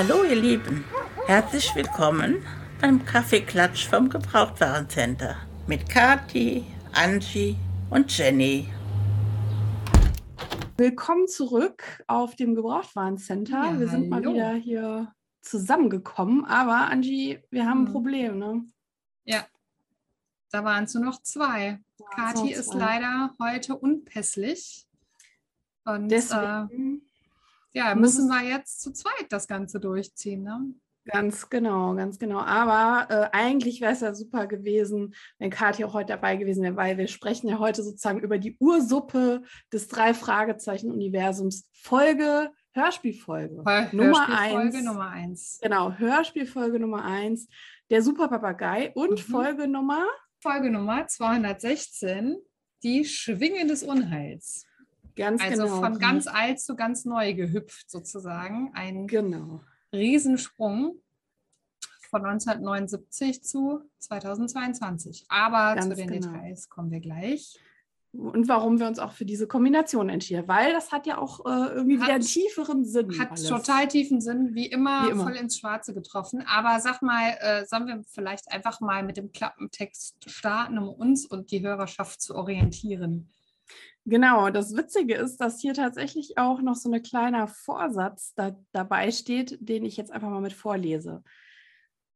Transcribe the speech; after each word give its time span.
Hallo 0.00 0.22
ihr 0.22 0.36
Lieben, 0.36 0.84
herzlich 1.26 1.74
willkommen 1.74 2.46
beim 2.80 3.04
Kaffeeklatsch 3.04 3.88
vom 3.88 4.08
Gebrauchtwarencenter 4.08 5.34
mit 5.66 5.88
Kati, 5.88 6.64
Angie 6.92 7.56
und 7.90 8.16
Jenny. 8.16 8.68
Willkommen 10.76 11.26
zurück 11.26 11.82
auf 12.06 12.36
dem 12.36 12.54
Gebrauchtwarencenter. 12.54 13.72
Ja, 13.72 13.80
wir 13.80 13.88
sind 13.88 14.08
mal 14.08 14.20
hallo. 14.20 14.34
wieder 14.34 14.52
hier 14.52 15.12
zusammengekommen, 15.40 16.44
aber 16.44 16.92
Angie, 16.92 17.40
wir 17.50 17.66
haben 17.66 17.80
ein 17.80 17.86
Hm. 17.86 17.92
Problem, 17.92 18.38
ne? 18.38 18.62
Ja, 19.24 19.48
da 20.52 20.62
waren 20.62 20.84
es 20.84 20.94
nur 20.94 21.06
noch 21.06 21.22
zwei. 21.22 21.80
Kathi 22.14 22.42
noch 22.42 22.50
ist 22.50 22.72
leider 22.72 23.34
heute 23.40 23.76
unpässlich. 23.76 24.86
Und 25.84 26.04
äh, 26.04 26.08
Deswegen 26.08 27.07
ja, 27.78 27.94
müssen 27.94 28.28
wir 28.28 28.42
jetzt 28.48 28.80
zu 28.82 28.92
zweit 28.92 29.26
das 29.30 29.46
Ganze 29.48 29.80
durchziehen. 29.80 30.42
Ne? 30.42 30.74
ganz 31.10 31.48
genau, 31.48 31.94
ganz 31.94 32.18
genau. 32.18 32.40
Aber 32.40 33.06
äh, 33.10 33.28
eigentlich 33.34 33.80
wäre 33.80 33.92
es 33.94 34.00
ja 34.00 34.14
super 34.14 34.46
gewesen, 34.46 35.14
wenn 35.38 35.48
Kathi 35.48 35.82
auch 35.86 35.94
heute 35.94 36.08
dabei 36.12 36.36
gewesen 36.36 36.62
wäre, 36.62 36.76
weil 36.76 36.98
wir 36.98 37.08
sprechen 37.08 37.48
ja 37.48 37.58
heute 37.58 37.82
sozusagen 37.82 38.20
über 38.20 38.36
die 38.36 38.58
Ursuppe 38.60 39.40
des 39.72 39.88
Drei-Fragezeichen-Universums. 39.88 41.68
Folge, 41.72 42.50
Hörspielfolge. 42.72 43.62
Hör- 43.66 43.88
Nummer 43.92 44.26
Hörspielfolge 44.28 44.76
eins. 44.76 44.84
Nummer 44.84 45.08
eins. 45.10 45.58
Genau, 45.62 45.92
Hörspielfolge 45.92 46.78
Nummer 46.78 47.04
eins, 47.04 47.48
der 47.90 48.02
Super 48.02 48.28
Papagei 48.28 48.92
und 48.94 49.12
Mhm. 49.12 49.32
Folge 49.32 49.66
Nummer 49.68 50.04
Folge 50.40 50.70
Nummer 50.70 51.06
216, 51.06 52.36
die 52.82 53.04
Schwingen 53.04 53.66
des 53.68 53.82
Unheils. 53.82 54.64
Ganz 55.18 55.42
Also 55.42 55.64
genau. 55.64 55.80
von 55.80 55.98
ganz 55.98 56.26
alt 56.26 56.60
zu 56.60 56.74
ganz 56.76 57.04
neu 57.04 57.34
gehüpft 57.34 57.90
sozusagen. 57.90 58.70
Ein 58.74 59.06
Genau. 59.06 59.60
Riesensprung 59.92 61.00
von 62.10 62.24
1979 62.24 63.42
zu 63.42 63.82
2022. 63.98 65.26
Aber 65.28 65.80
zu 65.80 65.88
Ganz 65.88 65.98
den 66.00 66.08
genau. 66.10 66.32
Details 66.32 66.68
kommen 66.68 66.90
wir 66.90 67.00
gleich. 67.00 67.58
Und 68.12 68.48
warum 68.48 68.80
wir 68.80 68.86
uns 68.86 68.98
auch 68.98 69.12
für 69.12 69.26
diese 69.26 69.46
Kombination 69.46 70.08
entschieden. 70.08 70.48
Weil 70.48 70.72
das 70.72 70.92
hat 70.92 71.06
ja 71.06 71.18
auch 71.18 71.40
äh, 71.44 71.74
irgendwie 71.74 71.98
Hat- 71.98 72.04
wieder 72.06 72.14
einen 72.14 72.24
tieferen 72.24 72.84
Sinn. 72.86 73.18
Hat 73.18 73.32
alles. 73.32 73.44
total 73.46 73.86
tiefen 73.86 74.22
Sinn, 74.22 74.54
wie 74.54 74.64
immer, 74.66 75.04
Wie 75.06 75.10
immer. 75.10 75.24
voll 75.24 75.36
ins 75.36 75.58
Schwarze 75.58 75.92
getroffen. 75.92 76.42
Aber 76.46 76.80
sag 76.80 77.02
mal, 77.02 77.36
äh, 77.40 77.66
sollen 77.66 77.86
wir 77.86 78.02
vielleicht 78.08 78.50
einfach 78.50 78.80
mal 78.80 79.02
mit 79.02 79.18
dem 79.18 79.30
Klappentext 79.32 80.30
starten, 80.30 80.78
um 80.78 80.88
uns 80.88 81.26
und 81.26 81.50
die 81.50 81.60
Hörerschaft 81.60 82.22
zu 82.22 82.34
orientieren? 82.34 83.28
Genau, 84.04 84.48
das 84.48 84.74
Witzige 84.74 85.16
ist, 85.16 85.36
dass 85.36 85.60
hier 85.60 85.74
tatsächlich 85.74 86.38
auch 86.38 86.62
noch 86.62 86.76
so 86.76 86.90
ein 86.90 87.02
kleiner 87.02 87.46
Vorsatz 87.46 88.32
da, 88.34 88.58
dabei 88.72 89.10
steht, 89.10 89.58
den 89.60 89.84
ich 89.84 89.96
jetzt 89.96 90.10
einfach 90.10 90.30
mal 90.30 90.40
mit 90.40 90.54
vorlese. 90.54 91.22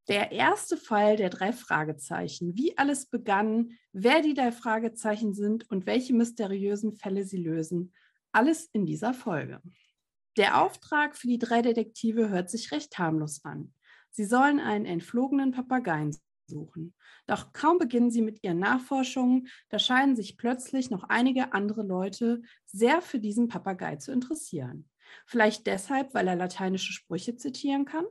Der 0.07 0.31
erste 0.31 0.75
Fall 0.75 1.15
der 1.15 1.29
drei 1.29 1.53
Fragezeichen, 1.53 2.57
wie 2.57 2.77
alles 2.77 3.05
begann, 3.05 3.77
wer 3.93 4.21
die 4.21 4.33
drei 4.33 4.51
Fragezeichen 4.51 5.33
sind 5.33 5.69
und 5.69 5.85
welche 5.85 6.13
mysteriösen 6.13 6.93
Fälle 6.93 7.23
sie 7.25 7.41
lösen, 7.41 7.93
alles 8.31 8.65
in 8.73 8.85
dieser 8.85 9.13
Folge. 9.13 9.61
Der 10.35 10.61
Auftrag 10.61 11.15
für 11.15 11.27
die 11.27 11.37
drei 11.37 11.61
Detektive 11.61 12.29
hört 12.29 12.49
sich 12.49 12.71
recht 12.71 12.97
harmlos 12.97 13.45
an. 13.45 13.73
Sie 14.09 14.25
sollen 14.25 14.59
einen 14.59 14.85
entflogenen 14.85 15.51
Papageien 15.51 16.17
suchen. 16.53 16.93
Doch 17.27 17.51
kaum 17.51 17.79
beginnen 17.79 18.11
sie 18.11 18.21
mit 18.21 18.43
ihren 18.43 18.59
Nachforschungen, 18.59 19.47
da 19.69 19.79
scheinen 19.79 20.15
sich 20.15 20.37
plötzlich 20.37 20.89
noch 20.89 21.03
einige 21.09 21.53
andere 21.53 21.83
Leute 21.83 22.41
sehr 22.65 23.01
für 23.01 23.19
diesen 23.19 23.47
Papagei 23.47 23.97
zu 23.97 24.11
interessieren. 24.11 24.89
Vielleicht 25.25 25.67
deshalb, 25.67 26.13
weil 26.13 26.27
er 26.27 26.35
lateinische 26.35 26.93
Sprüche 26.93 27.35
zitieren 27.35 27.85
kann? 27.85 28.05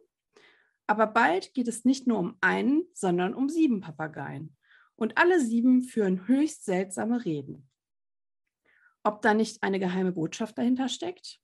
Aber 0.86 1.06
bald 1.06 1.54
geht 1.54 1.68
es 1.68 1.84
nicht 1.84 2.06
nur 2.06 2.18
um 2.18 2.36
einen, 2.40 2.84
sondern 2.92 3.34
um 3.34 3.48
sieben 3.48 3.80
Papageien. 3.80 4.56
Und 4.96 5.16
alle 5.16 5.40
sieben 5.40 5.82
führen 5.82 6.26
höchst 6.28 6.64
seltsame 6.64 7.24
Reden. 7.24 7.70
Ob 9.02 9.22
da 9.22 9.34
nicht 9.34 9.62
eine 9.62 9.80
geheime 9.80 10.12
Botschaft 10.12 10.58
dahinter 10.58 10.88
steckt? 10.88 11.40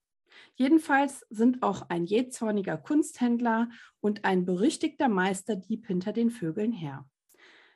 Jedenfalls 0.54 1.26
sind 1.30 1.62
auch 1.62 1.88
ein 1.88 2.04
jähzorniger 2.04 2.76
Kunsthändler 2.76 3.68
und 4.00 4.24
ein 4.24 4.44
berüchtigter 4.44 5.08
Meisterdieb 5.08 5.86
hinter 5.86 6.12
den 6.12 6.30
Vögeln 6.30 6.72
her. 6.72 7.08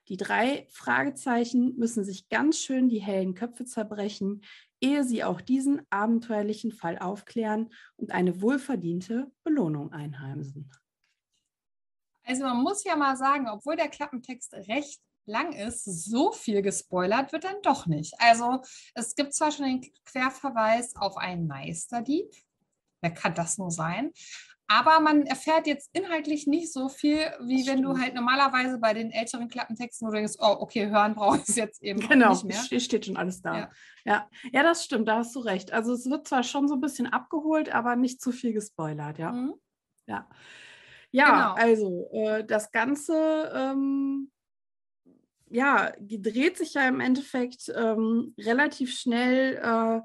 Die 0.08 0.16
drei 0.16 0.66
Fragezeichen 0.70 1.76
müssen 1.76 2.04
sich 2.04 2.28
ganz 2.28 2.58
schön 2.58 2.88
die 2.88 3.00
hellen 3.00 3.34
Köpfe 3.34 3.64
zerbrechen, 3.64 4.42
ehe 4.80 5.04
sie 5.04 5.22
auch 5.22 5.40
diesen 5.40 5.82
abenteuerlichen 5.90 6.72
Fall 6.72 6.98
aufklären 6.98 7.70
und 7.96 8.10
eine 8.10 8.42
wohlverdiente 8.42 9.30
Belohnung 9.44 9.92
einheimsen. 9.92 10.70
Also 12.24 12.42
man 12.44 12.62
muss 12.62 12.84
ja 12.84 12.96
mal 12.96 13.16
sagen, 13.16 13.48
obwohl 13.48 13.76
der 13.76 13.88
Klappentext 13.88 14.54
recht 14.54 15.00
lang 15.26 15.52
ist, 15.52 15.84
so 15.84 16.32
viel 16.32 16.62
gespoilert 16.62 17.32
wird 17.32 17.44
dann 17.44 17.60
doch 17.62 17.86
nicht. 17.86 18.14
Also 18.18 18.60
es 18.94 19.14
gibt 19.14 19.34
zwar 19.34 19.50
schon 19.52 19.66
den 19.66 19.92
Querverweis 20.04 20.96
auf 20.96 21.16
einen 21.16 21.46
Meisterdieb, 21.46 22.30
wer 23.00 23.12
kann 23.12 23.34
das 23.34 23.58
nur 23.58 23.70
sein? 23.70 24.10
Aber 24.68 25.00
man 25.00 25.26
erfährt 25.26 25.66
jetzt 25.66 25.90
inhaltlich 25.92 26.46
nicht 26.46 26.72
so 26.72 26.88
viel, 26.88 27.18
wie 27.42 27.66
wenn 27.66 27.82
du 27.82 27.98
halt 27.98 28.14
normalerweise 28.14 28.78
bei 28.78 28.94
den 28.94 29.10
älteren 29.10 29.48
Klappentexten, 29.48 30.06
wo 30.06 30.10
du 30.12 30.16
denkst, 30.16 30.36
oh, 30.38 30.56
okay, 30.60 30.88
hören 30.88 31.14
brauche 31.14 31.36
ich 31.38 31.48
es 31.48 31.56
jetzt 31.56 31.82
eben 31.82 32.00
Genau, 32.00 32.30
nicht 32.30 32.44
mehr. 32.44 32.56
ste- 32.56 32.80
steht 32.80 33.04
schon 33.04 33.18
alles 33.18 33.42
da. 33.42 33.54
Ja. 33.58 33.70
Ja. 34.04 34.30
Ja. 34.50 34.62
das 34.62 34.84
stimmt, 34.84 35.08
da 35.08 35.18
hast 35.18 35.34
du 35.34 35.40
recht. 35.40 35.72
Also 35.72 35.92
es 35.92 36.08
wird 36.08 36.26
zwar 36.26 36.42
schon 36.42 36.68
so 36.68 36.74
ein 36.74 36.80
bisschen 36.80 37.06
abgeholt, 37.06 37.70
aber 37.74 37.96
nicht 37.96 38.22
zu 38.22 38.32
viel 38.32 38.54
gespoilert, 38.54 39.18
ja. 39.18 39.32
Mhm. 39.32 39.54
Ja, 40.06 40.26
ja 41.10 41.26
Genau. 41.30 41.52
also 41.54 42.08
äh, 42.12 42.44
das 42.44 42.72
Ganze 42.72 43.52
ähm, 43.54 44.31
ja, 45.52 45.92
dreht 46.00 46.56
sich 46.56 46.74
ja 46.74 46.88
im 46.88 47.00
Endeffekt 47.00 47.72
ähm, 47.74 48.34
relativ 48.38 48.98
schnell 48.98 49.56
äh, 49.56 50.00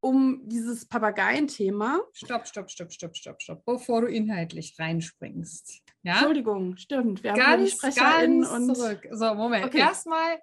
um 0.00 0.40
dieses 0.48 0.86
Papageienthema. 0.86 2.00
Stopp, 2.12 2.46
stopp, 2.46 2.70
stopp, 2.70 2.92
stopp, 2.92 3.16
stopp, 3.16 3.42
stopp, 3.42 3.64
bevor 3.64 4.02
du 4.02 4.06
inhaltlich 4.06 4.74
reinspringst. 4.78 5.82
Ja? 6.02 6.14
Entschuldigung, 6.14 6.76
stimmt. 6.76 7.22
Wir 7.22 7.32
haben 7.32 7.38
hier 7.38 7.56
die 7.56 7.62
ganz, 7.62 7.72
SprecherInnen 7.72 8.42
ganz 8.42 8.52
und 8.52 8.74
zurück. 8.76 9.08
So, 9.12 9.34
Moment. 9.34 9.66
Okay. 9.66 9.78
Erstmal, 9.78 10.40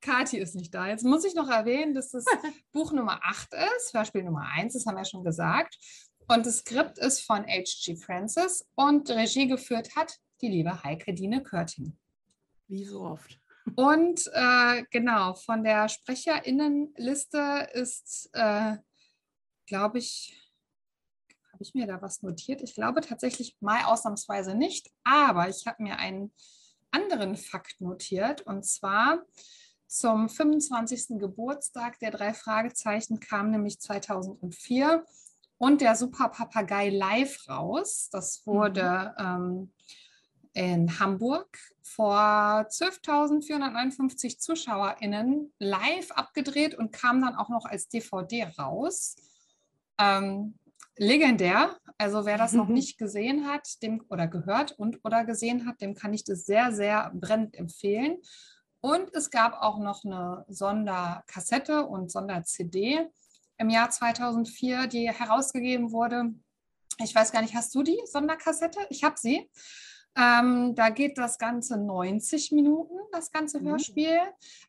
Kathi 0.00 0.38
ist 0.38 0.56
nicht 0.56 0.74
da. 0.74 0.88
Jetzt 0.88 1.04
muss 1.04 1.24
ich 1.24 1.34
noch 1.34 1.48
erwähnen, 1.48 1.94
dass 1.94 2.10
das 2.10 2.24
Buch 2.72 2.92
Nummer 2.92 3.20
8 3.22 3.54
ist, 3.76 3.94
Hörspiel 3.94 4.24
Nummer 4.24 4.48
1, 4.54 4.74
das 4.74 4.86
haben 4.86 4.96
wir 4.96 5.04
schon 5.04 5.24
gesagt. 5.24 5.78
Und 6.28 6.44
das 6.44 6.58
Skript 6.58 6.98
ist 6.98 7.20
von 7.20 7.46
H.G. 7.46 7.96
Francis 7.96 8.66
und 8.74 9.08
Regie 9.10 9.46
geführt 9.46 9.94
hat 9.94 10.18
die 10.40 10.48
liebe 10.48 10.82
Heike 10.82 11.14
Dine 11.14 11.42
Körting. 11.42 11.96
wie 12.68 12.84
so 12.84 13.02
oft. 13.02 13.40
Und 13.74 14.30
äh, 14.32 14.84
genau, 14.90 15.34
von 15.34 15.64
der 15.64 15.88
SprecherInnenliste 15.88 17.68
ist, 17.74 18.30
äh, 18.32 18.76
glaube 19.66 19.98
ich, 19.98 20.40
habe 21.52 21.62
ich 21.62 21.74
mir 21.74 21.86
da 21.86 22.00
was 22.00 22.22
notiert? 22.22 22.62
Ich 22.62 22.74
glaube 22.74 23.00
tatsächlich 23.00 23.56
mal 23.60 23.84
ausnahmsweise 23.84 24.54
nicht, 24.54 24.90
aber 25.04 25.48
ich 25.48 25.66
habe 25.66 25.82
mir 25.82 25.98
einen 25.98 26.32
anderen 26.90 27.36
Fakt 27.36 27.80
notiert 27.80 28.42
und 28.42 28.64
zwar 28.64 29.24
zum 29.86 30.28
25. 30.28 31.18
Geburtstag 31.18 31.98
der 32.00 32.10
drei 32.10 32.34
Fragezeichen 32.34 33.20
kam 33.20 33.50
nämlich 33.50 33.80
2004 33.80 35.04
und 35.58 35.80
der 35.80 35.96
Super 35.96 36.28
Papagei 36.28 36.90
live 36.90 37.48
raus. 37.48 38.08
Das 38.10 38.46
wurde 38.46 39.14
ähm, 39.18 39.72
in 40.56 40.98
Hamburg 40.98 41.58
vor 41.82 42.66
12.459 42.70 44.38
ZuschauerInnen 44.38 45.52
live 45.58 46.10
abgedreht 46.12 46.74
und 46.74 46.92
kam 46.92 47.20
dann 47.20 47.36
auch 47.36 47.50
noch 47.50 47.66
als 47.66 47.88
DVD 47.88 48.44
raus. 48.58 49.16
Ähm, 49.98 50.58
legendär. 50.96 51.76
Also 51.98 52.24
wer 52.24 52.38
das 52.38 52.54
noch 52.54 52.68
nicht 52.68 52.96
gesehen 52.96 53.46
hat, 53.46 53.82
dem 53.82 54.02
oder 54.08 54.26
gehört 54.28 54.72
und 54.72 55.04
oder 55.04 55.26
gesehen 55.26 55.66
hat, 55.66 55.82
dem 55.82 55.94
kann 55.94 56.14
ich 56.14 56.24
das 56.24 56.46
sehr, 56.46 56.72
sehr 56.72 57.12
brennend 57.14 57.54
empfehlen. 57.54 58.16
Und 58.80 59.14
es 59.14 59.30
gab 59.30 59.60
auch 59.60 59.78
noch 59.78 60.06
eine 60.06 60.46
Sonderkassette 60.48 61.84
und 61.84 62.10
Sonder-CD 62.10 63.06
im 63.58 63.68
Jahr 63.68 63.90
2004, 63.90 64.86
die 64.86 65.10
herausgegeben 65.10 65.92
wurde. 65.92 66.34
Ich 67.04 67.14
weiß 67.14 67.30
gar 67.30 67.42
nicht, 67.42 67.54
hast 67.54 67.74
du 67.74 67.82
die 67.82 68.00
Sonderkassette? 68.06 68.80
Ich 68.88 69.04
habe 69.04 69.16
sie. 69.18 69.50
Ähm, 70.16 70.74
da 70.74 70.88
geht 70.88 71.18
das 71.18 71.38
Ganze 71.38 71.76
90 71.76 72.52
Minuten, 72.52 72.94
das 73.12 73.30
ganze 73.30 73.60
Mhm. 73.60 73.68
Hörspiel. 73.68 74.18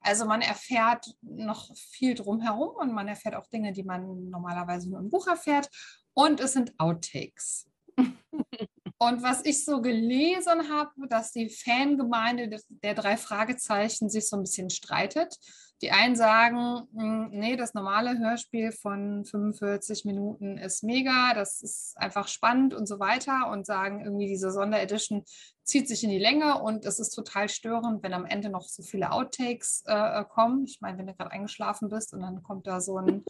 Also 0.02 0.26
man 0.26 0.42
erfährt 0.42 1.16
noch 1.22 1.74
viel 1.76 2.16
drumherum 2.16 2.76
und 2.76 2.94
man 2.94 3.08
erfährt 3.08 3.36
auch 3.36 3.48
Dinge, 3.48 3.72
die 3.72 3.84
man 3.84 4.30
normalerweise 4.30 4.90
nur 4.90 5.00
im 5.00 5.10
Buch 5.10 5.28
erfährt. 5.28 5.70
Und 6.14 6.40
es 6.42 6.54
sind 6.54 6.74
Outtakes. 6.78 7.68
Und 9.00 9.22
was 9.22 9.46
ich 9.46 9.64
so 9.64 9.80
gelesen 9.80 10.70
habe, 10.70 11.08
dass 11.08 11.32
die 11.32 11.50
Fangemeinde 11.50 12.60
der 12.68 12.96
drei 12.96 13.16
Fragezeichen 13.16 14.10
sich 14.10 14.28
so 14.28 14.38
ein 14.38 14.42
bisschen 14.42 14.72
streitet. 14.72 15.38
Die 15.82 15.92
einen 15.92 16.16
sagen, 16.16 16.88
hm, 16.96 17.30
nee, 17.32 17.56
das 17.56 17.76
normale 17.76 18.18
Hörspiel 18.18 18.72
von 18.72 19.26
45 19.26 20.06
Minuten 20.06 20.58
ist 20.58 20.84
mega, 20.84 21.34
das 21.36 21.62
ist 21.62 21.96
einfach 21.98 22.28
spannend 22.28 22.74
und 22.74 22.88
so 22.88 23.00
weiter 23.00 23.52
und 23.52 23.66
sagen 23.66 24.04
irgendwie, 24.04 24.28
diese 24.28 24.52
Sonderedition 24.52 25.24
zieht 25.64 25.88
sich 25.88 26.04
in 26.04 26.10
die 26.10 26.18
Länge 26.18 26.62
und 26.62 26.86
es 26.86 27.00
ist 27.00 27.12
total 27.12 27.48
störend, 27.48 28.02
wenn 28.02 28.14
am 28.14 28.26
Ende 28.26 28.50
noch 28.50 28.68
so 28.68 28.82
viele 28.82 29.12
Outtakes 29.12 29.84
äh, 29.86 30.24
kommen. 30.26 30.66
Ich 30.66 30.82
meine, 30.82 30.98
wenn 30.98 31.08
du 31.08 31.14
gerade 31.14 31.32
eingeschlafen 31.32 31.90
bist 31.90 32.14
und 32.14 32.22
dann 32.22 32.42
kommt 32.42 32.66
da 32.66 32.82
so 32.82 32.98
ein 32.98 33.24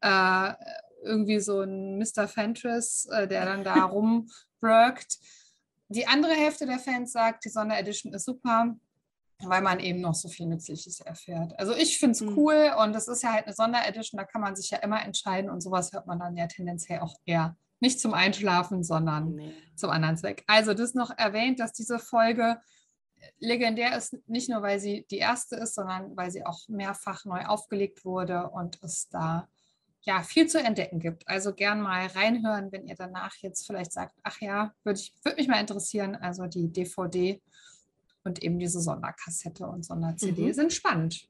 äh, 0.00 0.54
irgendwie 1.02 1.40
so 1.40 1.62
ein 1.62 1.98
Mr. 1.98 2.28
Fentress, 2.28 3.06
äh, 3.10 3.26
der 3.26 3.44
dann 3.46 3.64
da 3.64 3.84
rumworkt. 3.84 5.18
Die 5.88 6.06
andere 6.06 6.34
Hälfte 6.34 6.66
der 6.66 6.78
Fans 6.78 7.12
sagt, 7.12 7.44
die 7.44 7.48
Sonderedition 7.48 8.12
ist 8.12 8.26
super 8.26 8.76
weil 9.44 9.62
man 9.62 9.80
eben 9.80 10.00
noch 10.00 10.14
so 10.14 10.28
viel 10.28 10.46
Nützliches 10.46 11.00
erfährt. 11.00 11.58
Also 11.58 11.74
ich 11.74 11.98
finde 11.98 12.12
es 12.12 12.20
mhm. 12.20 12.36
cool 12.36 12.72
und 12.82 12.92
das 12.92 13.08
ist 13.08 13.22
ja 13.22 13.32
halt 13.32 13.46
eine 13.46 13.54
Sonderedition, 13.54 14.18
da 14.18 14.24
kann 14.24 14.40
man 14.40 14.56
sich 14.56 14.70
ja 14.70 14.78
immer 14.78 15.02
entscheiden 15.04 15.50
und 15.50 15.60
sowas 15.60 15.92
hört 15.92 16.06
man 16.06 16.18
dann 16.18 16.36
ja 16.36 16.46
tendenziell 16.46 17.00
auch 17.00 17.14
eher 17.24 17.56
nicht 17.80 18.00
zum 18.00 18.14
Einschlafen, 18.14 18.84
sondern 18.84 19.34
nee. 19.34 19.54
zum 19.74 19.90
anderen 19.90 20.16
Zweck. 20.16 20.44
Also 20.46 20.74
das 20.74 20.94
noch 20.94 21.10
erwähnt, 21.16 21.60
dass 21.60 21.72
diese 21.72 21.98
Folge 21.98 22.58
legendär 23.38 23.96
ist, 23.96 24.16
nicht 24.28 24.48
nur 24.48 24.62
weil 24.62 24.80
sie 24.80 25.06
die 25.10 25.18
erste 25.18 25.56
ist, 25.56 25.74
sondern 25.74 26.16
weil 26.16 26.30
sie 26.30 26.44
auch 26.44 26.68
mehrfach 26.68 27.24
neu 27.24 27.44
aufgelegt 27.44 28.04
wurde 28.04 28.50
und 28.50 28.78
es 28.82 29.08
da 29.08 29.48
ja 30.02 30.22
viel 30.22 30.46
zu 30.46 30.62
entdecken 30.62 30.98
gibt. 30.98 31.28
Also 31.28 31.52
gern 31.54 31.80
mal 31.80 32.06
reinhören, 32.06 32.72
wenn 32.72 32.86
ihr 32.86 32.94
danach 32.94 33.34
jetzt 33.36 33.66
vielleicht 33.66 33.92
sagt, 33.92 34.16
ach 34.22 34.40
ja, 34.40 34.72
würde 34.84 35.00
würd 35.22 35.36
mich 35.36 35.48
mal 35.48 35.60
interessieren. 35.60 36.16
Also 36.16 36.46
die 36.46 36.72
DVD 36.72 37.42
und 38.30 38.42
eben 38.42 38.58
diese 38.58 38.80
Sonderkassette 38.80 39.66
und 39.66 39.84
Sonder-CD 39.84 40.46
mhm. 40.46 40.52
sind 40.52 40.72
spannend. 40.72 41.28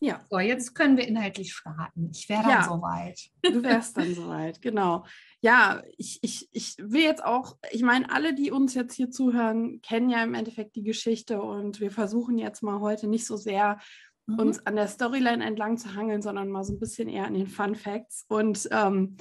Ja. 0.00 0.20
So, 0.28 0.40
jetzt 0.40 0.74
können 0.74 0.96
wir 0.96 1.06
inhaltlich 1.06 1.54
starten. 1.54 2.10
Ich 2.12 2.28
wäre 2.28 2.42
dann 2.42 2.50
ja, 2.50 2.64
soweit. 2.64 3.20
Du 3.42 3.62
wärst 3.62 3.96
dann 3.96 4.12
soweit, 4.14 4.60
genau. 4.60 5.04
Ja, 5.40 5.80
ich, 5.96 6.18
ich, 6.22 6.48
ich 6.50 6.74
will 6.78 7.02
jetzt 7.02 7.24
auch, 7.24 7.56
ich 7.70 7.82
meine, 7.82 8.10
alle, 8.10 8.34
die 8.34 8.50
uns 8.50 8.74
jetzt 8.74 8.94
hier 8.94 9.10
zuhören, 9.10 9.80
kennen 9.80 10.10
ja 10.10 10.24
im 10.24 10.34
Endeffekt 10.34 10.74
die 10.74 10.82
Geschichte 10.82 11.40
und 11.40 11.78
wir 11.78 11.92
versuchen 11.92 12.36
jetzt 12.36 12.64
mal 12.64 12.80
heute 12.80 13.06
nicht 13.06 13.26
so 13.26 13.36
sehr 13.36 13.78
mhm. 14.26 14.40
uns 14.40 14.66
an 14.66 14.74
der 14.74 14.88
Storyline 14.88 15.44
entlang 15.44 15.78
zu 15.78 15.94
hangeln, 15.94 16.20
sondern 16.20 16.48
mal 16.48 16.64
so 16.64 16.72
ein 16.72 16.80
bisschen 16.80 17.08
eher 17.08 17.26
an 17.26 17.34
den 17.34 17.46
Fun 17.46 17.76
Facts. 17.76 18.24
Und 18.26 18.68
ähm, 18.72 19.16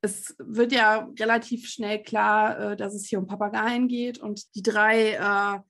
es 0.00 0.34
wird 0.38 0.72
ja 0.72 1.08
relativ 1.18 1.68
schnell 1.68 2.02
klar, 2.02 2.72
äh, 2.72 2.76
dass 2.76 2.92
es 2.92 3.06
hier 3.06 3.20
um 3.20 3.28
Papageien 3.28 3.86
geht 3.86 4.18
und 4.18 4.52
die 4.56 4.62
drei 4.62 5.12
äh, 5.12 5.60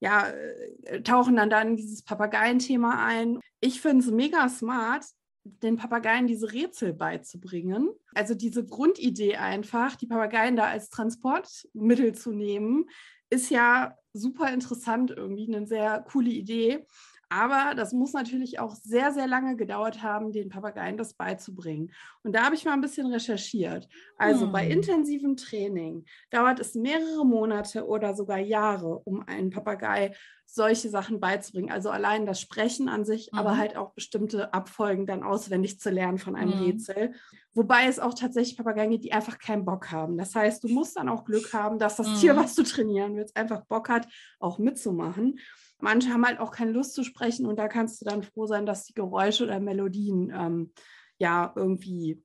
ja, 0.00 0.28
äh, 0.28 1.02
tauchen 1.02 1.36
dann 1.36 1.50
da 1.50 1.60
in 1.62 1.76
dieses 1.76 2.02
Papageienthema 2.02 3.04
ein. 3.04 3.40
Ich 3.60 3.80
finde 3.80 4.04
es 4.04 4.10
mega 4.10 4.48
smart, 4.48 5.04
den 5.44 5.76
Papageien 5.76 6.26
diese 6.26 6.52
Rätsel 6.52 6.92
beizubringen. 6.92 7.90
Also 8.14 8.34
diese 8.34 8.64
Grundidee 8.64 9.36
einfach, 9.36 9.96
die 9.96 10.06
Papageien 10.06 10.56
da 10.56 10.64
als 10.64 10.90
Transportmittel 10.90 12.14
zu 12.14 12.32
nehmen, 12.32 12.86
ist 13.30 13.50
ja 13.50 13.96
super 14.12 14.52
interessant 14.52 15.10
irgendwie, 15.10 15.52
eine 15.52 15.66
sehr 15.66 16.04
coole 16.10 16.30
Idee. 16.30 16.86
Aber 17.28 17.74
das 17.74 17.92
muss 17.92 18.12
natürlich 18.12 18.60
auch 18.60 18.74
sehr, 18.74 19.12
sehr 19.12 19.26
lange 19.26 19.56
gedauert 19.56 20.02
haben, 20.02 20.32
den 20.32 20.48
Papageien 20.48 20.96
das 20.96 21.14
beizubringen. 21.14 21.92
Und 22.22 22.34
da 22.34 22.44
habe 22.44 22.54
ich 22.54 22.64
mal 22.64 22.72
ein 22.72 22.80
bisschen 22.80 23.06
recherchiert. 23.06 23.88
Also 24.16 24.46
hm. 24.46 24.52
bei 24.52 24.66
intensivem 24.68 25.36
Training 25.36 26.04
dauert 26.30 26.60
es 26.60 26.74
mehrere 26.74 27.26
Monate 27.26 27.86
oder 27.86 28.14
sogar 28.14 28.38
Jahre, 28.38 29.00
um 29.00 29.22
einen 29.26 29.50
Papagei 29.50 30.14
solche 30.46 30.88
Sachen 30.88 31.20
beizubringen. 31.20 31.70
Also 31.70 31.90
allein 31.90 32.24
das 32.24 32.40
Sprechen 32.40 32.88
an 32.88 33.04
sich, 33.04 33.30
mhm. 33.32 33.38
aber 33.38 33.58
halt 33.58 33.76
auch 33.76 33.92
bestimmte 33.92 34.54
Abfolgen 34.54 35.06
dann 35.06 35.22
auswendig 35.22 35.80
zu 35.80 35.90
lernen 35.90 36.18
von 36.18 36.36
einem 36.36 36.56
mhm. 36.56 36.64
Rätsel. 36.64 37.12
Wobei 37.52 37.86
es 37.86 37.98
auch 37.98 38.14
tatsächlich 38.14 38.56
Papageien 38.56 38.90
gibt, 38.90 39.04
die 39.04 39.12
einfach 39.12 39.38
keinen 39.38 39.64
Bock 39.64 39.90
haben. 39.90 40.16
Das 40.16 40.34
heißt, 40.34 40.62
du 40.64 40.68
musst 40.68 40.96
dann 40.96 41.08
auch 41.08 41.24
Glück 41.24 41.52
haben, 41.52 41.78
dass 41.78 41.96
das 41.96 42.08
mhm. 42.08 42.14
Tier, 42.16 42.36
was 42.36 42.54
du 42.54 42.62
trainieren 42.62 43.16
willst, 43.16 43.36
einfach 43.36 43.64
Bock 43.66 43.88
hat, 43.88 44.06
auch 44.38 44.58
mitzumachen. 44.58 45.38
Manche 45.78 46.10
haben 46.10 46.24
halt 46.24 46.40
auch 46.40 46.50
keine 46.50 46.72
Lust 46.72 46.94
zu 46.94 47.04
sprechen 47.04 47.46
und 47.46 47.58
da 47.58 47.68
kannst 47.68 48.00
du 48.00 48.04
dann 48.04 48.22
froh 48.22 48.46
sein, 48.46 48.66
dass 48.66 48.84
die 48.84 48.94
Geräusche 48.94 49.44
oder 49.44 49.60
Melodien 49.60 50.32
ähm, 50.34 50.72
ja 51.18 51.52
irgendwie 51.54 52.22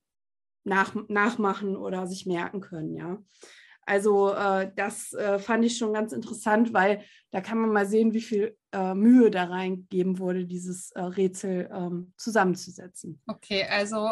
nach, 0.64 0.96
nachmachen 1.08 1.76
oder 1.76 2.08
sich 2.08 2.26
merken 2.26 2.62
können, 2.62 2.96
ja. 2.96 3.18
Also 3.86 4.32
äh, 4.34 4.72
das 4.76 5.12
äh, 5.14 5.40
fand 5.40 5.66
ich 5.66 5.78
schon 5.78 5.94
ganz 5.94 6.14
interessant, 6.14 6.72
weil 6.72 7.04
da 7.32 7.42
kann 7.42 7.58
man 7.58 7.72
mal 7.72 7.86
sehen, 7.88 8.14
wie 8.14 8.22
viel 8.22 8.56
äh, 8.72 8.94
Mühe 8.94 9.32
da 9.32 9.46
reingegeben 9.46 10.20
wurde, 10.20 10.46
dieses 10.46 10.92
äh, 10.92 11.02
Rätsel 11.02 11.68
ähm, 11.74 12.14
zusammenzusetzen. 12.16 13.22
Okay, 13.28 13.66
also 13.70 14.08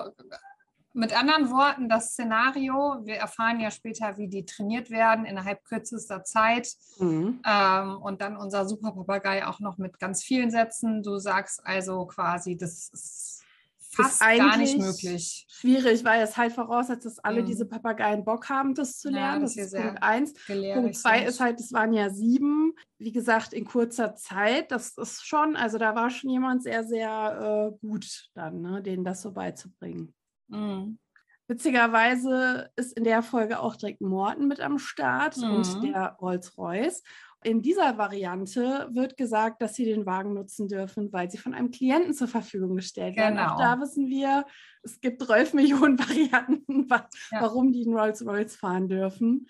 mit 0.99 1.17
anderen 1.17 1.49
Worten, 1.49 1.89
das 1.89 2.11
Szenario, 2.11 2.99
wir 3.03 3.15
erfahren 3.15 3.59
ja 3.59 3.71
später, 3.71 4.17
wie 4.17 4.27
die 4.27 4.45
trainiert 4.45 4.89
werden 4.89 5.25
innerhalb 5.25 5.63
kürzester 5.63 6.23
Zeit. 6.23 6.69
Mhm. 6.99 7.41
Ähm, 7.45 7.97
und 8.01 8.21
dann 8.21 8.35
unser 8.35 8.67
Superpapagei 8.67 9.47
auch 9.47 9.59
noch 9.59 9.77
mit 9.77 9.97
ganz 9.99 10.23
vielen 10.23 10.51
Sätzen. 10.51 11.01
Du 11.01 11.17
sagst 11.17 11.65
also 11.65 12.05
quasi, 12.05 12.57
das 12.57 12.89
ist 12.89 13.43
fast 13.79 14.21
ist 14.21 14.37
gar 14.37 14.57
nicht 14.57 14.77
möglich. 14.77 15.47
Schwierig, 15.49 16.03
weil 16.03 16.21
es 16.21 16.37
halt 16.37 16.53
voraussetzt, 16.53 17.05
dass 17.05 17.19
alle 17.19 17.41
mhm. 17.41 17.45
diese 17.45 17.65
Papageien 17.65 18.23
Bock 18.25 18.49
haben, 18.49 18.75
das 18.75 18.99
zu 18.99 19.09
lernen. 19.09 19.41
Ja, 19.41 19.45
das, 19.45 19.55
das 19.55 19.65
ist 19.73 19.81
Punkt 19.81 20.03
eins. 20.03 20.33
Punkt 20.45 20.95
zwei 20.95 21.23
ist 21.23 21.39
halt, 21.39 21.59
es 21.59 21.73
waren 21.73 21.93
ja 21.93 22.09
sieben, 22.09 22.73
wie 22.97 23.11
gesagt, 23.11 23.53
in 23.53 23.65
kurzer 23.65 24.15
Zeit. 24.15 24.71
Das 24.71 24.97
ist 24.97 25.25
schon, 25.25 25.55
also 25.55 25.77
da 25.77 25.95
war 25.95 26.09
schon 26.09 26.29
jemand 26.29 26.61
sehr, 26.61 26.83
sehr 26.83 27.71
äh, 27.73 27.77
gut 27.87 28.29
dann, 28.33 28.61
ne, 28.61 28.81
denen 28.81 29.03
das 29.03 29.21
so 29.21 29.31
beizubringen. 29.31 30.13
Mhm. 30.49 30.99
Witzigerweise 31.47 32.69
ist 32.75 32.95
in 32.95 33.03
der 33.03 33.23
Folge 33.23 33.59
auch 33.59 33.75
direkt 33.75 34.01
Morten 34.01 34.47
mit 34.47 34.59
am 34.59 34.77
Start 34.77 35.37
mhm. 35.37 35.55
und 35.55 35.83
der 35.83 36.15
Rolls-Royce. 36.21 37.01
In 37.43 37.61
dieser 37.61 37.97
Variante 37.97 38.89
wird 38.91 39.17
gesagt, 39.17 39.61
dass 39.61 39.73
sie 39.73 39.85
den 39.85 40.05
Wagen 40.05 40.33
nutzen 40.33 40.67
dürfen, 40.67 41.11
weil 41.11 41.31
sie 41.31 41.37
von 41.37 41.53
einem 41.53 41.71
Klienten 41.71 42.13
zur 42.13 42.27
Verfügung 42.27 42.75
gestellt 42.75 43.15
werden. 43.15 43.37
Genau. 43.37 43.53
Auch 43.53 43.57
da 43.57 43.79
wissen 43.79 44.09
wir, 44.09 44.45
es 44.83 44.99
gibt 44.99 45.23
12 45.23 45.53
Millionen 45.53 45.97
Varianten, 45.99 46.87
warum 47.31 47.67
ja. 47.67 47.71
die 47.71 47.85
einen 47.85 47.97
Rolls-Royce 47.97 48.55
fahren 48.55 48.87
dürfen. 48.87 49.47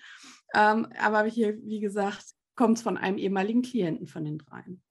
Ähm, 0.53 0.87
aber 0.99 1.23
hier, 1.23 1.57
wie 1.63 1.79
gesagt, 1.79 2.33
kommt 2.56 2.77
es 2.77 2.83
von 2.83 2.97
einem 2.97 3.18
ehemaligen 3.18 3.61
Klienten 3.61 4.07
von 4.07 4.23
den 4.23 4.37
dreien. 4.37 4.81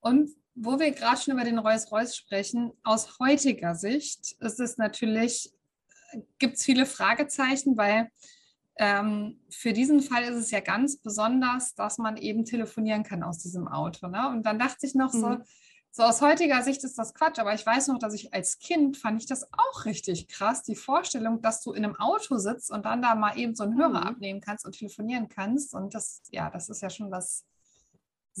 Und 0.00 0.30
wo 0.54 0.78
wir 0.78 0.90
gerade 0.92 1.20
schon 1.20 1.34
über 1.34 1.44
den 1.44 1.58
Rolls-Royce 1.58 2.16
sprechen, 2.16 2.72
aus 2.82 3.18
heutiger 3.18 3.74
Sicht 3.74 4.36
ist 4.40 4.60
es 4.60 4.76
natürlich, 4.78 5.52
gibt 6.38 6.56
es 6.56 6.64
viele 6.64 6.86
Fragezeichen, 6.86 7.76
weil 7.76 8.10
ähm, 8.78 9.38
für 9.50 9.72
diesen 9.72 10.00
Fall 10.00 10.24
ist 10.24 10.36
es 10.36 10.50
ja 10.50 10.60
ganz 10.60 10.96
besonders, 10.96 11.74
dass 11.74 11.98
man 11.98 12.16
eben 12.16 12.44
telefonieren 12.44 13.02
kann 13.02 13.22
aus 13.22 13.38
diesem 13.38 13.68
Auto. 13.68 14.08
Ne? 14.08 14.28
Und 14.28 14.44
dann 14.44 14.58
dachte 14.58 14.86
ich 14.86 14.94
noch 14.94 15.12
mhm. 15.12 15.20
so, 15.20 15.36
so 15.92 16.02
aus 16.04 16.20
heutiger 16.20 16.62
Sicht 16.62 16.84
ist 16.84 16.98
das 16.98 17.14
Quatsch, 17.14 17.38
aber 17.40 17.52
ich 17.52 17.66
weiß 17.66 17.88
noch, 17.88 17.98
dass 17.98 18.14
ich 18.14 18.32
als 18.32 18.58
Kind 18.58 18.96
fand 18.96 19.20
ich 19.20 19.28
das 19.28 19.44
auch 19.52 19.84
richtig 19.84 20.28
krass, 20.28 20.62
die 20.62 20.76
Vorstellung, 20.76 21.42
dass 21.42 21.62
du 21.62 21.72
in 21.72 21.84
einem 21.84 21.96
Auto 21.96 22.38
sitzt 22.38 22.70
und 22.70 22.86
dann 22.86 23.02
da 23.02 23.16
mal 23.16 23.36
eben 23.36 23.54
so 23.54 23.64
einen 23.64 23.76
Hörer 23.76 24.00
mhm. 24.00 24.06
abnehmen 24.06 24.40
kannst 24.40 24.64
und 24.64 24.72
telefonieren 24.72 25.28
kannst. 25.28 25.74
Und 25.74 25.94
das, 25.94 26.22
ja, 26.30 26.48
das 26.48 26.68
ist 26.68 26.80
ja 26.80 26.90
schon 26.90 27.10
was 27.10 27.44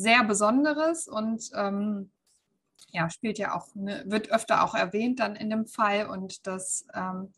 sehr 0.00 0.24
Besonderes 0.24 1.06
und 1.06 1.50
ähm, 1.54 2.10
ja, 2.92 3.10
spielt 3.10 3.38
ja 3.38 3.54
auch, 3.54 3.68
ne, 3.74 4.02
wird 4.06 4.30
öfter 4.32 4.64
auch 4.64 4.74
erwähnt 4.74 5.20
dann 5.20 5.36
in 5.36 5.50
dem 5.50 5.66
Fall 5.66 6.06
und 6.06 6.46
das 6.46 6.86
ähm, 6.94 7.32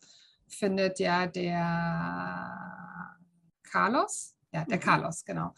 findet 0.47 0.99
ja 0.99 1.27
der 1.27 3.17
Carlos, 3.63 4.35
ja, 4.53 4.63
der 4.65 4.77
mhm. 4.77 4.81
Carlos, 4.81 5.25
genau. 5.25 5.53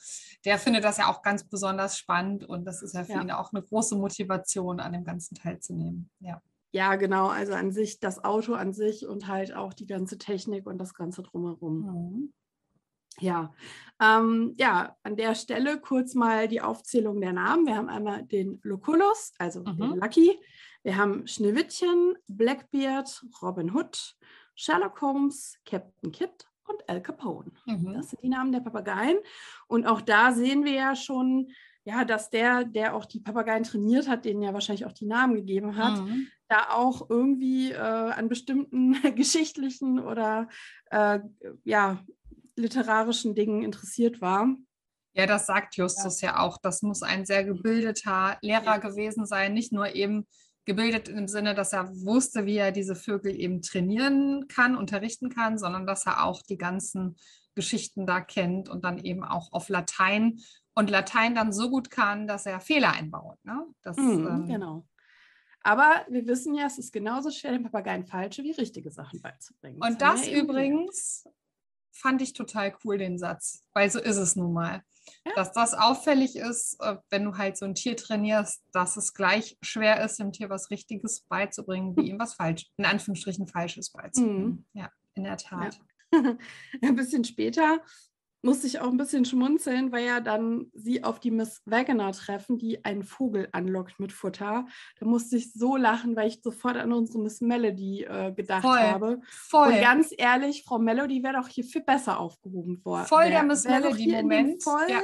Der 0.46 0.58
findet 0.58 0.84
das 0.84 0.98
ja 0.98 1.08
auch 1.08 1.22
ganz 1.22 1.44
besonders 1.44 1.98
spannend 1.98 2.44
und 2.44 2.66
das 2.66 2.82
ist 2.82 2.96
ja 2.96 3.04
für 3.04 3.14
ja. 3.14 3.22
ihn 3.22 3.32
auch 3.32 3.54
eine 3.54 3.62
große 3.62 3.96
Motivation, 3.96 4.80
an 4.80 4.94
dem 4.94 5.04
Ganzen 5.04 5.36
teilzunehmen. 5.36 6.10
Ja. 6.20 6.42
Ja, 6.72 6.96
genau. 6.96 7.28
Also 7.28 7.54
an 7.54 7.72
sich, 7.72 8.00
das 8.02 8.24
Auto 8.26 8.54
an 8.54 8.74
sich 8.74 9.08
und 9.08 9.28
halt 9.28 9.56
auch 9.56 9.74
die 9.74 9.86
ganze 9.86 10.18
Technik 10.18 10.66
und 10.66 10.78
das 10.78 10.94
Ganze 10.94 11.24
drumherum. 11.24 11.80
Mhm. 11.80 12.34
Ja, 13.20 13.54
ähm, 14.02 14.54
ja, 14.58 14.96
an 15.04 15.16
der 15.16 15.36
Stelle 15.36 15.80
kurz 15.80 16.16
mal 16.16 16.48
die 16.48 16.62
Aufzählung 16.62 17.22
der 17.22 17.34
Namen. 17.34 17.66
Wir 17.66 17.76
haben 17.76 17.90
einmal 17.90 18.24
den 18.24 18.60
Lucullus, 18.64 19.34
also 19.38 19.62
mhm. 19.62 19.78
den 19.78 19.96
Lucky. 19.96 20.38
Wir 20.84 20.98
haben 20.98 21.26
Schneewittchen, 21.28 22.16
Blackbeard, 22.28 23.26
Robin 23.42 23.74
Hood, 23.74 24.16
Sherlock 24.56 25.02
Holmes, 25.02 25.58
Captain 25.66 26.12
Kidd 26.12 26.46
und 26.68 26.88
Al 26.90 27.02
Capone. 27.02 27.52
Mhm. 27.66 27.94
Das 27.94 28.10
sind 28.10 28.22
die 28.22 28.30
Namen 28.30 28.52
der 28.52 28.60
Papageien. 28.60 29.18
Und 29.68 29.86
auch 29.88 30.02
da 30.02 30.34
sehen 30.34 30.66
wir 30.66 30.74
ja 30.74 30.96
schon, 30.96 31.50
ja, 31.86 32.04
dass 32.04 32.30
der, 32.30 32.66
der 32.66 32.96
auch 32.96 33.06
die 33.06 33.20
Papageien 33.20 33.64
trainiert 33.64 34.10
hat, 34.10 34.26
denen 34.26 34.42
ja 34.42 34.54
wahrscheinlich 34.54 34.86
auch 34.86 34.92
die 34.92 35.06
Namen 35.06 35.36
gegeben 35.36 35.78
hat, 35.78 36.02
mhm. 36.02 36.28
da 36.50 36.70
auch 36.72 37.10
irgendwie 37.10 37.72
äh, 37.72 37.78
an 37.78 38.28
bestimmten 38.28 38.94
geschichtlichen 39.16 40.00
oder 40.00 40.50
äh, 40.92 41.20
ja, 41.64 42.04
literarischen 42.56 43.36
Dingen 43.36 43.64
interessiert 43.64 44.22
war. 44.22 44.56
Ja, 45.14 45.26
das 45.26 45.46
sagt 45.46 45.78
Justus 45.78 46.22
ja, 46.22 46.32
ja 46.32 46.40
auch. 46.40 46.58
Das 46.58 46.82
muss 46.82 47.02
ein 47.02 47.26
sehr 47.26 47.46
gebildeter 47.46 48.38
Lehrer 48.42 48.80
gewesen 48.80 49.26
sein, 49.26 49.54
nicht 49.54 49.72
nur 49.72 49.96
eben 49.96 50.28
gebildet 50.66 51.08
im 51.10 51.28
Sinne, 51.28 51.54
dass 51.54 51.74
er 51.74 51.90
wusste, 52.04 52.46
wie 52.46 52.58
er 52.58 52.72
diese 52.72 52.96
Vögel 52.96 53.40
eben 53.40 53.62
trainieren 53.62 54.48
kann, 54.48 54.76
unterrichten 54.76 55.30
kann, 55.30 55.58
sondern 55.58 55.86
dass 55.86 56.06
er 56.06 56.26
auch 56.26 56.42
die 56.42 56.58
ganzen 56.58 57.16
Geschichten 57.54 58.06
da 58.06 58.20
kennt 58.20 58.68
und 58.68 58.84
dann 58.84 58.98
eben 58.98 59.24
auch 59.24 59.54
auf 59.54 59.70
Latein 59.70 60.40
und 60.74 60.90
Latein 60.90 61.36
dann 61.36 61.54
so 61.54 61.70
gut 61.70 61.90
kann, 61.90 62.28
dass 62.28 62.46
er 62.46 62.60
Fehler 62.60 62.94
einbaut. 62.94 63.38
Ne? 63.46 63.66
Das, 63.82 63.96
Mhm, 63.96 64.28
ähm, 64.28 64.48
genau. 64.48 64.86
Aber 65.62 66.06
wir 66.10 66.28
wissen 66.28 66.54
ja, 66.54 66.68
es 66.68 66.78
ist 66.78 66.92
genauso 66.92 67.32
schwer, 67.32 67.52
den 67.52 67.64
Papageien 67.64 68.06
falsche 68.06 68.44
wie 68.44 68.52
richtige 68.52 68.92
Sachen 68.92 69.22
beizubringen. 69.22 69.82
Und 69.82 70.02
das 70.02 70.24
gelernt. 70.24 70.44
übrigens 70.44 71.26
fand 71.96 72.22
ich 72.22 72.34
total 72.34 72.76
cool, 72.84 72.98
den 72.98 73.18
Satz, 73.18 73.64
weil 73.74 73.90
so 73.90 74.00
ist 74.00 74.18
es 74.18 74.36
nun 74.36 74.54
mal. 74.54 74.82
Ja. 75.24 75.34
Dass 75.36 75.52
das 75.52 75.74
auffällig 75.74 76.36
ist, 76.36 76.78
äh, 76.82 76.98
wenn 77.10 77.24
du 77.24 77.38
halt 77.38 77.58
so 77.58 77.66
ein 77.66 77.76
Tier 77.76 77.96
trainierst, 77.96 78.64
dass 78.72 78.98
es 78.98 79.14
gleich 79.14 79.58
schwer 79.62 80.04
ist, 80.04 80.20
dem 80.20 80.32
Tier 80.32 80.50
was 80.50 80.72
Richtiges 80.72 81.22
beizubringen, 81.22 81.96
wie 81.96 82.10
ihm 82.10 82.20
was 82.20 82.34
falsch, 82.34 82.68
in 82.78 82.86
Anführungsstrichen 82.86 83.48
Falsches 83.48 83.92
beizubringen. 83.92 84.66
Ja, 84.74 84.90
in 85.14 85.24
der 85.24 85.38
Tat. 85.38 85.80
ein 86.82 86.96
bisschen 86.96 87.24
später 87.24 87.80
musste 88.46 88.68
ich 88.68 88.80
auch 88.80 88.88
ein 88.90 88.98
bisschen 88.98 89.26
schmunzeln, 89.26 89.92
weil 89.92 90.06
ja 90.06 90.20
dann 90.22 90.68
sie 90.74 91.04
auf 91.04 91.20
die 91.20 91.32
Miss 91.32 91.62
Wagoner 91.66 92.12
treffen, 92.14 92.58
die 92.58 92.86
einen 92.86 93.04
Vogel 93.04 93.50
anlockt 93.52 94.00
mit 94.00 94.14
Futter. 94.14 94.68
Da 95.00 95.06
musste 95.06 95.36
ich 95.38 95.52
so 95.52 95.76
lachen, 95.76 96.16
weil 96.16 96.28
ich 96.30 96.42
sofort 96.42 96.78
an 96.78 96.94
unsere 96.94 97.20
Miss 97.20 97.42
Melody 97.42 98.04
äh, 98.04 98.32
gedacht 98.34 98.62
Voll. 98.62 98.78
habe. 98.80 99.20
Voll. 99.30 99.74
Und 99.74 99.82
ganz 99.82 100.14
ehrlich, 100.18 100.64
Frau 100.64 100.78
Melody 100.80 101.24
wäre 101.24 101.34
doch 101.42 101.48
hier 101.48 101.64
viel 101.66 101.82
besser 101.84 102.20
aufgehoben 102.20 102.80
worden. 102.86 103.08
Voll 103.08 103.30
der 103.30 103.44
Miss 103.44 103.66
Melody-Moment. 103.66 104.64
Voll 104.64 104.88
Ja. 104.90 105.02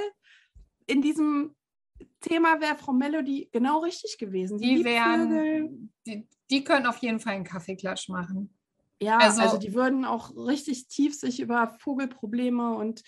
in 0.87 1.01
diesem 1.01 1.55
Thema 2.19 2.61
wäre 2.61 2.75
Frau 2.77 2.93
Melody 2.93 3.49
genau 3.51 3.79
richtig 3.79 4.17
gewesen. 4.19 4.59
Die 4.59 4.77
Vögel. 4.77 4.85
wären, 4.85 5.91
die, 6.05 6.27
die 6.49 6.63
können 6.63 6.85
auf 6.85 6.97
jeden 6.97 7.19
Fall 7.19 7.33
einen 7.33 7.43
Kaffeeklatsch 7.43 8.07
machen. 8.09 8.53
Ja, 9.01 9.17
also, 9.17 9.41
Also- 9.41 9.57
die 9.57 9.73
würden 9.73 10.05
auch 10.05 10.35
richtig 10.35 10.87
tief 10.87 11.15
sich 11.15 11.39
über 11.39 11.75
Vogelprobleme 11.79 12.75
und 12.75 13.01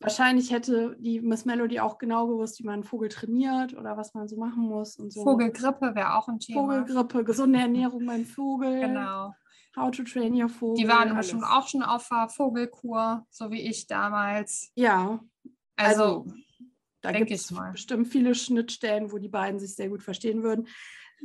wahrscheinlich 0.00 0.50
hätte 0.50 0.96
die 0.98 1.20
Miss 1.20 1.44
Melody 1.44 1.80
auch 1.80 1.98
genau 1.98 2.26
gewusst, 2.26 2.58
wie 2.58 2.64
man 2.64 2.74
einen 2.74 2.84
Vogel 2.84 3.08
trainiert 3.08 3.74
oder 3.74 3.96
was 3.96 4.14
man 4.14 4.28
so 4.28 4.36
machen 4.36 4.62
muss 4.64 4.96
und 4.98 5.12
so. 5.12 5.22
Vogelgrippe 5.24 5.94
wäre 5.94 6.14
auch 6.16 6.28
ein 6.28 6.38
Thema. 6.38 6.60
Vogelgrippe, 6.62 7.24
gesunde 7.24 7.58
Ernährung 7.58 8.04
beim 8.06 8.24
Vogel, 8.24 8.80
Genau. 8.80 9.34
how 9.76 9.90
to 9.90 10.02
train 10.04 10.34
your 10.40 10.48
Vogel. 10.48 10.82
Die 10.82 10.88
waren 10.88 11.08
alles. 11.10 11.26
bestimmt 11.26 11.44
auch 11.44 11.66
schon 11.68 11.82
auf 11.82 12.08
der 12.08 12.28
Vogelkur, 12.28 13.26
so 13.30 13.50
wie 13.50 13.60
ich 13.62 13.86
damals. 13.86 14.70
Ja, 14.74 15.20
Also, 15.76 16.02
also, 16.02 16.26
da 17.02 17.12
gibt 17.12 17.30
es 17.30 17.54
bestimmt 17.72 18.08
viele 18.08 18.34
Schnittstellen, 18.34 19.12
wo 19.12 19.18
die 19.18 19.28
beiden 19.28 19.60
sich 19.60 19.74
sehr 19.74 19.88
gut 19.88 20.02
verstehen 20.02 20.42
würden. 20.42 20.66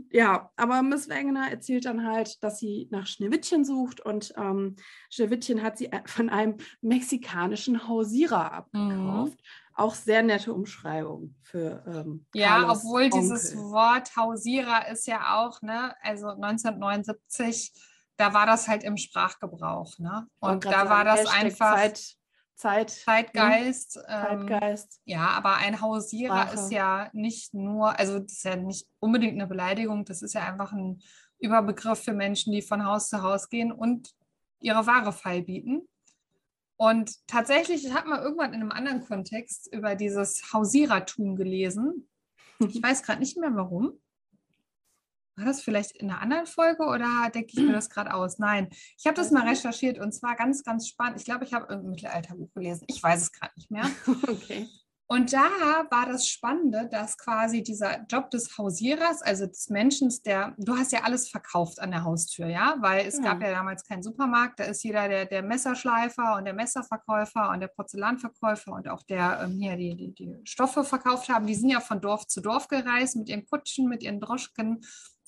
Ja, 0.09 0.51
aber 0.55 0.81
Miss 0.81 1.09
Wegener 1.09 1.49
erzählt 1.49 1.85
dann 1.85 2.05
halt, 2.05 2.43
dass 2.43 2.59
sie 2.59 2.87
nach 2.91 3.07
Schneewittchen 3.07 3.65
sucht 3.65 4.01
und 4.01 4.33
ähm, 4.37 4.75
Schneewittchen 5.09 5.63
hat 5.63 5.77
sie 5.77 5.89
von 6.05 6.29
einem 6.29 6.57
mexikanischen 6.81 7.87
Hausierer 7.87 8.51
abgekauft. 8.51 9.39
Auch 9.73 9.95
sehr 9.95 10.21
nette 10.21 10.53
Umschreibung 10.53 11.35
für 11.41 11.83
ähm, 11.87 12.25
ja, 12.33 12.59
Carlos 12.59 12.79
obwohl 12.79 13.09
dieses 13.09 13.55
Onkel. 13.55 13.71
Wort 13.71 14.15
Hausierer 14.15 14.87
ist 14.89 15.07
ja 15.07 15.39
auch, 15.39 15.61
ne, 15.61 15.95
also 16.01 16.27
1979, 16.27 17.73
da 18.17 18.33
war 18.33 18.45
das 18.45 18.67
halt 18.67 18.83
im 18.83 18.97
Sprachgebrauch, 18.97 19.97
ne? 19.97 20.27
Und 20.39 20.65
da 20.65 20.89
war 20.89 21.03
sagen, 21.03 21.05
das 21.05 21.19
Hashtag 21.19 21.43
einfach 21.43 21.75
Zeit, 21.75 22.15
Zeit, 22.61 22.91
Zeitgeist. 22.91 23.99
ähm, 24.07 24.47
Zeitgeist. 24.47 25.01
Ja, 25.05 25.29
aber 25.29 25.55
ein 25.55 25.81
Hausierer 25.81 26.43
Sprache. 26.43 26.53
ist 26.53 26.71
ja 26.71 27.09
nicht 27.11 27.55
nur, 27.55 27.97
also 27.97 28.19
das 28.19 28.33
ist 28.33 28.45
ja 28.45 28.55
nicht 28.55 28.87
unbedingt 28.99 29.33
eine 29.33 29.47
Beleidigung, 29.47 30.05
das 30.05 30.21
ist 30.21 30.33
ja 30.33 30.43
einfach 30.43 30.71
ein 30.71 31.01
Überbegriff 31.39 32.03
für 32.03 32.13
Menschen, 32.13 32.53
die 32.53 32.61
von 32.61 32.85
Haus 32.85 33.09
zu 33.09 33.23
Haus 33.23 33.49
gehen 33.49 33.71
und 33.71 34.11
ihre 34.59 34.85
Ware 34.85 35.11
feilbieten. 35.11 35.87
Und 36.77 37.27
tatsächlich, 37.27 37.85
ich 37.85 37.93
habe 37.93 38.09
mal 38.09 38.21
irgendwann 38.21 38.53
in 38.53 38.61
einem 38.61 38.71
anderen 38.71 39.05
Kontext 39.05 39.67
über 39.73 39.95
dieses 39.95 40.53
Hausierertum 40.53 41.35
gelesen. 41.35 42.07
Ich 42.59 42.81
weiß 42.83 43.01
gerade 43.03 43.19
nicht 43.19 43.37
mehr 43.37 43.55
warum. 43.55 43.99
War 45.41 45.47
das 45.47 45.63
vielleicht 45.63 45.97
in 45.97 46.11
einer 46.11 46.21
anderen 46.21 46.45
Folge 46.45 46.83
oder 46.83 47.31
denke 47.33 47.49
ich 47.53 47.59
mir 47.59 47.73
das 47.73 47.89
gerade 47.89 48.13
aus? 48.13 48.37
Nein, 48.37 48.69
ich 48.95 49.07
habe 49.07 49.15
das 49.15 49.31
mal 49.31 49.43
nicht. 49.43 49.57
recherchiert 49.65 49.97
und 49.97 50.11
zwar 50.13 50.35
ganz, 50.35 50.63
ganz 50.63 50.87
spannend. 50.87 51.17
Ich 51.19 51.25
glaube, 51.25 51.45
ich 51.45 51.53
habe 51.53 51.65
irgendein 51.67 51.91
Mittelalterbuch 51.91 52.53
gelesen. 52.53 52.85
Ich 52.87 53.01
weiß 53.01 53.23
es 53.23 53.31
gerade 53.31 53.53
nicht 53.55 53.71
mehr. 53.71 53.89
Okay. 54.27 54.67
Und 55.07 55.33
da 55.33 55.41
war 55.89 56.05
das 56.05 56.25
Spannende, 56.25 56.87
dass 56.89 57.17
quasi 57.17 57.61
dieser 57.63 58.05
Job 58.09 58.29
des 58.31 58.57
Hausierers, 58.57 59.21
also 59.21 59.45
des 59.45 59.67
Menschen, 59.69 60.09
der, 60.25 60.55
du 60.57 60.77
hast 60.77 60.93
ja 60.93 61.01
alles 61.03 61.27
verkauft 61.27 61.81
an 61.81 61.91
der 61.91 62.05
Haustür, 62.05 62.47
ja, 62.47 62.77
weil 62.79 63.05
es 63.05 63.17
Ja. 63.17 63.23
gab 63.23 63.41
ja 63.41 63.51
damals 63.51 63.83
keinen 63.83 64.03
Supermarkt, 64.03 64.61
da 64.61 64.63
ist 64.63 64.83
jeder 64.85 65.09
der, 65.09 65.25
der 65.25 65.43
Messerschleifer 65.43 66.37
und 66.37 66.45
der 66.45 66.53
Messerverkäufer 66.53 67.49
und 67.49 67.59
der 67.59 67.67
Porzellanverkäufer 67.67 68.71
und 68.71 68.87
auch 68.87 69.03
der 69.03 69.41
ähm, 69.43 69.59
hier 69.59 69.75
die, 69.75 69.97
die, 69.97 70.13
die 70.13 70.33
Stoffe 70.45 70.85
verkauft 70.85 71.27
haben, 71.27 71.45
die 71.45 71.55
sind 71.55 71.67
ja 71.71 71.81
von 71.81 71.99
Dorf 71.99 72.27
zu 72.27 72.39
Dorf 72.39 72.69
gereist 72.69 73.17
mit 73.17 73.27
ihren 73.27 73.45
Kutschen, 73.45 73.89
mit 73.89 74.03
ihren 74.03 74.21
Droschken 74.21 74.79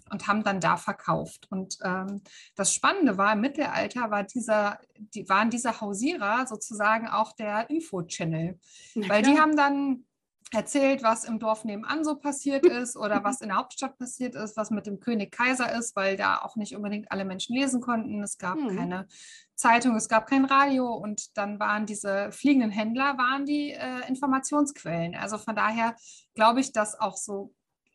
und 0.10 0.28
haben 0.28 0.44
dann 0.44 0.60
da 0.60 0.78
verkauft. 0.78 1.48
Und 1.50 1.78
ähm, 1.84 2.22
das 2.56 2.74
Spannende 2.74 3.18
war, 3.18 3.34
im 3.34 3.42
Mittelalter 3.42 4.12
war 4.12 4.24
dieser, 4.24 4.80
die, 4.98 5.28
waren 5.30 5.50
diese 5.50 5.82
Hausierer 5.82 6.46
sozusagen 6.48 7.08
auch 7.08 7.34
der 7.34 7.70
Info-Channel. 7.70 8.60
Weil 8.96 9.22
die 9.24 9.40
haben 9.40 9.56
dann 9.56 10.06
erzählt, 10.52 11.02
was 11.02 11.24
im 11.24 11.40
Dorf 11.40 11.66
nebenan 11.66 12.04
so 12.04 12.16
passiert 12.16 12.66
ist 12.66 12.96
oder 12.96 13.24
was 13.24 13.42
in 13.42 13.50
der 13.50 13.58
Hauptstadt 13.58 13.98
passiert 13.98 14.36
ist, 14.36 14.56
was 14.56 14.70
mit 14.70 14.86
dem 14.86 15.00
König 15.00 15.32
Kaiser 15.32 15.76
ist, 15.76 15.96
weil 15.96 16.16
da 16.16 16.40
auch 16.44 16.56
nicht 16.56 16.76
unbedingt 16.76 17.12
alle 17.12 17.26
Menschen 17.26 17.56
lesen 17.56 17.82
konnten. 17.82 18.22
Es 18.22 18.38
gab 18.38 18.58
Mhm. 18.58 18.78
keine 18.78 19.08
Zeitung, 19.56 19.96
es 19.96 20.10
gab 20.10 20.28
kein 20.28 20.46
Radio 20.46 20.94
und 20.94 21.38
dann 21.38 21.60
waren 21.60 21.86
diese 21.86 22.32
fliegenden 22.32 22.72
Händler, 22.72 23.18
waren 23.18 23.46
die 23.46 23.72
äh, 23.72 24.08
Informationsquellen. 24.08 25.16
Also 25.16 25.38
von 25.38 25.56
daher 25.56 25.96
glaube 26.36 26.60
ich, 26.60 26.72
dass 26.72 27.00
auch 27.00 27.18
so 27.18 27.54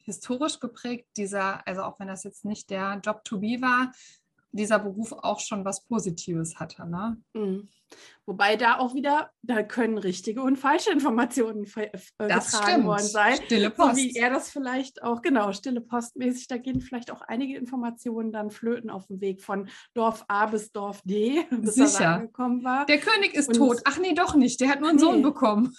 historisch 0.08 0.58
geprägt 0.60 1.06
dieser, 1.16 1.66
also 1.66 1.82
auch 1.82 1.98
wenn 2.00 2.08
das 2.08 2.24
jetzt 2.24 2.44
nicht 2.44 2.70
der 2.70 3.00
Job 3.04 3.22
to 3.24 3.38
be 3.38 3.60
war, 3.60 3.92
dieser 4.50 4.78
Beruf 4.78 5.12
auch 5.12 5.40
schon 5.40 5.62
was 5.66 5.84
Positives 5.84 6.58
hatte. 6.58 6.88
Ne? 6.88 7.18
Mhm. 7.34 7.68
Wobei 8.24 8.56
da 8.56 8.78
auch 8.78 8.94
wieder, 8.94 9.30
da 9.42 9.62
können 9.62 9.98
richtige 9.98 10.40
und 10.42 10.56
falsche 10.56 10.90
Informationen 10.90 11.64
äh, 11.76 11.90
Das 12.16 12.50
getragen 12.52 12.70
stimmt. 12.72 12.86
worden 12.86 13.06
sein. 13.06 13.36
Stille 13.44 13.72
So 13.76 13.82
Post. 13.84 13.96
wie 13.96 14.14
er 14.16 14.30
das 14.30 14.48
vielleicht 14.50 15.02
auch, 15.02 15.20
genau, 15.20 15.52
stille 15.52 15.82
postmäßig, 15.82 16.48
da 16.48 16.56
gehen 16.56 16.80
vielleicht 16.80 17.10
auch 17.10 17.20
einige 17.20 17.56
Informationen 17.58 18.32
dann 18.32 18.50
flöten 18.50 18.88
auf 18.88 19.06
dem 19.06 19.20
Weg 19.20 19.42
von 19.42 19.68
Dorf 19.92 20.24
A 20.28 20.46
bis 20.46 20.72
Dorf 20.72 21.02
D, 21.04 21.44
bis 21.50 21.76
er 21.76 21.86
Sicher. 21.86 22.04
da 22.04 22.14
angekommen 22.16 22.64
war. 22.64 22.86
Der 22.86 22.98
König 23.00 23.34
ist 23.34 23.48
Und- 23.48 23.56
tot. 23.56 23.80
Ach 23.84 23.98
nee, 23.98 24.14
doch 24.14 24.34
nicht. 24.34 24.60
Der 24.62 24.70
hat 24.70 24.80
nur 24.80 24.88
einen 24.88 24.98
Sohn 24.98 25.16
Nee. 25.16 25.22
bekommen. 25.22 25.74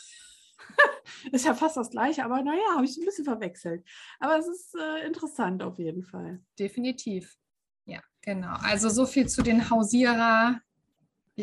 Ist 1.32 1.46
ja 1.46 1.54
fast 1.54 1.78
das 1.78 1.90
Gleiche, 1.90 2.24
aber 2.24 2.42
naja, 2.42 2.76
habe 2.76 2.86
ich 2.86 2.98
ein 2.98 3.06
bisschen 3.06 3.26
verwechselt. 3.26 3.86
Aber 4.20 4.38
es 4.38 4.48
ist 4.48 4.76
äh, 4.76 5.06
interessant 5.06 5.62
auf 5.64 5.78
jeden 5.78 6.04
Fall. 6.04 6.40
Definitiv. 6.58 7.38
Ja, 7.86 8.00
genau. 8.22 8.56
Also 8.62 8.90
so 8.90 9.06
viel 9.06 9.28
zu 9.28 9.42
den 9.42 9.70
Hausierer. 9.70 10.62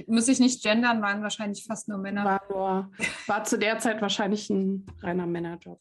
Muss 0.07 0.29
ich 0.29 0.41
nicht 0.41 0.63
gendern, 0.63 1.01
waren 1.01 1.23
wahrscheinlich 1.23 1.65
fast 1.65 1.89
nur 1.89 1.99
Männer. 1.99 2.25
War, 2.25 2.43
nur, 2.51 2.93
war 3.27 3.45
zu 3.45 3.59
der 3.59 3.79
Zeit 3.79 4.01
wahrscheinlich 4.03 4.51
ein 4.51 4.87
reiner 5.01 5.27
Männerjob. 5.27 5.81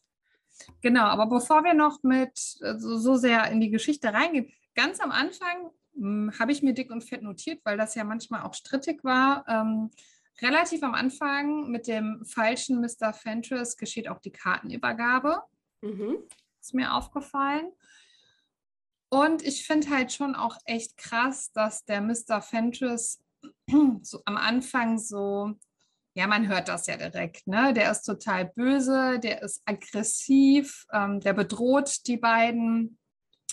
Genau, 0.80 1.04
aber 1.04 1.26
bevor 1.26 1.64
wir 1.64 1.74
noch 1.74 2.02
mit 2.02 2.38
äh, 2.62 2.78
so, 2.78 2.96
so 2.96 3.16
sehr 3.16 3.50
in 3.50 3.60
die 3.60 3.70
Geschichte 3.70 4.12
reingehen, 4.12 4.50
ganz 4.74 5.00
am 5.00 5.10
Anfang 5.10 5.70
hm, 5.94 6.32
habe 6.38 6.52
ich 6.52 6.62
mir 6.62 6.74
dick 6.74 6.90
und 6.90 7.04
fett 7.04 7.22
notiert, 7.22 7.60
weil 7.64 7.76
das 7.76 7.94
ja 7.94 8.04
manchmal 8.04 8.42
auch 8.42 8.54
strittig 8.54 9.04
war. 9.04 9.44
Ähm, 9.48 9.90
relativ 10.42 10.82
am 10.82 10.94
Anfang 10.94 11.70
mit 11.70 11.86
dem 11.86 12.24
falschen 12.24 12.80
Mr. 12.80 13.12
Fentress 13.12 13.76
geschieht 13.76 14.08
auch 14.08 14.20
die 14.20 14.32
Kartenübergabe. 14.32 15.42
Mhm. 15.82 16.18
ist 16.60 16.74
mir 16.74 16.94
aufgefallen. 16.94 17.70
Und 19.08 19.42
ich 19.42 19.66
finde 19.66 19.90
halt 19.90 20.12
schon 20.12 20.34
auch 20.34 20.56
echt 20.64 20.96
krass, 20.96 21.52
dass 21.52 21.84
der 21.84 22.00
Mr. 22.00 22.42
Fentress 22.42 23.22
so 24.02 24.22
am 24.24 24.36
Anfang 24.36 24.98
so, 24.98 25.52
ja, 26.14 26.26
man 26.26 26.48
hört 26.48 26.68
das 26.68 26.86
ja 26.86 26.96
direkt, 26.96 27.46
ne? 27.46 27.72
Der 27.72 27.90
ist 27.90 28.02
total 28.02 28.46
böse, 28.46 29.20
der 29.20 29.42
ist 29.42 29.62
aggressiv, 29.64 30.86
ähm, 30.92 31.20
der 31.20 31.34
bedroht 31.34 32.06
die 32.06 32.16
beiden 32.16 32.98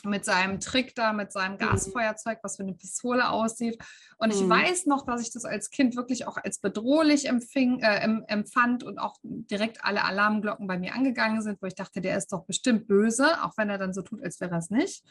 mit 0.06 0.26
seinem 0.26 0.60
Trick 0.60 0.96
da, 0.96 1.14
mit 1.14 1.32
seinem 1.32 1.58
Gasfeuerzeug, 1.58 2.40
was 2.44 2.60
wie 2.60 2.64
eine 2.64 2.74
Pistole 2.74 3.30
aussieht. 3.30 3.82
Und 4.18 4.32
ich 4.34 4.42
Mhm. 4.42 4.50
weiß 4.50 4.86
noch, 4.86 5.06
dass 5.06 5.22
ich 5.22 5.32
das 5.32 5.46
als 5.46 5.70
Kind 5.70 5.96
wirklich 5.96 6.28
auch 6.28 6.38
als 6.38 6.60
bedrohlich 6.60 7.28
empfing, 7.28 7.80
äh, 7.80 8.00
em- 8.04 8.26
empfand 8.28 8.84
und 8.84 9.00
auch 9.00 9.18
direkt 9.24 9.84
alle 9.86 10.04
Alarmglocken 10.04 10.68
bei 10.68 10.78
mir 10.78 10.94
angegangen 10.94 11.42
sind, 11.42 11.62
wo 11.62 11.66
ich 11.68 11.76
dachte, 11.76 12.02
der 12.02 12.18
ist 12.18 12.34
doch 12.34 12.44
bestimmt 12.46 12.88
böse, 12.88 13.44
auch 13.44 13.54
wenn 13.58 13.70
er 13.70 13.78
dann 13.78 13.94
so 13.94 14.02
tut, 14.02 14.24
als 14.24 14.40
wäre 14.42 14.52
er 14.52 14.58
es 14.60 14.70
nicht. 14.70 15.06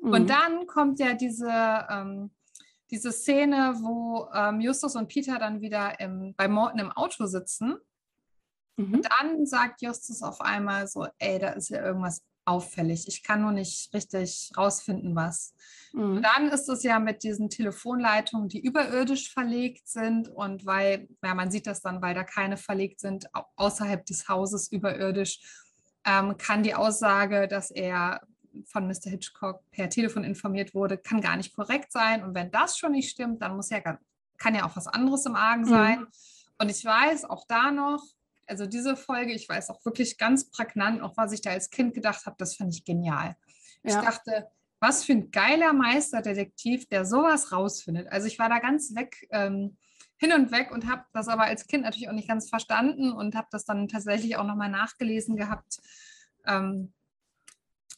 Mhm. 0.00 0.12
Und 0.12 0.30
dann 0.30 0.66
kommt 0.66 1.00
ja 1.00 1.14
diese, 1.14 1.50
ähm, 1.90 2.30
diese 2.90 3.12
Szene, 3.12 3.74
wo 3.80 4.28
ähm, 4.32 4.60
Justus 4.60 4.94
und 4.96 5.08
Peter 5.08 5.38
dann 5.38 5.60
wieder 5.60 5.98
im, 6.00 6.34
bei 6.36 6.48
Morton 6.48 6.78
im 6.80 6.92
Auto 6.92 7.26
sitzen. 7.26 7.76
Mhm. 8.76 9.02
Dann 9.02 9.44
sagt 9.46 9.82
Justus 9.82 10.22
auf 10.22 10.40
einmal 10.40 10.86
so, 10.86 11.06
ey, 11.18 11.38
da 11.40 11.48
ist 11.48 11.68
ja 11.70 11.84
irgendwas 11.84 12.22
auffällig. 12.48 13.06
Ich 13.08 13.22
kann 13.22 13.42
nur 13.42 13.52
nicht 13.52 13.92
richtig 13.94 14.50
rausfinden, 14.56 15.14
was. 15.14 15.54
Mhm. 15.92 16.22
Dann 16.22 16.48
ist 16.48 16.68
es 16.68 16.82
ja 16.82 16.98
mit 16.98 17.22
diesen 17.22 17.50
Telefonleitungen, 17.50 18.48
die 18.48 18.60
überirdisch 18.60 19.32
verlegt 19.32 19.88
sind 19.88 20.28
und 20.28 20.66
weil, 20.66 21.08
ja, 21.22 21.34
man 21.34 21.50
sieht 21.50 21.66
das 21.66 21.80
dann, 21.82 22.02
weil 22.02 22.14
da 22.14 22.24
keine 22.24 22.56
verlegt 22.56 23.00
sind, 23.00 23.34
au- 23.34 23.44
außerhalb 23.56 24.04
des 24.06 24.28
Hauses 24.28 24.70
überirdisch, 24.72 25.40
ähm, 26.04 26.36
kann 26.38 26.62
die 26.62 26.74
Aussage, 26.74 27.48
dass 27.48 27.70
er 27.70 28.20
von 28.66 28.86
Mr. 28.86 29.10
Hitchcock 29.10 29.62
per 29.70 29.88
Telefon 29.88 30.24
informiert 30.24 30.74
wurde, 30.74 30.98
kann 30.98 31.20
gar 31.20 31.36
nicht 31.36 31.54
korrekt 31.54 31.92
sein. 31.92 32.24
Und 32.24 32.34
wenn 32.34 32.50
das 32.50 32.76
schon 32.78 32.92
nicht 32.92 33.10
stimmt, 33.10 33.42
dann 33.42 33.54
muss 33.56 33.70
ja, 33.70 33.80
kann 34.38 34.54
ja 34.54 34.66
auch 34.66 34.74
was 34.74 34.86
anderes 34.86 35.26
im 35.26 35.36
Argen 35.36 35.62
Mhm. 35.62 35.68
sein. 35.68 36.06
Und 36.58 36.70
ich 36.70 36.84
weiß 36.84 37.24
auch 37.26 37.44
da 37.46 37.70
noch, 37.70 38.02
also 38.48 38.66
diese 38.66 38.96
Folge, 38.96 39.32
ich 39.32 39.48
weiß 39.48 39.70
auch 39.70 39.84
wirklich 39.84 40.18
ganz 40.18 40.50
prägnant, 40.50 41.02
auch 41.02 41.16
was 41.16 41.32
ich 41.32 41.40
da 41.40 41.50
als 41.50 41.70
Kind 41.70 41.94
gedacht 41.94 42.26
habe, 42.26 42.36
das 42.38 42.56
fand 42.56 42.74
ich 42.74 42.84
genial. 42.84 43.36
Ich 43.82 43.92
Ja. 43.92 44.02
dachte, 44.02 44.48
was 44.80 45.04
für 45.04 45.12
ein 45.12 45.30
geiler 45.30 45.72
Meisterdetektiv, 45.72 46.86
der 46.88 47.04
sowas 47.04 47.52
rausfindet. 47.52 48.08
Also 48.10 48.26
ich 48.26 48.38
war 48.38 48.48
da 48.48 48.58
ganz 48.58 48.94
weg, 48.94 49.26
ähm, 49.30 49.76
hin 50.16 50.32
und 50.32 50.50
weg 50.50 50.70
und 50.72 50.86
habe 50.86 51.04
das 51.12 51.28
aber 51.28 51.44
als 51.44 51.66
Kind 51.66 51.84
natürlich 51.84 52.08
auch 52.08 52.12
nicht 52.14 52.28
ganz 52.28 52.48
verstanden 52.48 53.12
und 53.12 53.34
habe 53.34 53.48
das 53.50 53.64
dann 53.64 53.88
tatsächlich 53.88 54.36
auch 54.36 54.44
nochmal 54.46 54.70
nachgelesen 54.70 55.36
gehabt, 55.36 55.78
ähm, 56.46 56.92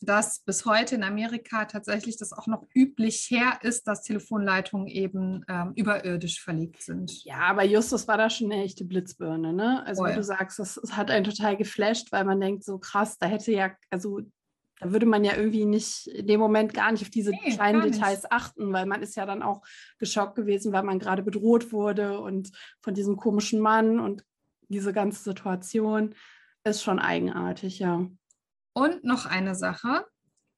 dass 0.01 0.41
bis 0.41 0.65
heute 0.65 0.95
in 0.95 1.03
Amerika 1.03 1.65
tatsächlich 1.65 2.17
das 2.17 2.33
auch 2.33 2.47
noch 2.47 2.67
üblich 2.75 3.27
her 3.31 3.59
ist, 3.63 3.87
dass 3.87 4.03
Telefonleitungen 4.03 4.87
eben 4.87 5.45
ähm, 5.49 5.73
überirdisch 5.77 6.43
verlegt 6.43 6.83
sind. 6.83 7.25
Ja, 7.25 7.41
aber 7.41 7.65
Justus 7.65 8.09
war 8.09 8.19
da 8.19 8.31
schon 8.31 8.51
eine 8.51 8.63
echte 8.63 8.85
Blitzbirne, 8.85 9.53
ne? 9.53 9.85
Also 9.87 10.03
wie 10.03 10.09
Voll. 10.09 10.17
du 10.17 10.25
sagst, 10.25 10.59
das, 10.59 10.75
das 10.81 10.97
hat 10.97 11.11
einen 11.11 11.25
total 11.25 11.57
geflasht, 11.57 12.13
weil 12.13 12.25
man 12.25 12.41
denkt, 12.41 12.65
so 12.65 12.79
krass, 12.79 13.19
da 13.19 13.27
hätte 13.27 13.53
ja, 13.53 13.73
also 13.91 14.21
da 14.81 14.93
würde 14.93 15.07
man 15.07 15.25
ja 15.25 15.37
irgendwie 15.37 15.67
nicht 15.67 16.07
in 16.07 16.27
dem 16.27 16.41
Moment 16.41 16.73
gar 16.73 16.91
nicht 16.91 17.03
auf 17.03 17.11
diese 17.11 17.31
Nee, 17.31 17.55
kleinen. 17.55 17.83
Details 17.83 18.31
achten, 18.31 18.73
weil 18.73 18.87
man 18.87 19.03
ist 19.03 19.15
ja 19.15 19.27
dann 19.27 19.43
auch 19.43 19.63
geschockt 19.99 20.37
gewesen, 20.37 20.73
weil 20.73 20.83
man 20.83 20.99
gerade 20.99 21.23
bedroht 21.23 21.73
wurde 21.73 22.19
und 22.19 22.51
von 22.81 22.95
diesem 22.95 23.17
komischen 23.17 23.61
Mann 23.61 24.01
und 24.01 24.25
diese 24.69 24.93
ganze 24.93 25.23
Situation 25.23 26.15
ist 26.65 26.83
schon 26.83 26.99
eigenartig, 26.99 27.79
ja. 27.79 28.07
Und 28.73 29.05
noch 29.05 29.27
eine 29.27 29.55
Sache, 29.55 30.07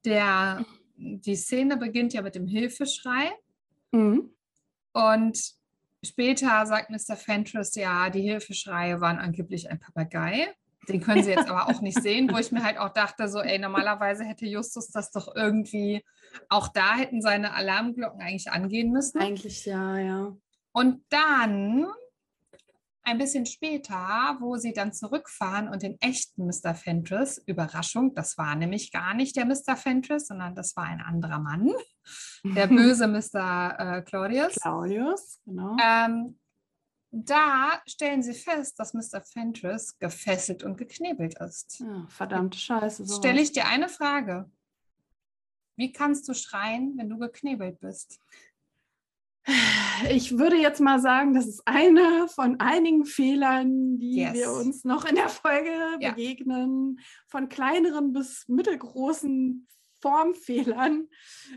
der, 0.04 0.64
die 0.96 1.36
Szene 1.36 1.76
beginnt 1.76 2.12
ja 2.12 2.22
mit 2.22 2.34
dem 2.34 2.46
Hilfeschrei. 2.46 3.30
Mhm. 3.92 4.30
Und 4.92 5.38
später 6.04 6.66
sagt 6.66 6.90
Mr. 6.90 7.16
Fentress, 7.16 7.74
ja, 7.74 8.10
die 8.10 8.22
Hilfeschreie 8.22 9.00
waren 9.00 9.18
angeblich 9.18 9.70
ein 9.70 9.80
Papagei. 9.80 10.54
Den 10.88 11.00
können 11.00 11.22
sie 11.22 11.30
jetzt 11.30 11.48
aber 11.48 11.68
auch 11.68 11.80
nicht 11.80 12.02
sehen, 12.02 12.28
wo 12.32 12.38
ich 12.38 12.50
mir 12.50 12.64
halt 12.64 12.76
auch 12.76 12.88
dachte, 12.88 13.28
so, 13.28 13.38
ey, 13.38 13.58
normalerweise 13.58 14.24
hätte 14.24 14.46
Justus 14.46 14.88
das 14.88 15.12
doch 15.12 15.32
irgendwie, 15.34 16.04
auch 16.48 16.68
da 16.68 16.96
hätten 16.96 17.22
seine 17.22 17.54
Alarmglocken 17.54 18.20
eigentlich 18.20 18.50
angehen 18.50 18.90
müssen. 18.90 19.20
Eigentlich 19.20 19.64
ja, 19.64 19.96
ja. 19.98 20.36
Und 20.72 21.04
dann, 21.10 21.86
ein 23.04 23.18
bisschen 23.18 23.46
später, 23.46 24.36
wo 24.40 24.56
sie 24.56 24.72
dann 24.72 24.92
zurückfahren 24.92 25.68
und 25.68 25.82
den 25.82 26.00
echten 26.00 26.46
Mr. 26.46 26.74
Fentress, 26.74 27.38
Überraschung, 27.46 28.14
das 28.14 28.38
war 28.38 28.54
nämlich 28.54 28.92
gar 28.92 29.14
nicht 29.14 29.36
der 29.36 29.44
Mr. 29.44 29.76
Fentress, 29.76 30.28
sondern 30.28 30.54
das 30.54 30.76
war 30.76 30.84
ein 30.84 31.00
anderer 31.00 31.38
Mann, 31.38 31.70
der 32.44 32.66
böse 32.68 33.08
Mr. 33.08 33.76
Äh, 33.78 34.02
Claudius. 34.02 34.54
Claudius, 34.54 35.40
genau. 35.44 35.76
Ähm, 35.82 36.38
da 37.10 37.82
stellen 37.86 38.22
sie 38.22 38.34
fest, 38.34 38.78
dass 38.78 38.94
Mr. 38.94 39.20
Fentress 39.20 39.98
gefesselt 39.98 40.62
und 40.62 40.78
geknebelt 40.78 41.38
ist. 41.40 41.80
Ja, 41.80 42.06
verdammte 42.08 42.58
Scheiße. 42.58 43.04
Sowas. 43.04 43.18
stelle 43.18 43.40
ich 43.40 43.52
dir 43.52 43.66
eine 43.66 43.90
Frage. 43.90 44.50
Wie 45.76 45.92
kannst 45.92 46.26
du 46.28 46.34
schreien, 46.34 46.96
wenn 46.96 47.10
du 47.10 47.18
geknebelt 47.18 47.80
bist? 47.80 48.18
Ich 50.10 50.38
würde 50.38 50.56
jetzt 50.56 50.80
mal 50.80 51.00
sagen, 51.00 51.34
das 51.34 51.46
ist 51.46 51.62
einer 51.66 52.28
von 52.28 52.60
einigen 52.60 53.04
Fehlern, 53.04 53.98
die 53.98 54.18
Yes. 54.20 54.34
wir 54.34 54.52
uns 54.52 54.84
noch 54.84 55.04
in 55.04 55.16
der 55.16 55.28
Folge 55.28 55.70
Ja. 56.00 56.10
begegnen. 56.10 57.00
Von 57.26 57.48
kleineren 57.48 58.12
bis 58.12 58.46
mittelgroßen 58.48 59.66
Formfehlern. 60.00 61.08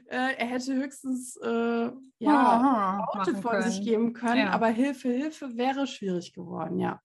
Äh, 0.07 0.35
er 0.37 0.45
hätte 0.47 0.75
höchstens 0.75 1.35
äh, 1.37 1.91
ja, 2.19 2.59
Aha, 2.59 3.05
Worte 3.13 3.35
von 3.35 3.61
sich 3.61 3.83
geben 3.83 4.13
können, 4.13 4.47
Ja. 4.47 4.51
aber 4.51 4.67
Hilfe, 4.67 5.09
Hilfe 5.09 5.55
wäre 5.57 5.87
schwierig 5.87 6.33
geworden, 6.33 6.79
ja. 6.79 7.01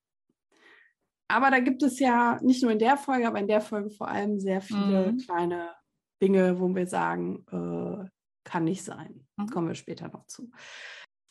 Aber 1.27 1.49
da 1.49 1.59
gibt 1.59 1.81
es 1.83 1.99
ja 1.99 2.39
nicht 2.41 2.61
nur 2.61 2.71
in 2.71 2.79
der 2.79 2.97
Folge, 2.97 3.27
aber 3.27 3.39
in 3.39 3.47
der 3.47 3.61
Folge 3.61 3.89
vor 3.89 4.07
allem 4.09 4.39
sehr 4.39 4.61
viele 4.61 5.13
Mhm. 5.13 5.17
kleine 5.17 5.71
Dinge, 6.21 6.59
wo 6.59 6.73
wir 6.75 6.85
sagen, 6.87 7.45
äh, 7.51 8.09
kann 8.51 8.65
nicht 8.65 8.83
sein. 8.83 9.25
Mhm. 9.37 9.47
Kommen 9.47 9.67
wir 9.67 9.75
später 9.75 10.09
noch 10.09 10.25
zu. 10.27 10.51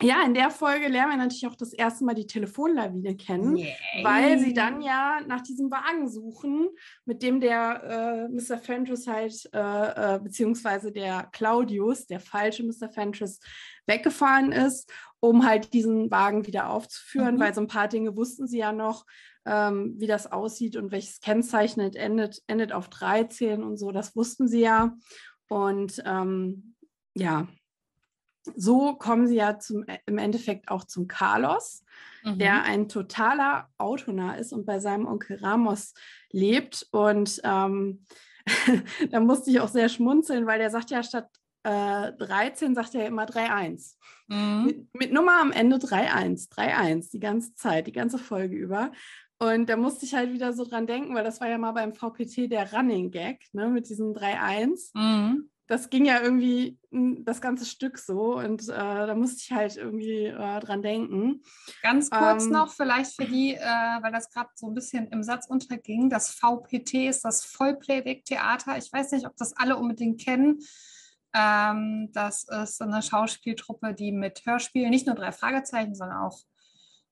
Ja, 0.02 0.24
in 0.24 0.32
der 0.32 0.50
Folge 0.50 0.88
lernen 0.88 1.10
wir 1.12 1.16
natürlich 1.18 1.46
auch 1.46 1.56
das 1.56 1.74
erste 1.74 2.06
Mal 2.06 2.14
die 2.14 2.26
Telefonlawine 2.26 3.16
kennen, 3.16 3.58
weil 4.02 4.38
sie 4.38 4.54
dann 4.54 4.80
ja 4.80 5.20
nach 5.26 5.42
diesem 5.42 5.70
Wagen 5.70 6.08
suchen, 6.08 6.70
mit 7.04 7.22
dem 7.22 7.38
der 7.38 7.82
äh, 7.84 8.28
Mr. 8.28 8.56
Fentress 8.56 9.06
halt, 9.06 9.34
äh, 9.52 10.14
äh, 10.14 10.18
beziehungsweise 10.18 10.90
der 10.90 11.28
Claudius, 11.32 12.06
der 12.06 12.18
falsche 12.20 12.62
Mr. 12.64 12.88
Fentress, 12.88 13.40
weggefahren 13.86 14.52
ist, 14.52 14.90
um 15.20 15.44
halt 15.44 15.74
diesen 15.74 16.10
Wagen 16.10 16.46
wieder 16.46 16.70
aufzuführen, 16.70 17.34
Mhm. 17.34 17.40
weil 17.40 17.54
so 17.54 17.60
ein 17.60 17.66
paar 17.66 17.88
Dinge 17.88 18.16
wussten 18.16 18.46
sie 18.46 18.58
ja 18.58 18.72
noch, 18.72 19.04
ähm, 19.44 19.96
wie 19.98 20.06
das 20.06 20.32
aussieht 20.32 20.76
und 20.76 20.92
welches 20.92 21.20
Kennzeichen 21.20 21.80
endet, 21.80 22.42
endet 22.46 22.72
auf 22.72 22.88
13 22.88 23.62
und 23.62 23.76
so, 23.76 23.90
das 23.90 24.16
wussten 24.16 24.48
sie 24.48 24.60
ja. 24.60 24.96
Und 25.48 26.02
ähm, 26.06 26.74
ja, 27.14 27.46
so 28.56 28.94
kommen 28.94 29.26
sie 29.26 29.36
ja 29.36 29.58
zum, 29.58 29.84
im 30.06 30.18
Endeffekt 30.18 30.68
auch 30.68 30.84
zum 30.84 31.06
Carlos, 31.06 31.84
Mhm. 32.22 32.38
der 32.38 32.64
ein 32.64 32.88
totaler 32.88 33.68
Autonah 33.78 34.34
ist 34.34 34.52
und 34.52 34.66
bei 34.66 34.78
seinem 34.78 35.06
Onkel 35.06 35.38
Ramos 35.38 35.94
lebt. 36.30 36.86
Und 36.90 37.40
ähm, 37.44 38.04
da 39.10 39.20
musste 39.20 39.50
ich 39.50 39.60
auch 39.60 39.68
sehr 39.68 39.88
schmunzeln, 39.88 40.46
weil 40.46 40.58
der 40.58 40.70
sagt 40.70 40.90
ja 40.90 41.02
statt 41.02 41.28
äh, 41.62 42.12
13, 42.12 42.74
sagt 42.74 42.94
er 42.94 43.06
immer 43.06 43.24
3-1. 43.24 43.96
Mhm. 44.28 44.64
Mit, 44.66 44.94
mit 44.94 45.12
Nummer 45.12 45.40
am 45.40 45.52
Ende 45.52 45.76
3-1, 45.76 46.50
3-1, 46.50 47.10
die 47.10 47.20
ganze 47.20 47.54
Zeit, 47.54 47.86
die 47.86 47.92
ganze 47.92 48.18
Folge 48.18 48.56
über. 48.56 48.92
Und 49.38 49.70
da 49.70 49.76
musste 49.78 50.04
ich 50.04 50.14
halt 50.14 50.32
wieder 50.34 50.52
so 50.52 50.64
dran 50.66 50.86
denken, 50.86 51.14
weil 51.14 51.24
das 51.24 51.40
war 51.40 51.48
ja 51.48 51.56
mal 51.56 51.72
beim 51.72 51.94
VPT 51.94 52.50
der 52.50 52.70
Running 52.74 53.10
Gag, 53.10 53.40
ne, 53.52 53.68
mit 53.68 53.88
diesem 53.88 54.12
3-1 54.12 54.90
Mhm. 54.94 55.48
Das 55.70 55.88
ging 55.88 56.04
ja 56.04 56.20
irgendwie 56.20 56.80
das 56.90 57.40
ganze 57.40 57.64
Stück 57.64 57.96
so 57.96 58.38
und 58.38 58.68
äh, 58.68 58.74
da 58.74 59.14
musste 59.14 59.40
ich 59.44 59.52
halt 59.52 59.76
irgendwie 59.76 60.24
äh, 60.24 60.58
dran 60.58 60.82
denken. 60.82 61.44
Ganz 61.82 62.10
kurz 62.10 62.46
Ähm, 62.46 62.50
noch, 62.50 62.72
vielleicht 62.72 63.14
für 63.14 63.24
die, 63.24 63.54
äh, 63.54 64.02
weil 64.02 64.10
das 64.10 64.30
gerade 64.30 64.50
so 64.56 64.66
ein 64.66 64.74
bisschen 64.74 65.06
im 65.12 65.22
Satz 65.22 65.46
unterging, 65.46 66.10
das 66.10 66.30
VPT 66.30 67.06
ist 67.08 67.24
das 67.24 67.44
Vollplayback-Theater. 67.44 68.78
Ich 68.78 68.92
weiß 68.92 69.12
nicht, 69.12 69.26
ob 69.26 69.36
das 69.36 69.56
alle 69.56 69.76
unbedingt 69.76 70.20
kennen. 70.20 70.58
Ähm, 71.32 72.10
das 72.12 72.48
ist 72.48 72.82
eine 72.82 73.00
Schauspieltruppe, 73.00 73.94
die 73.94 74.10
mit 74.10 74.44
Hörspielen, 74.44 74.90
nicht 74.90 75.06
nur 75.06 75.14
drei 75.14 75.30
Fragezeichen, 75.30 75.94
sondern 75.94 76.18
auch 76.18 76.40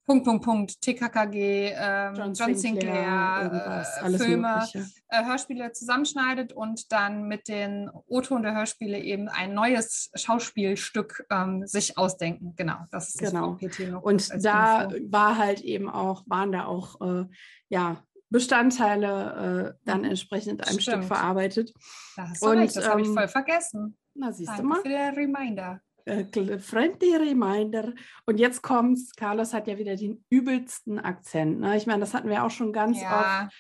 Punkt, 0.09 0.25
Punkt, 0.25 0.43
Punkt, 0.43 0.81
TKKG, 0.81 1.75
ähm, 1.77 2.15
John, 2.33 2.55
Sinclair, 2.55 3.41
irgendwas, 3.43 3.99
äh, 3.99 4.01
alles 4.01 4.25
Filme, 4.25 4.67
äh, 5.11 5.25
Hörspiele 5.27 5.73
zusammenschneidet 5.73 6.55
und 6.55 6.91
dann 6.93 7.25
mit 7.25 7.47
den 7.47 7.91
O-Ton 8.07 8.43
der 8.43 8.55
Hörspiele 8.55 8.99
eben 8.99 9.29
ein 9.29 9.53
neues 9.53 10.11
Schauspielstück 10.15 11.27
ähm, 11.31 11.67
sich 11.67 11.99
ausdenken. 11.99 12.55
Genau, 12.57 12.79
das 12.91 13.11
ist 13.11 13.19
Genau. 13.19 13.59
das 13.61 13.71
VPT 13.71 13.91
noch 13.91 14.03
Und 14.03 14.43
da 14.43 14.85
Info. 14.85 15.13
war 15.13 15.37
halt 15.37 15.61
eben 15.61 15.91
auch, 15.91 16.23
waren 16.27 16.53
da 16.53 16.65
auch 16.65 16.99
äh, 17.03 17.27
ja, 17.69 18.03
Bestandteile 18.31 19.75
äh, 19.77 19.85
dann 19.85 20.05
entsprechend 20.05 20.61
in 20.63 20.67
einem 20.69 20.81
Stück 20.81 20.95
Stimmt. 20.95 21.05
verarbeitet. 21.05 21.75
Da 22.17 22.31
hast 22.31 22.43
du 22.43 22.49
und, 22.49 22.57
recht, 22.57 22.75
das 22.75 22.89
habe 22.89 23.03
ich 23.03 23.09
ähm, 23.09 23.15
voll 23.15 23.29
vergessen. 23.29 23.99
Na, 24.15 24.33
siehst 24.33 24.53
du 24.53 24.57
Danke 24.57 24.69
mal. 24.69 24.81
für 24.81 24.89
den 24.89 25.15
Reminder. 25.15 25.83
Äh, 26.09 26.59
friendly 26.59 27.17
reminder. 27.17 27.93
Und 28.25 28.39
jetzt 28.39 28.63
kommt's. 28.63 29.15
Carlos 29.15 29.53
hat 29.53 29.69
ja 29.69 29.79
wieder 29.79 29.97
den 29.97 30.25
übelsten 30.31 30.99
Akzent. 30.99 31.61
Ne? 31.61 31.77
Ich 31.77 31.87
meine, 31.87 32.01
das 32.01 32.15
hatten 32.15 32.29
wir 32.29 32.45
auch 32.45 32.51
schon 32.51 32.73
ganz 32.73 32.99
oft. 32.99 33.53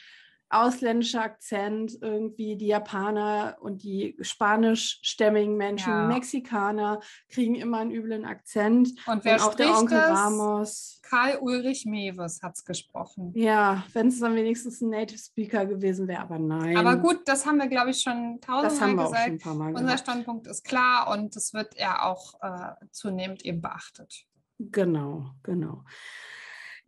Ausländischer 0.50 1.22
Akzent, 1.22 1.98
irgendwie 2.00 2.56
die 2.56 2.68
Japaner 2.68 3.56
und 3.60 3.82
die 3.82 4.16
spanischstämmigen 4.20 5.56
Menschen, 5.56 5.90
Ja. 5.92 6.06
Mexikaner 6.06 7.00
kriegen 7.28 7.54
immer 7.54 7.78
einen 7.78 7.90
üblen 7.90 8.24
Akzent. 8.24 8.90
und 9.06 9.24
wer 9.24 9.34
und 9.34 9.40
auch 9.42 9.54
der 9.54 9.66
spricht 9.66 9.80
Onkel 9.80 9.98
das? 9.98 10.10
Ramos. 10.18 11.00
Karl 11.02 11.38
Ulrich 11.40 11.86
Mewes 11.86 12.42
hat 12.42 12.54
es 12.56 12.64
gesprochen. 12.64 13.32
Ja, 13.34 13.84
wenn 13.94 14.08
es 14.08 14.20
dann 14.20 14.34
wenigstens 14.34 14.80
ein 14.80 14.90
Native 14.90 15.18
Speaker 15.18 15.64
gewesen 15.66 16.06
wäre, 16.08 16.20
aber 16.20 16.38
nein. 16.38 16.76
Aber 16.76 16.96
gut, 16.96 17.20
das 17.26 17.46
haben 17.46 17.56
wir, 17.58 17.68
glaube 17.68 17.90
ich, 17.90 18.00
schon 18.02 18.38
tausendmal 18.40 19.06
schon 19.06 19.12
gesagt. 19.12 19.42
paar 19.42 19.54
Mal 19.54 19.68
Unser 19.70 19.84
gehabt. 19.84 20.00
Standpunkt 20.00 20.46
ist 20.46 20.64
klar 20.64 21.10
und 21.10 21.34
das 21.36 21.54
wird 21.54 21.78
ja 21.78 22.02
auch 22.04 22.34
äh, 22.42 22.74
zunehmend 22.90 23.44
eben 23.44 23.60
beachtet. 23.60 24.24
Genau, 24.58 25.30
genau. 25.42 25.84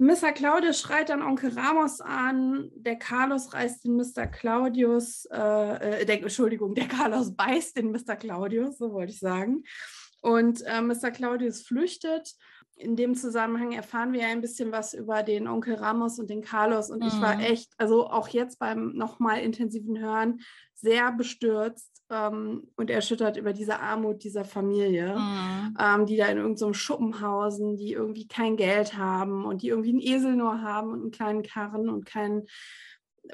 Mr. 0.00 0.32
Claudius 0.32 0.80
schreit 0.80 1.10
dann 1.10 1.20
Onkel 1.20 1.52
Ramos 1.52 2.00
an, 2.00 2.70
der 2.74 2.96
Carlos 2.96 3.52
reißt 3.52 3.84
den 3.84 3.96
Mr. 3.96 4.26
Claudius, 4.26 5.26
äh, 5.26 6.00
äh, 6.00 6.06
der, 6.06 6.22
Entschuldigung, 6.22 6.74
der 6.74 6.88
Carlos 6.88 7.36
beißt 7.36 7.76
den 7.76 7.90
Mr. 7.90 8.16
Claudius, 8.16 8.78
so 8.78 8.94
wollte 8.94 9.12
ich 9.12 9.18
sagen. 9.18 9.62
Und 10.22 10.62
äh, 10.62 10.80
Mr. 10.80 11.10
Claudius 11.10 11.60
flüchtet. 11.60 12.34
In 12.80 12.96
dem 12.96 13.14
Zusammenhang 13.14 13.72
erfahren 13.72 14.12
wir 14.12 14.22
ja 14.22 14.28
ein 14.28 14.40
bisschen 14.40 14.72
was 14.72 14.94
über 14.94 15.22
den 15.22 15.46
Onkel 15.46 15.74
Ramos 15.74 16.18
und 16.18 16.30
den 16.30 16.40
Carlos. 16.40 16.90
Und 16.90 17.02
mhm. 17.02 17.08
ich 17.08 17.20
war 17.20 17.34
mhm. 17.34 17.40
echt, 17.40 17.72
also 17.78 18.08
auch 18.08 18.28
jetzt 18.28 18.58
beim 18.58 18.92
nochmal 18.92 19.40
intensiven 19.40 19.98
Hören, 19.98 20.40
sehr 20.74 21.12
bestürzt 21.12 22.02
ähm, 22.10 22.68
und 22.76 22.90
erschüttert 22.90 23.36
über 23.36 23.52
diese 23.52 23.80
Armut 23.80 24.24
dieser 24.24 24.44
Familie, 24.44 25.16
mhm. 25.16 25.76
ähm, 25.78 26.06
die 26.06 26.16
da 26.16 26.26
in 26.26 26.38
irgendeinem 26.38 26.56
so 26.56 26.72
Schuppen 26.72 27.20
hausen, 27.20 27.76
die 27.76 27.92
irgendwie 27.92 28.26
kein 28.26 28.56
Geld 28.56 28.96
haben 28.96 29.44
und 29.44 29.62
die 29.62 29.68
irgendwie 29.68 29.90
einen 29.90 30.00
Esel 30.00 30.36
nur 30.36 30.62
haben 30.62 30.90
und 30.90 31.00
einen 31.02 31.10
kleinen 31.10 31.42
Karren 31.42 31.88
und 31.88 32.06
keinen 32.06 32.46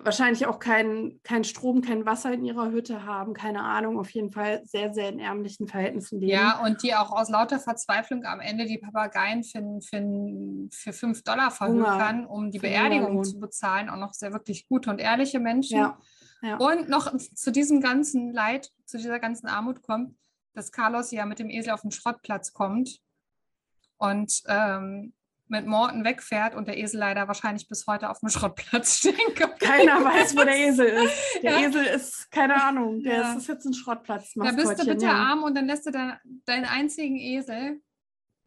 wahrscheinlich 0.02 0.46
auch 0.46 0.58
keinen 0.58 1.22
kein 1.22 1.44
Strom, 1.44 1.82
kein 1.82 2.06
Wasser 2.06 2.32
in 2.32 2.44
ihrer 2.44 2.70
Hütte 2.70 3.04
haben, 3.04 3.34
keine 3.34 3.62
Ahnung, 3.62 3.98
auf 3.98 4.10
jeden 4.10 4.30
Fall 4.30 4.62
sehr, 4.64 4.92
sehr 4.94 5.08
in 5.08 5.18
ärmlichen 5.18 5.68
Verhältnissen 5.68 6.20
leben. 6.20 6.32
Ja, 6.32 6.62
und 6.64 6.82
die 6.82 6.94
auch 6.94 7.12
aus 7.12 7.28
lauter 7.28 7.58
Verzweiflung 7.58 8.24
am 8.24 8.40
Ende 8.40 8.66
die 8.66 8.78
Papageien 8.78 9.44
für, 9.44 9.62
für, 9.80 10.68
für 10.70 10.92
fünf 10.92 11.22
Dollar 11.22 11.50
verhökern, 11.50 12.26
um 12.26 12.50
die 12.50 12.58
Beerdigung 12.58 13.22
zu 13.24 13.38
bezahlen. 13.38 13.88
Auch 13.88 13.98
noch 13.98 14.14
sehr 14.14 14.32
wirklich 14.32 14.68
gute 14.68 14.90
und 14.90 15.00
ehrliche 15.00 15.40
Menschen. 15.40 15.78
Ja, 15.78 15.98
ja. 16.42 16.56
Und 16.56 16.88
noch 16.88 17.16
zu 17.16 17.50
diesem 17.50 17.80
ganzen 17.80 18.32
Leid, 18.32 18.70
zu 18.84 18.98
dieser 18.98 19.18
ganzen 19.18 19.46
Armut 19.46 19.82
kommt, 19.82 20.16
dass 20.54 20.72
Carlos 20.72 21.10
ja 21.10 21.26
mit 21.26 21.38
dem 21.38 21.50
Esel 21.50 21.72
auf 21.72 21.82
den 21.82 21.90
Schrottplatz 21.90 22.52
kommt 22.52 23.00
und 23.98 24.42
ähm, 24.46 25.12
mit 25.48 25.66
Morten 25.66 26.04
wegfährt 26.04 26.54
und 26.54 26.68
der 26.68 26.78
Esel 26.78 27.00
leider 27.00 27.28
wahrscheinlich 27.28 27.68
bis 27.68 27.86
heute 27.86 28.10
auf 28.10 28.20
dem 28.20 28.28
Schrottplatz 28.30 28.98
stehen 28.98 29.34
kann. 29.34 29.56
Keiner 29.58 30.04
weiß, 30.04 30.36
wo 30.36 30.44
der 30.44 30.56
Esel 30.56 30.86
ist. 30.86 31.14
Der 31.42 31.52
ja. 31.52 31.68
Esel 31.68 31.84
ist, 31.84 32.30
keine 32.30 32.62
Ahnung, 32.62 33.02
der 33.02 33.14
ja. 33.14 33.32
ist, 33.32 33.38
ist, 33.38 33.48
jetzt 33.48 33.64
ein 33.66 33.74
Schrottplatz. 33.74 34.32
Da 34.34 34.50
bist 34.52 34.80
du 34.80 34.86
bitte 34.86 35.04
ja. 35.04 35.12
arm 35.12 35.42
und 35.42 35.54
dann 35.54 35.66
lässt 35.66 35.86
du 35.86 35.90
deinen, 35.90 36.16
deinen 36.44 36.64
einzigen 36.64 37.16
Esel 37.16 37.80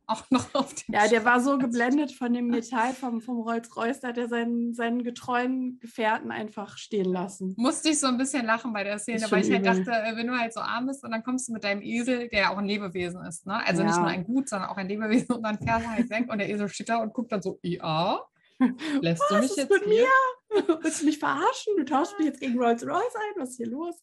auch 0.10 0.24
noch 0.30 0.54
auf 0.56 0.74
den 0.74 0.94
Ja, 0.94 1.08
der 1.08 1.24
war 1.26 1.40
so 1.40 1.58
geblendet 1.58 2.12
von 2.12 2.34
dem 2.34 2.48
Metall 2.50 2.94
vom, 2.94 3.22
vom 3.22 3.42
Rolls-Royce, 3.42 4.02
da 4.02 4.10
hat 4.10 4.18
er 4.18 4.28
seinen, 4.28 4.74
seinen 4.74 5.04
getreuen 5.04 5.80
Gefährten 5.80 6.32
einfach 6.32 6.78
stehen 6.78 7.12
lassen. 7.12 7.54
Musste 7.58 7.90
ich 7.90 8.00
so 8.00 8.08
ein 8.08 8.18
bisschen 8.18 8.46
lachen 8.46 8.74
bei 8.74 8.84
der 8.84 9.00
Szene, 9.00 9.26
weil 9.30 9.46
ich 9.46 9.52
halt 9.52 9.66
dachte, 9.66 9.92
äh, 9.92 10.16
wenn 10.16 10.28
du 10.28 10.38
halt 10.38 10.54
so 10.54 10.60
arm 10.60 10.88
bist 10.88 11.04
und 11.04 11.12
dann 11.12 11.24
kommst 11.24 11.48
du 11.48 11.54
mit 11.54 11.64
deinem 11.64 11.82
Esel, 11.82 12.30
der 12.30 12.40
ja 12.40 12.50
auch 12.52 12.58
ein 12.58 12.66
Lebewesen 12.66 13.24
ist, 13.26 13.46
ne? 13.46 13.66
also 13.66 13.82
ja. 13.82 13.88
nicht 13.88 13.98
nur 13.98 14.08
ein 14.08 14.24
Gut, 14.24 14.50
sondern 14.50 14.70
auch 14.70 14.78
ein 14.78 14.88
Lebewesen 14.88 15.36
und 15.36 15.44
dann 15.44 15.58
fährst 15.58 15.86
du 15.86 15.90
halt 15.90 16.10
weg 16.10 16.26
und 16.30 16.40
der 16.40 16.50
Esel 16.50 16.70
steht 16.70 16.90
da 16.90 16.98
und 16.98 17.14
guckt 17.14 17.32
dann 17.32 17.42
so, 17.42 17.60
ja, 17.62 18.20
lässt 19.02 19.22
Was 19.22 19.30
du 19.30 19.38
mich 19.40 19.56
jetzt 19.56 19.70
mit 19.70 19.84
hier? 19.84 20.04
mir? 20.04 20.10
Willst 20.82 21.02
du 21.02 21.06
mich 21.06 21.20
verarschen? 21.20 21.74
Du 21.78 21.86
tauschst 21.86 22.18
mich 22.18 22.28
jetzt 22.28 22.40
gegen 22.40 22.58
Rolls 22.58 22.84
Royce 22.84 23.16
ein? 23.16 23.42
Was 23.42 23.52
ist 23.52 23.58
hier 23.58 23.68
los? 23.68 23.96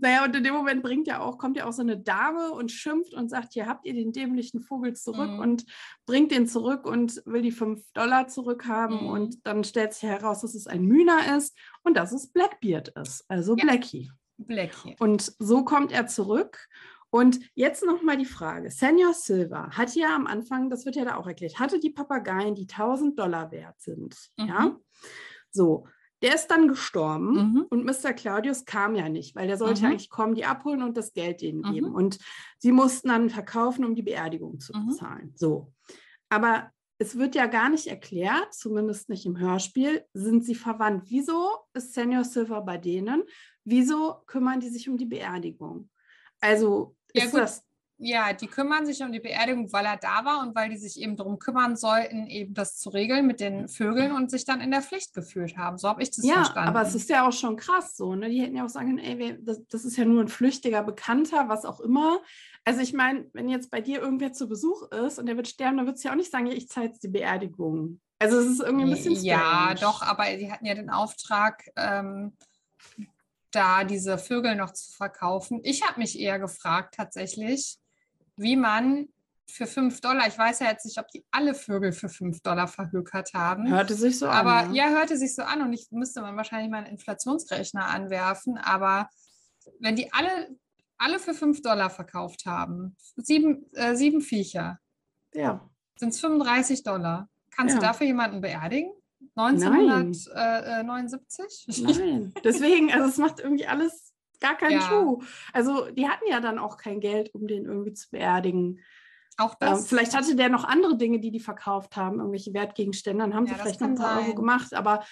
Naja, 0.00 0.24
und 0.24 0.34
in 0.34 0.42
dem 0.42 0.54
Moment 0.54 0.82
bringt 0.82 1.06
ja 1.06 1.20
auch, 1.20 1.38
kommt 1.38 1.56
ja 1.56 1.66
auch 1.66 1.72
so 1.72 1.82
eine 1.82 1.98
Dame 1.98 2.50
und 2.50 2.72
schimpft 2.72 3.14
und 3.14 3.28
sagt, 3.28 3.52
hier 3.52 3.66
habt 3.66 3.84
ihr 3.86 3.92
den 3.92 4.12
dämlichen 4.12 4.60
Vogel 4.60 4.94
zurück 4.94 5.30
mhm. 5.30 5.38
und 5.38 5.64
bringt 6.06 6.32
den 6.32 6.46
zurück 6.46 6.86
und 6.86 7.22
will 7.26 7.42
die 7.42 7.52
5 7.52 7.82
Dollar 7.92 8.28
zurückhaben. 8.28 9.02
Mhm. 9.02 9.10
Und 9.10 9.46
dann 9.46 9.64
stellt 9.64 9.92
sich 9.92 10.08
heraus, 10.08 10.40
dass 10.40 10.54
es 10.54 10.66
ein 10.66 10.84
Mühner 10.84 11.36
ist 11.36 11.56
und 11.82 11.96
dass 11.96 12.12
es 12.12 12.28
Blackbeard 12.28 12.88
ist, 12.88 13.24
also 13.28 13.56
ja. 13.56 13.64
Blackie. 13.64 14.10
Blackie. 14.38 14.96
Und 14.98 15.34
so 15.38 15.64
kommt 15.64 15.92
er 15.92 16.06
zurück 16.06 16.68
und 17.14 17.40
jetzt 17.54 17.84
nochmal 17.84 18.16
die 18.16 18.24
Frage. 18.24 18.70
Senior 18.70 19.12
Silver 19.12 19.68
hat 19.72 19.94
ja 19.94 20.16
am 20.16 20.26
Anfang, 20.26 20.70
das 20.70 20.86
wird 20.86 20.96
ja 20.96 21.04
da 21.04 21.16
auch 21.16 21.26
erklärt, 21.26 21.58
hatte 21.58 21.78
die 21.78 21.90
Papageien, 21.90 22.54
die 22.54 22.66
1000 22.66 23.18
Dollar 23.18 23.50
wert 23.52 23.78
sind. 23.82 24.16
Mhm. 24.38 24.46
Ja. 24.46 24.76
So, 25.50 25.86
der 26.22 26.34
ist 26.34 26.46
dann 26.46 26.68
gestorben 26.68 27.34
mhm. 27.34 27.66
und 27.68 27.84
Mr. 27.84 28.14
Claudius 28.14 28.64
kam 28.64 28.94
ja 28.94 29.10
nicht, 29.10 29.36
weil 29.36 29.46
der 29.46 29.58
sollte 29.58 29.82
mhm. 29.82 29.88
eigentlich 29.88 30.08
kommen, 30.08 30.34
die 30.34 30.46
abholen 30.46 30.82
und 30.82 30.96
das 30.96 31.12
Geld 31.12 31.42
denen 31.42 31.62
geben. 31.62 31.90
Mhm. 31.90 31.94
Und 31.94 32.18
sie 32.58 32.72
mussten 32.72 33.08
dann 33.08 33.28
verkaufen, 33.28 33.84
um 33.84 33.94
die 33.94 34.02
Beerdigung 34.02 34.58
zu 34.58 34.74
mhm. 34.74 34.86
bezahlen. 34.86 35.32
So. 35.34 35.70
Aber 36.30 36.70
es 36.96 37.18
wird 37.18 37.34
ja 37.34 37.44
gar 37.44 37.68
nicht 37.68 37.88
erklärt, 37.88 38.54
zumindest 38.54 39.10
nicht 39.10 39.26
im 39.26 39.38
Hörspiel, 39.38 40.02
sind 40.14 40.46
sie 40.46 40.54
verwandt. 40.54 41.10
Wieso 41.10 41.50
ist 41.74 41.92
Senior 41.92 42.24
Silver 42.24 42.62
bei 42.62 42.78
denen? 42.78 43.24
Wieso 43.64 44.22
kümmern 44.26 44.60
die 44.60 44.70
sich 44.70 44.88
um 44.88 44.96
die 44.96 45.04
Beerdigung? 45.04 45.90
Also 46.40 46.96
ja, 47.14 47.24
ist 47.24 47.34
das 47.34 47.64
ja, 48.04 48.32
die 48.32 48.48
kümmern 48.48 48.84
sich 48.84 49.00
um 49.00 49.12
die 49.12 49.20
Beerdigung, 49.20 49.72
weil 49.72 49.86
er 49.86 49.96
da 49.96 50.24
war 50.24 50.40
und 50.42 50.56
weil 50.56 50.68
die 50.68 50.76
sich 50.76 51.00
eben 51.00 51.16
darum 51.16 51.38
kümmern 51.38 51.76
sollten, 51.76 52.26
eben 52.26 52.52
das 52.52 52.76
zu 52.76 52.90
regeln 52.90 53.28
mit 53.28 53.38
den 53.38 53.68
Vögeln 53.68 54.10
und 54.10 54.28
sich 54.28 54.44
dann 54.44 54.60
in 54.60 54.72
der 54.72 54.82
Pflicht 54.82 55.14
gefühlt 55.14 55.56
haben. 55.56 55.78
So 55.78 55.88
habe 55.88 56.02
ich 56.02 56.10
das 56.10 56.24
ja, 56.24 56.34
verstanden. 56.34 56.68
Aber 56.68 56.82
es 56.82 56.96
ist 56.96 57.08
ja 57.08 57.26
auch 57.26 57.32
schon 57.32 57.56
krass 57.56 57.96
so. 57.96 58.16
Ne? 58.16 58.28
Die 58.28 58.42
hätten 58.42 58.56
ja 58.56 58.64
auch 58.64 58.68
sagen 58.68 58.96
können, 58.96 59.20
ey, 59.20 59.38
das, 59.40 59.64
das 59.68 59.84
ist 59.84 59.96
ja 59.96 60.04
nur 60.04 60.20
ein 60.20 60.28
flüchtiger 60.28 60.82
Bekannter, 60.82 61.48
was 61.48 61.64
auch 61.64 61.78
immer. 61.78 62.20
Also 62.64 62.80
ich 62.80 62.92
meine, 62.92 63.26
wenn 63.34 63.48
jetzt 63.48 63.70
bei 63.70 63.80
dir 63.80 64.00
irgendwer 64.00 64.32
zu 64.32 64.48
Besuch 64.48 64.90
ist 64.90 65.20
und 65.20 65.26
der 65.26 65.36
wird 65.36 65.46
sterben, 65.46 65.76
dann 65.76 65.86
wird 65.86 65.96
es 65.96 66.02
ja 66.02 66.10
auch 66.10 66.16
nicht 66.16 66.32
sagen, 66.32 66.46
ich 66.46 66.68
zahle 66.68 66.86
jetzt 66.86 67.04
die 67.04 67.08
Beerdigung. 67.08 68.00
Also 68.18 68.38
es 68.38 68.46
ist 68.46 68.60
irgendwie 68.60 68.84
ein 68.84 68.90
bisschen 68.90 69.14
strange. 69.14 69.26
Ja, 69.26 69.74
doch, 69.80 70.02
aber 70.02 70.24
sie 70.36 70.50
hatten 70.50 70.66
ja 70.66 70.74
den 70.74 70.90
Auftrag, 70.90 71.62
ähm, 71.76 72.36
da 73.52 73.84
diese 73.84 74.18
Vögel 74.18 74.56
noch 74.56 74.72
zu 74.72 74.92
verkaufen. 74.92 75.60
Ich 75.62 75.86
habe 75.86 76.00
mich 76.00 76.18
eher 76.18 76.38
gefragt 76.38 76.94
tatsächlich, 76.96 77.78
wie 78.36 78.56
man 78.56 79.08
für 79.46 79.66
5 79.66 80.00
Dollar, 80.00 80.26
ich 80.26 80.38
weiß 80.38 80.60
ja 80.60 80.70
jetzt 80.70 80.86
nicht, 80.86 80.98
ob 80.98 81.08
die 81.08 81.24
alle 81.30 81.54
Vögel 81.54 81.92
für 81.92 82.08
5 82.08 82.40
Dollar 82.40 82.68
verhökert 82.68 83.34
haben. 83.34 83.68
Hörte 83.68 83.94
sich 83.94 84.18
so 84.18 84.26
aber, 84.26 84.52
an. 84.52 84.64
Aber 84.66 84.74
ja. 84.74 84.88
ja, 84.88 84.96
hörte 84.96 85.16
sich 85.16 85.34
so 85.34 85.42
an 85.42 85.62
und 85.62 85.72
ich 85.72 85.88
müsste 85.90 86.22
man 86.22 86.36
wahrscheinlich 86.36 86.70
mal 86.70 86.78
einen 86.78 86.86
Inflationsrechner 86.86 87.86
anwerfen. 87.86 88.56
Aber 88.56 89.10
wenn 89.78 89.96
die 89.96 90.12
alle, 90.12 90.48
alle 90.96 91.18
für 91.18 91.34
5 91.34 91.60
Dollar 91.60 91.90
verkauft 91.90 92.46
haben, 92.46 92.96
sieben, 93.16 93.70
äh, 93.74 93.94
sieben 93.94 94.22
Viecher, 94.22 94.78
ja. 95.34 95.68
sind 95.98 96.10
es 96.10 96.20
35 96.20 96.82
Dollar. 96.82 97.28
Kannst 97.50 97.74
ja. 97.74 97.80
du 97.80 97.86
dafür 97.86 98.06
jemanden 98.06 98.40
beerdigen? 98.40 98.92
1979? 99.34 101.84
Nein. 101.84 101.96
Nein. 101.96 102.32
Deswegen, 102.44 102.92
also 102.92 103.08
es 103.08 103.16
macht 103.18 103.40
irgendwie 103.40 103.66
alles 103.66 104.12
gar 104.40 104.56
keinen 104.56 104.80
ja. 104.80 104.82
Schuh. 104.82 105.22
Also 105.52 105.90
die 105.90 106.08
hatten 106.08 106.24
ja 106.28 106.38
dann 106.40 106.58
auch 106.58 106.76
kein 106.76 107.00
Geld, 107.00 107.34
um 107.34 107.46
den 107.46 107.64
irgendwie 107.64 107.94
zu 107.94 108.10
beerdigen. 108.10 108.80
Auch 109.38 109.54
das. 109.54 109.80
Ähm, 109.80 109.86
vielleicht 109.86 110.14
hatte 110.14 110.36
der 110.36 110.50
noch 110.50 110.64
andere 110.64 110.98
Dinge, 110.98 111.20
die 111.20 111.30
die 111.30 111.40
verkauft 111.40 111.96
haben, 111.96 112.18
irgendwelche 112.18 112.52
Wertgegenstände, 112.52 113.24
dann 113.24 113.34
haben 113.34 113.46
ja, 113.46 113.54
sie 113.54 113.60
vielleicht 113.60 113.80
noch 113.80 113.88
ein 113.88 113.94
paar 113.94 114.16
sein. 114.16 114.26
Euro 114.26 114.34
gemacht, 114.34 114.74
aber 114.74 115.02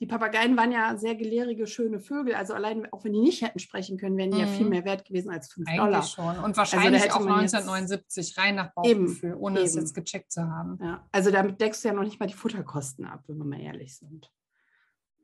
die 0.00 0.06
Papageien 0.06 0.56
waren 0.56 0.70
ja 0.70 0.96
sehr 0.96 1.16
gelehrige, 1.16 1.66
schöne 1.66 1.98
Vögel. 1.98 2.34
Also 2.34 2.54
allein, 2.54 2.90
auch 2.92 3.04
wenn 3.04 3.12
die 3.12 3.20
nicht 3.20 3.42
hätten 3.42 3.58
sprechen 3.58 3.98
können, 3.98 4.16
wären 4.16 4.30
die 4.30 4.36
mhm. 4.36 4.44
ja 4.44 4.46
viel 4.46 4.64
mhm. 4.64 4.70
mehr 4.70 4.84
wert 4.84 5.04
gewesen 5.04 5.30
als 5.30 5.52
5 5.52 5.66
Eigentlich 5.66 5.80
Dollar. 5.80 6.02
schon. 6.02 6.24
Und 6.24 6.44
also 6.44 6.56
wahrscheinlich 6.56 7.02
also 7.02 7.16
auch 7.16 7.26
1979 7.26 8.38
rein 8.38 8.54
nach 8.54 8.72
Bauchgefühl, 8.74 9.30
eben, 9.30 9.40
ohne 9.40 9.58
eben. 9.58 9.66
es 9.66 9.74
jetzt 9.74 9.94
gecheckt 9.94 10.30
zu 10.30 10.42
haben. 10.42 10.78
Ja. 10.80 11.04
Also 11.10 11.30
damit 11.30 11.60
deckst 11.60 11.84
du 11.84 11.88
ja 11.88 11.94
noch 11.94 12.04
nicht 12.04 12.20
mal 12.20 12.26
die 12.26 12.34
Futterkosten 12.34 13.06
ab, 13.06 13.24
wenn 13.26 13.38
wir 13.38 13.44
mal 13.44 13.60
ehrlich 13.60 13.96
sind. 13.96 14.32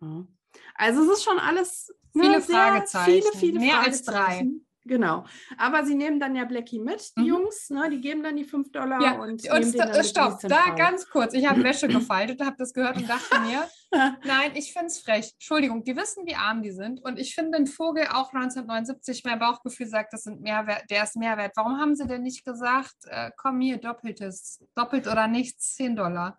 Ja. 0.01 0.27
Also 0.75 1.03
es 1.03 1.19
ist 1.19 1.25
schon 1.25 1.39
alles 1.39 1.95
ne, 2.13 2.25
viele 2.25 2.41
Fragezeichen. 2.41 3.23
Viele, 3.23 3.39
viele 3.39 3.61
mehr 3.61 3.81
als 3.81 4.03
drei. 4.03 4.47
Genau. 4.87 5.25
Aber 5.57 5.85
sie 5.85 5.95
nehmen 5.95 6.21
dann 6.21 6.37
ja 6.37 6.45
Blackie 6.45 6.79
mit, 6.79 7.17
die 7.17 7.23
mhm. 7.23 7.27
Jungs, 7.27 7.71
ne? 7.71 7.89
die 7.91 8.01
geben 8.01 8.23
dann 8.23 8.37
die 8.37 8.45
5 8.45 8.71
Dollar 8.71 9.01
ja. 9.01 9.13
und. 9.13 9.49
Und 9.49 9.65
st 9.65 10.07
stopp, 10.07 10.41
da 10.43 10.75
ganz 10.77 11.09
kurz. 11.09 11.33
Ich 11.33 11.49
habe 11.49 11.63
Wäsche 11.63 11.89
gefaltet, 11.89 12.43
habe 12.43 12.57
das 12.59 12.75
gehört 12.75 12.97
und 12.97 13.09
dachte 13.09 13.41
mir, 13.41 13.67
nein, 14.25 14.53
ich 14.55 14.73
finde 14.73 14.87
es 14.87 15.01
frech. 15.01 15.33
Entschuldigung, 15.35 15.85
die 15.85 15.97
wissen, 15.97 16.27
wie 16.27 16.35
arm 16.35 16.63
die 16.63 16.73
sind. 16.73 17.03
Und 17.03 17.19
ich 17.19 17.35
finde 17.35 17.59
den 17.59 17.67
Vogel 17.67 18.05
auch 18.09 18.33
1979, 18.35 19.25
mein 19.25 19.39
Bauchgefühl 19.39 19.87
sagt, 19.87 20.13
das 20.13 20.25
sind 20.25 20.43
Mehrwert, 20.43 20.85
der 20.91 21.05
ist 21.05 21.17
Mehrwert. 21.17 21.53
Warum 21.57 21.79
haben 21.79 21.95
sie 21.95 22.07
denn 22.07 22.23
nicht 22.23 22.45
gesagt, 22.45 22.97
äh, 23.07 23.31
komm 23.37 23.61
hier, 23.61 23.79
doppeltes, 23.79 24.63
doppelt 24.75 25.07
oder 25.07 25.29
nichts, 25.29 25.75
10 25.77 25.97
Dollar? 25.97 26.39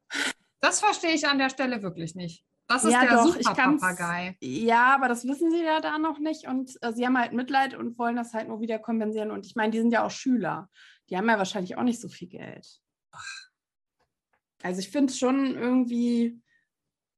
Das 0.60 0.79
verstehe 0.79 1.13
ich 1.13 1.27
an 1.27 1.39
der 1.39 1.49
Stelle 1.49 1.81
wirklich 1.81 2.15
nicht. 2.15 2.45
Das 2.67 2.84
ist 2.84 2.91
ja, 2.91 3.01
der 3.01 3.12
doch, 3.12 3.36
Super-Papagei. 3.36 4.38
Ja, 4.41 4.95
aber 4.95 5.08
das 5.08 5.28
wissen 5.28 5.51
sie 5.51 5.63
ja 5.63 5.82
da 5.82 5.99
noch 5.99 6.17
nicht. 6.17 6.47
Und 6.47 6.75
äh, 6.82 6.93
sie 6.93 7.06
haben 7.06 7.17
halt 7.17 7.34
Mitleid 7.34 7.75
und 7.75 7.97
wollen 7.99 8.15
das 8.15 8.34
halt 8.34 8.47
nur 8.47 8.60
wieder 8.60 8.80
kompensieren. 8.80 9.32
Und 9.32 9.45
ich 9.45 9.56
meine, 9.56 9.71
die 9.71 9.80
sind 9.80 9.91
ja 9.91 10.04
auch 10.04 10.12
Schüler. 10.12 10.69
Die 11.10 11.17
haben 11.17 11.30
ja 11.30 11.38
wahrscheinlich 11.38 11.78
auch 11.78 11.84
nicht 11.84 12.01
so 12.01 12.10
viel 12.10 12.28
Geld. 12.28 12.82
Also 14.63 14.80
ich 14.80 14.89
finde 14.89 15.12
es 15.12 15.19
schon 15.19 15.56
irgendwie, 15.56 16.41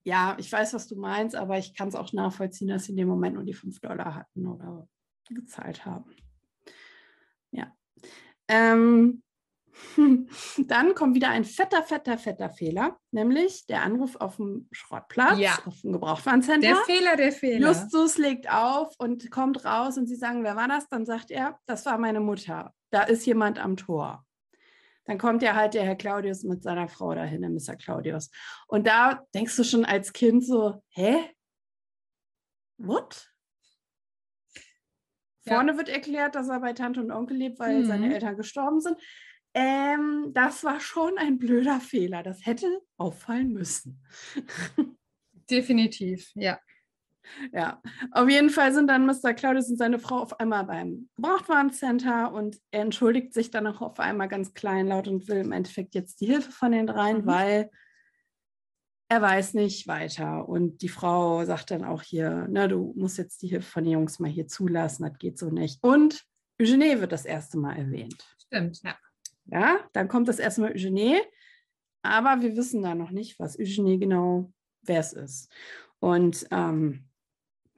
ja, 0.03 0.35
ich 0.37 0.51
weiß, 0.51 0.73
was 0.73 0.87
du 0.87 0.97
meinst, 0.97 1.35
aber 1.35 1.57
ich 1.57 1.73
kann 1.73 1.87
es 1.87 1.95
auch 1.95 2.11
nachvollziehen, 2.11 2.67
dass 2.67 2.85
sie 2.85 2.91
in 2.91 2.97
dem 2.97 3.07
Moment 3.07 3.35
nur 3.35 3.45
die 3.45 3.53
5 3.53 3.79
Dollar 3.79 4.15
hatten 4.15 4.47
oder 4.47 4.89
gezahlt 5.29 5.85
haben. 5.85 6.13
Ja. 7.51 7.73
Ähm, 8.49 9.23
Dann 10.57 10.93
kommt 10.95 11.15
wieder 11.15 11.29
ein 11.29 11.43
fetter, 11.43 11.83
fetter, 11.83 12.17
fetter 12.17 12.49
Fehler, 12.49 12.97
nämlich 13.11 13.65
der 13.67 13.81
Anruf 13.83 14.15
auf 14.17 14.35
dem 14.37 14.67
Schrottplatz, 14.71 15.39
ja. 15.39 15.57
auf 15.65 15.81
dem 15.81 15.93
Gebrauchtwarencenter. 15.93 16.67
Der 16.67 16.75
Fehler, 16.77 17.15
der 17.15 17.31
Fehler. 17.31 17.67
Justus 17.69 18.17
legt 18.17 18.49
auf 18.51 18.93
und 18.99 19.29
kommt 19.31 19.65
raus 19.65 19.97
und 19.97 20.07
sie 20.07 20.15
sagen, 20.15 20.43
wer 20.43 20.55
war 20.55 20.67
das? 20.67 20.87
Dann 20.89 21.05
sagt 21.05 21.31
er, 21.31 21.59
das 21.65 21.85
war 21.85 21.97
meine 21.97 22.19
Mutter. 22.19 22.73
Da 22.91 23.03
ist 23.03 23.25
jemand 23.25 23.59
am 23.59 23.75
Tor. 23.77 24.23
dann 25.05 25.17
kommt 25.17 25.41
ja 25.41 25.55
halt 25.55 25.73
der 25.73 25.83
Herr 25.83 25.95
Claudius 25.95 26.43
mit 26.43 26.63
seiner 26.63 26.87
Frau 26.87 27.15
dahin, 27.15 27.41
der 27.41 27.49
Mr. 27.49 27.75
Claudius. 27.77 28.29
Und 28.67 28.85
da 28.87 29.21
denkst 29.33 29.55
du 29.55 29.63
schon 29.63 29.85
als 29.85 30.11
Kind 30.13 30.45
so, 30.45 30.83
hä? 30.89 31.33
What? 32.77 33.31
Ja. 35.45 35.55
Vorne 35.55 35.77
wird 35.77 35.87
erklärt, 35.89 36.35
dass 36.35 36.49
er 36.49 36.59
bei 36.59 36.73
Tante 36.73 36.99
und 36.99 37.11
Onkel 37.11 37.37
lebt, 37.37 37.59
weil 37.59 37.79
Mhm. 37.79 37.85
seine 37.85 38.13
Eltern 38.13 38.35
gestorben 38.35 38.81
sind. 38.81 38.97
Ähm, 39.59 40.31
das 40.33 40.63
war 40.63 40.79
schon 40.79 41.17
ein 41.17 41.39
blöder 41.39 41.79
Fehler. 41.79 42.21
Das 42.21 42.45
hätte 42.45 42.67
auffallen 42.97 43.51
müssen. 43.53 44.03
Definitiv, 45.49 46.29
ja. 46.35 46.59
Ja, 47.51 47.81
auf 48.11 48.29
jeden 48.29 48.49
Fall 48.51 48.71
sind 48.73 48.87
dann 48.87 49.05
Mr. 49.05 49.33
Claudius 49.33 49.69
und 49.69 49.77
seine 49.77 49.99
Frau 49.99 50.19
auf 50.19 50.39
einmal 50.39 50.63
beim 50.63 51.09
Gebrauchtwarencenter 51.15 52.31
und 52.31 52.57
er 52.71 52.81
entschuldigt 52.83 53.33
sich 53.33 53.51
dann 53.51 53.67
auch 53.67 53.81
auf 53.81 53.99
einmal 53.99 54.29
ganz 54.29 54.53
kleinlaut 54.53 55.07
und 55.09 55.27
will 55.27 55.37
im 55.37 55.51
Endeffekt 55.51 55.93
jetzt 55.95 56.21
die 56.21 56.27
Hilfe 56.27 56.51
von 56.51 56.71
den 56.71 56.87
dreien, 56.87 57.23
Mhm. 57.23 57.25
weil 57.25 57.71
er 59.09 59.21
weiß 59.21 59.55
nicht 59.55 59.87
weiter. 59.87 60.47
Und 60.47 60.81
die 60.83 60.89
Frau 60.89 61.43
sagt 61.45 61.71
dann 61.71 61.83
auch 61.83 62.01
hier, 62.03 62.47
na, 62.49 62.67
du 62.67 62.93
musst 62.95 63.17
jetzt 63.17 63.41
die 63.41 63.47
Hilfe 63.47 63.71
von 63.71 63.83
den 63.83 63.93
Jungs 63.93 64.19
mal 64.19 64.29
hier 64.29 64.47
zulassen, 64.47 65.03
das 65.03 65.17
geht 65.17 65.37
so 65.37 65.49
nicht. 65.49 65.83
Und 65.83 66.23
Eugenie 66.61 66.99
wird 67.01 67.11
das 67.11 67.25
erste 67.25 67.57
Mal 67.57 67.77
erwähnt. 67.77 68.23
Stimmt, 68.45 68.81
ja. 68.83 68.95
Ja, 69.51 69.79
dann 69.93 70.07
kommt 70.07 70.27
das 70.27 70.39
erste 70.39 70.61
Mal 70.61 70.71
Eugenie, 70.73 71.19
aber 72.01 72.41
wir 72.41 72.55
wissen 72.57 72.81
da 72.81 72.95
noch 72.95 73.11
nicht, 73.11 73.39
was 73.39 73.57
Eugenie 73.59 73.97
genau, 73.99 74.51
wer 74.81 74.99
es 74.99 75.13
ist. 75.13 75.51
Und 75.99 76.47
ähm, 76.51 77.05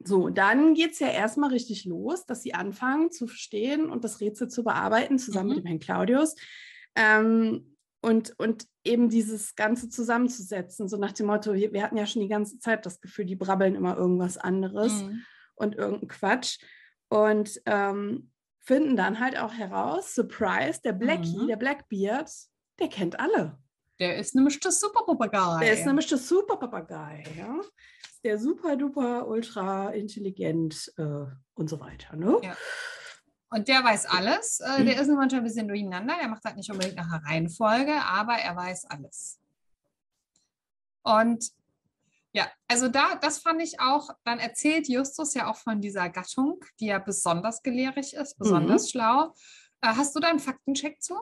so, 0.02 0.28
dann 0.30 0.74
geht 0.74 0.92
es 0.92 0.98
ja 0.98 1.08
erstmal 1.08 1.50
richtig 1.50 1.84
los, 1.84 2.24
dass 2.26 2.42
sie 2.42 2.54
anfangen 2.54 3.10
zu 3.10 3.26
verstehen 3.26 3.90
und 3.90 4.02
das 4.04 4.20
Rätsel 4.20 4.48
zu 4.48 4.64
bearbeiten, 4.64 5.18
zusammen 5.18 5.50
Mhm. 5.50 5.54
mit 5.56 5.64
dem 5.64 5.66
Herrn 5.68 5.78
Claudius. 5.80 6.34
Ähm, 6.96 7.76
und, 8.02 8.34
und 8.38 8.66
eben 8.82 9.10
dieses 9.10 9.54
Ganze 9.56 9.90
zusammenzusetzen, 9.90 10.88
so 10.88 10.96
nach 10.96 11.12
dem 11.12 11.26
Motto, 11.26 11.52
wir, 11.52 11.72
wir 11.72 11.82
hatten 11.82 11.98
ja 11.98 12.06
schon 12.06 12.22
die 12.22 12.28
ganze 12.28 12.58
Zeit 12.58 12.86
das 12.86 13.00
Gefühl, 13.00 13.26
die 13.26 13.36
brabbeln 13.36 13.74
immer 13.74 13.94
irgendwas 13.96 14.38
anderes 14.38 15.04
Mhm. 15.04 15.22
und 15.54 15.76
irgendein 15.76 16.08
Quatsch. 16.08 16.58
Und 17.08 17.60
ähm, 17.66 18.30
finden 18.70 18.94
dann 18.96 19.18
halt 19.18 19.36
auch 19.36 19.52
heraus, 19.52 20.14
Surprise, 20.14 20.80
der 20.84 20.92
Blackie, 20.92 21.36
Mhm. 21.36 21.48
der 21.48 21.56
Blackbeard, 21.56 22.30
der 22.78 22.88
kennt 22.88 23.18
alle. 23.18 23.58
Der 23.98 24.16
ist 24.16 24.36
nämlich 24.36 24.60
das 24.60 24.78
Superpapagei. 24.78 25.58
Der 25.64 25.72
ist 25.72 25.84
nämlich 25.84 26.06
der 26.06 26.18
Super-Papagei, 26.18 27.24
ja. 27.36 27.60
Ist 27.60 28.22
Der 28.22 28.38
super 28.38 28.76
duper 28.76 29.26
ultra 29.26 29.90
intelligent 29.90 30.92
äh, 30.98 31.26
und 31.54 31.68
so 31.68 31.80
weiter. 31.80 32.14
Ne? 32.14 32.38
Ja. 32.44 32.56
Und 33.50 33.66
der 33.66 33.82
weiß 33.82 34.06
alles. 34.06 34.60
Äh, 34.60 34.84
der 34.84 35.00
ist 35.00 35.08
nur 35.08 35.16
manchmal 35.16 35.40
ein 35.40 35.44
bisschen 35.44 35.66
durcheinander. 35.66 36.14
Der 36.20 36.28
macht 36.28 36.44
halt 36.44 36.56
nicht 36.56 36.70
unbedingt 36.70 36.96
nach 36.96 37.10
einer 37.10 37.24
Reihenfolge, 37.24 38.00
aber 38.04 38.34
er 38.34 38.54
weiß 38.54 38.84
alles. 38.84 39.40
Und 41.02 41.50
ja, 42.32 42.48
also 42.68 42.88
da, 42.88 43.16
das 43.16 43.38
fand 43.38 43.60
ich 43.62 43.80
auch, 43.80 44.08
dann 44.24 44.38
erzählt 44.38 44.88
Justus 44.88 45.34
ja 45.34 45.50
auch 45.50 45.56
von 45.56 45.80
dieser 45.80 46.08
Gattung, 46.08 46.60
die 46.78 46.86
ja 46.86 46.98
besonders 46.98 47.62
gelehrig 47.62 48.14
ist, 48.14 48.38
besonders 48.38 48.90
schlau. 48.90 49.34
Äh, 49.80 49.88
hast 49.88 50.14
du 50.14 50.20
da 50.20 50.28
einen 50.28 50.38
Faktencheck 50.38 51.02
zu? 51.02 51.14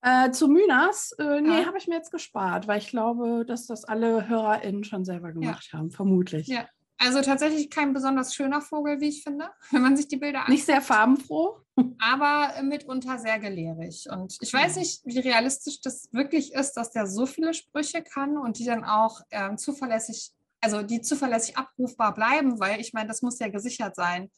Äh, 0.00 0.30
zu 0.32 0.48
Mynas, 0.48 1.12
äh, 1.18 1.40
nee, 1.40 1.60
Ja. 1.60 1.66
habe 1.66 1.78
ich 1.78 1.86
mir 1.86 1.94
jetzt 1.94 2.10
gespart, 2.10 2.66
weil 2.66 2.78
ich 2.78 2.88
glaube, 2.88 3.44
dass 3.46 3.66
das 3.66 3.84
alle 3.84 4.28
HörerInnen 4.28 4.82
schon 4.82 5.04
selber 5.04 5.32
gemacht 5.32 5.72
haben, 5.72 5.90
vermutlich. 5.90 6.48
Ja. 6.48 6.66
Also 7.04 7.20
tatsächlich 7.20 7.68
kein 7.68 7.92
besonders 7.92 8.32
schöner 8.32 8.60
Vogel, 8.60 9.00
wie 9.00 9.08
ich 9.08 9.24
finde, 9.24 9.50
wenn 9.72 9.82
man 9.82 9.96
sich 9.96 10.06
die 10.06 10.16
Bilder 10.16 10.40
anschaut. 10.40 10.50
Nicht 10.50 10.66
sehr 10.66 10.80
farbenfroh. 10.80 11.58
aber 11.98 12.62
mitunter 12.62 13.18
sehr 13.18 13.38
gelehrig. 13.38 14.06
Und 14.10 14.36
ich 14.40 14.52
weiß 14.52 14.76
nicht, 14.76 15.00
wie 15.04 15.18
realistisch 15.18 15.80
das 15.80 16.08
wirklich 16.12 16.52
ist, 16.52 16.74
dass 16.74 16.90
der 16.90 17.06
so 17.06 17.26
viele 17.26 17.54
Sprüche 17.54 18.02
kann 18.02 18.36
und 18.36 18.58
die 18.58 18.66
dann 18.66 18.84
auch 18.84 19.20
ähm, 19.30 19.56
zuverlässig, 19.56 20.32
also 20.60 20.82
die 20.82 21.00
zuverlässig 21.00 21.56
abrufbar 21.56 22.14
bleiben, 22.14 22.60
weil 22.60 22.80
ich 22.80 22.92
meine, 22.92 23.08
das 23.08 23.22
muss 23.22 23.38
ja 23.38 23.48
gesichert 23.48 23.96
sein, 23.96 24.30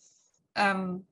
ähm, 0.54 1.06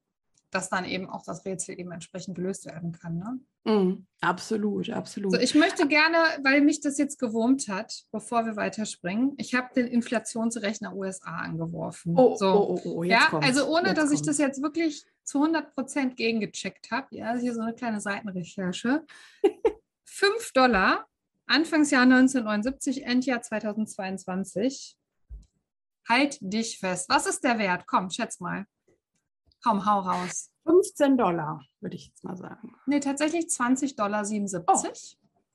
dass 0.50 0.70
dann 0.70 0.84
eben 0.84 1.10
auch 1.10 1.24
das 1.24 1.44
Rätsel 1.44 1.78
eben 1.78 1.92
entsprechend 1.92 2.36
gelöst 2.36 2.66
werden 2.66 2.92
kann. 2.92 3.18
Ne? 3.18 3.40
Mhm, 3.64 4.06
absolut, 4.20 4.90
absolut. 4.90 5.32
So, 5.32 5.38
ich 5.38 5.54
möchte 5.54 5.86
gerne, 5.86 6.16
weil 6.42 6.60
mich 6.62 6.80
das 6.80 6.98
jetzt 6.98 7.18
gewurmt 7.18 7.68
hat, 7.68 8.04
bevor 8.10 8.44
wir 8.44 8.56
weiterspringen, 8.56 9.34
ich 9.38 9.54
habe 9.54 9.72
den 9.74 9.86
Inflationsrechner 9.86 10.94
USA 10.94 11.36
angeworfen. 11.36 12.14
oh, 12.16 12.34
so. 12.34 12.46
oh, 12.46 12.80
oh, 12.84 12.90
oh, 12.96 13.02
jetzt 13.04 13.22
Ja, 13.22 13.28
kommt's, 13.28 13.46
also 13.46 13.66
ohne, 13.72 13.88
jetzt 13.88 13.98
dass 13.98 14.10
ich 14.10 14.18
kommt's. 14.18 14.26
das 14.26 14.38
jetzt 14.38 14.62
wirklich 14.62 15.04
zu 15.22 15.44
100% 15.44 16.16
gegengecheckt 16.16 16.90
habe. 16.90 17.06
Ja, 17.10 17.36
hier 17.36 17.54
so 17.54 17.60
eine 17.60 17.74
kleine 17.74 18.00
Seitenrecherche. 18.00 19.04
5 20.04 20.52
Dollar, 20.52 21.06
Anfangsjahr 21.46 22.02
1979, 22.02 23.04
Endjahr 23.04 23.42
2022. 23.42 24.96
Halt 26.08 26.38
dich 26.40 26.78
fest. 26.80 27.08
Was 27.08 27.26
ist 27.26 27.44
der 27.44 27.58
Wert? 27.60 27.86
Komm, 27.86 28.10
schätz 28.10 28.40
mal. 28.40 28.66
Komm, 29.62 29.84
hau 29.86 30.00
raus. 30.00 30.50
15 30.66 31.16
Dollar, 31.16 31.60
würde 31.80 31.96
ich 31.96 32.08
jetzt 32.08 32.24
mal 32.24 32.36
sagen. 32.36 32.74
Nee, 32.86 33.00
tatsächlich 33.00 33.46
20,77 33.46 33.96
Dollar. 33.96 34.22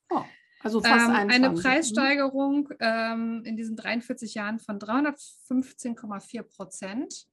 Oh, 0.09 0.21
also 0.63 0.81
fast 0.81 1.07
Ähm, 1.09 1.15
21. 1.15 1.35
eine 1.35 1.49
Mhm. 1.49 1.61
Preissteigerung 1.61 2.69
ähm, 2.79 3.41
in 3.45 3.55
diesen 3.57 3.75
43 3.75 4.33
Jahren 4.33 4.59
von 4.59 4.79
315,4 4.79 6.43
Prozent. 6.43 7.27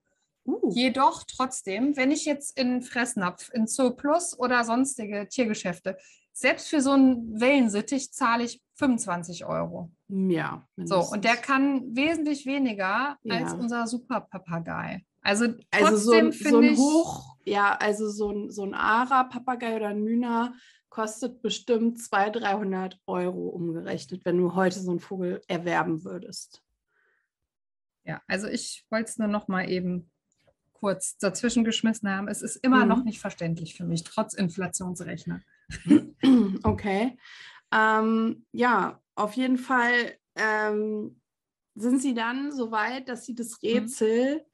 Uh, 0.46 0.70
Jedoch 0.72 1.24
trotzdem, 1.24 1.96
wenn 1.96 2.10
ich 2.10 2.26
jetzt 2.26 2.58
in 2.58 2.82
Fressnapf, 2.82 3.50
in 3.54 3.66
Zooplus 3.66 4.38
oder 4.38 4.62
sonstige 4.64 5.26
Tiergeschäfte, 5.26 5.96
selbst 6.32 6.68
für 6.68 6.82
so 6.82 6.90
einen 6.90 7.40
Wellensittich 7.40 8.12
zahle 8.12 8.44
ich 8.44 8.60
25 8.74 9.46
Euro. 9.46 9.90
ja. 10.08 10.66
So, 10.76 10.98
und 11.00 11.24
der 11.24 11.32
mindestens. 11.34 11.40
kann 11.46 11.96
wesentlich 11.96 12.44
weniger 12.44 13.16
als 13.28 13.52
Ja. 13.52 13.58
unser 13.58 13.87
Superpapagei. 13.87 15.04
Also, 15.24 15.46
Also 15.70 15.96
so 15.96 16.12
ein, 16.12 16.32
so 16.32 16.60
ein 16.60 16.76
Hoch, 16.76 17.37
ja, 17.44 17.74
also 17.76 18.08
so 18.10 18.30
ein, 18.30 18.50
so 18.50 18.62
ein 18.62 18.74
Ara-Papagei 18.74 19.74
oder 19.74 19.88
ein 19.88 20.02
Mühner 20.02 20.54
kostet 20.90 21.42
bestimmt 21.42 22.00
200, 22.00 22.42
300 22.42 23.00
Euro 23.06 23.48
umgerechnet, 23.48 24.24
wenn 24.24 24.38
du 24.38 24.54
heute 24.54 24.78
so 24.78 24.90
einen 24.90 25.00
Vogel 25.00 25.40
erwerben 25.48 26.04
würdest. 26.04 26.62
ja, 28.04 28.22
also 28.28 28.46
ich 28.48 28.84
wollte 28.90 29.08
es 29.10 29.18
nur 29.18 29.28
noch 29.28 29.48
mal 29.48 29.68
eben 29.68 30.10
kurz 30.74 31.16
dazwischen 31.16 31.64
geschmissen 31.64 32.10
haben. 32.10 32.28
Es 32.28 32.42
ist 32.42 32.56
immer 32.56 32.82
Mhm. 32.82 32.88
noch 32.90 33.04
nicht 33.04 33.18
verständlich 33.18 33.74
für 33.74 33.84
mich, 33.84 34.04
trotz 34.04 34.34
Inflationsrechner. 34.34 35.40
Okay. 36.62 37.18
Ähm, 37.72 38.46
ja, 38.52 39.00
auf 39.14 39.32
jeden 39.34 39.56
Fall 39.58 40.16
ähm, 40.37 41.20
sind 41.74 42.00
sie 42.00 42.14
dann 42.14 42.52
so 42.52 42.70
weit, 42.70 43.08
dass 43.08 43.24
sie 43.24 43.34
das 43.34 43.62
Rätsel 43.62 44.44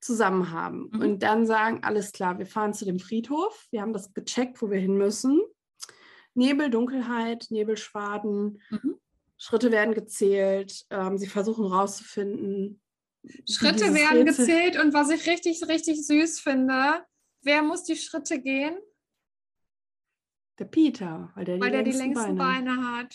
zusammen 0.00 0.50
haben 0.50 0.88
Mhm. 0.92 1.00
und 1.00 1.22
dann 1.22 1.46
sagen, 1.46 1.80
alles 1.84 2.12
klar, 2.12 2.38
wir 2.38 2.46
fahren 2.46 2.72
zu 2.74 2.84
dem 2.84 2.98
Friedhof, 2.98 3.66
wir 3.70 3.80
haben 3.82 3.92
das 3.92 4.12
gecheckt, 4.14 4.60
wo 4.62 4.70
wir 4.70 4.78
hin 4.78 4.96
müssen. 4.96 5.40
Nebel, 6.34 6.70
Dunkelheit, 6.70 7.46
Nebelschwaden, 7.50 8.60
Mhm. 8.70 8.96
Schritte 9.36 9.70
werden 9.72 9.94
gezählt, 9.94 10.86
ähm, 10.90 11.16
sie 11.18 11.26
versuchen 11.26 11.64
rauszufinden. 11.66 12.80
Schritte 13.48 13.92
werden 13.94 14.22
Rätsel- 14.26 14.46
gezählt 14.46 14.78
und 14.82 14.92
was 14.94 15.10
ich 15.10 15.26
richtig, 15.26 15.62
richtig 15.68 16.06
süß 16.06 16.40
finde, 16.40 17.04
wer 17.42 17.62
muss 17.62 17.84
die 17.84 17.96
Schritte 17.96 18.40
gehen? 18.40 18.76
Der 20.58 20.64
Peter, 20.66 21.32
weil 21.34 21.44
der 21.46 21.56
die 21.56 21.60
Weil 21.62 21.70
der 21.70 21.82
die 21.82 21.90
längsten, 21.92 22.12
längsten 22.14 22.36
Beine. 22.36 22.70
Beine 22.76 22.96
hat. 22.98 23.14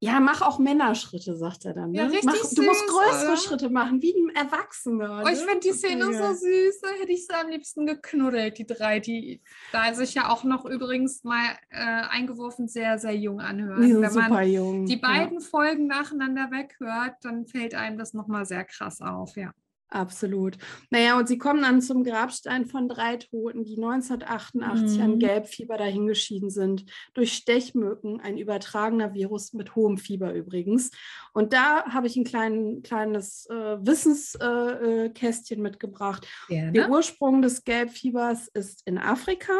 Ja, 0.00 0.20
mach 0.20 0.42
auch 0.42 0.60
Männerschritte, 0.60 1.34
sagt 1.34 1.64
er 1.64 1.74
dann. 1.74 1.90
Ne? 1.90 1.98
Ja, 1.98 2.04
richtig 2.04 2.24
mach, 2.24 2.34
du 2.34 2.62
musst 2.62 2.86
süß, 2.86 2.88
größere 2.88 3.26
oder? 3.32 3.36
Schritte 3.36 3.68
machen, 3.68 4.00
wie 4.00 4.14
ein 4.14 4.34
Erwachsener. 4.34 5.22
Oh, 5.24 5.28
ich 5.28 5.40
ne? 5.40 5.46
finde 5.46 5.60
die 5.60 5.72
Szene 5.72 6.04
so 6.04 6.10
geil. 6.10 6.34
süß, 6.36 6.80
da 6.80 6.88
hätte 7.00 7.12
ich 7.12 7.26
sie 7.26 7.34
am 7.34 7.48
liebsten 7.48 7.84
geknuddelt, 7.84 8.58
die 8.58 8.66
drei, 8.66 9.00
die 9.00 9.42
da 9.72 9.92
sich 9.94 10.14
ja 10.14 10.30
auch 10.30 10.44
noch 10.44 10.64
übrigens 10.66 11.24
mal 11.24 11.46
äh, 11.70 11.78
eingeworfen 11.80 12.68
sehr, 12.68 12.98
sehr 12.98 13.16
jung 13.16 13.40
anhören. 13.40 13.82
Die 13.82 13.92
sind 13.92 14.02
Wenn 14.02 14.10
super 14.10 14.28
man 14.28 14.48
jung. 14.48 14.86
die 14.86 15.00
ja, 15.00 15.08
beiden 15.08 15.40
Folgen 15.40 15.88
nacheinander 15.88 16.50
weghört, 16.52 17.16
dann 17.22 17.46
fällt 17.46 17.74
einem 17.74 17.98
das 17.98 18.14
nochmal 18.14 18.46
sehr 18.46 18.64
krass 18.64 19.00
auf, 19.00 19.36
ja. 19.36 19.52
Absolut. 19.88 20.56
Naja, 20.90 21.18
und 21.18 21.28
sie 21.28 21.38
kommen 21.38 21.62
dann 21.62 21.80
zum 21.80 22.04
Grabstein 22.04 22.66
von 22.66 22.88
drei 22.88 23.16
Toten, 23.16 23.64
die 23.64 23.76
1988 23.76 25.00
an 25.02 25.12
Mhm. 25.12 25.18
Gelbfieber 25.18 25.76
dahingeschieden 25.76 26.50
sind. 26.50 26.84
Durch 27.14 27.32
Stechmücken, 27.32 28.20
ein 28.20 28.38
übertragener 28.38 29.14
Virus 29.14 29.52
mit 29.52 29.74
hohem 29.74 29.98
Fieber 29.98 30.32
übrigens. 30.34 30.90
Und 31.32 31.52
da 31.52 31.84
habe 31.84 32.06
ich 32.06 32.16
ein 32.16 32.24
klein, 32.24 32.82
kleines 32.82 33.46
äh, 33.46 33.54
Wissenskästchen 33.80 35.58
äh, 35.58 35.60
äh, 35.60 35.62
mitgebracht. 35.62 36.26
Der 36.50 36.70
Gerne. 36.72 36.90
Ursprung 36.90 37.42
des 37.42 37.64
Gelbfiebers 37.64 38.48
ist 38.48 38.86
in 38.86 38.98
Afrika 38.98 39.52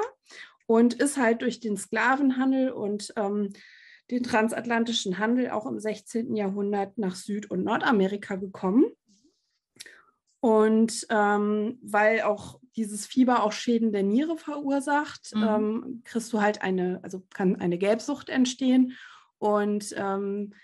und 0.67 0.95
ist 0.95 1.17
halt 1.17 1.43
durch 1.43 1.61
den 1.61 1.77
Sklavenhandel 1.77 2.71
und 2.71 3.13
ähm, 3.17 3.53
den 4.11 4.23
transatlantischen 4.23 5.19
Handel 5.19 5.51
auch 5.51 5.67
im 5.67 5.79
16. 5.79 6.35
Jahrhundert 6.35 6.97
nach 6.99 7.15
Süd- 7.15 7.51
und 7.51 7.65
Nordamerika 7.65 8.37
gekommen. 8.37 8.87
Und 10.41 11.07
ähm, 11.11 11.79
weil 11.83 12.23
auch 12.23 12.61
dieses 12.77 13.07
Fieber 13.07 13.43
auch 13.43 13.53
Schäden 13.53 13.93
der 13.93 14.05
Niere 14.05 14.37
verursacht, 14.37 15.33
Mhm. 15.35 15.43
ähm, 15.43 16.03
kriegst 16.05 16.33
du 16.33 16.41
halt 16.41 16.63
eine, 16.63 17.01
also 17.03 17.23
kann 17.35 17.57
eine 17.57 17.79
Gelbsucht 17.79 18.29
entstehen. 18.29 18.97
Und 19.39 19.93
ähm, 19.97 20.55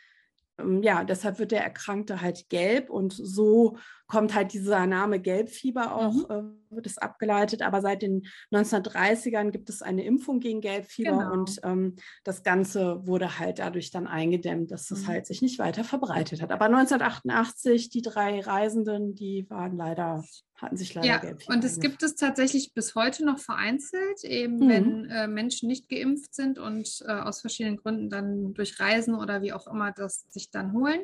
ähm, 0.58 0.82
ja, 0.82 1.02
deshalb 1.04 1.38
wird 1.38 1.50
der 1.50 1.64
Erkrankte 1.64 2.20
halt 2.20 2.48
gelb 2.48 2.88
und 2.90 3.12
so 3.12 3.76
kommt 4.06 4.34
halt 4.34 4.52
dieser 4.52 4.86
Name 4.86 5.18
Gelbfieber 5.20 5.94
auch, 5.94 6.12
Mhm. 6.12 6.26
äh, 6.70 6.74
wird 6.76 6.86
es 6.86 6.98
abgeleitet. 6.98 7.62
Aber 7.62 7.80
seit 7.80 8.02
den 8.02 8.26
1930ern 8.50 9.50
gibt 9.50 9.70
es 9.70 9.80
eine 9.82 10.04
Impfung 10.04 10.40
gegen 10.40 10.60
Gelbfieber 10.60 11.10
Genau. 11.18 11.32
und 11.32 11.58
ähm, 11.62 11.96
das 12.24 12.42
Ganze 12.42 13.06
wurde 13.06 13.38
halt 13.38 13.58
dadurch 13.60 13.90
dann 13.90 14.06
eingedämmt, 14.06 14.70
dass 14.70 14.90
es 14.90 15.02
Mhm. 15.02 15.06
halt 15.08 15.26
sich 15.26 15.40
nicht 15.40 15.58
weiter 15.58 15.84
verbreitet 15.84 16.42
hat. 16.42 16.50
Aber 16.52 16.68
1988, 16.68 17.88
die 17.90 18.02
drei 18.02 18.40
Reisenden, 18.40 19.14
die 19.14 19.46
waren 19.48 19.76
leider, 19.76 20.24
hatten 20.56 20.76
sich 20.76 20.94
leider 20.94 21.06
Ja, 21.08 21.18
Gelbfieber. 21.18 21.54
und 21.54 21.64
es 21.64 21.80
gibt 21.80 22.02
es 22.02 22.14
tatsächlich 22.14 22.74
bis 22.74 22.94
heute 22.94 23.24
noch 23.24 23.38
vereinzelt, 23.38 24.22
eben 24.24 24.58
Mhm. 24.60 24.68
wenn 24.68 25.04
äh, 25.10 25.26
Menschen 25.28 25.68
nicht 25.68 25.88
geimpft 25.88 26.34
sind 26.34 26.58
und 26.58 27.02
äh, 27.06 27.12
aus 27.12 27.40
verschiedenen 27.40 27.76
Gründen 27.76 28.10
dann 28.10 28.54
durch 28.54 28.78
Reisen 28.80 29.14
oder 29.14 29.42
wie 29.42 29.52
auch 29.52 29.66
immer 29.66 29.92
das 29.92 30.26
sich 30.30 30.50
dann 30.50 30.72
holen. 30.72 31.00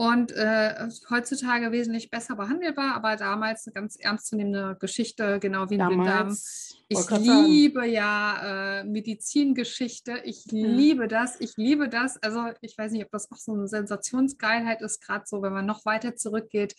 Und 0.00 0.32
äh, 0.32 0.88
heutzutage 1.10 1.72
wesentlich 1.72 2.08
besser 2.08 2.34
behandelbar, 2.34 2.94
aber 2.94 3.16
damals 3.16 3.66
eine 3.66 3.74
ganz 3.74 3.96
ernstzunehmende 3.96 4.78
Geschichte, 4.80 5.38
genau 5.40 5.68
wie 5.68 5.76
damals. 5.76 6.74
Ich 6.88 7.00
sagen, 7.00 7.22
liebe 7.22 7.86
ja 7.86 8.78
äh, 8.80 8.84
Medizingeschichte. 8.84 10.22
Ich 10.24 10.46
liebe 10.46 11.06
das. 11.06 11.38
Ich 11.38 11.58
liebe 11.58 11.90
das. 11.90 12.16
Also 12.22 12.46
ich 12.62 12.78
weiß 12.78 12.92
nicht, 12.92 13.04
ob 13.04 13.10
das 13.10 13.30
auch 13.30 13.36
so 13.36 13.52
eine 13.52 13.68
Sensationsgeilheit 13.68 14.80
ist, 14.80 15.02
gerade 15.02 15.24
so, 15.26 15.42
wenn 15.42 15.52
man 15.52 15.66
noch 15.66 15.84
weiter 15.84 16.16
zurückgeht, 16.16 16.76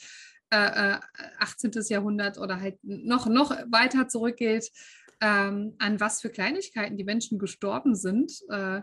äh, 0.49 0.95
äh, 0.95 0.99
18. 1.37 1.73
Jahrhundert 1.89 2.39
oder 2.39 2.59
halt 2.59 2.79
noch, 2.81 3.27
noch 3.27 3.51
weiter 3.67 4.07
zurückgeht, 4.07 4.71
ähm, 5.21 5.75
an 5.77 5.99
was 5.99 6.21
für 6.21 6.31
Kleinigkeiten 6.31 6.97
die 6.97 7.03
Menschen 7.03 7.37
gestorben 7.37 7.93
sind. 7.93 8.31
Äh, 8.49 8.81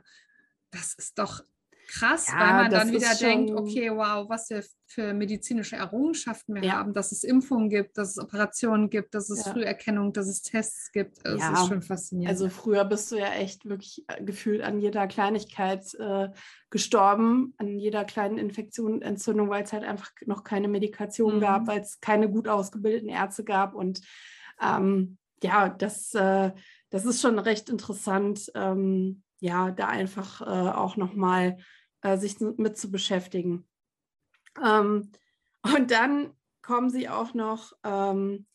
das 0.71 0.95
ist 0.95 1.19
doch 1.19 1.43
krass, 1.89 2.29
Ja, 2.29 2.39
weil 2.41 2.55
man 2.55 2.71
das 2.71 2.85
dann 2.85 2.95
wieder 2.95 3.15
denkt, 3.15 3.51
okay, 3.51 3.91
wow, 3.91 4.29
was 4.29 4.51
wir 4.51 4.63
für 4.87 5.13
medizinische 5.15 5.77
Errungenschaften 5.77 6.55
wir 6.55 6.63
Ja. 6.63 6.75
haben, 6.75 6.93
dass 6.95 7.13
es 7.13 7.25
Impfungen 7.25 7.69
gibt, 7.71 7.99
dass 7.99 8.11
es 8.11 8.19
Operationen 8.19 8.91
gibt, 8.91 9.15
dass 9.15 9.31
es 9.31 9.45
Ja. 9.45 9.53
Früherkennung, 9.53 10.13
dass 10.13 10.29
es 10.29 10.43
Tests 10.43 10.93
gibt. 10.93 11.19
Es 11.25 11.41
Ja, 11.41 11.53
ist 11.55 11.69
schon 11.69 11.83
faszinierend. 11.83 12.31
Also 12.31 12.49
früher 12.49 12.85
bist 12.85 13.11
du 13.11 13.17
ja 13.17 13.33
echt 13.33 13.69
wirklich 13.69 14.05
äh, 14.09 14.23
gefühlt 14.23 14.63
an 14.63 14.79
jeder 14.79 15.07
Kleinigkeit 15.07 15.93
äh, 15.95 16.29
gestorben, 16.71 17.55
an 17.57 17.67
jeder 17.79 18.05
kleinen 18.05 18.39
Infektion, 18.39 19.03
Entzündung, 19.03 19.49
weil 19.49 19.65
es 19.65 19.73
halt 19.73 19.85
einfach 19.85 20.11
noch 20.27 20.45
keine 20.45 20.69
Medikation 20.69 21.37
Mhm. 21.37 21.41
gab, 21.41 21.67
weil 21.67 21.81
es 21.81 22.01
keine 22.01 22.31
gut 22.31 22.49
ausgebildeten 22.49 23.09
Ärzte 23.09 23.45
gab. 23.45 23.75
Und 23.75 24.01
ähm, 24.63 25.19
ja, 25.43 25.69
das, 25.69 26.15
äh, 26.15 26.53
das 26.91 27.05
ist 27.05 27.21
schon 27.23 27.39
recht 27.39 27.69
interessant, 27.71 28.51
ähm, 28.55 29.23
ja, 29.41 29.71
da 29.71 29.87
einfach 29.87 30.41
äh, 30.41 30.45
auch 30.45 30.97
nochmal 30.97 31.59
äh, 32.03 32.17
sich 32.17 32.41
mit 32.41 32.79
zu 32.79 32.91
beschäftigen. 32.91 33.67
Ähm, 34.65 35.13
und 35.77 35.91
dann 35.91 36.33
kommen 36.63 36.91
sie 36.91 37.09
auch 37.09 37.35
noch 37.35 37.73
ähm, 37.85 38.47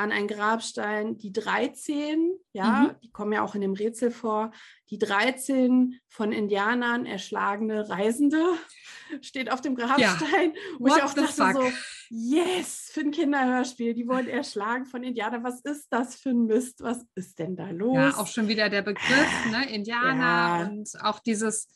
an 0.00 0.12
einen 0.12 0.28
Grabstein, 0.28 1.18
die 1.18 1.30
13, 1.30 2.32
ja, 2.54 2.96
die 3.02 3.12
kommen 3.12 3.34
ja 3.34 3.42
auch 3.42 3.54
in 3.54 3.60
dem 3.60 3.74
Rätsel 3.74 4.10
vor, 4.10 4.50
die 4.88 4.98
13 4.98 6.00
von 6.08 6.32
Indianern 6.32 7.04
erschlagene 7.04 7.86
Reisende 7.90 8.42
steht 9.20 9.52
auf 9.52 9.60
dem 9.60 9.74
Grabstein. 9.74 10.54
Wo 10.78 10.86
ich 10.86 11.02
auch 11.02 11.12
dachte 11.12 11.26
fuck? 11.26 11.52
so, 11.52 11.72
yes, 12.08 12.90
für 12.90 13.00
ein 13.00 13.10
Kinderhörspiel, 13.10 13.92
die 13.92 14.08
wurden 14.08 14.28
erschlagen 14.28 14.86
von 14.86 15.02
Indianern. 15.02 15.44
Was 15.44 15.60
ist 15.60 15.88
das 15.90 16.14
für 16.16 16.30
ein 16.30 16.46
Mist? 16.46 16.80
Was 16.80 17.04
ist 17.14 17.38
denn 17.38 17.54
da 17.54 17.68
los? 17.68 17.94
ja, 17.94 18.16
auch 18.16 18.26
schon 18.26 18.48
wieder 18.48 18.70
der 18.70 18.82
Begriff, 18.82 19.46
ne? 19.50 19.70
Indianer 19.70 20.62
Ja. 20.62 20.66
und 20.66 20.88
auch 21.02 21.20
dieses, 21.20 21.68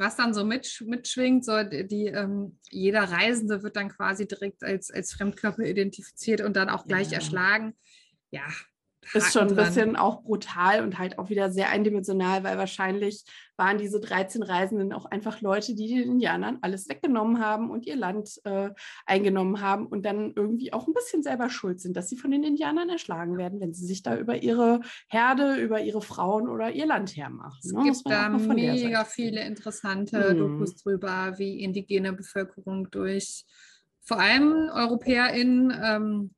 was 0.00 0.16
dann 0.16 0.34
so 0.34 0.44
mitsch 0.44 0.80
mitschwingt, 0.80 1.44
so 1.44 1.62
die, 1.62 1.86
die 1.86 2.06
ähm, 2.06 2.58
jeder 2.70 3.04
Reisende 3.04 3.62
wird 3.62 3.76
dann 3.76 3.90
quasi 3.90 4.26
direkt 4.26 4.64
als, 4.64 4.90
als 4.90 5.12
Fremdkörper 5.12 5.62
identifiziert 5.64 6.40
und 6.40 6.56
dann 6.56 6.68
auch 6.70 6.86
gleich 6.86 7.08
Ja. 7.10 7.16
erschlagen. 7.16 7.76
Ja. 8.32 8.46
Ist 9.14 9.32
schon 9.32 9.48
ein 9.48 9.56
bisschen 9.56 9.96
auch 9.96 10.22
brutal 10.22 10.82
und 10.82 10.98
halt 10.98 11.18
auch 11.18 11.30
wieder 11.30 11.50
sehr 11.50 11.70
eindimensional, 11.70 12.44
weil 12.44 12.58
wahrscheinlich 12.58 13.24
waren 13.56 13.78
diese 13.78 14.00
13 14.00 14.42
Reisenden 14.42 14.92
auch 14.92 15.04
einfach 15.04 15.40
Leute, 15.40 15.74
die 15.74 15.88
den 15.88 16.02
Indianern 16.02 16.58
alles 16.62 16.88
weggenommen 16.88 17.40
haben 17.40 17.70
und 17.70 17.86
ihr 17.86 17.96
Land 17.96 18.40
äh, 18.44 18.70
eingenommen 19.06 19.60
haben 19.60 19.86
und 19.86 20.04
dann 20.06 20.32
irgendwie 20.34 20.72
auch 20.72 20.86
ein 20.86 20.94
bisschen 20.94 21.22
selber 21.22 21.50
schuld 21.50 21.80
sind, 21.80 21.96
dass 21.96 22.08
sie 22.08 22.16
von 22.16 22.30
den 22.30 22.44
Indianern 22.44 22.88
erschlagen 22.88 23.36
werden, 23.36 23.60
wenn 23.60 23.74
sie 23.74 23.86
sich 23.86 24.02
da 24.02 24.16
über 24.16 24.42
ihre 24.42 24.80
Herde, 25.08 25.56
über 25.56 25.80
ihre 25.80 26.02
Frauen 26.02 26.48
oder 26.48 26.70
ihr 26.70 26.86
Land 26.86 27.16
hermachen. 27.16 27.58
Es 27.62 27.72
ne? 27.72 27.82
Gibt 27.82 28.02
da 28.04 28.28
mega 28.28 29.04
viele 29.04 29.44
interessante 29.44 30.34
Mhm. 30.34 30.38
Dokus 30.38 30.76
drüber, 30.76 31.34
wie 31.38 31.62
indigene 31.62 32.12
Bevölkerung 32.12 32.90
durch 32.90 33.44
vor 34.02 34.18
allem 34.18 34.70
EuropäerInnen 34.74 35.72
ähm, 35.84 36.30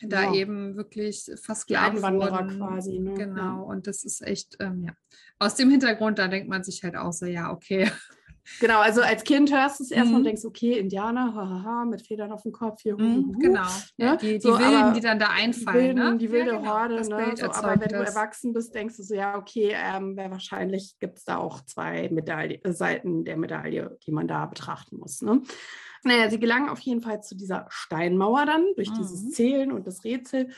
da 0.00 0.22
Ja. 0.24 0.34
eben 0.34 0.76
wirklich 0.76 1.24
Die 1.24 1.36
versklavt 1.36 1.96
Einwanderer 1.96 2.44
wurden. 2.46 2.58
quasi. 2.58 2.98
Ne? 2.98 3.14
Genau, 3.14 3.64
und 3.64 3.86
das 3.86 4.04
ist 4.04 4.22
echt, 4.26 4.56
ähm, 4.60 4.84
ja. 4.84 4.92
Aus 5.38 5.54
dem 5.54 5.70
Hintergrund, 5.70 6.18
da 6.18 6.28
denkt 6.28 6.48
man 6.48 6.62
sich 6.64 6.82
halt 6.82 6.96
auch 6.96 7.12
so, 7.12 7.26
ja, 7.26 7.50
okay. 7.52 7.90
Genau, 8.60 8.80
also 8.80 9.00
als 9.00 9.24
Kind 9.24 9.50
hörst 9.50 9.80
du 9.80 9.84
es 9.84 9.90
erstmal 9.90 10.16
und 10.16 10.20
Mhm. 10.20 10.24
denkst, 10.26 10.44
okay, 10.44 10.78
Indianer, 10.78 11.34
hahaha, 11.34 11.86
mit 11.86 12.06
Federn 12.06 12.30
auf 12.30 12.42
dem 12.42 12.52
Kopf, 12.52 12.82
hier, 12.82 12.94
Mhm, 12.98 13.28
hu. 13.34 13.38
genau. 13.38 13.66
Ja, 13.96 14.12
ne? 14.12 14.18
die 14.20 14.32
die 14.34 14.40
So, 14.40 14.58
Wilden, 14.58 14.92
die 14.92 15.00
dann 15.00 15.18
da 15.18 15.28
die 15.34 15.42
einfallen. 15.42 15.96
wilden, 15.96 16.12
ne? 16.12 16.18
die 16.18 16.30
wilde 16.30 16.50
ja, 16.50 16.56
genau, 16.58 16.70
Horde, 16.74 16.94
ne? 17.08 17.34
So, 17.38 17.46
aber 17.50 17.80
wenn 17.80 17.88
du 17.88 17.98
das. 18.00 18.14
erwachsen 18.14 18.52
bist, 18.52 18.74
denkst 18.74 18.98
du 18.98 19.02
so, 19.02 19.14
ja, 19.14 19.38
okay, 19.38 19.74
ähm, 19.74 20.14
wahrscheinlich 20.18 20.94
gibt 21.00 21.16
es 21.16 21.24
da 21.24 21.38
auch 21.38 21.62
zwei 21.64 22.10
Medaille, 22.10 22.60
äh, 22.62 22.72
Seiten 22.74 23.24
der 23.24 23.38
Medaille, 23.38 23.96
die 24.06 24.12
man 24.12 24.28
da 24.28 24.44
betrachten 24.44 24.98
muss. 24.98 25.22
Ne? 25.22 25.40
Naja, 26.04 26.30
sie 26.30 26.38
gelangen 26.38 26.68
auf 26.68 26.80
jeden 26.80 27.00
Fall 27.00 27.22
zu 27.22 27.34
dieser 27.36 27.66
Steinmauer 27.70 28.46
dann 28.46 28.64
durch 28.76 28.92
dieses 28.92 29.22
Mhm. 29.24 29.30
Zählen 29.30 29.72
und 29.72 29.86
das 29.86 30.04
Rätsel. 30.04 30.50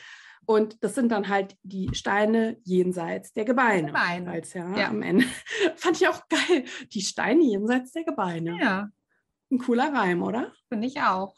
Und 0.45 0.81
das 0.83 0.95
sind 0.95 1.11
dann 1.11 1.27
halt 1.27 1.57
die 1.63 1.89
Steine 1.93 2.57
jenseits 2.63 3.33
der 3.33 3.43
Gebeine. 3.45 3.87
Gebeine. 3.87 4.25
Weil's 4.31 4.53
ja, 4.53 4.77
Ja. 4.77 4.87
am 4.87 5.01
Ende. 5.01 5.25
Fand 5.75 5.99
ich 6.01 6.07
auch 6.07 6.21
geil. 6.29 6.63
Die 6.93 7.01
Steine 7.01 7.43
jenseits 7.43 7.91
der 7.91 8.03
Gebeine. 8.05 8.57
Ja, 8.59 8.89
Ein 9.51 9.57
cooler 9.59 9.93
Reim, 9.93 10.21
oder? 10.23 10.53
finde 10.69 10.87
ich 10.87 11.01
auch. 11.01 11.35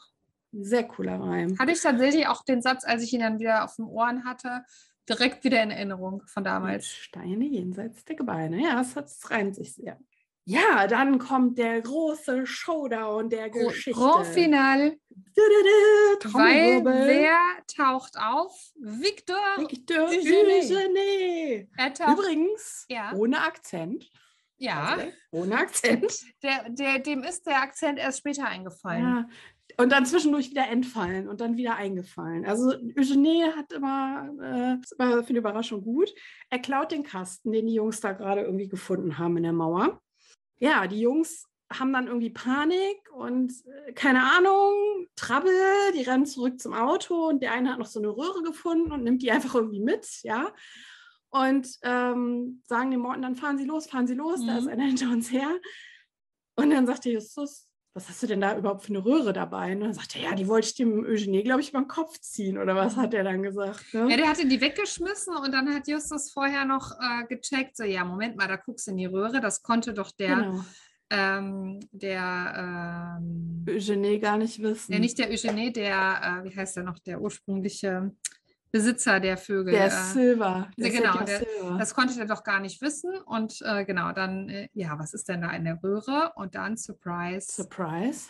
Ein 0.52 0.64
sehr 0.64 0.84
cooler 0.84 1.20
Reim. 1.20 1.56
Hatte 1.58 1.72
ich 1.72 1.80
tatsächlich 1.80 2.26
auch 2.26 2.44
den 2.44 2.62
Satz, 2.62 2.84
als 2.84 3.02
ich 3.04 3.12
ihn 3.12 3.20
dann 3.20 3.38
wieder 3.38 3.64
auf 3.64 3.76
den 3.76 3.84
Ohren 3.84 4.24
hatte, 4.24 4.64
direkt 5.08 5.42
wieder 5.44 5.62
in 5.62 5.70
Erinnerung 5.70 6.22
von 6.26 6.42
damals. 6.44 6.88
Steine 6.88 7.44
jenseits 7.46 8.04
der 8.04 8.14
Gebeine. 8.16 8.60
Ja, 8.62 8.76
das 8.94 9.30
reimt 9.30 9.54
sich 9.56 9.74
sehr. 9.74 9.98
Ja, 10.50 10.86
dann 10.88 11.18
kommt 11.18 11.58
der 11.58 11.80
große 11.80 12.44
Showdown 12.46 13.28
der 13.30 13.50
Gro- 13.50 13.68
Geschichte. 13.68 14.00
Grand 14.00 14.26
Finale, 14.26 14.96
weil 16.32 16.84
wer 16.84 17.38
taucht 17.76 18.16
auf? 18.18 18.52
Victor. 18.80 19.36
Victor 19.58 20.08
taucht, 21.94 22.18
Übrigens, 22.18 22.86
Ja. 22.88 23.12
ohne 23.14 23.40
Akzent. 23.42 24.10
ja, 24.58 24.84
Also, 24.96 25.06
ohne 25.30 25.56
Akzent. 25.56 26.18
der, 26.42 26.68
der, 26.70 26.98
dem 26.98 27.22
ist 27.22 27.46
der 27.46 27.62
Akzent 27.62 27.98
erst 27.98 28.18
später 28.18 28.46
eingefallen. 28.46 29.02
Ja. 29.04 29.28
Und 29.76 29.92
dann 29.92 30.04
zwischendurch 30.04 30.50
wieder 30.50 30.66
entfallen 30.68 31.28
und 31.28 31.40
dann 31.40 31.56
wieder 31.56 31.76
eingefallen. 31.76 32.44
Also 32.44 32.70
Eugenie 32.98 33.44
hat 33.56 33.72
immer, 33.72 34.28
äh, 34.42 34.74
ist 34.82 34.92
immer 34.98 35.22
für 35.22 35.32
die 35.32 35.38
Überraschung 35.38 35.80
gut. 35.82 36.12
Er 36.50 36.58
klaut 36.58 36.90
den 36.90 37.04
Kasten, 37.04 37.52
den 37.52 37.66
die 37.68 37.74
Jungs 37.74 38.00
da 38.00 38.12
gerade 38.12 38.40
irgendwie 38.42 38.68
gefunden 38.68 39.16
haben 39.16 39.36
in 39.36 39.44
der 39.44 39.52
Mauer. 39.52 40.00
Ja, 40.60 40.86
die 40.86 41.00
Jungs 41.00 41.46
haben 41.72 41.92
dann 41.92 42.06
irgendwie 42.08 42.30
Panik 42.30 42.98
und 43.12 43.52
äh, 43.86 43.92
keine 43.92 44.22
Ahnung, 44.36 45.06
Trouble, 45.16 45.52
die 45.94 46.02
rennen 46.02 46.26
zurück 46.26 46.60
zum 46.60 46.74
Auto 46.74 47.28
und 47.28 47.42
der 47.42 47.52
eine 47.52 47.70
hat 47.72 47.78
noch 47.78 47.86
so 47.86 48.00
eine 48.00 48.08
Röhre 48.08 48.42
gefunden 48.42 48.90
und 48.92 49.04
nimmt 49.04 49.22
die 49.22 49.30
einfach 49.30 49.54
irgendwie 49.54 49.80
mit, 49.80 50.06
ja. 50.22 50.52
Und 51.30 51.68
ähm, 51.82 52.60
sagen 52.66 52.90
dem 52.90 53.00
Morten, 53.00 53.22
dann 53.22 53.36
fahren 53.36 53.56
Sie 53.56 53.64
los, 53.64 53.86
fahren 53.86 54.08
Sie 54.08 54.14
los, 54.14 54.44
da 54.44 54.52
Mhm. 54.54 54.58
ist 54.58 54.68
einer 54.68 54.84
hinter 54.84 55.10
uns 55.10 55.30
her. 55.30 55.60
Und 56.56 56.70
dann 56.70 56.86
sagt 56.88 57.04
der 57.04 57.12
Justus, 57.12 57.69
was 57.92 58.08
hast 58.08 58.22
du 58.22 58.28
denn 58.28 58.40
da 58.40 58.56
überhaupt 58.56 58.84
für 58.84 58.90
eine 58.90 59.04
Röhre 59.04 59.32
dabei? 59.32 59.72
Und 59.72 59.80
dann 59.80 59.92
sagt 59.94 60.14
er, 60.14 60.22
ja, 60.22 60.34
die 60.34 60.46
wollte 60.46 60.68
ich 60.68 60.74
dem 60.76 61.04
Eugenie, 61.04 61.42
glaube 61.42 61.60
ich, 61.60 61.70
über 61.70 61.80
den 61.80 61.88
Kopf 61.88 62.18
ziehen. 62.20 62.56
Oder 62.56 62.76
was 62.76 62.96
hat 62.96 63.14
er 63.14 63.24
dann 63.24 63.42
gesagt? 63.42 63.92
Ne? 63.92 64.08
Ja, 64.10 64.16
der 64.16 64.28
hatte 64.28 64.46
die 64.46 64.60
weggeschmissen 64.60 65.34
und 65.36 65.52
dann 65.52 65.74
hat 65.74 65.88
Justus 65.88 66.30
vorher 66.30 66.64
noch 66.64 66.92
äh, 66.92 67.26
gecheckt, 67.28 67.76
so 67.76 67.84
ja, 67.84 68.04
Moment 68.04 68.36
mal, 68.36 68.46
da 68.46 68.56
guckst 68.56 68.86
du 68.86 68.92
in 68.92 68.98
die 68.98 69.06
Röhre, 69.06 69.40
das 69.40 69.62
konnte 69.62 69.92
doch 69.92 70.12
der, 70.12 70.36
genau. 70.36 70.64
ähm, 71.10 71.80
der, 71.90 73.18
ähm, 73.18 73.66
Eugenie 73.68 74.20
gar 74.20 74.38
nicht 74.38 74.62
wissen. 74.62 74.92
ja, 74.92 74.98
nicht 75.00 75.18
der 75.18 75.28
Eugenie, 75.28 75.72
der, 75.72 76.42
äh, 76.44 76.48
wie 76.48 76.56
heißt 76.56 76.76
der 76.76 76.84
noch, 76.84 76.98
der 77.00 77.20
ursprüngliche 77.20 78.12
Besitzer 78.72 79.20
der 79.20 79.36
Vögel. 79.36 79.72
der 79.72 79.86
äh, 79.86 79.90
Silver. 79.90 80.44
ja, 80.44 80.68
Der 80.76 80.90
genau, 80.90 81.12
Silver 81.12 81.24
der- 81.24 81.38
Silver. 81.38 81.76
das 81.78 81.94
konnte 81.94 82.14
der 82.16 82.26
doch 82.26 82.44
gar 82.44 82.60
nicht 82.60 82.80
wissen 82.82 83.12
und 83.26 83.60
äh, 83.62 83.84
genau, 83.84 84.12
dann, 84.12 84.48
äh, 84.48 84.68
ja, 84.74 84.98
was 84.98 85.12
ist 85.14 85.28
denn 85.28 85.42
da 85.42 85.50
in 85.50 85.64
der 85.64 85.82
Röhre? 85.82 86.32
Und 86.36 86.54
dann, 86.54 86.76
Surprise, 86.76 87.50
Surprise. 87.50 88.28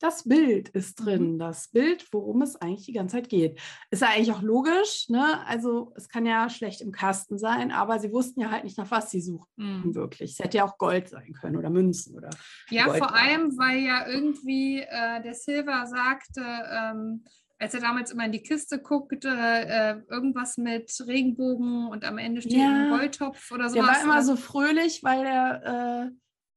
das 0.00 0.24
Bild 0.24 0.70
ist 0.70 0.98
Mhm. 1.00 1.04
drin. 1.04 1.38
Das 1.38 1.68
Bild, 1.68 2.06
worum 2.12 2.40
es 2.40 2.56
eigentlich 2.56 2.86
die 2.86 2.94
ganze 2.94 3.16
Zeit 3.16 3.28
geht. 3.28 3.60
Ist 3.90 4.00
ja 4.00 4.08
eigentlich 4.08 4.32
auch 4.32 4.40
logisch, 4.40 5.10
ne? 5.10 5.46
Also 5.46 5.92
es 5.94 6.08
kann 6.08 6.24
ja 6.24 6.48
schlecht 6.48 6.80
im 6.80 6.90
Kasten 6.90 7.36
sein, 7.38 7.70
aber 7.70 7.98
sie 7.98 8.10
wussten 8.10 8.40
ja 8.40 8.50
halt 8.50 8.64
nicht, 8.64 8.78
nach 8.78 8.90
was 8.90 9.10
sie 9.10 9.20
suchen 9.20 9.46
Mhm. 9.56 9.94
wirklich. 9.94 10.32
Es 10.32 10.38
hätte 10.38 10.56
ja 10.56 10.64
auch 10.64 10.78
Gold 10.78 11.10
sein 11.10 11.34
können 11.34 11.56
oder 11.58 11.68
Münzen 11.68 12.16
oder 12.16 12.30
Ja, 12.70 12.86
Gold 12.86 12.96
vor 12.98 13.14
allem, 13.14 13.58
weil 13.58 13.80
ja 13.80 14.06
irgendwie 14.06 14.80
äh, 14.80 15.20
der 15.22 15.34
Silver 15.34 15.86
sagte, 15.86 16.40
ähm, 16.72 17.24
als 17.60 17.74
er 17.74 17.80
damals 17.80 18.10
immer 18.10 18.24
in 18.24 18.32
die 18.32 18.42
Kiste 18.42 18.78
guckte, 18.80 19.28
äh, 19.28 19.96
irgendwas 20.08 20.56
mit 20.56 20.90
Regenbogen 21.06 21.86
und 21.88 22.04
am 22.04 22.18
Ende 22.18 22.40
steht 22.40 22.54
Ja. 22.54 22.68
ein 22.84 22.90
Goldtopf 22.90 23.52
oder 23.52 23.68
sowas. 23.68 23.72
Der 23.74 23.82
war 23.94 24.02
immer 24.02 24.14
oder- 24.14 24.22
so 24.22 24.36
fröhlich, 24.36 25.02
weil 25.04 25.24
er, 25.26 26.06
äh, 26.06 26.10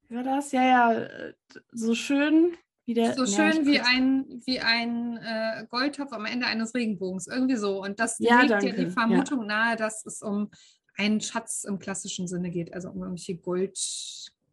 wie 0.10 0.16
war 0.16 0.24
das? 0.24 0.52
Ja, 0.54 0.64
ja, 0.64 1.08
so 1.72 1.94
schön 1.94 2.56
wie 2.86 2.94
der. 2.94 3.14
so 3.16 3.26
ja, 3.26 3.52
schön 3.52 3.66
wie 3.66 3.80
ein, 3.82 4.26
wie 4.46 4.60
ein 4.62 5.18
äh, 5.18 5.66
Goldtopf 5.70 6.14
am 6.14 6.26
Ende 6.26 6.48
eines 6.48 6.74
Regenbogens. 6.74 7.28
Irgendwie 7.28 7.56
so. 7.58 7.82
Und 7.84 8.00
das 8.00 8.18
Ja, 8.20 8.40
legt 8.40 8.52
ja 8.52 8.60
danke, 8.60 8.76
die 8.76 8.84
ja. 8.84 8.90
Vermutung 8.90 9.46
nahe, 9.46 9.76
dass 9.76 10.06
es 10.06 10.22
um 10.22 10.50
einen 10.98 11.20
Schatz 11.22 11.64
im 11.66 11.80
klassischen 11.80 12.28
Sinne 12.28 12.50
geht, 12.50 12.74
also 12.74 12.90
um 12.90 12.98
irgendwelche 13.02 13.36
Gold, 13.38 13.78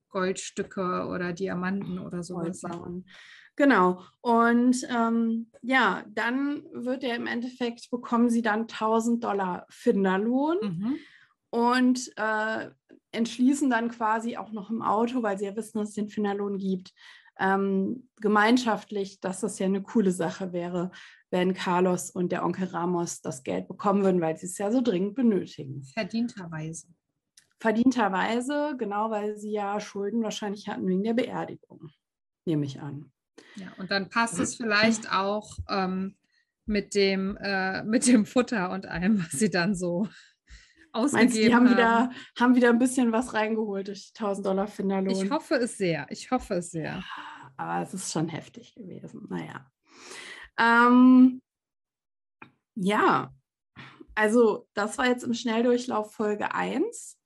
Goldstücke 0.08 1.06
oder 1.06 1.32
Diamanten 1.32 1.98
oder 1.98 2.22
sowas. 2.24 2.60
Goldbarren. 2.62 3.04
Genau. 3.60 4.02
Und 4.22 4.86
ähm, 4.88 5.50
ja, 5.60 6.02
dann 6.08 6.64
wird 6.72 7.04
er 7.04 7.14
im 7.14 7.26
Endeffekt, 7.26 7.90
bekommen 7.90 8.30
sie 8.30 8.40
dann 8.40 8.60
1000 8.60 9.22
Dollar 9.22 9.66
Finderlohn 9.68 10.56
Mhm. 10.62 10.96
und 11.50 12.10
äh, 12.16 12.70
entschließen 13.12 13.68
dann 13.68 13.90
quasi 13.90 14.38
auch 14.38 14.52
noch 14.52 14.70
im 14.70 14.80
Auto, 14.80 15.22
weil 15.22 15.36
sie 15.38 15.44
ja 15.44 15.54
wissen, 15.56 15.76
dass 15.76 15.90
es 15.90 15.94
den 15.94 16.08
Finderlohn 16.08 16.56
gibt, 16.56 16.94
ähm, 17.38 18.08
gemeinschaftlich, 18.18 19.20
dass 19.20 19.40
das 19.40 19.58
ja 19.58 19.66
eine 19.66 19.82
coole 19.82 20.12
Sache 20.12 20.54
wäre, 20.54 20.90
wenn 21.30 21.52
Carlos 21.52 22.10
und 22.10 22.32
der 22.32 22.46
Onkel 22.46 22.68
Ramos 22.68 23.20
das 23.20 23.42
Geld 23.42 23.68
bekommen 23.68 24.02
würden, 24.04 24.22
weil 24.22 24.38
sie 24.38 24.46
es 24.46 24.56
ja 24.56 24.72
so 24.72 24.80
dringend 24.80 25.16
benötigen. 25.16 25.82
Verdienterweise. 25.92 26.86
Verdienterweise, 27.58 28.74
genau, 28.78 29.10
weil 29.10 29.36
sie 29.36 29.52
ja 29.52 29.78
Schulden 29.80 30.22
wahrscheinlich 30.22 30.66
hatten 30.66 30.86
wegen 30.86 31.02
der 31.02 31.12
Beerdigung, 31.12 31.90
nehme 32.46 32.64
ich 32.64 32.80
an. 32.80 33.12
Ja, 33.56 33.72
und 33.78 33.90
dann 33.90 34.08
passt 34.08 34.38
es 34.38 34.54
vielleicht 34.54 35.12
auch 35.12 35.58
ähm, 35.68 36.16
mit, 36.66 36.94
dem, 36.94 37.36
äh, 37.40 37.82
mit 37.82 38.06
dem 38.06 38.26
Futter 38.26 38.70
und 38.70 38.86
allem, 38.86 39.20
was 39.20 39.32
sie 39.32 39.50
dann 39.50 39.74
so 39.74 40.08
ausgegeben 40.92 41.28
Meinst 41.28 41.36
die 41.36 41.54
haben 41.54 41.70
wieder, 41.70 42.10
haben 42.38 42.54
wieder 42.54 42.68
ein 42.70 42.78
bisschen 42.78 43.12
was 43.12 43.34
reingeholt 43.34 43.88
durch 43.88 44.12
die 44.12 44.18
1000 44.18 44.46
Dollar 44.46 44.66
Finderlohn? 44.66 45.10
Ich 45.10 45.30
hoffe 45.30 45.54
es 45.56 45.76
sehr. 45.76 46.06
Ich 46.10 46.30
hoffe 46.30 46.54
es 46.54 46.70
sehr. 46.70 47.02
Aber 47.56 47.82
es 47.82 47.94
ist 47.94 48.12
schon 48.12 48.28
heftig 48.28 48.74
gewesen. 48.74 49.26
Naja. 49.28 49.70
Ähm, 50.58 51.42
ja, 52.74 53.32
also 54.14 54.68
das 54.74 54.98
war 54.98 55.06
jetzt 55.06 55.24
im 55.24 55.34
Schnelldurchlauf 55.34 56.12
Folge 56.12 56.54
1. 56.54 57.18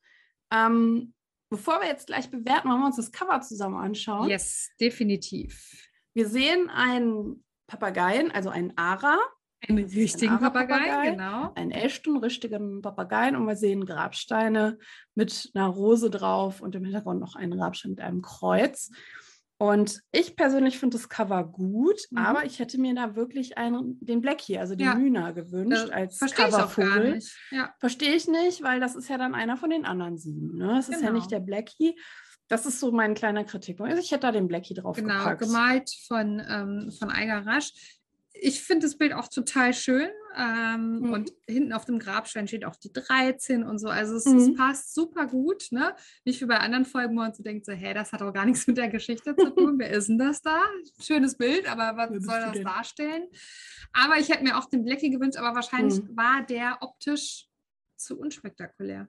Ähm, 0.52 1.14
bevor 1.50 1.80
wir 1.80 1.88
jetzt 1.88 2.06
gleich 2.06 2.30
bewerten, 2.30 2.68
wollen 2.68 2.80
wir 2.80 2.86
uns 2.86 2.96
das 2.96 3.12
Cover 3.12 3.40
zusammen 3.40 3.76
anschauen. 3.76 4.28
Yes, 4.28 4.70
definitiv. 4.80 5.83
Wir 6.14 6.28
sehen 6.28 6.70
einen 6.70 7.44
Papageien, 7.66 8.30
also 8.30 8.48
einen 8.50 8.72
Ara, 8.76 9.18
Einen 9.66 9.84
richtigen 9.84 10.32
Ara-Papagei. 10.34 10.78
Papagei, 10.88 11.10
genau. 11.10 11.52
einen 11.54 11.70
echten, 11.70 12.16
richtigen 12.18 12.82
Papageien 12.82 13.34
und 13.36 13.46
wir 13.46 13.56
sehen 13.56 13.84
Grabsteine 13.86 14.78
mit 15.14 15.50
einer 15.54 15.68
Rose 15.68 16.10
drauf 16.10 16.60
und 16.60 16.74
im 16.74 16.84
Hintergrund 16.84 17.20
noch 17.20 17.34
einen 17.34 17.56
Grabstein 17.58 17.92
mit 17.92 18.00
einem 18.00 18.20
Kreuz. 18.22 18.90
Und 19.56 20.00
ich 20.12 20.36
persönlich 20.36 20.78
finde 20.78 20.98
das 20.98 21.08
Cover 21.08 21.44
gut, 21.44 21.98
Mhm. 22.10 22.18
aber 22.18 22.44
ich 22.44 22.58
hätte 22.58 22.78
mir 22.78 22.94
da 22.94 23.14
wirklich 23.16 23.56
einen, 23.56 23.98
den 24.00 24.20
Blackie, 24.20 24.58
also 24.58 24.74
den 24.74 24.86
Ja. 24.86 24.94
Mühner 24.96 25.32
gewünscht 25.32 25.90
als 25.90 26.20
auch 26.20 26.34
gar 26.34 26.48
Covervogel. 26.50 27.20
Ja, 27.52 27.72
Verstehe 27.78 28.14
ich 28.14 28.26
nicht, 28.28 28.62
weil 28.62 28.80
das 28.80 28.94
ist 28.96 29.08
ja 29.08 29.16
dann 29.16 29.34
einer 29.34 29.56
von 29.56 29.70
den 29.70 29.84
anderen 29.86 30.18
sieben. 30.18 30.58
Ne? 30.58 30.78
Es 30.78 30.88
ist 30.88 31.00
ja 31.00 31.06
Genau. 31.08 31.20
nicht 31.20 31.30
der 31.30 31.40
Blackie. 31.40 31.96
Das 32.48 32.66
ist 32.66 32.78
so 32.80 32.92
mein 32.92 33.14
kleiner 33.14 33.44
Kritikpunkt. 33.44 33.90
Also 33.90 34.02
ich 34.02 34.10
hätte 34.12 34.22
da 34.22 34.32
den 34.32 34.48
Blackie 34.48 34.74
drauf 34.74 34.96
genau. 34.96 35.14
gepackt. 35.18 35.40
Gemalt 35.40 35.90
von, 36.06 36.42
ähm, 36.48 36.92
von 36.98 37.10
Eiger 37.10 37.46
Rasch. 37.46 37.72
Ich 38.36 38.62
finde 38.62 38.86
das 38.86 38.98
Bild 38.98 39.12
auch 39.14 39.28
total 39.28 39.72
schön. 39.72 40.08
Ähm, 40.36 40.98
Mhm. 40.98 41.12
Und 41.12 41.32
hinten 41.46 41.72
auf 41.72 41.84
dem 41.84 41.98
Grabstein 42.00 42.48
steht 42.48 42.64
auch 42.64 42.74
die 42.76 42.92
13 42.92 43.62
und 43.64 43.78
so. 43.78 43.88
Also 43.88 44.16
es, 44.16 44.24
Mhm. 44.26 44.38
es 44.38 44.54
passt 44.54 44.92
super 44.94 45.26
gut. 45.26 45.68
Ne? 45.70 45.94
Nicht 46.24 46.40
wie 46.42 46.46
bei 46.46 46.58
anderen 46.58 46.84
Folgen, 46.84 47.14
wo 47.14 47.20
man 47.20 47.32
so 47.32 47.42
denkt, 47.44 47.64
so, 47.64 47.72
hä, 47.72 47.94
das 47.94 48.12
hat 48.12 48.20
auch 48.22 48.32
gar 48.32 48.44
nichts 48.44 48.66
mit 48.66 48.76
der 48.76 48.88
Geschichte 48.88 49.34
zu 49.36 49.50
tun. 49.50 49.78
Wer 49.78 49.90
ist 49.90 50.08
denn 50.08 50.18
das 50.18 50.42
da? 50.42 50.60
Schönes 51.00 51.36
Bild, 51.38 51.70
aber 51.70 51.96
was 51.96 52.08
soll 52.24 52.40
das 52.40 52.52
denn? 52.52 52.64
darstellen? 52.64 53.28
Aber 53.92 54.18
ich 54.18 54.28
hätte 54.28 54.42
mir 54.42 54.58
auch 54.58 54.68
den 54.68 54.84
Blackie 54.84 55.10
gewünscht, 55.10 55.38
aber 55.38 55.54
wahrscheinlich 55.54 56.02
Mhm. 56.02 56.16
war 56.16 56.42
der 56.44 56.78
optisch 56.82 57.46
zu 57.96 58.18
unspektakulär. 58.18 59.08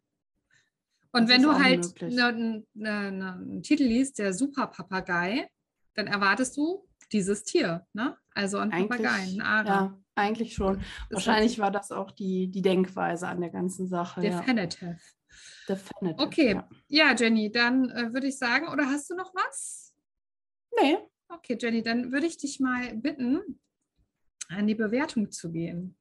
Und 1.16 1.30
Das 1.30 1.36
wenn 1.36 1.44
du 1.44 1.54
halt 1.54 1.82
möglich. 1.86 2.16
ne, 2.16 2.64
ne, 2.74 2.92
einen 2.92 3.64
Titel 3.64 3.84
liest, 3.84 4.20
der 4.20 4.34
Super-Papagei, 4.34 5.50
dann 5.94 6.08
erwartest 6.08 6.58
du 6.58 6.88
dieses 7.12 7.44
Tier, 7.44 7.86
ne? 7.94 8.18
Also 8.32 8.58
ein 8.58 8.70
Papagei, 8.70 9.10
ein 9.10 9.42
Ara. 9.42 9.68
ja, 9.68 10.00
eigentlich 10.16 10.54
schon. 10.54 10.80
Das 11.10 11.26
Wahrscheinlich 11.26 11.58
war 11.60 11.72
das 11.72 11.92
auch 11.92 12.12
die, 12.12 12.50
die 12.50 12.62
Denkweise 12.62 13.28
an 13.28 13.40
der 13.40 13.50
ganzen 13.50 13.88
Sache. 13.88 14.26
Ja. 14.26 14.42
Definitive. 14.42 14.98
Definitive. 15.70 16.22
Okay. 16.22 16.54
Ja. 16.54 16.70
Ja, 16.88 17.16
Jenny, 17.16 17.52
dann 17.52 17.90
äh, 17.92 18.14
würde 18.14 18.28
ich 18.28 18.38
sagen, 18.38 18.68
oder 18.68 18.86
hast 18.88 19.10
du 19.10 19.16
noch 19.16 19.34
was? 19.34 19.94
Nee, 20.82 20.98
Okay, 21.28 21.58
Jenny, 21.60 21.82
dann 21.82 22.12
würde 22.12 22.28
ich 22.28 22.38
dich 22.38 22.60
mal 22.60 22.96
bitten, 22.96 23.60
an 24.50 24.68
die 24.68 24.76
Bewertung 24.76 25.32
zu 25.32 25.52
gehen. 25.52 25.98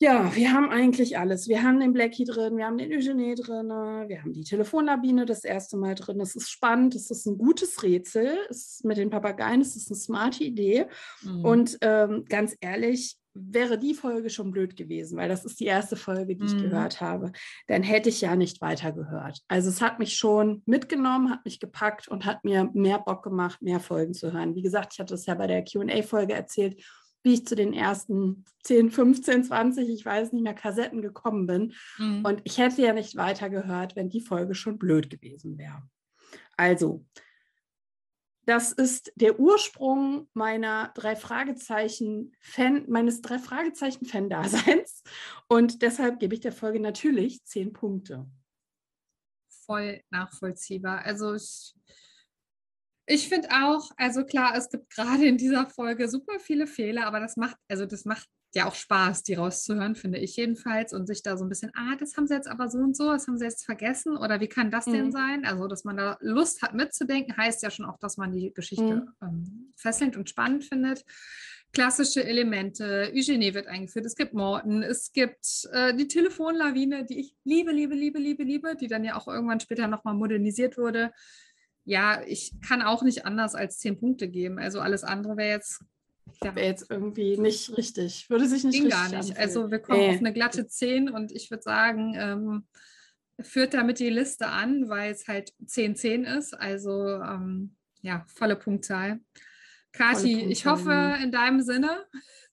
Ja, 0.00 0.34
wir 0.36 0.52
haben 0.52 0.70
eigentlich 0.70 1.18
alles. 1.18 1.48
Wir 1.48 1.62
haben 1.62 1.80
den 1.80 1.92
Blackie 1.92 2.24
drin, 2.24 2.56
wir 2.56 2.66
haben 2.66 2.78
den 2.78 2.92
Eugenie 2.92 3.34
drin, 3.34 3.68
wir 3.68 4.22
haben 4.22 4.32
die 4.32 4.44
Telefonlabine 4.44 5.26
das 5.26 5.42
erste 5.42 5.76
Mal 5.76 5.96
drin. 5.96 6.20
Es 6.20 6.36
ist 6.36 6.50
spannend, 6.50 6.94
es 6.94 7.10
ist 7.10 7.26
ein 7.26 7.36
gutes 7.36 7.82
Rätsel. 7.82 8.38
Es 8.48 8.74
ist 8.74 8.84
mit 8.84 8.96
den 8.96 9.10
Papageien, 9.10 9.60
es 9.60 9.74
ist 9.74 9.90
eine 9.90 9.98
smarte 9.98 10.44
Idee. 10.44 10.86
Mhm. 11.22 11.44
Und 11.44 11.78
ähm, 11.80 12.24
ganz 12.28 12.56
ehrlich, 12.60 13.18
wäre 13.34 13.78
die 13.78 13.94
Folge 13.94 14.30
schon 14.30 14.50
blöd 14.50 14.76
gewesen, 14.76 15.16
weil 15.16 15.28
das 15.28 15.44
ist 15.44 15.60
die 15.60 15.66
erste 15.66 15.96
Folge, 15.96 16.36
die 16.36 16.44
ich 16.44 16.54
Mhm. 16.54 16.62
gehört 16.62 17.00
habe, 17.00 17.32
dann 17.66 17.82
hätte 17.82 18.08
ich 18.08 18.20
ja 18.20 18.34
nicht 18.36 18.60
weitergehört. 18.60 19.40
Also 19.48 19.68
es 19.68 19.80
hat 19.80 19.98
mich 19.98 20.16
schon 20.16 20.62
mitgenommen, 20.66 21.30
hat 21.30 21.44
mich 21.44 21.60
gepackt 21.60 22.08
und 22.08 22.24
hat 22.24 22.44
mir 22.44 22.70
mehr 22.72 22.98
Bock 22.98 23.22
gemacht, 23.22 23.62
mehr 23.62 23.80
Folgen 23.80 24.14
zu 24.14 24.32
hören. 24.32 24.54
Wie 24.54 24.62
gesagt, 24.62 24.92
ich 24.94 25.00
hatte 25.00 25.14
es 25.14 25.26
ja 25.26 25.34
bei 25.34 25.46
der 25.46 25.64
QA-Folge 25.64 26.34
erzählt, 26.34 26.82
wie 27.22 27.34
ich 27.34 27.46
zu 27.46 27.54
den 27.54 27.72
ersten 27.72 28.44
10, 28.64 28.90
15, 28.90 29.44
20, 29.44 29.88
ich 29.88 30.04
weiß 30.04 30.32
nicht 30.32 30.42
mehr, 30.42 30.54
Kassetten 30.54 31.02
gekommen 31.02 31.46
bin. 31.46 31.74
Mhm. 31.98 32.24
Und 32.24 32.40
ich 32.44 32.58
hätte 32.58 32.82
ja 32.82 32.92
nicht 32.92 33.16
weitergehört, 33.16 33.96
wenn 33.96 34.08
die 34.08 34.20
Folge 34.20 34.54
schon 34.54 34.78
blöd 34.78 35.10
gewesen 35.10 35.58
wäre. 35.58 35.82
Also, 36.56 37.04
das 38.46 38.72
ist 38.72 39.12
der 39.14 39.38
Ursprung 39.38 40.28
meiner 40.32 40.90
drei 40.94 41.16
Fragezeichen 41.16 42.32
Fan, 42.40 42.86
meines 42.88 43.20
drei 43.20 43.38
Fragezeichen 43.38 44.06
Fan-Daseins. 44.06 45.02
Und 45.48 45.82
deshalb 45.82 46.18
gebe 46.18 46.34
ich 46.34 46.40
der 46.40 46.52
Folge 46.52 46.80
natürlich 46.80 47.44
zehn 47.44 47.74
Punkte. 47.74 48.26
voll 49.68 50.00
nachvollziehbar. 50.08 51.04
Also 51.04 51.34
ich, 51.34 51.74
ich 53.08 53.28
finde 53.28 53.48
auch, 53.50 53.90
also 53.96 54.24
klar, 54.24 54.54
es 54.56 54.68
gibt 54.70 54.90
gerade 54.94 55.26
in 55.26 55.36
dieser 55.36 55.66
Folge 55.68 56.08
super 56.08 56.38
viele 56.38 56.66
Fehler, 56.66 57.06
aber 57.06 57.20
das 57.20 57.36
macht, 57.36 57.56
also 57.68 57.86
das 57.86 58.04
macht 58.04 58.28
ja 58.54 58.66
auch 58.66 58.74
Spaß, 58.74 59.24
die 59.24 59.34
rauszuhören, 59.34 59.94
finde 59.94 60.18
ich 60.18 60.36
jedenfalls. 60.36 60.92
Und 60.94 61.06
sich 61.06 61.22
da 61.22 61.36
so 61.36 61.44
ein 61.44 61.48
bisschen, 61.50 61.70
ah, 61.74 61.96
das 61.98 62.16
haben 62.16 62.26
sie 62.26 62.34
jetzt 62.34 62.48
aber 62.48 62.68
so 62.70 62.78
und 62.78 62.96
so, 62.96 63.10
das 63.12 63.26
haben 63.26 63.36
sie 63.38 63.44
jetzt 63.44 63.64
vergessen 63.66 64.16
oder 64.16 64.40
wie 64.40 64.48
kann 64.48 64.70
das 64.70 64.86
denn 64.86 65.06
Mhm. 65.06 65.10
sein? 65.12 65.44
Also, 65.44 65.66
dass 65.68 65.84
man 65.84 65.96
da 65.98 66.16
Lust 66.20 66.62
hat 66.62 66.72
mitzudenken, 66.74 67.36
heißt 67.36 67.62
ja 67.62 67.70
schon 67.70 67.84
auch, 67.86 67.98
dass 67.98 68.16
man 68.16 68.32
die 68.32 68.52
Geschichte 68.54 68.84
Mhm. 68.94 69.12
ähm, 69.22 69.72
fesselnd 69.76 70.16
und 70.16 70.30
spannend 70.30 70.64
findet. 70.64 71.04
Klassische 71.72 72.24
Elemente, 72.24 73.12
Eugenie 73.14 73.52
wird 73.52 73.66
eingeführt, 73.66 74.06
es 74.06 74.16
gibt 74.16 74.32
Morten, 74.32 74.82
es 74.82 75.12
gibt 75.12 75.68
äh, 75.72 75.94
die 75.94 76.08
Telefonlawine, 76.08 77.04
die 77.04 77.20
ich 77.20 77.34
liebe, 77.44 77.72
liebe, 77.72 77.94
liebe, 77.94 78.18
liebe, 78.18 78.42
liebe, 78.42 78.76
die 78.76 78.88
dann 78.88 79.04
ja 79.04 79.16
auch 79.16 79.28
irgendwann 79.28 79.60
später 79.60 79.86
nochmal 79.86 80.14
modernisiert 80.14 80.78
wurde. 80.78 81.12
Ja, 81.88 82.20
ich 82.26 82.52
kann 82.60 82.82
auch 82.82 83.02
nicht 83.02 83.24
anders 83.24 83.54
als 83.54 83.78
zehn 83.78 83.98
Punkte 83.98 84.28
geben. 84.28 84.58
Also 84.58 84.80
alles 84.80 85.04
andere 85.04 85.36
wäre 85.38 85.48
jetzt 85.50 85.82
ja, 86.44 86.54
Wäre 86.54 86.66
jetzt 86.66 86.90
irgendwie 86.90 87.38
nicht 87.38 87.74
richtig. 87.78 88.28
Würde 88.28 88.46
sich 88.46 88.62
nicht 88.62 88.74
ging 88.74 88.84
richtig 88.84 89.00
gar 89.00 89.08
nicht. 89.08 89.30
anfühlen. 89.30 89.38
Also 89.38 89.70
wir 89.70 89.78
kommen 89.78 90.00
Nee. 90.00 90.10
auf 90.10 90.18
eine 90.18 90.32
glatte 90.34 90.66
10 90.66 91.08
und 91.08 91.32
ich 91.32 91.50
würde 91.50 91.62
sagen, 91.62 92.14
ähm, 92.16 92.66
führt 93.40 93.72
damit 93.72 93.98
die 93.98 94.10
Liste 94.10 94.48
an, 94.48 94.90
weil 94.90 95.10
es 95.10 95.26
halt 95.26 95.54
10-10 95.66 96.24
ist. 96.24 96.52
Also 96.52 97.06
ähm, 97.22 97.74
ja, 98.02 98.26
volle 98.28 98.56
Punktzahl. 98.56 99.20
Kathi, 99.92 100.44
ich 100.44 100.66
hoffe 100.66 101.16
in 101.22 101.32
deinem 101.32 101.62
Sinne, 101.62 102.04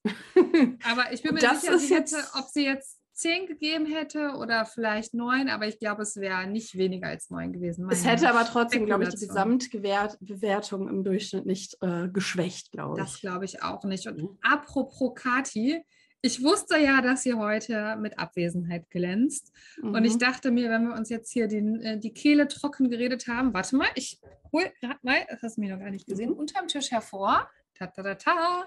aber 0.85 1.11
ich 1.11 1.21
bin 1.21 1.33
mir 1.33 1.41
Das 1.41 1.61
nicht 1.63 1.63
sicher, 1.63 1.79
sie 1.79 1.95
hätte, 1.95 2.27
ob 2.35 2.45
sie 2.47 2.63
jetzt 2.63 2.94
zehn 3.15 3.47
gegeben 3.47 3.85
hätte 3.85 4.35
oder 4.37 4.65
vielleicht 4.65 5.13
neun, 5.13 5.49
aber 5.49 5.67
ich 5.67 5.79
glaube, 5.79 6.01
es 6.03 6.17
wäre 6.17 6.47
nicht 6.47 6.75
weniger 6.77 7.07
als 7.07 7.29
neun 7.29 7.53
gewesen. 7.53 7.87
Es 7.89 8.05
hätte 8.05 8.29
aber 8.29 8.45
trotzdem, 8.45 8.85
glaube 8.85 9.03
ich, 9.05 9.09
die. 9.15 9.27
Gesamtbewertung 9.27 10.87
im 10.89 11.03
Durchschnitt 11.03 11.45
nicht 11.45 11.77
äh, 11.81 12.07
geschwächt, 12.09 12.71
glaube 12.71 12.99
Das 12.99 13.15
ich. 13.15 13.21
glaube 13.21 13.45
ich 13.45 13.63
auch 13.63 13.83
nicht. 13.85 14.05
Und 14.07 14.17
Mhm. 14.21 14.37
apropos 14.41 15.13
Kati, 15.15 15.81
ich 16.21 16.43
wusste 16.43 16.77
ja, 16.77 17.01
dass 17.01 17.23
sie 17.23 17.35
heute 17.35 17.95
mit 17.97 18.17
Abwesenheit 18.19 18.89
glänzt. 18.89 19.51
Und 19.81 20.03
ich 20.05 20.15
Mhm. 20.15 20.19
dachte 20.19 20.51
mir, 20.51 20.69
wenn 20.69 20.87
wir 20.87 20.95
uns 20.95 21.09
jetzt 21.09 21.31
hier 21.31 21.47
den, 21.47 21.81
äh, 21.81 21.99
die 21.99 22.13
Kehle 22.13 22.47
trocken 22.47 22.89
geredet 22.89 23.27
haben, 23.27 23.53
warte 23.53 23.75
mal, 23.75 23.87
ich 23.95 24.19
hol 24.51 24.63
gerade 24.81 24.99
mal, 25.03 25.25
das 25.29 25.41
hast 25.43 25.57
du 25.57 25.61
mir 25.61 25.73
noch 25.73 25.79
gar 25.81 25.91
nicht 25.91 26.07
gesehen, 26.07 26.31
Mhm. 26.31 26.37
unterm 26.37 26.67
Tisch 26.67 26.91
hervor. 26.91 27.49
Ta, 27.77 27.87
ta, 27.87 28.01
ta, 28.03 28.15
ta. 28.15 28.65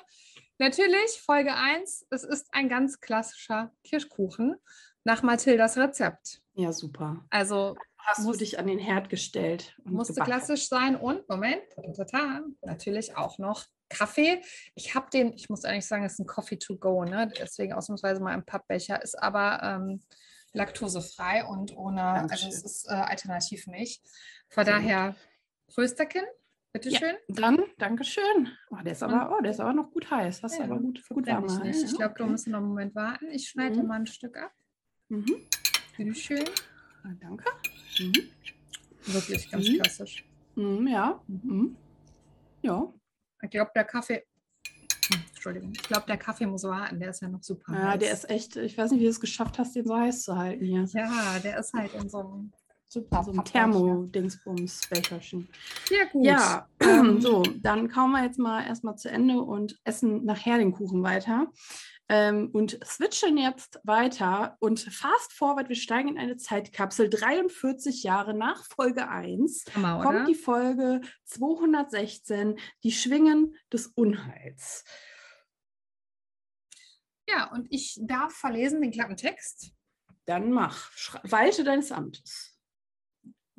Natürlich, 0.59 1.21
Folge 1.25 1.55
1, 1.55 2.07
es 2.11 2.25
ist 2.25 2.49
ein 2.53 2.69
ganz 2.69 3.01
klassischer 3.01 3.73
Kirschkuchen 3.85 4.57
nach 5.05 5.23
Mathildas 5.23 5.77
Rezept. 5.77 6.43
Ja, 6.55 6.73
super. 6.73 7.25
Also 7.31 7.77
Hast 8.01 8.21
Muss- 8.25 8.39
du 8.39 8.45
dich 8.45 8.59
an 8.59 8.67
den 8.67 8.79
Herd 8.79 9.11
gestellt 9.11 9.77
musste 9.85 10.15
gebacken. 10.15 10.31
klassisch 10.33 10.69
sein 10.69 10.97
und, 10.97 11.29
Moment, 11.29 11.61
ta, 11.75 11.83
ta, 11.93 12.05
ta, 12.05 12.41
natürlich 12.63 13.17
auch 13.17 13.39
noch 13.39 13.67
Kaffee. 13.91 14.41
Ich 14.75 14.95
habe 14.95 15.11
den, 15.11 15.33
ich 15.35 15.49
muss 15.51 15.65
eigentlich 15.65 15.87
sagen, 15.87 16.05
es 16.05 16.15
ist 16.15 16.21
ein 16.21 16.27
Coffee 16.27 16.59
to 16.59 16.77
go, 16.77 17.05
ne? 17.05 17.31
deswegen 17.39 17.73
ausnahmsweise 17.75 18.21
mal 18.23 18.35
im 18.35 18.45
Pappbecher, 18.45 19.03
ist 19.03 19.15
aber 19.21 19.61
ähm, 19.63 20.03
laktosefrei 20.53 21.45
und 21.45 21.77
ohne, 21.77 22.03
also 22.03 22.21
Dankeschön. 22.29 22.49
es 22.49 22.63
ist 22.65 22.89
äh, 22.89 22.95
Alternativmilch. 22.95 24.01
Von 24.49 24.65
Sehr 24.65 24.75
gut. 24.75 24.85
daher, 24.85 25.17
Bitteschön. 26.85 27.15
Dann, 27.29 27.63
Dankeschön. 27.79 28.49
Oh, 28.71 28.77
der 28.85 28.93
ist 28.93 29.03
aber, 29.03 29.37
oh, 29.37 29.43
der 29.43 29.51
ist 29.51 29.61
aber 29.61 29.73
noch 29.73 29.91
gut 29.91 30.11
heiß. 30.11 30.43
Hast 30.43 30.57
du 30.59 30.63
Ja, 30.63 30.65
aber 30.67 30.79
gut, 30.79 31.03
gut 31.09 31.27
warm. 31.27 31.47
ich 31.47 31.59
nicht. 31.63 31.83
Ich 31.85 31.97
glaube, 31.97 32.15
du 32.17 32.27
musst 32.27 32.47
noch 32.49 32.59
einen 32.59 32.69
Moment 32.69 32.95
warten. 32.95 33.27
Ich 33.31 33.49
schneide 33.49 33.81
Mhm. 33.81 33.87
mal 33.89 33.95
ein 34.01 34.07
Stück 34.07 34.37
ab. 34.37 34.53
Mhm. 35.09 35.37
Bitteschön. 35.97 36.45
Ah, 37.05 37.09
Danke. 37.21 37.45
Mhm. 38.01 38.13
Wirklich 39.07 39.51
ganz 39.51 39.69
Mhm. 39.69 39.75
klassisch. 39.81 40.25
Mhm, 40.55 40.87
ja. 40.89 41.21
Mhm. 41.27 41.77
Ja. 42.63 42.93
Ich 43.43 43.51
glaube, 43.51 43.71
der 43.75 43.85
Kaffee. 43.85 44.25
Hm, 45.11 45.21
Entschuldigung. 45.31 45.73
Ich 45.73 45.83
glaube, 45.83 46.05
der 46.07 46.19
Kaffee 46.19 46.47
muss 46.47 46.65
warten. 46.65 46.99
Der 47.01 47.11
ist 47.11 47.23
ja 47.23 47.29
noch 47.29 47.43
super. 47.43 47.73
ja, 47.73 47.97
der 47.97 48.11
heiß. 48.11 48.25
ist 48.25 48.31
echt, 48.31 48.57
ich 48.57 48.77
weiß 48.77 48.91
nicht, 48.91 49.01
wie 49.01 49.05
du 49.05 49.11
es 49.11 49.21
geschafft 49.21 49.59
hast, 49.59 49.75
den 49.77 49.87
so 49.87 49.97
heiß 49.97 50.25
zu 50.25 50.37
halten 50.37 50.65
hier. 50.65 50.85
Ja, 50.93 51.39
der 51.43 51.59
ist 51.59 51.73
halt 51.73 51.95
in 51.95 52.09
so 52.09 52.19
einem 52.19 52.53
super 52.89 53.23
So 53.25 53.33
ein. 53.33 53.45
Thermo-Dingsbums-Becherchen. 53.45 55.49
Ja, 55.91 56.05
gut. 56.11 56.25
Ja, 56.27 56.69
Ähm, 56.81 57.21
so, 57.21 57.43
dann 57.43 57.89
kauen 57.89 58.11
wir 58.13 58.25
jetzt 58.25 58.39
mal 58.39 58.65
erstmal 58.67 58.97
zu 58.97 59.11
Ende 59.11 59.41
und 59.41 59.79
essen 59.85 60.25
nachher 60.25 60.59
den 60.59 60.73
Kuchen 60.73 61.03
weiter. 61.03 61.49
Ähm, 62.11 62.49
und 62.55 62.79
switchen 62.83 63.37
jetzt 63.37 63.79
weiter 63.85 64.57
und 64.61 64.81
fast 64.81 65.31
forward, 65.35 65.69
wir 65.69 65.77
steigen 65.77 66.09
in 66.09 66.17
eine 66.19 66.39
Zeitkapsel. 66.39 67.11
43 67.11 68.03
Jahre 68.03 68.33
nach 68.33 68.65
Folge 68.65 69.11
1 69.11 69.65
Hammer, 69.75 69.97
oder? 69.99 70.05
kommt 70.05 70.27
die 70.29 70.35
Folge 70.35 71.03
216, 71.27 72.59
die 72.83 72.93
Schwingen 72.93 73.55
des 73.71 73.89
Unheils. 73.89 74.85
ja, 77.29 77.53
und 77.53 77.67
ich 77.71 77.99
darf 78.01 78.33
verlesen 78.33 78.81
den 78.81 78.91
Klappentext. 78.91 79.73
Dann 80.25 80.51
mach, 80.51 80.91
Schra- 80.93 81.21
walte 81.31 81.63
deines 81.63 81.93
Amtes. 81.93 82.58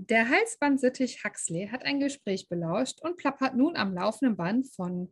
Der 0.01 0.29
Halsbandsittich 0.29 1.25
Huxley 1.25 1.67
hat 1.67 1.83
ein 1.83 1.99
Gespräch 1.99 2.47
belauscht 2.47 3.01
und 3.01 3.17
plappert 3.17 3.57
nun 3.57 3.75
am 3.75 3.93
laufenden 3.93 4.37
Band 4.37 4.65
von 4.73 5.11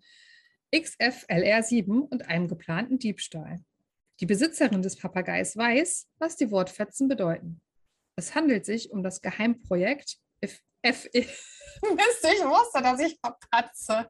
XFLR7 0.74 2.08
und 2.08 2.30
einem 2.30 2.48
geplanten 2.48 2.98
Diebstahl. 2.98 3.60
Die 4.22 4.26
Besitzerin 4.26 4.82
des 4.82 4.96
Papageis 4.96 5.58
weiß, 5.58 6.08
was 6.20 6.38
die 6.38 6.52
Wortfetzen 6.52 7.10
bedeuten. 7.10 7.60
Es 8.16 8.34
handelt 8.34 8.66
sich 8.66 8.90
um 8.94 9.04
das 9.04 9.22
Geheimprojekt 9.22 10.20
F. 10.40 10.62
Mist, 11.14 11.36
ich 12.24 12.46
wusste, 12.46 12.82
dass 12.82 13.02
ich 13.02 13.20
verpatze. 13.20 14.10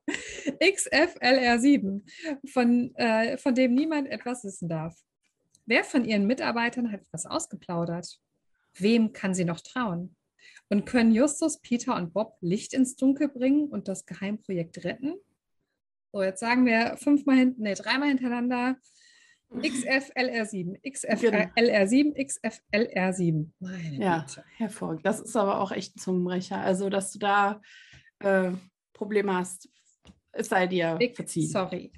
XFLR7, 0.62 2.52
von, 2.52 2.94
äh, 2.98 3.40
von 3.40 3.56
dem 3.56 3.74
niemand 3.74 4.10
etwas 4.10 4.44
wissen 4.44 4.70
darf. 4.70 4.96
Wer 5.66 5.84
von 5.84 6.06
ihren 6.06 6.28
Mitarbeitern 6.28 6.92
hat 6.92 7.02
etwas 7.02 7.26
ausgeplaudert? 7.26 8.20
Wem 8.76 9.12
kann 9.12 9.34
sie 9.34 9.44
noch 9.44 9.62
trauen? 9.62 10.16
Und 10.70 10.86
können 10.86 11.14
Justus, 11.14 11.60
Peter 11.62 11.96
und 11.96 12.14
Bob 12.14 12.38
Licht 12.42 12.74
ins 12.74 12.96
Dunkel 12.96 13.30
bringen 13.30 13.68
und 13.70 13.88
das 13.88 14.06
Geheimprojekt 14.06 14.84
retten? 14.84 15.16
So, 16.12 16.22
jetzt 16.22 16.40
sagen 16.40 16.66
wir 16.66 16.98
fünfmal 16.98 17.38
hinten, 17.38 17.64
nee, 17.64 17.74
dreimal 17.74 18.10
hintereinander. 18.10 18.78
XFLR7, 19.54 20.82
XFLR7, 20.84 22.16
XFLR7. 22.18 23.50
Meine 23.60 23.98
Ja, 24.04 24.20
Güte. 24.28 24.44
hervorragend. 24.58 25.06
Das 25.06 25.22
ist 25.22 25.36
aber 25.38 25.62
auch 25.62 25.72
echt 25.72 25.96
ein 25.96 26.00
Zungenbrecher. 26.00 26.58
Also, 26.58 26.90
dass 26.90 27.12
du 27.14 27.20
da 27.20 27.62
äh, 28.20 28.52
Probleme 28.94 29.34
hast, 29.36 29.70
es 30.34 30.50
sei 30.50 30.68
dir 30.68 30.96
Big 30.96 31.16
verziehen. 31.16 31.50
sorry. 31.50 31.92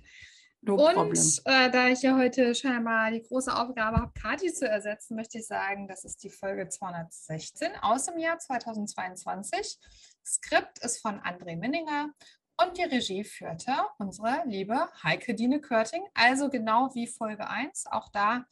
No. 0.62 0.76
Und 0.76 1.41
äh, 1.45 1.72
da 1.72 1.88
ich 1.88 2.01
ja 2.01 2.18
heute 2.18 2.53
scheinbar 2.53 3.12
die 3.12 3.22
große 3.22 3.55
Aufgabe 3.55 3.97
habe, 3.97 4.12
Kati 4.14 4.51
zu 4.51 4.68
ersetzen, 4.68 5.16
möchte 5.16 5.38
ich 5.38 5.47
sagen, 5.47 5.88
das 5.88 6.03
ist 6.03 6.22
die 6.24 6.30
Folge 6.30 6.68
216 6.68 7.70
aus 7.82 8.05
dem 8.07 8.18
Jahr 8.18 8.38
2022. 8.38 9.80
Skript 10.26 10.80
ist 10.80 11.01
von 11.01 11.22
André 11.22 11.55
Minninger 11.55 12.10
und 12.62 12.78
die 12.78 12.84
Regie 12.84 13.24
führte 13.24 13.72
unsere 13.99 14.43
liebe 14.45 14.89
Heike 15.01 15.34
Dine 15.34 15.62
Körting. 15.62 16.03
Also 16.14 16.49
genau 16.49 16.93
wie 16.93 17.07
Folge 17.07 17.49
1, 17.49 17.86
auch 17.91 18.10
da 18.10 18.45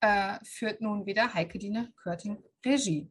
äh, 0.00 0.38
führt 0.44 0.82
nun 0.82 1.06
wieder 1.06 1.32
Heike 1.32 1.58
Dine 1.58 1.90
Körting 1.96 2.42
Regie. 2.64 3.10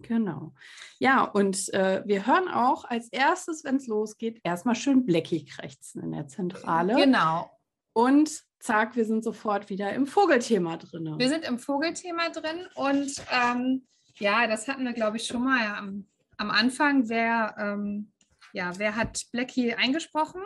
Genau. 0.00 0.52
Ja, 0.98 1.24
und 1.24 1.72
äh, 1.74 2.02
wir 2.06 2.26
hören 2.26 2.48
auch 2.48 2.84
als 2.84 3.08
erstes, 3.08 3.64
wenn 3.64 3.76
es 3.76 3.86
losgeht, 3.86 4.40
erstmal 4.44 4.74
schön 4.74 5.06
Blackie 5.06 5.44
krächzen 5.44 6.02
in 6.02 6.12
der 6.12 6.26
Zentrale. 6.28 6.94
Genau. 6.94 7.50
Und 7.92 8.30
zack, 8.60 8.96
wir 8.96 9.04
sind 9.04 9.24
sofort 9.24 9.70
wieder 9.70 9.92
im 9.92 10.06
Vogelthema 10.06 10.76
drin. 10.76 11.14
Wir 11.18 11.28
sind 11.28 11.44
im 11.44 11.58
Vogelthema 11.58 12.28
drin 12.30 12.66
und 12.74 13.10
ähm, 13.32 13.86
ja, 14.18 14.46
das 14.46 14.66
hatten 14.68 14.84
wir, 14.84 14.92
glaube 14.92 15.16
ich, 15.16 15.26
schon 15.26 15.44
mal 15.44 15.62
ja, 15.62 15.76
am, 15.78 16.06
am 16.36 16.50
Anfang. 16.50 17.08
Wer, 17.08 17.54
ähm, 17.58 18.12
ja, 18.52 18.76
wer 18.78 18.96
hat 18.96 19.26
Blackie 19.32 19.74
eingesprochen? 19.74 20.42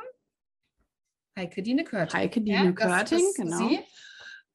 Heike 1.39 1.63
Dine 1.63 1.85
Körting. 1.85 2.21
Heike 2.21 2.41
Dine 2.43 2.75
das 2.75 2.85
Körting, 2.85 3.27
genau. 3.35 3.57
sie. 3.57 3.81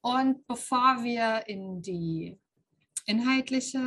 Und 0.01 0.45
bevor 0.45 1.03
wir 1.03 1.47
in 1.47 1.81
die 1.81 2.39
inhaltliche 3.05 3.79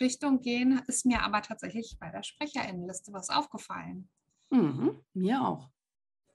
Richtung 0.00 0.40
gehen, 0.40 0.80
ist 0.86 1.04
mir 1.04 1.22
aber 1.22 1.42
tatsächlich 1.42 1.96
bei 2.00 2.10
der 2.10 2.22
Sprecherinnenliste 2.22 3.12
was 3.12 3.28
aufgefallen. 3.28 4.08
Mhm, 4.50 5.04
mir 5.12 5.42
auch. 5.42 5.68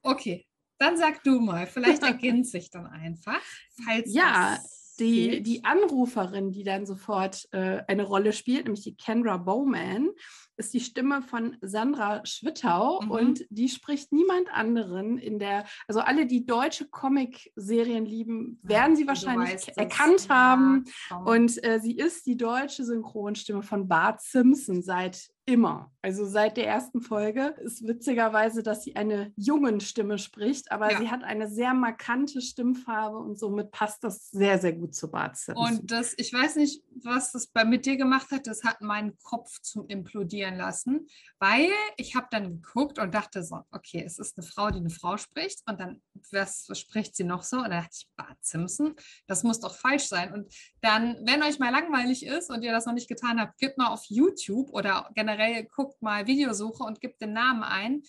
Okay, 0.04 0.46
dann 0.82 0.98
sag 0.98 1.24
du 1.24 1.40
mal, 1.40 1.68
vielleicht 1.68 2.04
ergänzt 2.04 2.52
sich 2.52 2.70
dann 2.70 2.88
einfach, 2.88 3.42
falls 3.86 4.14
Ja, 4.14 4.58
Die, 5.00 5.42
die 5.42 5.64
Anruferin, 5.64 6.52
die 6.52 6.64
dann 6.64 6.86
sofort 6.86 7.48
äh, 7.54 7.82
eine 7.88 8.04
Rolle 8.04 8.34
spielt, 8.34 8.66
nämlich 8.66 8.84
die 8.84 8.96
Kendra 8.96 9.38
Bowman, 9.38 10.10
ist 10.58 10.74
die 10.76 10.80
Stimme 10.80 11.24
von 11.24 11.58
Sandra 11.62 12.24
Schwittau 12.24 13.02
Mhm. 13.02 13.10
und 13.12 13.46
die 13.50 13.68
spricht 13.70 14.12
niemand 14.12 14.54
anderen 14.54 15.18
in 15.18 15.40
der, 15.40 15.66
also 15.88 16.02
alle, 16.02 16.28
die 16.28 16.46
deutsche 16.46 16.88
Comic-Serien 16.88 18.06
lieben, 18.06 18.60
werden 18.62 18.96
sie 18.96 19.08
wahrscheinlich 19.08 19.70
erkannt 19.76 20.28
Ja, 20.28 20.36
haben. 20.36 20.84
komm. 21.10 21.26
Und 21.26 21.64
äh, 21.64 21.80
sie 21.80 21.96
ist 21.96 22.28
die 22.28 22.38
deutsche 22.38 22.84
Synchronstimme 22.84 23.64
von 23.64 23.88
Bart 23.88 24.22
Simpson 24.22 24.84
seit 24.84 25.31
immer. 25.46 25.92
Also 26.04 26.26
seit 26.26 26.58
der 26.58 26.68
ersten 26.68 27.02
Folge 27.02 27.56
ist 27.64 27.86
witzigerweise, 27.88 28.64
dass 28.64 28.84
sie 28.84 28.96
eine 28.96 29.34
jungen 29.36 29.80
Stimme 29.80 30.18
spricht, 30.18 30.72
aber 30.72 30.92
Ja. 30.92 31.00
sie 31.00 31.10
hat 31.12 31.24
eine 31.24 31.48
sehr 31.50 31.74
markante 31.74 32.42
Stimmfarbe 32.42 33.18
und 33.18 33.38
somit 33.38 33.72
passt 33.72 34.04
das 34.04 34.30
sehr, 34.32 34.58
sehr 34.60 34.74
gut 34.74 34.96
zu 34.96 35.12
Bart 35.12 35.38
Simpson. 35.38 35.64
Und 35.66 35.92
das, 35.92 36.14
ich 36.18 36.34
weiß 36.34 36.56
nicht, 36.56 36.84
was 37.04 37.32
das 37.32 37.48
bei, 37.48 37.66
mit 37.66 37.86
dir 37.86 37.98
gemacht 37.98 38.32
hat, 38.32 38.48
das 38.48 38.64
hat 38.64 38.82
meinen 38.82 39.18
Kopf 39.22 39.62
zum 39.62 39.88
Implodieren 39.88 40.56
lassen, 40.56 41.08
weil 41.40 41.70
ich 41.98 42.16
habe 42.16 42.28
dann 42.32 42.62
geguckt 42.62 42.98
und 42.98 43.14
dachte 43.14 43.44
so, 43.44 43.60
okay, 43.72 44.04
es 44.06 44.18
ist 44.18 44.38
eine 44.38 44.48
Frau, 44.48 44.70
die 44.70 44.80
eine 44.80 44.90
Frau 44.90 45.18
spricht 45.18 45.62
und 45.68 45.80
dann, 45.80 46.02
was, 46.32 46.66
was 46.68 46.80
spricht 46.80 47.16
sie 47.16 47.24
noch 47.26 47.44
so? 47.44 47.58
Und 47.58 47.64
dann 47.66 47.82
dachte 47.84 47.96
ich, 48.00 48.10
Bart 48.16 48.38
Simpson, 48.42 48.96
das 49.28 49.44
muss 49.44 49.60
doch 49.60 49.76
falsch 49.76 50.08
sein. 50.08 50.34
Und 50.34 50.54
dann, 50.82 51.18
wenn 51.26 51.44
euch 51.44 51.60
mal 51.60 51.72
langweilig 51.72 52.26
ist 52.26 52.50
und 52.50 52.64
ihr 52.64 52.72
das 52.72 52.86
noch 52.86 52.94
nicht 52.94 53.10
getan 53.10 53.40
habt, 53.40 53.60
gebt 53.60 53.78
mal 53.78 53.90
auf 53.90 54.06
YouTube 54.06 54.72
oder 54.72 55.10
generell 55.14 55.41
guckt 55.76 56.02
mal 56.02 56.28
Videosuche 56.28 56.84
und 56.84 57.00
gebt 57.02 57.22
den 57.22 57.34
Namen 57.34 57.64
ein. 57.64 58.04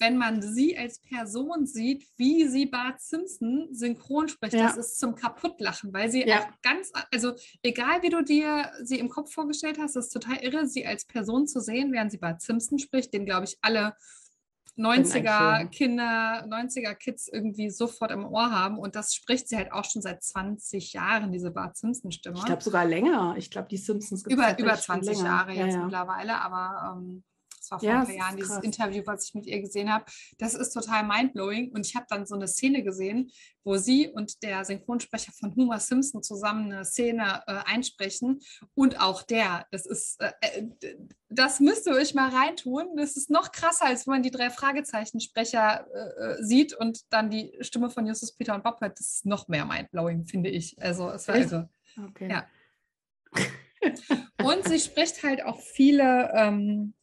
Wenn 0.00 0.16
man 0.18 0.42
sie 0.42 0.76
als 0.76 0.98
Person 1.00 1.66
sieht, 1.66 2.04
wie 2.16 2.48
sie 2.48 2.66
Bart 2.66 3.00
Simpson 3.00 3.68
synchron 3.70 4.28
spricht, 4.28 4.54
Ja. 4.54 4.66
das 4.66 4.76
ist 4.76 4.98
zum 4.98 5.14
Kaputtlachen, 5.14 5.92
weil 5.92 6.10
sie 6.10 6.22
Ja. 6.26 6.40
auch 6.40 6.48
ganz, 6.62 6.90
also 7.12 7.32
egal 7.62 8.02
wie 8.02 8.10
du 8.10 8.22
dir 8.22 8.72
sie 8.82 8.98
im 8.98 9.08
Kopf 9.08 9.32
vorgestellt 9.32 9.78
hast, 9.78 9.94
ist 9.96 10.10
total 10.10 10.38
irre, 10.38 10.66
sie 10.66 10.84
als 10.84 11.04
Person 11.04 11.46
zu 11.46 11.60
sehen, 11.60 11.92
während 11.92 12.10
sie 12.10 12.18
Bart 12.18 12.42
Simpson 12.42 12.78
spricht, 12.80 13.14
den 13.14 13.24
glaube 13.24 13.44
ich 13.44 13.56
alle 13.62 13.94
90er 14.76 15.66
Kinder, 15.66 16.44
90er 16.48 16.94
Kids 16.94 17.28
irgendwie 17.28 17.70
sofort 17.70 18.10
im 18.10 18.24
Ohr 18.24 18.50
haben. 18.50 18.78
Und 18.78 18.96
das 18.96 19.14
spricht 19.14 19.48
sie 19.48 19.56
halt 19.56 19.72
auch 19.72 19.84
schon 19.84 20.02
seit 20.02 20.22
20 20.22 20.92
Jahren, 20.92 21.30
diese 21.32 21.50
Bart 21.50 21.76
Simpson-Stimme. 21.76 22.36
Ich 22.38 22.44
glaube 22.44 22.62
sogar 22.62 22.84
länger. 22.84 23.34
Ich 23.38 23.50
glaube, 23.50 23.68
die 23.68 23.76
Simpsons 23.76 24.24
gibt 24.24 24.40
es 24.40 24.46
über, 24.46 24.58
über 24.58 24.74
20 24.74 25.22
Jahre 25.22 25.52
jetzt 25.52 25.74
ja, 25.74 25.78
ja. 25.78 25.84
mittlerweile, 25.84 26.40
aber 26.40 26.96
ähm, 26.98 27.22
das 27.64 27.70
war 27.70 27.80
vor 27.80 27.88
ja, 27.88 28.00
ein 28.00 28.06
paar 28.06 28.14
Jahren, 28.14 28.36
dieses 28.36 28.58
Interview, 28.58 29.02
was 29.06 29.28
ich 29.28 29.34
mit 29.34 29.46
ihr 29.46 29.60
gesehen 29.60 29.90
habe. 29.90 30.04
Das 30.38 30.54
ist 30.54 30.70
total 30.70 31.06
mindblowing. 31.06 31.72
Und 31.72 31.86
ich 31.86 31.96
habe 31.96 32.06
dann 32.08 32.26
so 32.26 32.34
eine 32.34 32.46
Szene 32.46 32.82
gesehen, 32.82 33.30
wo 33.64 33.76
sie 33.76 34.08
und 34.08 34.42
der 34.42 34.64
Synchronsprecher 34.64 35.32
von 35.32 35.56
Homer 35.56 35.80
Simpson 35.80 36.22
zusammen 36.22 36.70
eine 36.70 36.84
Szene 36.84 37.42
äh, 37.46 37.60
einsprechen. 37.64 38.40
Und 38.74 39.00
auch 39.00 39.22
der, 39.22 39.66
das 39.70 39.86
ist, 39.86 40.20
äh, 40.20 40.32
äh 40.40 40.96
das 41.30 41.58
müsst 41.58 41.86
ihr 41.86 41.94
euch 41.94 42.14
mal 42.14 42.28
reintun. 42.28 42.96
Das 42.96 43.16
ist 43.16 43.30
noch 43.30 43.50
krasser, 43.50 43.86
als 43.86 44.06
wenn 44.06 44.12
man 44.12 44.22
die 44.22 44.30
drei 44.30 44.50
Fragezeichen-Sprecher 44.50 45.86
äh, 45.92 45.98
äh, 45.98 46.42
sieht 46.42 46.74
und 46.74 47.00
dann 47.10 47.30
die 47.30 47.56
Stimme 47.60 47.88
von 47.88 48.06
Justus, 48.06 48.36
Peter 48.36 48.54
und 48.54 48.62
Bob 48.62 48.80
hört. 48.80 48.98
Das 48.98 49.14
ist 49.14 49.26
noch 49.26 49.48
mehr 49.48 49.64
mindblowing, 49.64 50.26
finde 50.26 50.50
ich. 50.50 50.76
Also, 50.80 51.10
es 51.10 51.26
war 51.26 51.34
also, 51.34 51.64
okay. 52.08 52.30
ja. 52.30 52.46
und 54.44 54.68
sie 54.68 54.78
spricht 54.78 55.22
halt 55.22 55.42
auch 55.44 55.60
viele 55.60 56.30
ähm, 56.34 56.94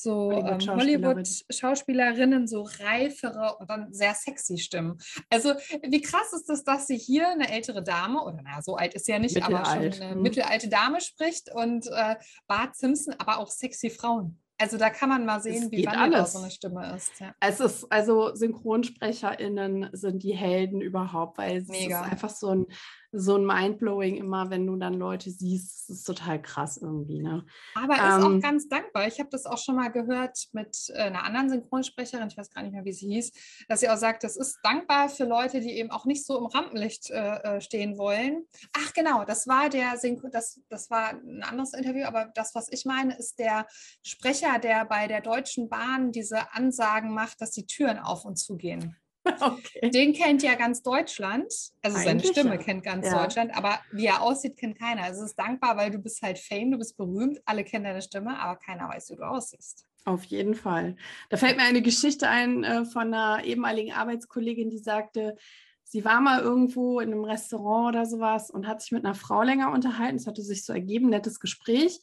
so 0.00 0.30
Hollywood-Schauspielerinnen, 0.32 2.32
ähm, 2.32 2.46
Hollywood 2.46 2.48
so 2.48 2.68
reifere 2.84 3.56
und 3.58 3.68
dann 3.68 3.92
sehr 3.92 4.14
sexy 4.14 4.58
Stimmen. 4.58 4.96
Also 5.28 5.54
wie 5.82 6.00
krass 6.00 6.32
ist 6.32 6.48
es, 6.50 6.62
dass 6.62 6.86
sie 6.86 6.96
hier 6.96 7.28
eine 7.28 7.50
ältere 7.50 7.82
Dame, 7.82 8.22
oder 8.22 8.40
naja, 8.42 8.62
so 8.62 8.76
alt 8.76 8.94
ist 8.94 9.06
sie 9.06 9.12
ja 9.12 9.18
nicht, 9.18 9.42
aber 9.42 9.64
schon 9.64 9.78
eine 9.78 10.10
hm. 10.12 10.22
mittelalte 10.22 10.68
Dame 10.68 11.00
spricht 11.00 11.52
und 11.52 11.88
äh, 11.88 12.14
Bart 12.46 12.76
Simpson, 12.76 13.14
aber 13.18 13.38
auch 13.38 13.50
sexy 13.50 13.90
Frauen. 13.90 14.38
Also 14.60 14.76
da 14.76 14.90
kann 14.90 15.08
man 15.08 15.24
mal 15.24 15.40
sehen, 15.40 15.70
wie 15.70 15.86
wandelbar 15.86 16.26
so 16.26 16.40
eine 16.40 16.50
Stimme 16.50 16.96
ist. 16.96 17.20
Ja. 17.20 17.32
Es 17.38 17.60
ist 17.60 17.86
also 17.90 18.34
SynchronsprecherInnen 18.34 19.90
sind 19.92 20.24
die 20.24 20.34
Helden 20.34 20.80
überhaupt, 20.80 21.38
weil 21.38 21.58
es 21.58 21.68
Mega. 21.68 22.00
ist 22.00 22.12
einfach 22.12 22.30
so 22.30 22.48
ein 22.48 22.66
so 23.12 23.36
ein 23.36 23.46
Mindblowing 23.46 24.16
immer, 24.16 24.50
wenn 24.50 24.66
du 24.66 24.76
dann 24.76 24.94
Leute 24.94 25.30
siehst. 25.30 25.88
Das 25.88 25.98
ist 25.98 26.04
total 26.04 26.42
krass 26.42 26.76
irgendwie. 26.76 27.20
Ne? 27.20 27.44
Aber 27.74 27.94
er 27.94 28.18
ist 28.18 28.24
ähm, 28.24 28.38
auch 28.38 28.42
ganz 28.42 28.68
dankbar. 28.68 29.06
Ich 29.06 29.18
habe 29.18 29.30
das 29.30 29.46
auch 29.46 29.58
schon 29.58 29.76
mal 29.76 29.88
gehört 29.88 30.48
mit 30.52 30.76
äh, 30.90 31.02
einer 31.02 31.24
anderen 31.24 31.48
Synchronsprecherin, 31.48 32.28
ich 32.28 32.36
weiß 32.36 32.50
gar 32.50 32.62
nicht 32.62 32.72
mehr, 32.72 32.84
wie 32.84 32.92
sie 32.92 33.08
hieß, 33.08 33.32
dass 33.68 33.80
sie 33.80 33.88
auch 33.88 33.96
sagt, 33.96 34.24
das 34.24 34.36
ist 34.36 34.58
dankbar 34.62 35.08
für 35.08 35.24
Leute, 35.24 35.60
die 35.60 35.72
eben 35.72 35.90
auch 35.90 36.04
nicht 36.04 36.26
so 36.26 36.38
im 36.38 36.46
Rampenlicht 36.46 37.10
äh, 37.10 37.56
äh 37.56 37.60
stehen 37.60 37.96
wollen. 37.96 38.46
Ach 38.74 38.92
genau, 38.92 39.24
das 39.24 39.46
war 39.46 39.70
der 39.70 39.96
Synchron, 39.96 40.30
das, 40.30 40.60
das 40.68 40.90
war 40.90 41.10
ein 41.10 41.42
anderes 41.42 41.72
Interview, 41.72 42.04
aber 42.04 42.30
das, 42.34 42.54
was 42.54 42.70
ich 42.70 42.84
meine, 42.84 43.16
ist 43.16 43.38
der 43.38 43.66
Sprecher, 44.02 44.58
der 44.58 44.84
bei 44.84 45.06
der 45.06 45.22
Deutschen 45.22 45.68
Bahn 45.68 46.12
diese 46.12 46.52
Ansagen 46.52 47.14
macht, 47.14 47.40
dass 47.40 47.52
die 47.52 47.66
Türen 47.66 47.98
auf 47.98 48.24
und 48.24 48.36
zu 48.36 48.56
gehen. 48.56 48.96
Okay. 49.40 49.90
Den 49.90 50.12
kennt 50.12 50.42
ja 50.42 50.54
ganz 50.54 50.82
Deutschland. 50.82 51.52
Also 51.82 51.96
Eigentlich 51.96 52.04
seine 52.04 52.24
Stimme 52.24 52.50
ja. 52.50 52.56
kennt 52.56 52.82
ganz 52.82 53.06
ja. 53.06 53.22
Deutschland, 53.22 53.56
aber 53.56 53.80
wie 53.92 54.06
er 54.06 54.22
aussieht, 54.22 54.56
kennt 54.56 54.78
keiner. 54.78 55.02
Also 55.04 55.22
es 55.22 55.30
ist 55.30 55.38
dankbar, 55.38 55.76
weil 55.76 55.90
du 55.90 55.98
bist 55.98 56.22
halt 56.22 56.38
Fame, 56.38 56.72
du 56.72 56.78
bist 56.78 56.96
berühmt, 56.96 57.38
alle 57.44 57.64
kennen 57.64 57.84
deine 57.84 58.02
Stimme, 58.02 58.38
aber 58.38 58.56
keiner 58.58 58.88
weiß, 58.88 59.10
wie 59.10 59.16
du 59.16 59.22
aussiehst. 59.22 59.86
Auf 60.04 60.24
jeden 60.24 60.54
Fall. 60.54 60.96
Da 61.28 61.36
fällt 61.36 61.56
mir 61.56 61.64
eine 61.64 61.82
Geschichte 61.82 62.28
ein 62.28 62.64
äh, 62.64 62.84
von 62.84 63.12
einer 63.12 63.44
ehemaligen 63.44 63.92
Arbeitskollegin, 63.92 64.70
die 64.70 64.78
sagte, 64.78 65.36
sie 65.84 66.04
war 66.04 66.20
mal 66.20 66.40
irgendwo 66.40 67.00
in 67.00 67.12
einem 67.12 67.24
Restaurant 67.24 67.94
oder 67.94 68.06
sowas 68.06 68.50
und 68.50 68.66
hat 68.66 68.80
sich 68.82 68.92
mit 68.92 69.04
einer 69.04 69.14
Frau 69.14 69.42
länger 69.42 69.72
unterhalten. 69.72 70.16
Es 70.16 70.26
hatte 70.26 70.42
sich 70.42 70.64
so 70.64 70.72
ergeben, 70.72 71.08
nettes 71.08 71.40
Gespräch. 71.40 72.00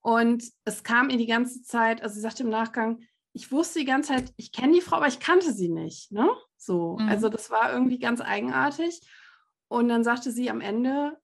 Und 0.00 0.44
es 0.64 0.82
kam 0.82 1.10
ihr 1.10 1.16
die 1.16 1.26
ganze 1.26 1.62
Zeit, 1.62 2.02
also 2.02 2.14
sie 2.14 2.20
sagte 2.20 2.42
im 2.42 2.50
Nachgang, 2.50 3.00
ich 3.32 3.50
wusste 3.50 3.80
die 3.80 3.84
ganze 3.84 4.10
Zeit, 4.10 4.32
ich 4.36 4.52
kenne 4.52 4.74
die 4.74 4.80
Frau, 4.80 4.96
aber 4.96 5.08
ich 5.08 5.18
kannte 5.18 5.52
sie 5.52 5.68
nicht. 5.68 6.12
Ne? 6.12 6.28
So, 6.64 6.96
mhm. 6.98 7.08
also 7.08 7.28
das 7.28 7.50
war 7.50 7.72
irgendwie 7.72 7.98
ganz 7.98 8.20
eigenartig. 8.20 9.00
Und 9.68 9.88
dann 9.88 10.04
sagte 10.04 10.30
sie 10.30 10.50
am 10.50 10.60
Ende, 10.60 11.18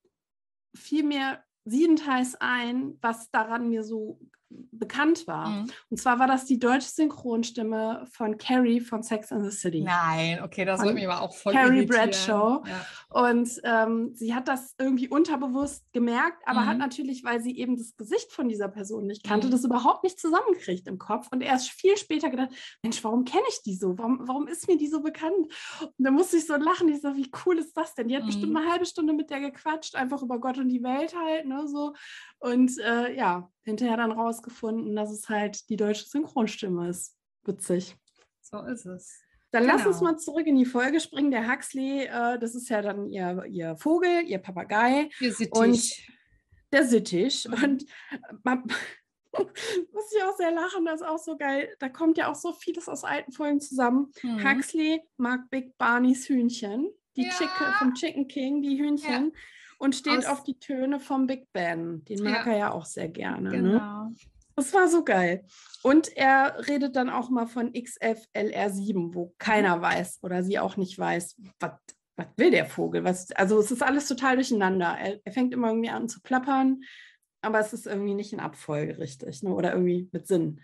fiel 0.75 1.05
mir 1.05 1.43
siebenteils 1.65 2.37
ein, 2.41 2.99
was 3.01 3.31
daran 3.31 3.69
mir 3.69 3.85
so 3.85 4.21
bekannt 4.51 5.27
war. 5.27 5.49
Mhm. 5.49 5.71
Und 5.91 5.97
zwar 5.99 6.19
war 6.19 6.27
das 6.27 6.45
die 6.45 6.59
deutsche 6.59 6.89
Synchronstimme 6.89 8.07
von 8.11 8.37
Carrie 8.37 8.81
von 8.81 9.03
Sex 9.03 9.31
and 9.31 9.45
the 9.45 9.57
City. 9.57 9.83
Nein, 9.83 10.43
okay, 10.43 10.65
das 10.65 10.83
wird 10.83 10.95
mir 10.95 11.11
aber 11.11 11.23
auch 11.23 11.35
voll 11.35 11.53
Carrie 11.53 11.87
Bradshaw. 11.87 12.63
Ja. 12.67 12.87
Und 13.23 13.49
ähm, 13.65 14.13
sie 14.15 14.35
hat 14.35 14.49
das 14.49 14.75
irgendwie 14.79 15.09
unterbewusst 15.09 15.85
gemerkt, 15.93 16.43
aber 16.47 16.63
mhm. 16.63 16.67
hat 16.67 16.79
natürlich, 16.79 17.25
weil 17.25 17.41
sie 17.41 17.57
eben 17.57 17.77
das 17.77 17.97
Gesicht 17.97 18.33
von 18.33 18.49
dieser 18.49 18.69
Person 18.69 19.07
nicht 19.07 19.25
kannte, 19.25 19.47
mhm. 19.47 19.53
das 19.53 19.65
überhaupt 19.65 20.05
nicht 20.05 20.19
zusammengekriegt 20.19 20.87
im 20.89 20.99
Kopf. 20.99 21.29
Und 21.31 21.43
erst 21.43 21.71
viel 21.71 21.97
später 21.97 22.31
gedacht, 22.31 22.51
Mensch, 22.83 23.03
warum 23.05 23.25
kenne 23.25 23.45
ich 23.49 23.63
die 23.63 23.75
so? 23.75 23.97
Warum, 23.99 24.27
warum 24.27 24.49
ist 24.49 24.67
mir 24.69 24.77
die 24.77 24.89
so 24.89 25.01
bekannt? 25.01 25.47
Und 25.81 25.93
da 25.99 26.11
musste 26.11 26.37
ich 26.37 26.47
so 26.47 26.57
lachen. 26.57 26.89
Ich 26.89 27.03
so, 27.03 27.17
wie 27.17 27.31
cool 27.47 27.59
ist 27.59 27.77
das 27.77 27.95
denn? 27.95 28.09
Die 28.09 28.17
hat 28.17 28.27
bestimmt 28.27 28.51
mhm. 28.51 28.57
eine 28.57 28.71
halbe 28.71 28.87
Stunde 28.87 29.13
mit 29.13 29.31
der 29.31 29.41
gequatscht, 29.41 29.95
einfach 29.95 30.23
über 30.23 30.39
Gott 30.41 30.59
und 30.59 30.69
die 30.69 30.83
Welt 30.83 31.15
halt, 31.15 31.47
ne, 31.47 31.69
so. 31.69 31.95
Und 32.41 32.79
äh, 32.79 33.15
ja, 33.15 33.51
hinterher 33.63 33.99
dann 33.99 34.13
rausgefunden, 34.13 34.97
dass 34.97 35.11
es 35.11 35.29
halt 35.29 35.69
die 35.69 35.77
deutsche 35.77 36.07
Synchronstimme 36.07 36.89
ist. 36.89 37.17
Witzig. 37.45 37.97
So 38.41 38.63
ist 38.63 38.87
es. 38.87 39.21
Dann 39.53 39.65
genau. 39.65 39.75
lass 39.75 39.87
uns 39.87 39.99
genau. 39.99 40.13
mal 40.13 40.19
zurück 40.19 40.47
in 40.47 40.57
die 40.57 40.65
Folge 40.65 41.01
springen. 41.01 41.31
Der 41.31 41.51
Huxley, 41.51 42.05
äh, 42.05 42.39
das 42.39 42.55
ist 42.55 42.69
ja 42.71 42.81
dann 42.81 43.09
ihr, 43.11 43.45
ihr 43.47 43.77
Vogel, 43.77 44.23
ihr 44.27 44.39
Papagei. 44.39 45.11
Ihr 45.21 45.33
Sittich. 45.33 45.53
Und 45.53 45.93
der 46.73 46.85
Sittich. 46.87 47.47
Mhm. 47.47 47.63
Und 47.63 47.87
man, 48.43 48.65
muss 49.33 50.13
ich 50.17 50.23
auch 50.23 50.37
sehr 50.39 50.53
lachen, 50.53 50.87
das 50.87 51.03
ist 51.03 51.07
auch 51.07 51.19
so 51.19 51.37
geil. 51.37 51.75
Da 51.79 51.91
kommt 51.91 52.17
ja 52.17 52.31
auch 52.31 52.35
so 52.35 52.53
vieles 52.53 52.89
aus 52.89 53.05
alten 53.05 53.33
Folgen 53.33 53.61
zusammen. 53.61 54.13
Mhm. 54.23 54.49
Huxley 54.49 55.03
mag 55.19 55.51
Big 55.51 55.77
Barneys 55.77 56.27
Hühnchen, 56.27 56.91
die 57.17 57.25
ja. 57.25 57.31
Chicken 57.31 57.73
vom 57.79 57.95
Chicken 57.95 58.29
King, 58.29 58.63
die 58.63 58.79
Hühnchen. 58.79 59.33
Ja 59.35 59.41
und 59.81 59.95
steht 59.95 60.19
Aus 60.19 60.27
auf 60.27 60.43
die 60.45 60.59
Töne 60.59 61.01
vom 61.01 61.27
Big 61.27 61.51
Ben. 61.53 62.05
Den 62.05 62.23
mag 62.23 62.45
ja. 62.45 62.53
er 62.53 62.59
ja 62.59 62.73
auch 62.73 62.85
sehr 62.85 63.09
gerne. 63.09 63.49
Ne? 63.49 63.57
Genau. 63.57 64.05
Ne? 64.05 64.15
Das 64.55 64.75
war 64.75 64.89
so 64.89 65.05
geil. 65.05 65.47
Und 65.83 66.15
er 66.19 66.69
redet 66.69 66.97
dann 66.97 67.09
auch 67.09 67.31
mal 67.31 67.47
von 67.47 67.73
XFLR7, 67.73 69.15
wo 69.15 69.35
keiner 69.39 69.79
mhm. 69.79 69.83
weiß 69.83 70.19
oder 70.23 70.43
sie 70.43 70.59
auch 70.59 70.77
nicht 70.77 70.99
weiß, 70.99 71.37
was, 71.61 71.73
was 72.17 72.27
will 72.37 72.51
der 72.51 72.67
Vogel? 72.67 73.05
Was, 73.05 73.33
also 73.33 73.59
es 73.59 73.71
ist 73.71 73.83
alles 73.83 74.07
total 74.07 74.35
durcheinander. 74.35 74.99
Er, 75.01 75.19
er 75.25 75.33
fängt 75.33 75.55
immer 75.55 75.69
irgendwie 75.69 75.89
an 75.89 76.11
zu 76.11 76.21
plappern, 76.21 76.83
aber 77.41 77.61
es 77.61 77.73
ist 77.73 77.87
irgendwie 77.87 78.15
nicht 78.15 78.35
in 78.35 78.41
Abfolge 78.41 78.99
richtig 78.99 79.43
ne? 79.43 79.55
oder 79.55 79.73
irgendwie 79.73 80.11
mit 80.13 80.27
Sinn. 80.27 80.61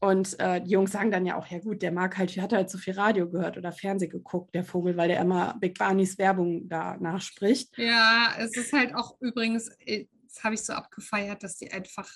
Und 0.00 0.38
äh, 0.38 0.60
die 0.60 0.70
Jungs 0.70 0.92
sagen 0.92 1.10
dann 1.10 1.26
ja 1.26 1.36
auch, 1.36 1.46
ja 1.46 1.58
gut, 1.58 1.82
der 1.82 1.92
mag 1.92 2.16
halt, 2.18 2.36
hat 2.40 2.52
halt 2.52 2.70
so 2.70 2.78
viel 2.78 2.94
Radio 2.94 3.28
gehört 3.28 3.56
oder 3.56 3.72
Fernseh 3.72 4.08
geguckt, 4.08 4.54
der 4.54 4.64
Vogel, 4.64 4.96
weil 4.96 5.08
der 5.08 5.20
immer 5.20 5.56
Big 5.60 5.78
Barneys 5.78 6.18
Werbung 6.18 6.68
da 6.68 6.96
nachspricht. 6.98 7.76
Ja, 7.78 8.34
es 8.38 8.56
ist 8.56 8.72
halt 8.72 8.94
auch 8.94 9.16
übrigens, 9.20 9.68
äh, 9.86 10.06
das 10.28 10.44
habe 10.44 10.54
ich 10.54 10.62
so 10.62 10.72
abgefeiert, 10.72 11.42
dass 11.42 11.56
die 11.56 11.72
einfach 11.72 12.08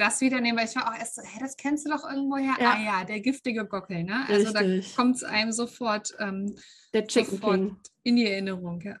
das 0.00 0.20
wieder 0.20 0.40
nehmen, 0.40 0.58
weil 0.58 0.66
ich 0.66 0.76
war 0.76 0.90
auch 0.90 0.98
erst 0.98 1.16
so, 1.16 1.22
hä, 1.22 1.38
das 1.40 1.56
kennst 1.56 1.86
du 1.86 1.90
doch 1.90 2.08
irgendwo 2.08 2.36
her. 2.36 2.54
Ja. 2.58 2.72
Ah 2.72 2.82
ja, 2.82 3.04
der 3.04 3.20
giftige 3.20 3.66
Gockel, 3.66 4.04
ne? 4.04 4.24
Also 4.28 4.50
Richtig. 4.52 4.94
da 4.94 5.02
kommt 5.02 5.16
es 5.16 5.24
einem 5.24 5.52
sofort, 5.52 6.14
ähm, 6.18 6.56
der 6.94 7.06
Chicken 7.06 7.30
sofort 7.36 7.56
King. 7.56 7.76
in 8.04 8.16
die 8.16 8.26
Erinnerung, 8.26 8.80
ja. 8.80 8.96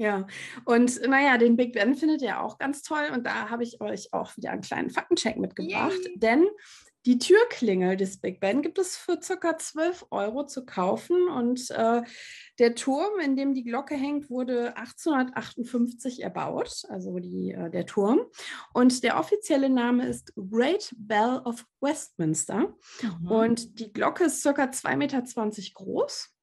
Ja, 0.00 0.28
und 0.64 1.00
naja, 1.08 1.38
den 1.38 1.56
Big 1.56 1.72
Ben 1.72 1.96
findet 1.96 2.22
ihr 2.22 2.40
auch 2.40 2.58
ganz 2.58 2.82
toll 2.82 3.10
und 3.12 3.26
da 3.26 3.50
habe 3.50 3.64
ich 3.64 3.80
euch 3.80 4.12
auch 4.12 4.36
wieder 4.36 4.52
einen 4.52 4.60
kleinen 4.60 4.90
Faktencheck 4.90 5.36
mitgebracht, 5.38 5.98
Yay. 6.04 6.18
denn 6.18 6.46
die 7.08 7.18
Türklingel 7.18 7.96
des 7.96 8.18
Big 8.18 8.38
Ben 8.38 8.60
gibt 8.60 8.78
es 8.78 8.98
für 8.98 9.16
ca. 9.16 9.56
12 9.56 10.08
Euro 10.10 10.44
zu 10.44 10.66
kaufen 10.66 11.16
und 11.28 11.70
äh, 11.70 12.02
der 12.58 12.74
Turm, 12.74 13.18
in 13.24 13.34
dem 13.34 13.54
die 13.54 13.64
Glocke 13.64 13.94
hängt, 13.94 14.28
wurde 14.28 14.76
1858 14.76 16.22
erbaut, 16.22 16.82
also 16.90 17.18
die, 17.18 17.52
äh, 17.52 17.70
der 17.70 17.86
Turm. 17.86 18.20
Und 18.74 19.02
der 19.04 19.18
offizielle 19.18 19.70
Name 19.70 20.06
ist 20.06 20.34
Great 20.36 20.94
Bell 20.98 21.40
of 21.46 21.64
Westminster. 21.80 22.74
Mhm. 23.00 23.30
Und 23.30 23.80
die 23.80 23.90
Glocke 23.90 24.24
ist 24.24 24.44
ca. 24.44 24.50
2,20 24.50 24.96
Meter 24.96 25.22
groß 25.72 26.37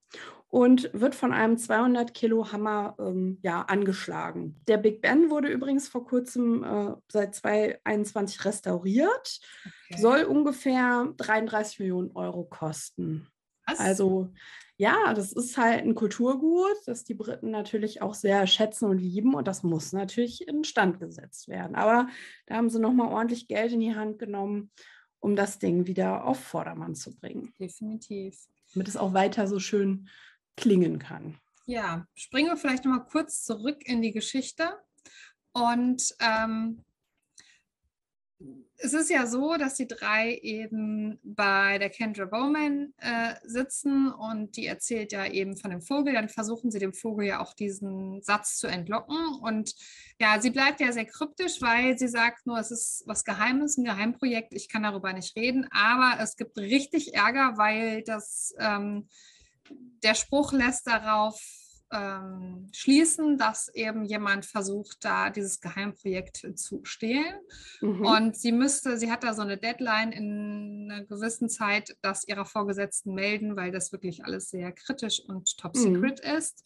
und 0.56 0.90
wird 0.94 1.16
von 1.16 1.34
einem 1.34 1.58
200 1.58 2.14
Kilo 2.14 2.54
Hammer 2.54 2.96
ähm, 2.98 3.40
ja, 3.42 3.64
angeschlagen. 3.64 4.56
Der 4.70 4.78
Big 4.78 5.02
Ben 5.02 5.30
wurde 5.30 5.50
übrigens 5.50 5.90
vor 5.90 6.06
kurzem 6.08 6.64
äh, 6.64 6.94
seit 7.12 7.36
2021 7.36 8.46
restauriert, 8.46 9.42
okay. 9.66 10.02
soll 10.02 10.24
ungefähr 10.24 11.14
33 11.18 11.80
Millionen 11.80 12.12
Euro 12.16 12.46
kosten. 12.46 13.28
Was? 13.68 13.82
Also 13.82 14.30
ja, 14.78 15.14
das 15.14 15.34
ist 15.34 15.58
halt 15.58 15.84
ein 15.84 15.94
Kulturgut, 15.94 16.78
das 16.86 17.04
die 17.04 17.16
Briten 17.16 17.52
natürlich 17.52 18.02
auch 18.02 18.14
sehr 18.14 18.48
schätzen 18.48 18.86
und 18.86 19.00
lieben 19.00 19.34
und 19.34 19.50
das 19.50 19.62
muss 19.62 19.92
natürlich 19.92 20.48
in 20.48 20.64
Stand 20.64 21.02
gesetzt 21.02 21.50
werden. 21.50 21.76
Aber 21.76 22.08
da 22.46 22.56
haben 22.56 22.70
sie 22.70 22.80
nochmal 22.80 23.12
ordentlich 23.12 23.50
Geld 23.50 23.74
in 23.74 23.82
die 23.82 23.96
Hand 23.96 24.20
genommen, 24.20 24.72
um 25.20 25.36
das 25.36 25.60
Ding 25.60 25.86
wieder 25.86 26.24
auf 26.24 26.40
Vordermann 26.40 26.96
zu 26.96 27.14
bringen. 27.14 27.54
Definitiv. 27.60 28.38
Damit 28.74 28.88
es 28.88 28.96
auch 28.96 29.14
weiter 29.14 29.48
so 29.48 29.60
schön 29.60 30.08
klingen 30.58 31.00
kann. 31.00 31.38
Ja, 31.66 32.08
springen 32.14 32.50
wir 32.50 32.58
vielleicht 32.58 32.86
noch 32.86 32.92
mal 32.92 33.06
kurz 33.06 33.44
zurück 33.44 33.82
in 33.86 34.02
die 34.02 34.12
Geschichte 34.12 34.78
und 35.54 36.16
ähm, 36.20 36.84
es 38.78 38.94
ist 38.94 39.10
ja 39.10 39.26
so, 39.26 39.56
dass 39.56 39.76
die 39.76 39.88
drei 39.88 40.36
eben 40.42 41.20
bei 41.24 41.78
der 41.78 41.90
Kendra 41.90 42.26
Bowman 42.26 42.94
äh, 42.98 43.36
sitzen 43.44 44.12
und 44.12 44.58
die 44.58 44.68
erzählt 44.68 45.12
ja 45.14 45.26
eben 45.26 45.56
von 45.56 45.72
dem 45.72 45.82
Vogel. 45.82 46.14
Dann 46.14 46.30
versuchen 46.30 46.72
sie 46.72 46.80
dem 46.80 46.94
Vogel 46.94 47.28
ja 47.28 47.40
auch 47.40 47.54
diesen 47.54 48.22
Satz 48.22 48.58
zu 48.58 48.68
entlocken. 48.68 49.18
Und 49.42 49.74
ja, 50.20 50.42
sie 50.42 50.50
bleibt 50.50 50.82
ja 50.82 50.92
sehr 50.92 51.06
kryptisch, 51.06 51.62
weil 51.62 51.98
sie 51.98 52.08
sagt 52.08 52.46
nur, 52.46 52.60
es 52.60 52.72
ist 52.72 53.04
was 53.06 53.24
Geheimes, 53.24 53.78
ein 53.78 53.86
Geheimprojekt. 53.86 54.54
Ich 54.54 54.68
kann 54.68 54.84
darüber 54.84 55.14
nicht 55.14 55.36
reden. 55.36 55.68
Aber 55.72 56.22
es 56.22 56.36
gibt 56.36 56.58
richtig 56.58 57.14
Ärger, 57.14 57.58
weil 57.58 58.04
das 58.04 58.54
ähm, 58.60 59.08
der 60.04 60.16
Spruch 60.16 60.52
lässt 60.52 60.88
darauf 60.88 61.40
ähm, 61.92 62.68
schließen, 62.74 63.38
dass 63.38 63.68
eben 63.74 64.06
jemand 64.06 64.46
versucht, 64.46 64.98
da 65.02 65.30
dieses 65.30 65.60
Geheimprojekt 65.62 66.46
zu 66.56 66.84
stehlen. 66.84 67.40
Mhm. 67.82 68.06
Und 68.06 68.36
sie 68.36 68.52
müsste, 68.52 68.98
sie 68.98 69.12
hat 69.12 69.24
da 69.24 69.34
so 69.34 69.44
eine 69.44 69.58
Deadline 69.58 70.12
in 70.12 70.92
einer 70.92 71.06
gewissen 71.06 71.50
Zeit, 71.50 71.96
das 72.02 72.28
ihrer 72.28 72.46
Vorgesetzten 72.46 73.14
melden, 73.14 73.56
weil 73.56 73.72
das 73.72 73.92
wirklich 73.92 74.26
alles 74.26 74.50
sehr 74.50 74.72
kritisch 74.72 75.22
und 75.28 75.58
top 75.58 75.76
mhm. 75.76 75.80
secret 75.80 76.22
mhm. 76.24 76.38
ist. 76.38 76.64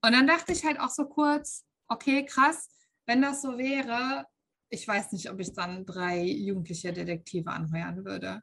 Und 0.00 0.12
dann 0.12 0.26
dachte 0.26 0.52
ich 0.52 0.64
halt 0.64 0.80
auch 0.80 0.90
so 0.90 1.06
kurz, 1.06 1.64
okay, 1.88 2.24
krass, 2.24 2.68
wenn 3.06 3.20
das 3.20 3.42
so 3.42 3.58
wäre, 3.58 4.26
ich 4.70 4.88
weiß 4.88 5.12
nicht, 5.12 5.30
ob 5.30 5.38
ich 5.38 5.52
dann 5.52 5.84
drei 5.84 6.22
jugendliche 6.22 6.92
Detektive 6.92 7.50
anheuern 7.50 8.04
würde. 8.04 8.42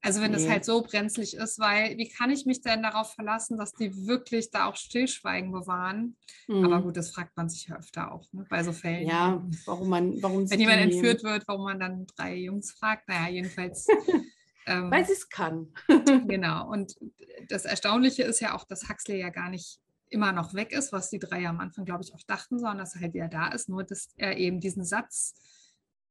Also 0.00 0.20
wenn 0.20 0.30
nee. 0.30 0.36
das 0.36 0.48
halt 0.48 0.64
so 0.64 0.82
brenzlig 0.82 1.34
ist, 1.34 1.58
weil 1.58 1.96
wie 1.98 2.08
kann 2.08 2.30
ich 2.30 2.46
mich 2.46 2.60
denn 2.60 2.82
darauf 2.82 3.14
verlassen, 3.14 3.58
dass 3.58 3.72
die 3.72 4.06
wirklich 4.06 4.50
da 4.50 4.66
auch 4.66 4.76
Stillschweigen 4.76 5.50
bewahren? 5.50 6.16
Mhm. 6.46 6.64
Aber 6.64 6.82
gut, 6.82 6.96
das 6.96 7.10
fragt 7.10 7.36
man 7.36 7.48
sich 7.48 7.66
ja 7.66 7.76
öfter 7.76 8.12
auch 8.12 8.24
ne, 8.32 8.46
bei 8.48 8.62
so 8.62 8.72
Fällen. 8.72 9.08
Ja, 9.08 9.44
warum 9.66 9.88
man, 9.88 10.22
warum 10.22 10.48
wenn 10.48 10.60
jemand 10.60 10.82
entführt 10.82 11.24
wird, 11.24 11.48
warum 11.48 11.64
man 11.64 11.80
dann 11.80 12.06
drei 12.16 12.36
Jungs 12.36 12.72
fragt. 12.72 13.08
Naja, 13.08 13.28
jedenfalls. 13.28 13.88
ähm, 14.66 14.90
weil 14.90 15.04
sie 15.04 15.14
es 15.14 15.28
kann. 15.28 15.74
genau. 16.28 16.70
Und 16.70 16.94
das 17.48 17.64
Erstaunliche 17.64 18.22
ist 18.22 18.40
ja 18.40 18.54
auch, 18.54 18.64
dass 18.64 18.88
Huxley 18.88 19.18
ja 19.18 19.30
gar 19.30 19.50
nicht 19.50 19.80
immer 20.10 20.32
noch 20.32 20.54
weg 20.54 20.72
ist, 20.72 20.92
was 20.92 21.10
die 21.10 21.18
drei 21.18 21.40
ja 21.40 21.50
am 21.50 21.60
Anfang, 21.60 21.84
glaube 21.84 22.04
ich, 22.04 22.14
auch 22.14 22.22
dachten, 22.22 22.58
sondern 22.58 22.78
dass 22.78 22.94
er 22.94 23.02
halt 23.02 23.14
wieder 23.14 23.28
da 23.28 23.48
ist, 23.48 23.68
nur 23.68 23.84
dass 23.84 24.08
er 24.16 24.36
eben 24.36 24.60
diesen 24.60 24.84
Satz 24.84 25.34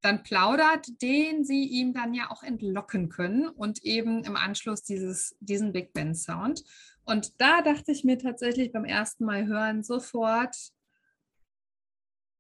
dann 0.02 0.24
plaudert, 0.24 0.88
den 1.02 1.43
sie 1.43 1.66
ihm 1.66 1.93
dann 1.93 2.14
ja 2.14 2.30
auch 2.30 2.43
entlocken 2.43 3.10
können 3.10 3.48
und 3.48 3.84
eben 3.84 4.24
im 4.24 4.36
Anschluss 4.36 4.84
dieses, 4.84 5.36
diesen 5.39 5.74
Big 5.74 5.93
Band 5.93 6.18
Sound. 6.18 6.64
Und 7.04 7.39
da 7.41 7.62
dachte 7.62 7.91
ich 7.91 8.04
mir 8.04 8.18
tatsächlich 8.18 8.72
beim 8.72 8.86
ersten 8.86 9.26
Mal 9.26 9.48
hören 9.48 9.84
sofort, 9.84 10.56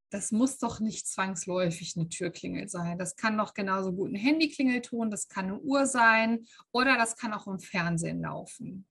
das 0.09 0.31
muss 0.31 0.57
doch 0.57 0.79
nicht 0.79 1.07
zwangsläufig 1.07 1.95
eine 1.97 2.07
Türklingel 2.09 2.69
sein. 2.69 2.97
Das 2.97 3.15
kann 3.15 3.37
doch 3.37 3.53
genauso 3.53 3.91
gut 3.91 4.11
ein 4.11 4.15
Handyklingel 4.15 4.81
tun, 4.81 5.11
das 5.11 5.27
kann 5.27 5.45
eine 5.45 5.59
Uhr 5.59 5.85
sein 5.85 6.45
oder 6.71 6.97
das 6.97 7.17
kann 7.17 7.33
auch 7.33 7.47
im 7.47 7.59
Fernsehen 7.59 8.21
laufen. 8.21 8.87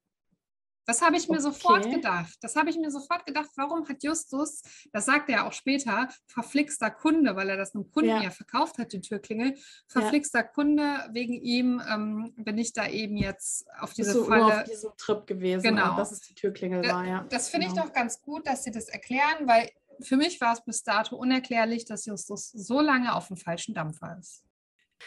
Das 0.87 1.03
habe 1.03 1.16
ich 1.16 1.28
mir 1.28 1.34
okay. 1.34 1.43
sofort 1.43 1.91
gedacht. 1.91 2.37
Das 2.41 2.57
habe 2.57 2.70
ich 2.70 2.78
mir 2.78 2.91
sofort 2.91 3.26
gedacht. 3.26 3.51
Warum 3.57 3.89
hat 3.89 4.03
Justus, 4.03 4.62
das 4.93 5.07
sagt 5.07 5.28
er 5.28 5.37
ja 5.37 5.49
auch 5.49 5.53
später, 5.53 6.09
verflixter 6.26 6.91
Kunde, 6.91 7.34
weil 7.37 7.51
er 7.51 7.57
das 7.57 7.74
einem 7.74 7.91
Kunden 7.91 8.11
ja, 8.11 8.22
ja 8.22 8.30
verkauft 8.30 8.78
hat, 8.78 8.93
die 8.93 9.01
Türklingel, 9.01 9.57
verflixter 9.89 10.41
ja. 10.41 10.45
Kunde, 10.45 11.09
wegen 11.12 11.34
ihm 11.34 11.82
ähm, 11.91 12.32
bin 12.37 12.57
ich 12.59 12.72
da 12.72 12.87
eben 12.87 13.16
jetzt 13.16 13.66
auf 13.80 13.93
diese 13.93 14.12
so 14.12 14.24
Falle. 14.24 14.61
auf 14.61 14.64
diesem 14.64 14.93
Trip 14.97 15.26
gewesen, 15.26 15.62
genau. 15.62 15.97
dass 15.97 16.12
es 16.12 16.20
die 16.20 16.34
Türklingel 16.34 16.82
da, 16.82 16.95
war, 16.95 17.05
ja. 17.05 17.26
Das 17.30 17.49
finde 17.49 17.66
genau. 17.66 17.78
ich 17.78 17.87
doch 17.89 17.93
ganz 17.93 18.22
gut, 18.22 18.47
dass 18.47 18.64
sie 18.64 18.70
das 18.70 18.89
erklären, 18.89 19.47
weil 19.47 19.70
für 20.01 20.16
mich 20.16 20.41
war 20.41 20.53
es 20.53 20.64
bis 20.64 20.82
dato 20.82 21.16
unerklärlich, 21.16 21.84
dass 21.84 22.07
Justus 22.07 22.51
so 22.51 22.80
lange 22.80 23.14
auf 23.14 23.28
dem 23.28 23.37
falschen 23.37 23.74
Dampfer 23.74 24.16
ist. 24.20 24.45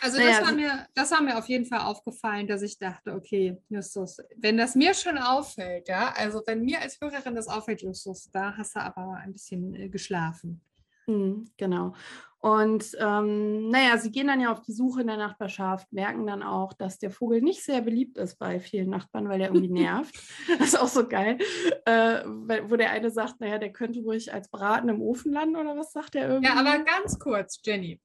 Also 0.02 0.18
das, 0.18 0.26
naja, 0.28 0.46
war 0.46 0.54
mir, 0.54 0.88
das 0.94 1.12
war 1.12 1.22
mir 1.22 1.38
auf 1.38 1.48
jeden 1.50 1.66
Fall 1.66 1.80
aufgefallen, 1.80 2.48
dass 2.48 2.62
ich 2.62 2.78
dachte, 2.78 3.14
okay, 3.14 3.58
Justus, 3.70 4.18
wenn 4.38 4.58
das 4.58 4.76
mir 4.76 4.94
schon 4.94 5.18
auffällt, 5.18 5.90
ja, 5.90 6.14
also 6.16 6.42
wenn 6.46 6.64
mir 6.64 6.82
als 6.82 7.00
Hörerin 7.02 7.36
das 7.36 7.48
auffällt, 7.48 7.82
Justus, 7.82 8.30
da 8.32 8.56
hast 8.56 8.76
du 8.76 8.80
aber 8.80 9.16
ein 9.16 9.34
bisschen 9.34 9.76
äh, 9.76 9.90
geschlafen. 9.90 10.62
Mhm, 11.08 11.50
genau. 11.58 11.94
Und 12.42 12.96
ähm, 13.00 13.68
naja, 13.68 13.98
sie 13.98 14.12
gehen 14.12 14.28
dann 14.28 14.40
ja 14.40 14.52
auf 14.54 14.62
die 14.62 14.72
Suche 14.72 15.02
in 15.02 15.08
der 15.08 15.18
Nachbarschaft, 15.18 15.92
merken 15.92 16.26
dann 16.26 16.42
auch, 16.42 16.72
dass 16.72 16.98
der 16.98 17.12
Vogel 17.12 17.42
nicht 17.42 17.62
sehr 17.62 17.82
beliebt 17.82 18.18
ist 18.18 18.38
bei 18.40 18.62
vielen 18.62 18.90
Nachbarn, 18.90 19.28
weil 19.28 19.42
er 19.42 19.48
irgendwie 19.48 19.68
nervt. 19.74 20.16
das 20.58 20.70
ist 20.70 20.80
auch 20.80 20.88
so 20.88 21.06
geil, 21.06 21.38
äh, 21.86 22.24
wo 22.26 22.78
der 22.78 22.92
eine 22.92 23.12
sagt, 23.12 23.42
naja, 23.42 23.58
der 23.58 23.74
könnte 23.74 24.00
ruhig 24.00 24.34
als 24.34 24.50
Braten 24.50 24.88
im 24.88 25.02
Ofen 25.02 25.34
landen 25.34 25.58
oder 25.58 25.76
was 25.76 25.92
sagt 25.92 26.16
er 26.16 26.30
irgendwie? 26.30 26.48
Ja, 26.48 26.60
aber 26.60 26.84
ganz 26.86 27.20
kurz, 27.20 27.60
Jenny. 27.66 28.00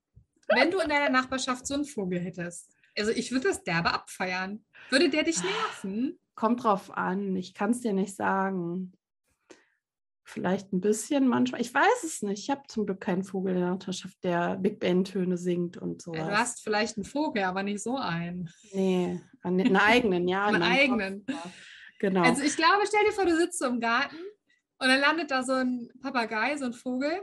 Wenn 0.49 0.71
du 0.71 0.79
in 0.79 0.89
deiner 0.89 1.11
Nachbarschaft 1.11 1.67
so 1.67 1.75
einen 1.75 1.85
Vogel 1.85 2.21
hättest, 2.21 2.71
also 2.97 3.11
ich 3.11 3.33
würde 3.33 3.49
das 3.49 3.65
derbe 3.65 3.93
abfeiern. 3.93 4.65
Würde 4.91 5.09
der 5.09 5.25
dich 5.25 5.43
nerven? 5.43 6.19
Kommt 6.35 6.65
drauf 6.65 6.97
an. 6.97 7.37
Ich 7.37 7.55
kann 7.55 7.71
es 7.71 7.81
dir 7.81 7.93
nicht 7.93 8.15
sagen. 8.15 8.93
Vielleicht 10.27 10.73
ein 10.73 10.81
bisschen 10.81 11.29
manchmal. 11.29 11.61
Ich 11.61 11.73
weiß 11.73 12.05
es 12.05 12.23
nicht. 12.23 12.41
Ich 12.41 12.51
habe 12.51 12.63
zum 12.69 12.87
Glück 12.87 13.01
keinen 13.01 13.25
Vogel 13.25 13.55
in 13.55 13.61
der 13.61 13.71
Nachbarschaft, 13.71 14.17
der 14.25 14.57
Big 14.57 14.81
Band-Töne 14.81 15.37
singt 15.37 15.77
und 15.77 16.01
so. 16.01 16.13
Du 16.13 16.25
hast 16.25 16.63
vielleicht 16.63 16.97
einen 16.97 17.05
Vogel, 17.05 17.45
aber 17.45 17.63
nicht 17.63 17.83
so 17.83 17.97
einen. 17.97 18.51
Nee, 18.73 19.21
einen 19.43 19.77
eigenen, 19.77 20.27
ja. 20.27 20.47
einen 20.47 20.63
eigenen. 20.63 21.27
Genau. 21.99 22.23
Also 22.23 22.43
ich 22.43 22.57
glaube, 22.57 22.85
stell 22.87 23.05
dir 23.05 23.13
vor, 23.13 23.27
du 23.27 23.37
sitzt 23.37 23.59
so 23.59 23.67
im 23.67 23.81
Garten 23.81 24.17
und 24.79 24.89
dann 24.89 25.01
landet 25.01 25.31
da 25.31 25.43
so 25.43 25.53
ein 25.53 25.91
Papagei, 26.01 26.57
so 26.57 26.65
ein 26.65 26.73
Vogel 26.73 27.21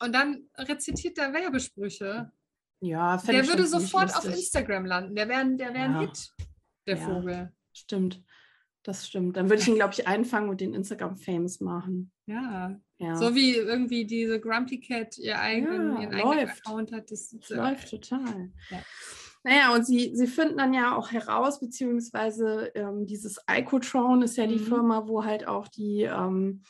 und 0.00 0.14
dann 0.14 0.48
rezitiert 0.56 1.18
er 1.18 1.32
Werbesprüche. 1.32 2.30
Ja, 2.80 3.16
der 3.16 3.46
würde 3.46 3.66
sofort 3.66 4.14
auf 4.14 4.24
Instagram 4.24 4.84
landen. 4.84 5.14
Der 5.14 5.28
wäre 5.28 5.56
der 5.56 5.72
wär 5.72 5.84
ein 5.84 5.92
ja. 5.92 6.00
Hit, 6.00 6.30
der 6.86 6.96
ja, 6.96 7.04
Vogel. 7.04 7.52
Stimmt. 7.72 8.22
Das 8.82 9.08
stimmt. 9.08 9.38
Dann 9.38 9.48
würde 9.48 9.62
ich 9.62 9.68
ihn, 9.68 9.76
glaube 9.76 9.94
ich, 9.94 10.06
einfangen 10.06 10.50
und 10.50 10.60
den 10.60 10.74
Instagram-Famous 10.74 11.60
machen. 11.60 12.12
Ja. 12.26 12.78
ja. 12.98 13.16
So 13.16 13.34
wie 13.34 13.54
irgendwie 13.54 14.04
diese 14.04 14.38
Grumpy 14.38 14.78
Cat 14.78 15.16
ihr 15.16 15.40
eigenen, 15.40 16.02
ihren 16.02 16.14
eigenen 16.14 16.50
Account 16.50 16.92
hat. 16.92 17.10
Das, 17.10 17.30
das 17.30 17.48
läuft 17.48 17.90
total. 17.90 18.52
Ja. 18.70 18.82
Naja, 19.42 19.74
und 19.74 19.86
sie, 19.86 20.14
sie 20.14 20.26
finden 20.26 20.58
dann 20.58 20.74
ja 20.74 20.96
auch 20.96 21.12
heraus, 21.12 21.60
beziehungsweise 21.60 22.72
ähm, 22.74 23.06
dieses 23.06 23.38
Icotron 23.50 24.22
ist 24.22 24.36
ja 24.36 24.46
die 24.46 24.58
mhm. 24.58 24.66
Firma, 24.66 25.06
wo 25.06 25.24
halt 25.24 25.46
auch 25.46 25.68
die 25.68 26.02
ähm, 26.02 26.62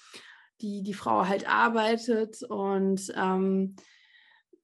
die 0.65 0.83
die 0.83 0.95
Frau 0.95 1.27
halt 1.29 1.49
arbeitet 1.49 2.43
und 2.43 3.13
ähm, 3.17 3.77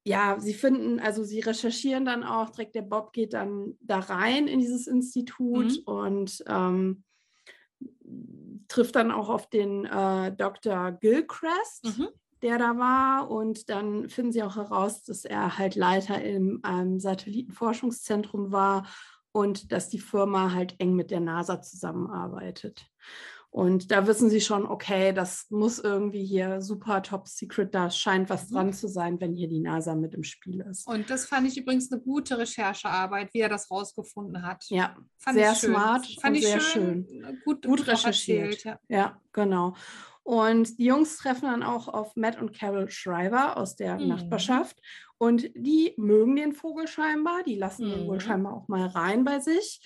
ja, 0.02 0.40
sie 0.40 0.54
finden, 0.54 0.98
also 0.98 1.22
sie 1.24 1.40
recherchieren 1.40 2.06
dann 2.06 2.24
auch, 2.24 2.48
direkt 2.48 2.74
der 2.74 2.82
Bob 2.82 3.12
geht 3.12 3.34
dann 3.34 3.76
da 3.80 3.98
rein 3.98 4.48
in 4.48 4.58
dieses 4.58 4.86
Institut 4.86 5.66
mhm. 5.66 5.82
und 5.84 6.44
ähm, 6.46 7.04
trifft 8.66 8.96
dann 8.96 9.10
auch 9.10 9.28
auf 9.28 9.50
den 9.50 9.84
äh, 9.84 10.34
Dr. 10.34 10.92
Gilchrist, 10.92 11.98
mhm. 11.98 12.08
der 12.40 12.56
da 12.56 12.78
war 12.78 13.30
und 13.30 13.68
dann 13.68 14.08
finden 14.08 14.32
sie 14.32 14.42
auch 14.42 14.56
heraus, 14.56 15.02
dass 15.02 15.26
er 15.26 15.58
halt 15.58 15.74
Leiter 15.74 16.22
im 16.22 16.62
ähm, 16.66 16.98
Satellitenforschungszentrum 16.98 18.52
war 18.52 18.86
und 19.32 19.70
dass 19.70 19.90
die 19.90 20.00
Firma 20.00 20.54
halt 20.54 20.76
eng 20.78 20.94
mit 20.94 21.10
der 21.10 21.20
NASA 21.20 21.60
zusammenarbeitet. 21.60 22.86
Und 23.52 23.90
da 23.90 24.06
wissen 24.06 24.30
sie 24.30 24.40
schon, 24.40 24.64
okay, 24.64 25.12
das 25.12 25.46
muss 25.50 25.80
irgendwie 25.80 26.24
hier 26.24 26.62
super 26.62 27.02
top 27.02 27.26
secret, 27.26 27.74
da 27.74 27.90
scheint 27.90 28.30
was 28.30 28.48
mhm. 28.48 28.54
dran 28.54 28.72
zu 28.72 28.86
sein, 28.86 29.20
wenn 29.20 29.34
hier 29.34 29.48
die 29.48 29.58
NASA 29.58 29.96
mit 29.96 30.14
im 30.14 30.22
Spiel 30.22 30.60
ist. 30.60 30.86
Und 30.86 31.10
das 31.10 31.26
fand 31.26 31.48
ich 31.48 31.58
übrigens 31.58 31.90
eine 31.90 32.00
gute 32.00 32.38
Recherchearbeit, 32.38 33.34
wie 33.34 33.40
er 33.40 33.48
das 33.48 33.68
rausgefunden 33.68 34.46
hat. 34.46 34.64
Ja, 34.68 34.96
fand 35.18 35.36
sehr 35.36 35.54
smart 35.56 36.06
fand 36.20 36.36
und 36.36 36.42
sehr 36.42 36.60
schön. 36.60 37.06
schön. 37.08 37.40
Gut, 37.44 37.66
gut, 37.66 37.88
recherchiert. 37.88 38.52
Erzählt, 38.52 38.64
ja. 38.64 38.78
ja, 38.88 39.20
genau. 39.32 39.74
Und 40.22 40.78
die 40.78 40.84
Jungs 40.84 41.16
treffen 41.16 41.46
dann 41.46 41.64
auch 41.64 41.88
auf 41.88 42.14
Matt 42.14 42.40
und 42.40 42.56
Carol 42.56 42.88
Schreiber 42.88 43.56
aus 43.56 43.74
der 43.74 43.98
mhm. 43.98 44.08
Nachbarschaft. 44.08 44.80
Und 45.18 45.50
die 45.56 45.92
mögen 45.96 46.36
den 46.36 46.52
Vogel 46.52 46.86
scheinbar. 46.86 47.42
Die 47.42 47.56
lassen 47.56 47.88
mhm. 47.88 47.94
ihn 47.94 48.06
wohl 48.06 48.20
scheinbar 48.20 48.52
auch 48.54 48.68
mal 48.68 48.86
rein 48.86 49.24
bei 49.24 49.40
sich 49.40 49.80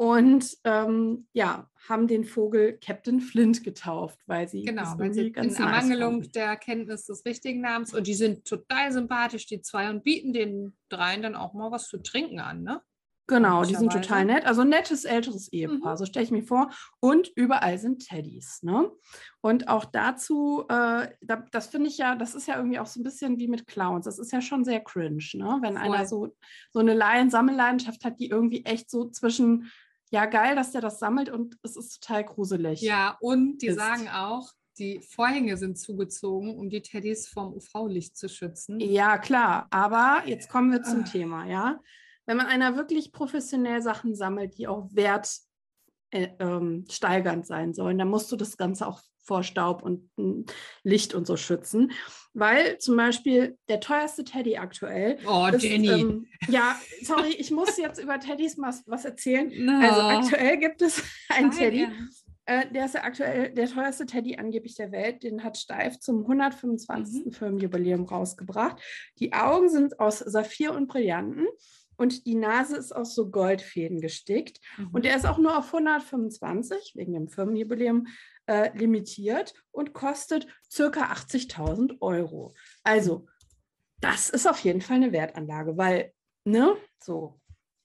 und 0.00 0.56
ähm, 0.64 1.26
ja, 1.34 1.68
haben 1.86 2.08
den 2.08 2.24
Vogel 2.24 2.78
Captain 2.82 3.20
Flint 3.20 3.62
getauft, 3.62 4.18
weil 4.24 4.48
sie 4.48 4.62
genau, 4.62 4.94
weil 4.96 5.12
sie 5.12 5.30
ganz 5.30 5.58
in 5.58 5.64
Ermangelung 5.66 6.20
nice 6.20 6.32
der 6.32 6.56
Kenntnis 6.56 7.04
des 7.04 7.26
richtigen 7.26 7.60
Namens 7.60 7.92
und 7.92 8.06
die 8.06 8.14
sind 8.14 8.46
total 8.46 8.92
sympathisch, 8.92 9.44
die 9.44 9.60
zwei, 9.60 9.90
und 9.90 10.02
bieten 10.02 10.32
den 10.32 10.74
dreien 10.88 11.20
dann 11.20 11.36
auch 11.36 11.52
mal 11.52 11.70
was 11.70 11.86
zu 11.88 11.98
trinken 11.98 12.40
an, 12.40 12.62
ne? 12.62 12.80
Genau, 13.26 13.62
die 13.62 13.76
sind 13.76 13.92
total 13.92 14.24
nett. 14.24 14.44
Also 14.44 14.64
nettes 14.64 15.04
älteres 15.04 15.52
Ehepaar, 15.52 15.92
mhm. 15.92 15.98
so 15.98 16.04
stelle 16.04 16.24
ich 16.24 16.32
mir 16.32 16.42
vor. 16.42 16.70
Und 16.98 17.30
überall 17.36 17.78
sind 17.78 18.04
Teddys. 18.04 18.64
Ne? 18.64 18.90
Und 19.40 19.68
auch 19.68 19.84
dazu, 19.84 20.64
äh, 20.68 21.08
da, 21.20 21.44
das 21.52 21.68
finde 21.68 21.90
ich 21.90 21.98
ja, 21.98 22.16
das 22.16 22.34
ist 22.34 22.48
ja 22.48 22.56
irgendwie 22.56 22.80
auch 22.80 22.88
so 22.88 22.98
ein 22.98 23.04
bisschen 23.04 23.38
wie 23.38 23.46
mit 23.46 23.68
Clowns. 23.68 24.06
Das 24.06 24.18
ist 24.18 24.32
ja 24.32 24.40
schon 24.40 24.64
sehr 24.64 24.80
cringe, 24.80 25.22
ne? 25.34 25.58
wenn 25.62 25.76
Voll. 25.76 25.94
einer 25.94 26.06
so, 26.06 26.34
so 26.72 26.80
eine 26.80 27.30
Sammelleidenschaft 27.30 28.04
hat, 28.04 28.18
die 28.18 28.30
irgendwie 28.30 28.64
echt 28.64 28.90
so 28.90 29.10
zwischen 29.10 29.70
ja, 30.10 30.26
geil, 30.26 30.56
dass 30.56 30.72
der 30.72 30.80
das 30.80 30.98
sammelt 30.98 31.28
und 31.28 31.56
es 31.62 31.76
ist 31.76 32.02
total 32.02 32.24
gruselig. 32.24 32.80
Ja, 32.80 33.16
und 33.20 33.58
die 33.58 33.68
ist. 33.68 33.76
sagen 33.76 34.08
auch, 34.08 34.50
die 34.78 35.00
Vorhänge 35.00 35.56
sind 35.56 35.78
zugezogen, 35.78 36.56
um 36.56 36.70
die 36.70 36.82
Teddys 36.82 37.28
vom 37.28 37.52
UV-Licht 37.54 38.16
zu 38.16 38.28
schützen. 38.28 38.80
Ja, 38.80 39.18
klar. 39.18 39.66
Aber 39.70 40.22
jetzt 40.26 40.48
kommen 40.48 40.72
wir 40.72 40.82
zum 40.82 41.00
Ah. 41.00 41.04
Thema, 41.04 41.46
ja. 41.46 41.80
Wenn 42.26 42.36
man 42.36 42.46
einer 42.46 42.76
wirklich 42.76 43.12
professionell 43.12 43.82
Sachen 43.82 44.14
sammelt, 44.14 44.56
die 44.58 44.68
auch 44.68 44.88
wert 44.92 45.30
äh, 46.10 46.28
ähm, 46.38 46.84
sein 46.88 47.74
sollen, 47.74 47.98
dann 47.98 48.08
musst 48.08 48.30
du 48.32 48.36
das 48.36 48.56
Ganze 48.56 48.86
auch 48.86 49.00
vor 49.22 49.42
Staub 49.42 49.82
und 49.82 50.10
mm, 50.16 50.42
Licht 50.82 51.14
und 51.14 51.26
so 51.26 51.36
schützen. 51.36 51.92
Weil 52.32 52.78
zum 52.78 52.96
Beispiel 52.96 53.58
der 53.68 53.80
teuerste 53.80 54.24
Teddy 54.24 54.56
aktuell. 54.56 55.18
Oh, 55.26 55.48
ist, 55.52 55.62
Jenny. 55.62 55.88
ähm, 55.88 56.26
ja, 56.48 56.78
sorry, 57.02 57.30
ich 57.38 57.50
muss 57.50 57.76
jetzt 57.76 58.02
über 58.02 58.18
Teddys 58.20 58.56
was, 58.58 58.84
was 58.86 59.04
erzählen. 59.04 59.52
No. 59.64 59.80
Also 59.80 60.00
aktuell 60.02 60.58
gibt 60.58 60.82
es 60.82 61.02
einen 61.28 61.48
Nein, 61.48 61.58
Teddy, 61.58 61.82
Ernst. 61.82 62.26
äh, 62.46 62.72
der 62.72 62.84
ist 62.86 62.94
ja 62.94 63.02
aktuell 63.02 63.52
der 63.52 63.68
teuerste 63.68 64.06
Teddy 64.06 64.36
angeblich 64.36 64.76
der 64.76 64.92
Welt. 64.92 65.22
Den 65.22 65.42
hat 65.42 65.58
Steif 65.58 65.98
zum 65.98 66.20
125. 66.20 67.26
Mhm. 67.26 67.32
Firmenjubiläum 67.32 68.04
rausgebracht. 68.04 68.80
Die 69.18 69.32
Augen 69.32 69.68
sind 69.68 69.98
aus 69.98 70.20
Saphir 70.20 70.72
und 70.72 70.86
Brillanten 70.86 71.46
und 71.96 72.24
die 72.24 72.34
Nase 72.34 72.78
ist 72.78 72.92
aus 72.96 73.14
so 73.14 73.30
Goldfäden 73.30 74.00
gestickt. 74.00 74.60
Und 74.90 75.04
der 75.04 75.16
ist 75.16 75.26
auch 75.26 75.36
nur 75.36 75.58
auf 75.58 75.66
125 75.66 76.92
wegen 76.96 77.12
dem 77.12 77.28
Firmenjubiläum 77.28 78.06
äh, 78.50 78.76
limitiert 78.76 79.54
und 79.70 79.92
kostet 79.92 80.48
circa 80.68 81.12
80.000 81.12 82.00
Euro. 82.00 82.52
Also, 82.82 83.28
das 84.00 84.28
ist 84.28 84.48
auf 84.48 84.58
jeden 84.60 84.80
Fall 84.80 84.96
eine 84.96 85.12
Wertanlage, 85.12 85.76
weil, 85.76 86.12
ne, 86.44 86.74
so, 87.00 87.40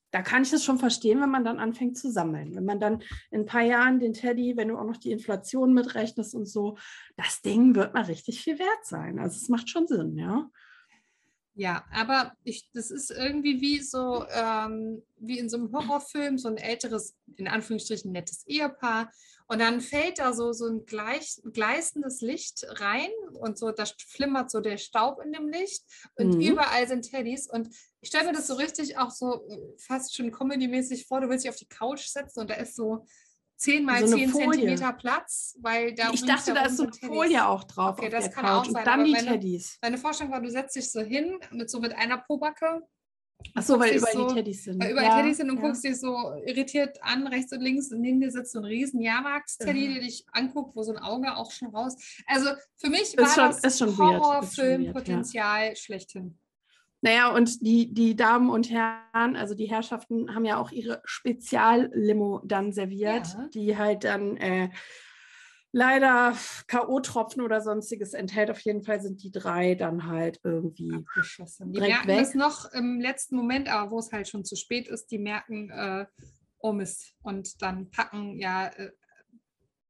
da 0.10 0.24
kann 0.24 0.42
ich 0.42 0.50
das 0.50 0.64
schon 0.64 0.80
verstehen, 0.80 1.22
wenn 1.22 1.30
man 1.30 1.44
dann 1.44 1.60
anfängt 1.60 2.00
zu 2.00 2.10
sammeln. 2.10 2.56
Wenn 2.56 2.66
man 2.66 2.80
dann 2.80 3.04
in 3.30 3.42
ein 3.42 3.46
paar 3.46 3.62
Jahren 3.62 4.00
den 4.00 4.14
Teddy, 4.14 4.58
wenn 4.58 4.70
du 4.70 4.78
auch 4.78 4.86
noch 4.86 4.98
die 4.98 5.12
Inflation 5.12 5.74
mitrechnest 5.74 6.34
und 6.34 6.48
so, 6.48 6.78
das 7.16 7.44
Ding 7.44 7.76
wird 7.76 7.94
mal 7.94 8.06
richtig 8.06 8.42
viel 8.42 8.58
wert 8.58 8.86
sein. 8.86 9.20
Also, 9.20 9.38
es 9.38 9.50
macht 9.50 9.70
schon 9.70 9.86
Sinn, 9.88 10.18
ja. 10.18 10.50
Ja, 11.54 11.86
aber 11.92 12.34
ich, 12.44 12.70
das 12.74 12.90
ist 12.90 13.12
irgendwie 13.12 13.62
wie 13.62 13.80
so, 13.82 14.26
ähm, 14.30 15.04
wie 15.18 15.38
in 15.38 15.48
so 15.48 15.58
einem 15.58 15.72
Horrorfilm, 15.72 16.38
so 16.38 16.50
ein 16.50 16.58
älteres, 16.58 17.16
in 17.38 17.48
Anführungsstrichen 17.48 18.12
nettes 18.12 18.46
Ehepaar. 18.48 19.12
Und 19.48 19.60
dann 19.60 19.80
fällt 19.80 20.18
da 20.20 20.34
so, 20.34 20.54
so 20.54 20.66
ein 20.68 20.86
gleich, 20.86 21.40
gleißendes 21.54 22.22
Licht 22.22 22.66
rein 22.82 23.10
und 23.40 23.58
so, 23.60 23.72
da 23.72 23.84
flimmert 24.08 24.50
so 24.50 24.60
der 24.60 24.78
Staub 24.78 25.22
in 25.24 25.34
dem 25.34 25.48
Licht 25.50 25.84
und 26.16 26.36
Mhm. 26.36 26.42
überall 26.42 26.88
sind 26.88 27.10
Teddys. 27.10 27.48
Und 27.50 27.70
ich 28.02 28.10
stelle 28.10 28.26
mir 28.26 28.34
das 28.34 28.48
so 28.48 28.56
richtig 28.56 28.98
auch 28.98 29.12
so 29.12 29.48
äh, 29.48 29.58
fast 29.78 30.16
schon 30.16 30.32
comedy-mäßig 30.32 31.06
vor, 31.08 31.22
du 31.22 31.30
willst 31.30 31.46
dich 31.46 31.50
auf 31.52 31.58
die 31.58 31.68
Couch 31.68 32.08
setzen 32.08 32.40
und 32.40 32.50
da 32.50 32.56
ist 32.56 32.76
so 32.76 33.06
10 33.58 33.86
mal 33.86 34.00
So 34.06 34.16
eine 34.16 34.26
10 34.26 34.32
Folie. 34.32 34.50
Zentimeter 34.52 34.94
Platz, 34.94 35.56
weil 35.62 35.94
da 35.94 36.12
ich 36.12 36.26
dachte, 36.26 36.54
da 36.54 36.66
ist 36.66 36.78
so 36.78 36.84
eine 36.84 36.94
Folie 36.94 37.48
auch 37.48 37.64
drauf 37.66 37.98
Okay, 38.00 38.08
auf 38.08 38.12
das 38.14 38.24
der 38.26 38.34
kann 38.34 38.46
Couch 38.46 38.52
auch 38.64 38.68
und 38.68 38.74
sein, 38.74 38.84
dann 38.86 38.94
aber 39.02 39.04
die 39.06 39.12
meine- 39.12 39.28
Teddys. 39.30 39.78
Deine 39.80 39.98
Vorstellung 40.00 40.34
war, 40.34 40.42
du 40.42 40.50
setzt 40.50 40.76
dich 40.76 40.92
so 40.92 41.02
hin, 41.02 41.38
mit 41.52 41.70
so 41.70 41.80
mit 41.80 41.94
einer 41.94 42.18
Pobacke 42.18 42.82
Ach 43.58 43.64
so, 43.64 43.80
weil 43.80 43.96
überall 43.96 44.14
so- 44.14 44.28
die 44.28 44.34
Teddys 44.34 44.64
sind. 44.66 44.82
weil 44.84 44.92
überall 44.92 45.06
Ja, 45.08 45.22
Teddys 45.22 45.38
sind 45.38 45.50
und 45.50 45.58
ja. 45.58 45.62
guckst 45.64 45.84
dich 45.84 45.98
so 46.00 46.34
irritiert 46.46 46.98
an, 47.02 47.26
rechts 47.28 47.54
und 47.54 47.62
links. 47.62 47.92
Und 47.92 48.02
neben 48.02 48.20
dir 48.20 48.30
sitzt 48.32 48.52
so 48.52 48.60
ein 48.60 48.66
riesen 48.66 49.00
Jahrmarktsteddy, 49.02 49.88
Mhm. 49.88 49.94
der 49.94 50.04
dich 50.04 50.26
anguckt, 50.34 50.76
wo 50.76 50.84
so 50.84 50.92
ein 50.94 50.98
Auge 50.98 51.36
auch 51.38 51.52
schon 51.52 51.70
raus. 51.70 51.96
Also 52.28 52.50
für 52.76 52.90
mich 52.90 53.14
Ist 53.14 53.18
war 53.18 53.30
schon- 53.52 53.62
das 53.62 53.80
Horrorfilm-Potenzial 53.82 55.76
schlechthin. 55.76 56.38
Naja, 57.02 57.30
und 57.34 57.62
die, 57.62 57.94
die 57.94 58.16
Damen 58.16 58.50
und 58.50 58.70
Herren, 58.72 59.36
also 59.36 59.54
die 59.54 59.68
Herrschaften, 59.70 60.34
haben 60.34 60.44
ja 60.46 60.58
auch 60.58 60.72
ihre 60.72 61.02
Speziallimo 61.06 62.42
dann 62.44 62.72
serviert, 62.74 63.28
Ja. 63.28 63.48
die 63.54 63.78
halt 63.78 64.04
dann 64.06 64.38
äh, 64.38 64.70
leider 65.76 66.38
K.O.-Tropfen 66.68 67.42
oder 67.42 67.60
sonstiges 67.60 68.14
enthält. 68.14 68.50
Auf 68.50 68.62
jeden 68.62 68.82
Fall 68.82 69.02
sind 69.02 69.22
die 69.24 69.32
drei 69.32 69.76
dann 69.76 70.08
halt 70.08 70.40
irgendwie. 70.42 70.94
Abgeschossen. 70.94 71.74
Die 71.74 71.82
merken 71.82 72.08
weg. 72.08 72.20
das 72.20 72.34
noch 72.34 72.72
im 72.72 73.02
letzten 73.02 73.36
Moment, 73.36 73.68
aber 73.68 73.92
wo 73.92 74.00
es 74.00 74.12
halt 74.12 74.30
schon 74.30 74.46
zu 74.46 74.56
spät 74.56 74.88
ist, 74.88 75.08
die 75.12 75.20
merken, 75.20 75.70
äh, 75.70 76.06
oh 76.60 76.72
Mist. 76.72 77.14
Und 77.24 77.62
dann 77.62 77.92
packen, 77.92 78.40
ja, 78.40 78.68
äh, 78.68 78.92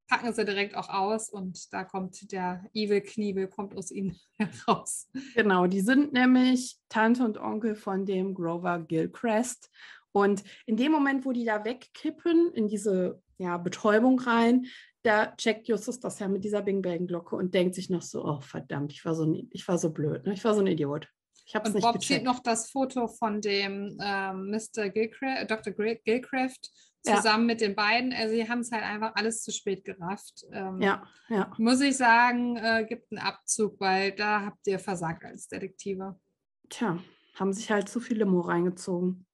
packen 0.07 0.33
sie 0.33 0.43
direkt 0.43 0.75
auch 0.75 0.89
aus 0.89 1.29
und 1.29 1.71
da 1.71 1.83
kommt 1.83 2.31
der 2.31 2.65
Evil 2.73 3.01
Kniebel, 3.01 3.47
kommt 3.47 3.77
aus 3.77 3.91
ihnen 3.91 4.17
heraus. 4.39 5.07
Genau, 5.35 5.67
die 5.67 5.81
sind 5.81 6.13
nämlich 6.13 6.79
Tante 6.89 7.23
und 7.23 7.37
Onkel 7.37 7.75
von 7.75 8.07
dem 8.07 8.33
Grover 8.33 8.79
Gilchrist. 8.79 9.69
Und 10.11 10.43
in 10.65 10.77
dem 10.77 10.91
Moment, 10.91 11.25
wo 11.25 11.31
die 11.31 11.45
da 11.45 11.63
wegkippen, 11.63 12.53
in 12.53 12.69
diese 12.69 13.21
ja, 13.37 13.57
Betäubung 13.57 14.19
rein, 14.19 14.65
da 15.05 15.35
checkt 15.35 15.67
Justus 15.67 15.99
das 15.99 16.19
ja 16.19 16.27
mit 16.27 16.43
dieser 16.43 16.61
Bing 16.61 16.81
Bang 16.81 17.07
Glocke 17.07 17.35
und 17.35 17.53
denkt 17.53 17.75
sich 17.75 17.89
noch 17.89 18.01
so, 18.01 18.25
oh 18.25 18.41
verdammt, 18.41 18.91
ich 18.91 19.05
war 19.05 19.15
so, 19.15 19.23
ein, 19.25 19.47
ich 19.51 19.67
war 19.67 19.77
so 19.77 19.91
blöd, 19.91 20.25
ne? 20.25 20.33
ich 20.33 20.43
war 20.43 20.53
so 20.53 20.61
ein 20.61 20.67
Idiot. 20.67 21.07
Ich 21.47 21.53
habe 21.55 21.65
es 21.67 21.69
Und 21.69 21.75
nicht 21.75 21.83
Bob 21.83 21.93
sieht 22.01 22.07
gecheckt. 22.09 22.25
noch 22.25 22.39
das 22.39 22.71
Foto 22.71 23.07
von 23.07 23.39
dem 23.39 23.97
ähm, 24.01 24.49
Mr. 24.49 24.89
Gilcraft, 24.89 25.45
Dr. 25.47 25.73
Gil- 25.73 25.99
Gilcraft 26.03 26.57
Ja. 27.05 27.17
zusammen 27.17 27.45
mit 27.45 27.61
den 27.61 27.75
beiden. 27.75 28.13
Also 28.13 28.33
sie 28.33 28.49
haben 28.49 28.61
es 28.61 28.71
halt 28.71 28.83
einfach 28.83 29.11
alles 29.13 29.43
zu 29.43 29.51
spät 29.51 29.85
gerafft. 29.85 30.43
Ähm, 30.51 30.81
Ja, 30.81 31.03
ja. 31.29 31.51
Muss 31.59 31.81
ich 31.81 31.95
sagen, 31.97 32.57
äh, 32.57 32.83
gibt 32.89 33.11
einen 33.11 33.19
Abzug, 33.21 33.79
weil 33.79 34.11
da 34.13 34.41
habt 34.45 34.65
ihr 34.65 34.79
versagt 34.79 35.23
als 35.23 35.47
Detektive. 35.47 36.19
Tja, 36.69 36.97
haben 37.35 37.53
sich 37.53 37.69
halt 37.69 37.89
zu 37.89 37.99
viel 37.99 38.17
Limo 38.17 38.39
reingezogen. 38.41 39.27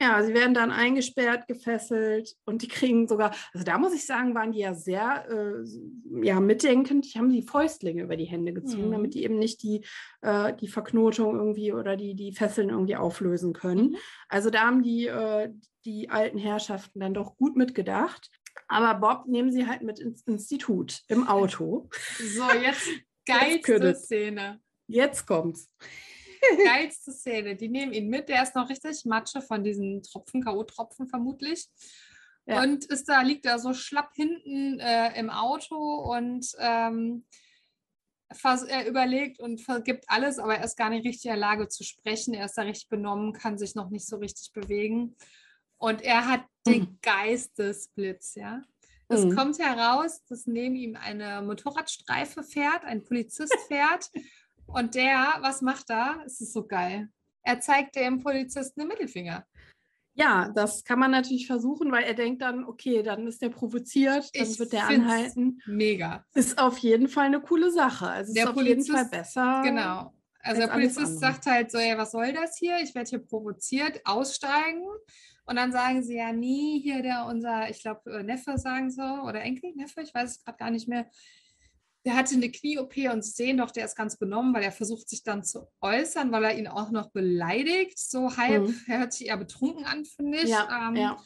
Ja, 0.00 0.22
sie 0.22 0.34
werden 0.34 0.54
dann 0.54 0.70
eingesperrt, 0.70 1.46
gefesselt 1.46 2.34
und 2.44 2.62
die 2.62 2.68
kriegen 2.68 3.06
sogar, 3.08 3.34
also 3.52 3.64
da 3.64 3.78
muss 3.78 3.94
ich 3.94 4.06
sagen, 4.06 4.34
waren 4.34 4.52
die 4.52 4.60
ja 4.60 4.74
sehr 4.74 5.26
äh, 5.30 6.24
ja, 6.26 6.40
mitdenkend. 6.40 7.12
Die 7.14 7.18
haben 7.18 7.30
die 7.32 7.42
Fäustlinge 7.42 8.02
über 8.02 8.16
die 8.16 8.24
Hände 8.24 8.52
gezogen, 8.52 8.88
Mhm. 8.88 8.92
damit 8.92 9.14
die 9.14 9.24
eben 9.24 9.38
nicht 9.38 9.62
die, 9.62 9.84
äh, 10.22 10.52
die 10.54 10.68
Verknotung 10.68 11.36
irgendwie 11.36 11.72
oder 11.72 11.96
die, 11.96 12.14
die 12.14 12.32
Fesseln 12.32 12.70
irgendwie 12.70 12.96
auflösen 12.96 13.52
können. 13.52 13.90
Mhm. 13.90 13.96
Also 14.28 14.50
da 14.50 14.62
haben 14.62 14.82
die, 14.82 15.06
äh, 15.06 15.50
die 15.84 16.10
alten 16.10 16.38
Herrschaften 16.38 17.00
dann 17.00 17.14
doch 17.14 17.36
gut 17.36 17.56
mitgedacht. 17.56 18.30
Aber 18.68 18.94
Bob 18.94 19.26
nehmen 19.26 19.52
sie 19.52 19.66
halt 19.66 19.82
mit 19.82 19.98
ins 19.98 20.22
Institut 20.22 21.02
im 21.08 21.26
Auto. 21.26 21.88
So, 22.18 22.44
jetzt 22.62 22.88
geilste 23.26 23.94
Szene. 23.94 24.60
Jetzt 24.86 25.26
kommt's. 25.26 25.70
Geilste 26.64 27.12
Szene. 27.12 27.56
Die 27.56 27.68
nehmen 27.68 27.92
ihn 27.92 28.08
mit. 28.08 28.28
Der 28.28 28.42
ist 28.42 28.54
noch 28.54 28.68
richtig 28.68 29.04
Matsche 29.04 29.40
von 29.40 29.62
diesen 29.64 30.02
Tropfen, 30.02 30.42
K.O.-Tropfen 30.42 31.08
vermutlich. 31.08 31.68
Ja. 32.46 32.62
Und 32.62 32.84
ist 32.84 33.08
da, 33.08 33.22
liegt 33.22 33.46
da 33.46 33.58
so 33.58 33.72
schlapp 33.72 34.12
hinten 34.14 34.78
äh, 34.78 35.18
im 35.18 35.30
Auto 35.30 35.76
und 35.76 36.46
ähm, 36.58 37.24
er 38.68 38.86
überlegt 38.86 39.38
und 39.38 39.60
vergibt 39.60 40.04
alles, 40.08 40.38
aber 40.38 40.56
er 40.56 40.64
ist 40.64 40.76
gar 40.76 40.90
nicht 40.90 41.06
richtig 41.06 41.26
in 41.26 41.30
der 41.30 41.38
Lage 41.38 41.68
zu 41.68 41.84
sprechen. 41.84 42.34
Er 42.34 42.46
ist 42.46 42.54
da 42.58 42.62
richtig 42.62 42.88
benommen, 42.88 43.32
kann 43.32 43.58
sich 43.58 43.74
noch 43.74 43.90
nicht 43.90 44.06
so 44.06 44.16
richtig 44.16 44.52
bewegen. 44.52 45.16
Und 45.78 46.02
er 46.02 46.26
hat 46.28 46.44
den 46.66 46.82
Mhm. 46.82 46.98
Geistesblitz, 47.02 48.34
ja. 48.34 48.62
Es 49.08 49.24
Mhm. 49.24 49.36
kommt 49.36 49.58
heraus, 49.58 50.24
dass 50.28 50.46
neben 50.46 50.74
ihm 50.74 50.96
eine 50.96 51.42
Motorradstreife 51.42 52.42
fährt, 52.42 52.84
ein 52.84 53.04
Polizist 53.04 53.56
fährt. 53.68 54.10
und 54.66 54.94
der, 54.94 55.34
was 55.40 55.62
macht 55.62 55.90
er? 55.90 56.22
Es 56.26 56.40
ist 56.40 56.52
so 56.52 56.66
geil. 56.66 57.08
Er 57.42 57.60
zeigt 57.60 57.96
dem 57.96 58.20
Polizisten 58.20 58.80
den 58.80 58.88
Mittelfinger. 58.88 59.46
Ja, 60.16 60.48
das 60.54 60.84
kann 60.84 61.00
man 61.00 61.10
natürlich 61.10 61.46
versuchen, 61.46 61.90
weil 61.90 62.04
er 62.04 62.14
denkt 62.14 62.40
dann, 62.40 62.64
okay, 62.64 63.02
dann 63.02 63.26
ist 63.26 63.42
der 63.42 63.48
provoziert, 63.48 64.30
dann 64.32 64.46
Ich 64.46 64.58
wird 64.60 64.72
der 64.72 64.86
anhalten. 64.86 65.60
Mega. 65.66 66.24
Ist 66.34 66.58
auf 66.58 66.78
jeden 66.78 67.08
Fall 67.08 67.26
eine 67.26 67.40
coole 67.40 67.72
Sache. 67.72 68.08
Also 68.08 68.32
Der 68.32 68.44
ist 68.44 68.50
auf 68.50 68.62
jeden 68.62 68.84
Fall 68.84 69.06
besser. 69.06 69.62
Genau. 69.64 70.14
Also 70.40 70.60
als 70.60 70.70
der 70.70 70.74
Polizist 70.74 71.18
sagt 71.18 71.46
halt 71.46 71.70
so, 71.70 71.78
ey, 71.78 71.98
was 71.98 72.12
soll 72.12 72.32
das 72.32 72.56
hier? 72.58 72.78
Ich 72.80 72.94
werde 72.94 73.10
hier 73.10 73.18
provoziert, 73.18 74.00
aussteigen. 74.04 74.84
Und 75.46 75.56
dann 75.56 75.72
sagen 75.72 76.02
sie 76.02 76.16
ja 76.16 76.32
nie, 76.32 76.80
hier 76.80 77.02
der 77.02 77.26
unser, 77.26 77.68
ich 77.68 77.80
glaube, 77.80 78.22
Neffe 78.22 78.56
sagen 78.56 78.90
so, 78.90 79.02
oder 79.02 79.42
Enkel, 79.42 79.72
Neffe, 79.74 80.02
ich 80.02 80.14
weiß 80.14 80.30
es 80.30 80.44
gerade 80.44 80.58
gar 80.58 80.70
nicht 80.70 80.86
mehr. 80.86 81.06
Der 82.04 82.14
hatte 82.14 82.34
eine 82.34 82.50
Knie-OP 82.50 82.96
und 83.12 83.22
sie 83.24 83.30
sehen 83.30 83.56
doch, 83.56 83.70
der 83.70 83.86
ist 83.86 83.96
ganz 83.96 84.18
benommen, 84.18 84.52
weil 84.54 84.62
er 84.62 84.72
versucht 84.72 85.08
sich 85.08 85.22
dann 85.22 85.42
zu 85.42 85.66
äußern, 85.80 86.30
weil 86.32 86.44
er 86.44 86.58
ihn 86.58 86.66
auch 86.68 86.90
noch 86.90 87.10
beleidigt. 87.10 87.98
So 87.98 88.36
halb, 88.36 88.66
Mhm. 88.66 88.80
er 88.86 88.98
hört 88.98 89.12
sich 89.14 89.28
eher 89.28 89.36
betrunken 89.38 89.84
an, 89.86 90.04
finde 90.04 90.38
ich. 90.42 90.50
Ja, 90.50 90.88
Ähm, 90.88 90.96
ja. 90.96 91.22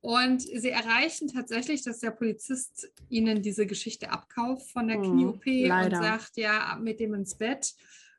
Und 0.00 0.42
sie 0.42 0.70
erreichen 0.70 1.28
tatsächlich, 1.28 1.82
dass 1.84 2.00
der 2.00 2.10
Polizist 2.10 2.88
ihnen 3.08 3.40
diese 3.42 3.66
Geschichte 3.66 4.10
abkauft 4.10 4.70
von 4.72 4.88
der 4.88 4.98
Mhm, 4.98 5.02
Knie-OP 5.02 5.46
und 5.86 5.96
sagt, 5.96 6.36
ja, 6.36 6.64
ab 6.64 6.80
mit 6.80 6.98
dem 7.00 7.14
ins 7.14 7.36
Bett. 7.36 7.72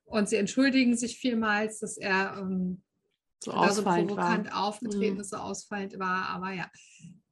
Und 0.06 0.30
sie 0.30 0.38
entschuldigen 0.38 0.96
sich 0.96 1.18
vielmals, 1.18 1.80
dass 1.80 1.98
er 1.98 2.38
ähm, 2.40 2.84
So 3.44 3.52
da 3.52 3.58
so 3.74 3.82
ausfallend 3.82 4.10
war. 4.16 4.26
provokant 4.30 4.54
aufgetreten 4.54 5.16
Mhm. 5.16 5.22
ist, 5.22 5.30
so 5.32 5.38
ausfallend 5.38 6.00
war. 6.00 6.30
Aber 6.30 6.52
ja, 6.52 6.70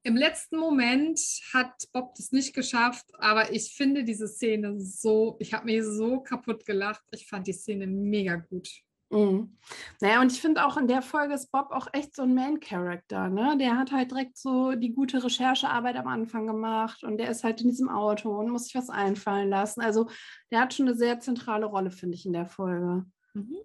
im 0.03 0.15
letzten 0.15 0.57
Moment 0.57 1.19
hat 1.53 1.73
Bob 1.93 2.15
das 2.15 2.31
nicht 2.31 2.53
geschafft. 2.53 3.05
Aber 3.19 3.53
ich 3.53 3.73
finde 3.73 4.03
diese 4.03 4.27
Szene 4.27 4.79
so, 4.79 5.35
ich 5.39 5.53
habe 5.53 5.65
mich 5.65 5.83
so 5.83 6.21
kaputt 6.21 6.65
gelacht. 6.65 7.03
Ich 7.11 7.27
fand 7.27 7.47
die 7.47 7.53
Szene 7.53 7.87
mega 7.87 8.35
gut. 8.35 8.69
Mhm. 9.11 9.57
Naja, 9.99 10.21
und 10.21 10.31
ich 10.31 10.39
finde 10.39 10.65
auch 10.65 10.77
in 10.77 10.87
der 10.87 11.01
Folge 11.01 11.33
ist 11.33 11.51
Bob 11.51 11.71
auch 11.71 11.87
echt 11.91 12.15
so 12.15 12.21
ein 12.21 12.33
Main-Character, 12.33 13.27
ne? 13.27 13.57
Der 13.59 13.77
hat 13.77 13.91
halt 13.91 14.11
direkt 14.11 14.37
so 14.37 14.73
die 14.73 14.93
gute 14.93 15.21
Recherchearbeit 15.21 15.97
am 15.97 16.07
Anfang 16.07 16.47
gemacht 16.47 17.03
und 17.03 17.17
der 17.17 17.29
ist 17.29 17.43
halt 17.43 17.59
in 17.61 17.67
diesem 17.67 17.89
Auto 17.89 18.29
und 18.39 18.49
muss 18.49 18.65
sich 18.65 18.75
was 18.75 18.89
einfallen 18.89 19.49
lassen. 19.49 19.81
Also 19.81 20.09
der 20.49 20.61
hat 20.61 20.73
schon 20.73 20.87
eine 20.87 20.95
sehr 20.95 21.19
zentrale 21.19 21.65
Rolle, 21.65 21.91
finde 21.91 22.15
ich, 22.15 22.25
in 22.25 22.31
der 22.31 22.45
Folge. 22.45 23.05
Mhm. 23.33 23.57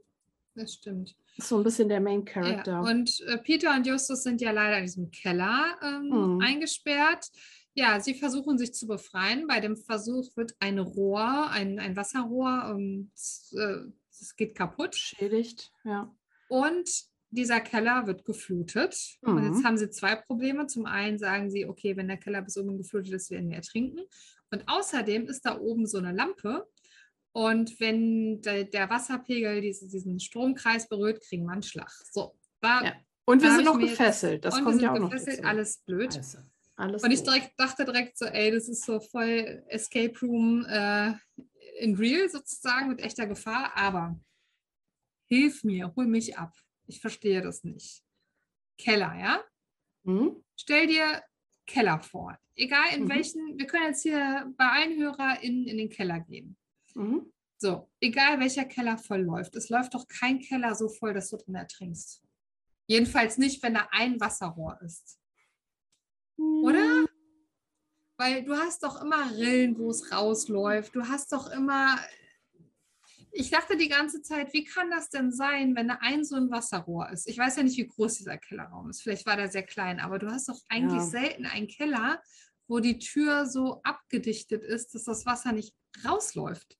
Das 0.56 0.74
stimmt. 0.74 1.14
So 1.38 1.58
ein 1.58 1.64
bisschen 1.64 1.88
der 1.88 2.00
Main-Character. 2.00 2.72
Ja, 2.72 2.80
und 2.80 3.20
äh, 3.26 3.38
Peter 3.38 3.74
und 3.74 3.86
Justus 3.86 4.22
sind 4.22 4.40
ja 4.40 4.52
leider 4.52 4.78
in 4.78 4.84
diesem 4.84 5.10
Keller 5.10 5.76
ähm, 5.82 6.08
Mhm. 6.36 6.40
eingesperrt. 6.40 7.26
Ja, 7.74 8.00
sie 8.00 8.14
versuchen 8.14 8.56
sich 8.56 8.72
zu 8.72 8.86
befreien. 8.86 9.46
Bei 9.46 9.60
dem 9.60 9.76
Versuch 9.76 10.34
wird 10.36 10.54
ein 10.60 10.78
Rohr, 10.78 11.50
ein, 11.50 11.78
ein 11.78 11.94
Wasserrohr, 11.94 12.74
ähm, 12.74 13.10
es, 13.14 13.54
äh, 13.58 13.80
es 14.10 14.34
geht 14.36 14.54
kaputt. 14.54 14.92
Beschädigt, 14.92 15.72
ja. 15.84 16.10
Und 16.48 16.88
dieser 17.30 17.60
Keller 17.60 18.06
wird 18.06 18.24
geflutet. 18.24 19.18
Und 19.20 19.34
Mhm. 19.34 19.44
jetzt 19.52 19.64
haben 19.64 19.76
sie 19.76 19.90
zwei 19.90 20.14
Probleme. 20.16 20.66
Zum 20.68 20.86
einen 20.86 21.18
sagen 21.18 21.50
sie, 21.50 21.66
okay, 21.66 21.96
wenn 21.98 22.08
der 22.08 22.16
Keller 22.16 22.40
bis 22.40 22.56
oben 22.56 22.78
geflutet 22.78 23.12
ist, 23.12 23.30
werden 23.30 23.50
wir 23.50 23.56
ertrinken. 23.56 24.00
Und 24.50 24.62
außerdem 24.68 25.26
ist 25.26 25.44
da 25.44 25.58
oben 25.58 25.86
so 25.86 25.98
eine 25.98 26.12
Lampe. 26.12 26.66
Und 27.36 27.78
wenn 27.80 28.40
der, 28.40 28.64
der 28.64 28.88
Wasserpegel 28.88 29.60
diese, 29.60 29.86
diesen 29.88 30.18
Stromkreis 30.18 30.88
berührt, 30.88 31.20
kriegen 31.22 31.44
wir 31.44 31.52
einen 31.52 31.62
Schlag. 31.62 31.90
So, 32.10 32.34
da, 32.62 32.82
Ja. 32.82 32.94
Und 33.26 33.42
wir 33.42 33.50
sind 33.54 33.66
noch 33.66 33.78
gefesselt. 33.78 34.42
Das 34.42 34.54
und 34.54 34.60
wir 34.60 34.64
kommt 34.64 34.74
sind 34.76 34.84
ja 34.84 34.92
auch 34.94 34.98
noch 34.98 35.10
gefesselt, 35.10 35.38
dazu. 35.40 35.48
alles 35.48 35.78
blöd. 35.84 36.16
Also, 36.16 36.38
Alles 36.76 37.02
Und 37.02 37.10
ich 37.10 37.22
direkt, 37.22 37.52
dachte 37.60 37.84
direkt 37.84 38.16
so, 38.16 38.24
ey, 38.24 38.50
das 38.52 38.68
ist 38.68 38.86
so 38.86 39.00
voll 39.00 39.62
Escape 39.68 40.18
Room 40.22 40.64
äh, 40.66 41.12
in 41.80 41.94
real 41.96 42.26
sozusagen 42.30 42.88
mit 42.88 43.00
echter 43.00 43.26
Gefahr. 43.26 43.72
Aber 43.76 44.18
hilf 45.28 45.62
mir, 45.62 45.92
hol 45.94 46.06
mich 46.06 46.38
ab. 46.38 46.54
Ich 46.86 47.00
verstehe 47.02 47.42
das 47.42 47.64
nicht. 47.64 48.02
Keller, 48.78 49.14
ja? 49.20 49.44
Mhm. 50.04 50.42
Stell 50.56 50.86
dir 50.86 51.22
Keller 51.66 52.00
vor. 52.00 52.38
Egal 52.54 52.94
in 52.94 53.04
Mhm. 53.04 53.08
welchen, 53.10 53.58
wir 53.58 53.66
können 53.66 53.88
jetzt 53.88 54.02
hier 54.04 54.50
bei 54.56 54.70
Einhörer 54.70 55.42
in, 55.42 55.66
in 55.66 55.76
den 55.76 55.90
Keller 55.90 56.20
gehen. 56.20 56.56
Mhm. 56.96 57.32
So, 57.58 57.88
egal 58.00 58.38
welcher 58.40 58.64
Keller 58.64 58.98
voll 58.98 59.22
läuft. 59.22 59.56
Es 59.56 59.68
läuft 59.70 59.94
doch 59.94 60.06
kein 60.08 60.40
Keller 60.40 60.74
so 60.74 60.88
voll, 60.88 61.14
dass 61.14 61.30
du 61.30 61.36
drin 61.36 61.54
ertrinkst. 61.54 62.22
Jedenfalls 62.86 63.38
nicht, 63.38 63.62
wenn 63.62 63.74
da 63.74 63.88
ein 63.90 64.20
Wasserrohr 64.20 64.78
ist. 64.84 65.18
Oder? 66.36 67.06
Weil 68.18 68.44
du 68.44 68.54
hast 68.54 68.82
doch 68.82 69.00
immer 69.02 69.30
Rillen, 69.36 69.78
wo 69.78 69.90
es 69.90 70.12
rausläuft. 70.12 70.94
Du 70.94 71.02
hast 71.08 71.32
doch 71.32 71.50
immer. 71.50 71.98
Ich 73.32 73.50
dachte 73.50 73.76
die 73.76 73.88
ganze 73.88 74.22
Zeit, 74.22 74.52
wie 74.54 74.64
kann 74.64 74.90
das 74.90 75.10
denn 75.10 75.30
sein, 75.32 75.74
wenn 75.76 75.88
da 75.88 75.98
ein 76.00 76.24
so 76.24 76.36
ein 76.36 76.50
Wasserrohr 76.50 77.10
ist? 77.10 77.26
Ich 77.28 77.36
weiß 77.36 77.56
ja 77.56 77.62
nicht, 77.62 77.76
wie 77.76 77.86
groß 77.86 78.18
dieser 78.18 78.38
Kellerraum 78.38 78.88
ist. 78.88 79.02
Vielleicht 79.02 79.26
war 79.26 79.36
der 79.36 79.48
sehr 79.48 79.64
klein, 79.64 80.00
aber 80.00 80.18
du 80.18 80.30
hast 80.30 80.48
doch 80.48 80.60
eigentlich 80.68 81.02
Ja. 81.02 81.06
selten 81.06 81.44
einen 81.46 81.68
Keller, 81.68 82.22
wo 82.68 82.80
die 82.80 82.98
Tür 82.98 83.46
so 83.46 83.80
abgedichtet 83.82 84.62
ist, 84.62 84.94
dass 84.94 85.04
das 85.04 85.26
Wasser 85.26 85.52
nicht 85.52 85.74
rausläuft. 86.04 86.78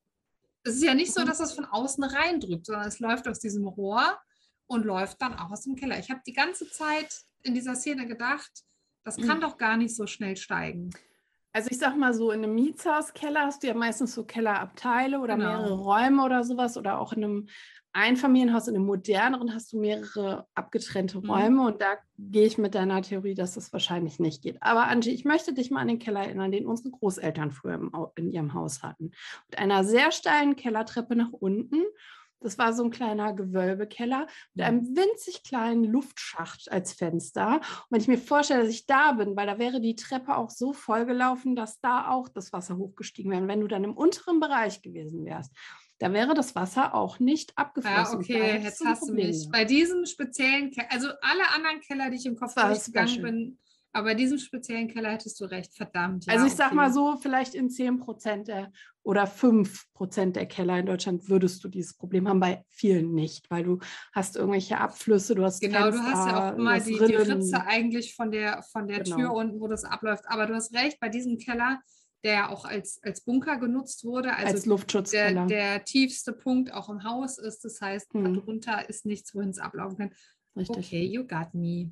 Es 0.67 0.75
ist 0.77 0.83
ja 0.83 0.95
nicht 0.95 1.13
so, 1.15 1.21
Mhm. 1.23 1.27
dass 1.27 1.39
das 1.39 1.53
von 1.53 1.65
außen 1.65 2.03
reindrückt, 2.03 2.67
sondern 2.67 2.89
es 2.89 2.99
läuft 2.99 3.29
aus 3.29 3.39
diesem 3.39 3.67
Rohr 3.69 4.19
und 4.67 4.85
läuft 4.85 5.23
dann 5.23 5.35
auch 5.35 5.51
aus 5.51 5.63
dem 5.63 5.77
Keller. 5.77 5.99
Ich 5.99 6.11
habe 6.11 6.21
die 6.27 6.33
ganze 6.33 6.69
Zeit 6.71 7.23
in 7.43 7.55
dieser 7.55 7.77
Szene 7.77 8.07
gedacht, 8.07 8.51
das 9.05 9.17
kann 9.17 9.39
Mhm. 9.39 9.43
doch 9.43 9.57
gar 9.59 9.77
nicht 9.77 9.95
so 9.95 10.07
schnell 10.09 10.37
steigen. 10.37 10.91
Also 11.57 11.71
ich 11.71 11.79
sag 11.79 11.97
mal 11.97 12.13
so, 12.13 12.33
in 12.33 12.45
einem 12.45 12.55
Mietshauskeller 12.55 13.41
hast 13.47 13.63
du 13.63 13.69
ja 13.69 13.73
meistens 13.75 14.15
so 14.15 14.25
Kellerabteile 14.25 15.21
oder 15.21 15.37
Genau. 15.37 15.49
mehrere 15.49 15.73
Räume 15.73 16.23
oder 16.23 16.45
sowas. 16.45 16.77
Oder 16.77 17.01
auch 17.01 17.15
in 17.15 17.25
einem 17.25 17.47
Einfamilienhaus, 17.95 18.69
in 18.69 18.75
einem 18.77 18.85
moderneren 18.85 19.55
hast 19.55 19.73
du 19.73 19.81
mehrere 19.81 20.47
abgetrennte 20.55 21.19
Mhm. 21.19 21.31
Räume. 21.31 21.67
Und 21.67 21.81
da 21.81 21.95
gehe 22.19 22.45
ich 22.47 22.59
mit 22.59 22.75
deiner 22.75 23.01
Theorie, 23.01 23.33
dass 23.35 23.55
das 23.55 23.73
wahrscheinlich 23.73 24.19
nicht 24.21 24.43
geht. 24.43 24.59
Aber 24.63 24.87
Angie, 24.89 25.13
ich 25.15 25.25
möchte 25.25 25.55
dich 25.55 25.71
mal 25.71 25.81
an 25.81 25.89
den 25.89 25.99
Keller 25.99 26.21
erinnern, 26.25 26.53
den 26.53 26.67
unsere 26.67 26.91
Großeltern 26.91 27.53
früher 27.53 27.77
im, 27.77 27.91
in 28.17 28.31
ihrem 28.31 28.53
Haus 28.53 28.83
hatten. 28.83 29.13
Mit 29.49 29.59
einer 29.59 29.83
sehr 29.83 30.13
steilen 30.13 30.57
Kellertreppe 30.57 31.17
nach 31.17 31.33
unten. 31.33 31.85
Das 32.41 32.59
war 32.59 32.73
so 32.73 32.85
ein 32.85 32.91
kleiner 32.91 33.33
Gewölbekeller 33.33 34.27
mit 34.55 34.65
einem 34.67 34.97
winzig 34.97 35.43
kleinen 35.43 35.85
Luftschacht 35.85 36.71
als 36.71 36.93
Fenster. 36.93 37.57
Und 37.57 37.63
wenn 37.91 38.01
ich 38.01 38.09
mir 38.09 38.19
vorstelle, 38.19 38.63
dass 38.63 38.71
ich 38.71 38.87
da 38.87 39.13
bin, 39.13 39.37
weil 39.37 39.47
da 39.47 39.59
wäre 39.59 39.81
die 39.81 39.97
Treppe 39.97 40.37
auch 40.37 40.51
so 40.51 40.73
vollgelaufen, 40.73 41.57
dass 41.57 41.81
da 41.81 42.11
auch 42.11 42.29
das 42.29 42.53
Wasser 42.53 42.77
hochgestiegen 42.77 43.31
wäre. 43.31 43.43
Und 43.43 43.49
wenn 43.49 43.61
du 43.61 43.69
dann 43.69 43.85
im 43.85 43.97
unteren 43.97 44.41
Bereich 44.41 44.83
gewesen 44.83 45.25
wärst, 45.25 45.53
da 45.99 46.13
wäre 46.13 46.35
das 46.35 46.55
Wasser 46.55 46.95
auch 46.95 47.19
nicht 47.19 47.53
Ja, 47.53 47.65
abgeflossen. 47.65 48.19
Da 48.19 48.25
okay, 48.25 48.61
jetzt 48.63 48.85
hast 48.85 49.09
du 49.09 49.15
mich. 49.15 49.49
Bei 49.51 49.65
diesem 49.65 50.05
speziellen 50.05 50.71
Keller, 50.71 50.89
also 50.91 51.09
alle 51.23 51.49
anderen 51.55 51.81
Keller, 51.81 52.11
die 52.11 52.17
ich 52.17 52.27
im 52.27 52.37
Kopf 52.37 52.55
durchgegangen 52.55 53.09
special. 53.09 53.33
bin, 53.33 53.59
aber 53.97 54.09
bei 54.09 54.15
diesem 54.15 54.39
speziellen 54.39 54.89
Keller 54.89 55.11
hättest 55.13 55.41
du 55.41 55.47
recht, 55.47 55.75
verdammt. 55.75 56.27
Ja, 56.27 56.35
Also 56.35 56.47
ich 56.47 56.53
sag 56.55 56.67
okay. 56.67 56.75
mal 56.77 56.93
so, 56.93 57.17
vielleicht 57.17 57.55
in 57.55 57.71
10 57.71 57.99
Prozent 57.99 58.49
der 58.49 58.71
oder 59.03 59.27
5 59.27 59.87
Prozent 59.95 60.37
der 60.37 60.47
Keller 60.47 60.79
in 60.79 60.85
Deutschland 60.87 61.29
würdest 61.31 61.65
du 61.65 61.69
dieses 61.69 61.95
Problem 61.95 62.29
haben, 62.29 62.39
bei 62.41 62.63
vielen 62.69 63.15
nicht, 63.15 63.51
weil 63.51 63.65
du 63.65 63.79
hast 64.13 64.37
irgendwelche 64.37 64.79
Abflüsse, 64.79 65.35
du 65.35 65.45
hast 65.45 65.61
Genau, 65.61 65.87
du 65.91 65.93
Fenster, 65.93 66.11
hast 66.13 66.27
ja 66.27 66.49
auch 66.51 66.55
du 66.55 66.61
immer 66.61 66.79
die, 66.79 66.99
die. 66.99 67.15
Ritze 67.15 67.67
eigentlich 67.67 68.15
von 68.15 68.31
der, 68.31 68.63
von 68.65 68.87
der 68.87 69.03
Genau. 69.05 69.17
Tür 69.17 69.33
unten, 69.33 69.61
wo 69.61 69.67
das 69.69 69.85
abläuft. 69.85 70.25
Aber 70.29 70.47
du 70.47 70.55
hast 70.55 70.75
recht, 70.75 71.01
bei 71.01 71.09
diesem 71.09 71.39
Keller, 71.39 71.81
der 72.25 72.33
ja 72.35 72.49
auch 72.51 72.65
als, 72.65 73.01
als 73.03 73.23
Bunker 73.23 73.57
genutzt 73.59 74.05
wurde, 74.05 74.35
also 74.35 74.53
als 74.55 74.63
der, 74.63 74.71
Luftschutzkeller. 74.71 75.47
der 75.47 75.85
tiefste 75.85 76.33
Punkt 76.33 76.73
auch 76.75 76.89
im 76.91 77.03
Haus 77.05 77.39
ist. 77.39 77.65
Das 77.65 77.81
heißt, 77.81 78.13
Hm. 78.13 78.35
darunter 78.35 78.89
ist 78.89 79.07
nichts, 79.07 79.35
wohin 79.35 79.51
es 79.51 79.59
ablaufen 79.59 79.97
kann. 79.97 80.11
Richtig. 80.57 80.77
Okay, 80.87 81.05
you 81.05 81.27
got 81.27 81.55
me. 81.55 81.91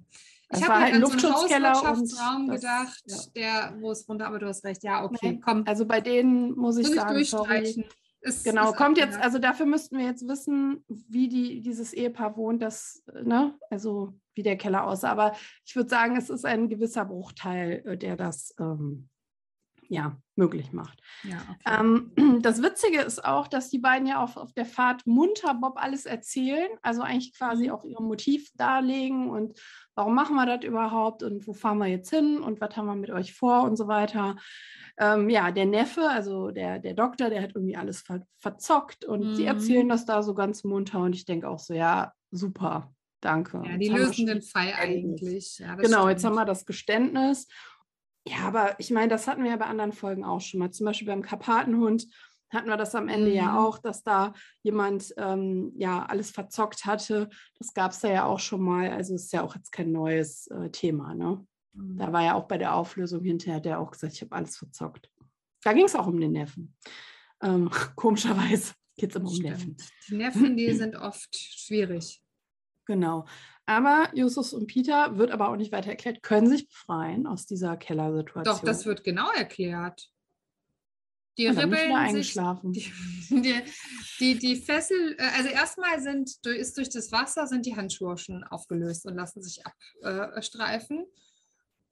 Ich 0.50 0.62
habe 0.62 0.74
halt 0.74 0.82
halt 0.84 0.94
ein 0.94 1.02
an 1.04 1.10
so 1.10 1.12
einen 1.12 1.22
Luftschutzkeller 1.22 1.70
und 1.70 1.76
Hauswirtschaftsraum 1.88 2.48
das- 2.48 2.60
gedacht, 2.60 3.02
ja. 3.06 3.16
der, 3.36 3.76
wo 3.80 3.90
es 3.90 4.08
runter, 4.08 4.26
aber 4.26 4.38
du 4.38 4.46
hast 4.46 4.64
recht. 4.64 4.82
Ja, 4.84 5.04
okay, 5.04 5.32
Nee, 5.32 5.40
komm. 5.42 5.64
Also 5.66 5.86
bei 5.86 6.00
denen 6.00 6.52
muss 6.56 6.76
ich 6.76 6.86
Muss 6.86 6.94
ich 6.94 7.00
sagen, 7.00 7.24
sorry. 7.24 7.48
durchstreichen. 7.48 7.84
Ist, 8.20 8.44
Genau, 8.44 8.70
ist 8.70 8.76
kommt 8.76 8.96
jetzt, 8.96 9.18
also 9.20 9.38
dafür 9.38 9.66
müssten 9.66 9.98
wir 9.98 10.06
jetzt 10.06 10.26
wissen, 10.26 10.82
wie 10.88 11.28
die, 11.28 11.60
dieses 11.60 11.92
Ehepaar 11.92 12.36
wohnt, 12.38 12.62
das, 12.62 13.02
ne, 13.22 13.54
also 13.68 14.14
wie 14.34 14.42
der 14.42 14.56
Keller 14.56 14.84
aussah. 14.86 15.10
Aber 15.10 15.34
ich 15.66 15.76
würde 15.76 15.90
sagen, 15.90 16.16
es 16.16 16.30
ist 16.30 16.46
ein 16.46 16.68
gewisser 16.70 17.04
Bruchteil, 17.04 17.82
äh, 17.84 17.98
der 17.98 18.16
das 18.16 18.54
ähm, 18.58 19.10
ja, 19.88 20.16
möglich 20.36 20.72
macht. 20.72 21.00
Ja, 21.22 21.38
okay. 21.50 21.80
Ähm, 21.80 22.12
das 22.42 22.62
Witzige 22.62 23.00
ist 23.00 23.24
auch, 23.24 23.48
dass 23.48 23.70
die 23.70 23.78
beiden 23.78 24.06
ja 24.06 24.22
auf, 24.22 24.36
auf 24.36 24.52
der 24.52 24.66
Fahrt 24.66 25.06
munter 25.06 25.54
Bob 25.54 25.74
alles 25.76 26.06
erzählen, 26.06 26.68
also 26.82 27.02
eigentlich 27.02 27.32
quasi 27.36 27.64
Mhm. 27.66 27.70
auch 27.70 27.84
ihr 27.84 28.00
Motiv 28.00 28.50
darlegen 28.54 29.30
und 29.30 29.58
warum 29.94 30.14
machen 30.14 30.34
wir 30.36 30.46
das 30.46 30.64
überhaupt 30.64 31.22
und 31.22 31.46
wo 31.46 31.52
fahren 31.52 31.78
wir 31.78 31.86
jetzt 31.86 32.10
hin 32.10 32.38
und 32.40 32.60
was 32.60 32.76
haben 32.76 32.86
wir 32.86 32.96
mit 32.96 33.10
euch 33.10 33.34
vor 33.34 33.62
und 33.62 33.76
so 33.76 33.86
weiter. 33.88 34.36
Ähm, 34.98 35.28
ja, 35.30 35.50
der 35.50 35.66
Neffe, 35.66 36.08
also 36.08 36.50
der, 36.50 36.78
der 36.78 36.94
Doktor, 36.94 37.28
der 37.30 37.42
hat 37.42 37.52
irgendwie 37.54 37.76
alles 37.76 38.00
ver 38.02 38.26
verzockt 38.38 39.04
und 39.04 39.34
sie 39.34 39.42
Mhm. 39.42 39.48
erzählen 39.48 39.88
das 39.88 40.04
da 40.04 40.22
so 40.22 40.34
ganz 40.34 40.64
munter 40.64 41.00
und 41.00 41.14
ich 41.14 41.24
denke 41.24 41.48
auch 41.48 41.58
so, 41.58 41.74
ja, 41.74 42.12
super, 42.30 42.92
danke. 43.20 43.62
ja, 43.64 43.72
Jetzt 43.72 43.80
die 43.80 43.88
lösen 43.88 44.26
den 44.26 44.42
Fall 44.42 44.72
eigentlich. 44.76 45.58
Ja, 45.58 45.74
Genau, 45.76 46.08
jetzt 46.08 46.20
stimmt. 46.20 46.32
haben 46.36 46.42
wir 46.42 46.44
das 46.44 46.66
Geständnis. 46.66 47.48
Ja, 48.26 48.38
aber 48.46 48.78
ich 48.78 48.90
meine, 48.90 49.08
das 49.08 49.28
hatten 49.28 49.42
wir 49.44 49.50
ja 49.50 49.56
bei 49.56 49.66
anderen 49.66 49.92
Folgen 49.92 50.24
auch 50.24 50.40
schon 50.40 50.60
mal. 50.60 50.70
Zum 50.70 50.86
Beispiel 50.86 51.06
beim 51.06 51.22
Karpatenhund 51.22 52.06
hatten 52.50 52.68
wir 52.68 52.76
das 52.76 52.94
am 52.94 53.08
Ende 53.08 53.32
ja 53.32 53.52
Mhm. 53.52 53.58
auch, 53.58 53.78
dass 53.78 54.02
da 54.02 54.32
jemand 54.62 55.12
ähm, 55.18 55.72
ja 55.76 56.06
alles 56.06 56.30
verzockt 56.30 56.86
hatte. 56.86 57.28
Das 57.58 57.74
gab 57.74 57.90
es 57.90 58.00
da 58.00 58.08
ja 58.08 58.24
auch 58.24 58.38
schon 58.38 58.62
mal. 58.62 58.90
Also 58.90 59.14
ist 59.14 59.32
ja 59.32 59.42
auch 59.42 59.54
jetzt 59.56 59.72
kein 59.72 59.92
neues 59.92 60.46
äh, 60.46 60.70
Thema. 60.70 61.14
Ne? 61.14 61.44
Mhm. 61.72 61.98
Da 61.98 62.12
war 62.12 62.22
ja 62.22 62.34
auch 62.34 62.44
bei 62.46 62.56
der 62.56 62.74
Auflösung 62.74 63.22
hinterher 63.24 63.60
der 63.60 63.80
auch 63.80 63.90
gesagt, 63.90 64.14
ich 64.14 64.22
habe 64.22 64.34
alles 64.36 64.56
verzockt. 64.56 65.10
Da 65.62 65.72
ging 65.72 65.84
es 65.86 65.94
auch 65.96 66.06
um 66.06 66.20
den 66.20 66.32
Neffen. 66.32 66.74
Ähm, 67.42 67.70
komischerweise 67.96 68.72
geht 68.96 69.10
es 69.10 69.16
immer 69.16 69.30
um 69.30 69.38
Neffen. 69.38 69.76
Stimmt. 69.78 69.92
Die 70.08 70.16
Neffen, 70.16 70.56
die 70.56 70.72
sind 70.74 70.96
oft 70.96 71.36
schwierig. 71.36 72.22
Genau. 72.86 73.26
Aber 73.66 74.10
Justus 74.14 74.52
und 74.52 74.66
Peter, 74.66 75.16
wird 75.16 75.30
aber 75.30 75.48
auch 75.48 75.56
nicht 75.56 75.72
weiter 75.72 75.88
erklärt, 75.90 76.22
können 76.22 76.46
sich 76.48 76.68
befreien 76.68 77.26
aus 77.26 77.46
dieser 77.46 77.76
Kellersituation. 77.76 78.54
Doch, 78.54 78.62
das 78.62 78.84
wird 78.84 79.04
genau 79.04 79.30
erklärt. 79.30 80.10
Die 81.38 81.46
Und 81.48 81.54
ich 81.54 81.58
wieder 81.58 81.66
ribbeln 81.66 81.88
sich 81.88 81.96
eingeschlafen. 81.96 82.72
Die, 83.30 83.62
die, 84.20 84.38
die, 84.38 84.56
Fessel, 84.56 85.16
äh, 85.18 85.22
also 85.36 85.48
erstmal 85.48 86.00
sind, 86.00 86.44
durch- 86.46 86.58
ist 86.58 86.76
durch 86.76 86.88
das 86.90 87.10
Wasser 87.10 87.46
sind 87.48 87.66
die 87.66 87.74
Handschuhe 87.74 88.16
schon 88.16 88.44
aufgelöst 88.44 89.06
und 89.06 89.16
lassen 89.16 89.42
sich 89.42 89.60
abstreifen. 89.66 91.04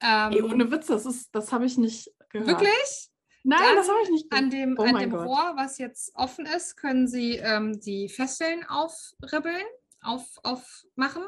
Ähm, 0.01 0.33
Ey, 0.33 0.43
ohne 0.43 0.71
Witz, 0.71 0.87
das, 0.87 1.07
ist, 1.07 1.35
das 1.35 1.51
habe 1.53 1.65
ich 1.67 1.77
nicht 1.79 2.13
gehört. 2.29 2.49
wirklich? 2.61 3.09
Nein, 3.43 3.59
Dann 3.61 3.77
das 3.77 3.89
habe 3.89 3.99
ich 4.05 4.11
nicht 4.11 4.33
An 4.33 4.51
gehört. 4.51 4.69
dem, 4.69 4.77
Oh 4.79 4.83
an 4.85 4.97
dem 5.01 5.11
Gott. 5.11 5.27
Rohr, 5.27 5.53
was 5.57 5.79
jetzt 5.79 6.13
offen 6.15 6.47
ist, 6.47 6.77
können 6.77 7.09
Sie 7.09 7.33
ähm, 7.37 7.81
die 7.81 8.09
Fesseln 8.09 8.65
aufribbeln, 8.69 9.65
auf, 10.03 10.25
aufmachen. 10.45 11.25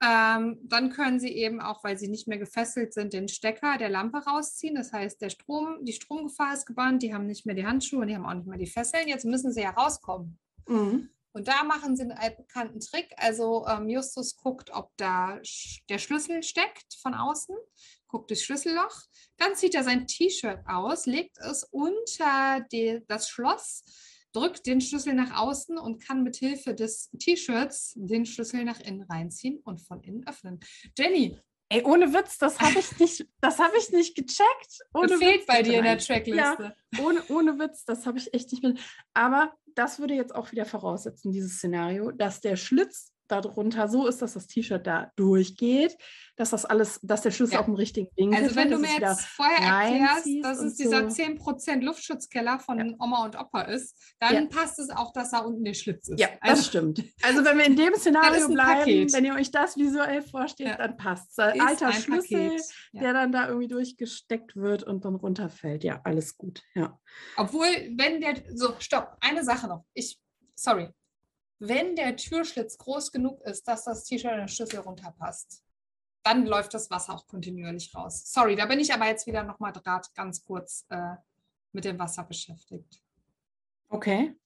Ähm, 0.00 0.58
dann 0.62 0.90
können 0.90 1.18
Sie 1.18 1.32
eben 1.32 1.60
auch, 1.60 1.82
weil 1.82 1.98
sie 1.98 2.08
nicht 2.08 2.28
mehr 2.28 2.38
gefesselt 2.38 2.94
sind, 2.94 3.12
den 3.12 3.26
Stecker 3.28 3.78
der 3.78 3.88
Lampe 3.88 4.18
rausziehen. 4.18 4.76
Das 4.76 4.92
heißt, 4.92 5.20
der 5.20 5.30
Strom, 5.30 5.84
die 5.84 5.92
Stromgefahr 5.92 6.54
ist 6.54 6.66
gebannt, 6.66 7.02
die 7.02 7.12
haben 7.12 7.26
nicht 7.26 7.46
mehr 7.46 7.56
die 7.56 7.66
Handschuhe 7.66 8.00
und 8.00 8.08
die 8.08 8.14
haben 8.14 8.26
auch 8.26 8.34
nicht 8.34 8.46
mehr 8.46 8.58
die 8.58 8.70
Fesseln. 8.70 9.08
Jetzt 9.08 9.24
müssen 9.24 9.52
sie 9.52 9.62
ja 9.62 9.70
rauskommen. 9.70 10.38
Mhm. 10.68 11.10
Und 11.32 11.48
da 11.48 11.62
machen 11.64 11.96
sie 11.96 12.02
einen 12.02 12.12
altbekannten 12.12 12.80
Trick. 12.80 13.12
Also 13.16 13.66
ähm, 13.66 13.88
Justus 13.88 14.36
guckt, 14.36 14.70
ob 14.72 14.90
da 14.96 15.40
der 15.88 15.98
Schlüssel 15.98 16.42
steckt 16.42 16.94
von 17.02 17.14
außen, 17.14 17.56
guckt 18.06 18.30
das 18.30 18.42
Schlüsselloch. 18.42 19.02
Dann 19.36 19.54
zieht 19.54 19.74
er 19.74 19.84
sein 19.84 20.06
T-Shirt 20.06 20.60
aus, 20.66 21.06
legt 21.06 21.38
es 21.38 21.64
unter 21.64 22.66
die, 22.72 23.02
das 23.08 23.28
Schloss, 23.28 23.84
drückt 24.38 24.66
den 24.66 24.80
Schlüssel 24.80 25.14
nach 25.14 25.40
außen 25.40 25.78
und 25.78 26.02
kann 26.04 26.22
mit 26.22 26.36
Hilfe 26.36 26.74
des 26.74 27.10
T-Shirts 27.18 27.94
den 27.96 28.26
Schlüssel 28.26 28.64
nach 28.64 28.80
innen 28.80 29.02
reinziehen 29.02 29.58
und 29.64 29.80
von 29.80 30.02
innen 30.02 30.26
öffnen. 30.26 30.60
Jenny, 30.96 31.38
Ey, 31.70 31.84
ohne 31.84 32.14
Witz, 32.14 32.38
das 32.38 32.58
habe 32.60 32.78
ich 32.78 32.98
nicht, 32.98 33.28
das 33.42 33.58
habe 33.58 33.76
ich 33.78 33.90
nicht 33.90 34.14
gecheckt. 34.14 34.78
Ohne 34.94 35.08
das 35.08 35.18
fehlt 35.18 35.40
Witz, 35.40 35.46
bei 35.46 35.62
dir 35.62 35.78
in 35.78 35.84
der. 35.84 35.98
Trackliste. 35.98 36.74
Ja, 36.94 37.04
ohne, 37.04 37.22
ohne 37.28 37.58
Witz, 37.58 37.84
das 37.84 38.06
habe 38.06 38.16
ich 38.16 38.32
echt 38.32 38.50
nicht 38.52 38.62
mit. 38.62 38.80
Aber 39.12 39.52
das 39.74 39.98
würde 39.98 40.14
jetzt 40.14 40.34
auch 40.34 40.50
wieder 40.50 40.64
voraussetzen, 40.64 41.30
dieses 41.30 41.58
Szenario, 41.58 42.10
dass 42.10 42.40
der 42.40 42.56
Schlitz 42.56 43.12
darunter 43.28 43.88
so 43.88 44.06
ist, 44.06 44.22
dass 44.22 44.34
das 44.34 44.46
T-Shirt 44.46 44.86
da 44.86 45.12
durchgeht, 45.16 45.96
dass 46.36 46.50
das 46.50 46.64
alles, 46.64 47.00
dass 47.02 47.22
der 47.22 47.30
Schlüssel 47.30 47.54
Ja. 47.54 47.60
auf 47.60 47.66
dem 47.66 47.74
richtigen 47.74 48.08
Winkel 48.16 48.42
Also 48.44 48.56
wenn 48.56 48.70
du 48.70 48.78
mir 48.78 48.88
jetzt 49.00 49.20
vorher 49.26 49.58
erklärst, 49.58 50.26
dass 50.42 50.58
es 50.60 50.74
dieser 50.76 51.10
so. 51.10 51.22
10% 51.22 51.80
Luftschutzkeller 51.82 52.58
von 52.60 52.96
Oma 53.00 53.24
und 53.24 53.36
Opa 53.38 53.62
ist, 53.62 53.96
dann 54.20 54.34
Ja. 54.34 54.46
passt 54.46 54.78
es 54.78 54.90
auch, 54.90 55.12
dass 55.12 55.30
da 55.32 55.38
unten 55.40 55.64
der 55.64 55.74
Schlitz 55.74 56.08
ist. 56.08 56.18
Ja, 56.20 56.28
also, 56.40 56.56
das 56.56 56.66
stimmt. 56.66 57.04
Also 57.22 57.44
wenn 57.44 57.58
wir 57.58 57.64
in 57.66 57.76
dem 57.76 57.94
Szenario 57.96 58.34
ist 58.40 58.52
bleiben, 58.52 58.78
Paket. 58.80 59.12
wenn 59.12 59.24
ihr 59.24 59.34
euch 59.34 59.50
das 59.50 59.76
visuell 59.76 60.22
vorstellt, 60.22 60.70
Ja. 60.70 60.76
dann 60.76 60.96
passt 60.96 61.38
es. 61.38 61.54
ist 61.54 61.60
Alter 61.60 61.92
Schlüssel. 61.92 62.56
Ja. 62.92 63.00
der 63.02 63.12
dann 63.12 63.32
da 63.32 63.48
irgendwie 63.48 63.68
durchgesteckt 63.68 64.56
wird 64.56 64.82
und 64.84 65.04
dann 65.04 65.14
runterfällt. 65.16 65.84
Ja, 65.84 66.00
alles 66.04 66.36
gut. 66.36 66.62
Ja. 66.74 66.98
Obwohl, 67.36 67.66
wenn 67.96 68.20
der, 68.20 68.34
so, 68.54 68.74
stopp, 68.78 69.16
eine 69.20 69.44
Sache 69.44 69.66
noch. 69.68 69.84
Ich, 69.92 70.18
sorry. 70.54 70.88
Wenn 71.58 71.96
der 71.96 72.16
Türschlitz 72.16 72.78
groß 72.78 73.10
genug 73.12 73.40
ist, 73.42 73.66
dass 73.66 73.84
das 73.84 74.04
T-Shirt 74.04 74.32
in 74.32 74.38
den 74.38 74.48
Schlüssel 74.48 74.80
runterpasst, 74.80 75.64
dann 76.22 76.46
läuft 76.46 76.74
das 76.74 76.90
Wasser 76.90 77.14
auch 77.14 77.26
kontinuierlich 77.26 77.94
raus. 77.94 78.22
Sorry, 78.32 78.54
da 78.54 78.66
bin 78.66 78.78
ich 78.80 78.92
aber 78.92 79.06
jetzt 79.06 79.26
wieder 79.26 79.42
nochmal 79.42 79.72
gerade 79.72 80.06
ganz 80.14 80.44
kurz 80.44 80.84
äh, 80.90 81.14
mit 81.72 81.84
dem 81.84 81.98
Wasser 81.98 82.24
beschäftigt. 82.24 83.00
Okay. 83.88 84.36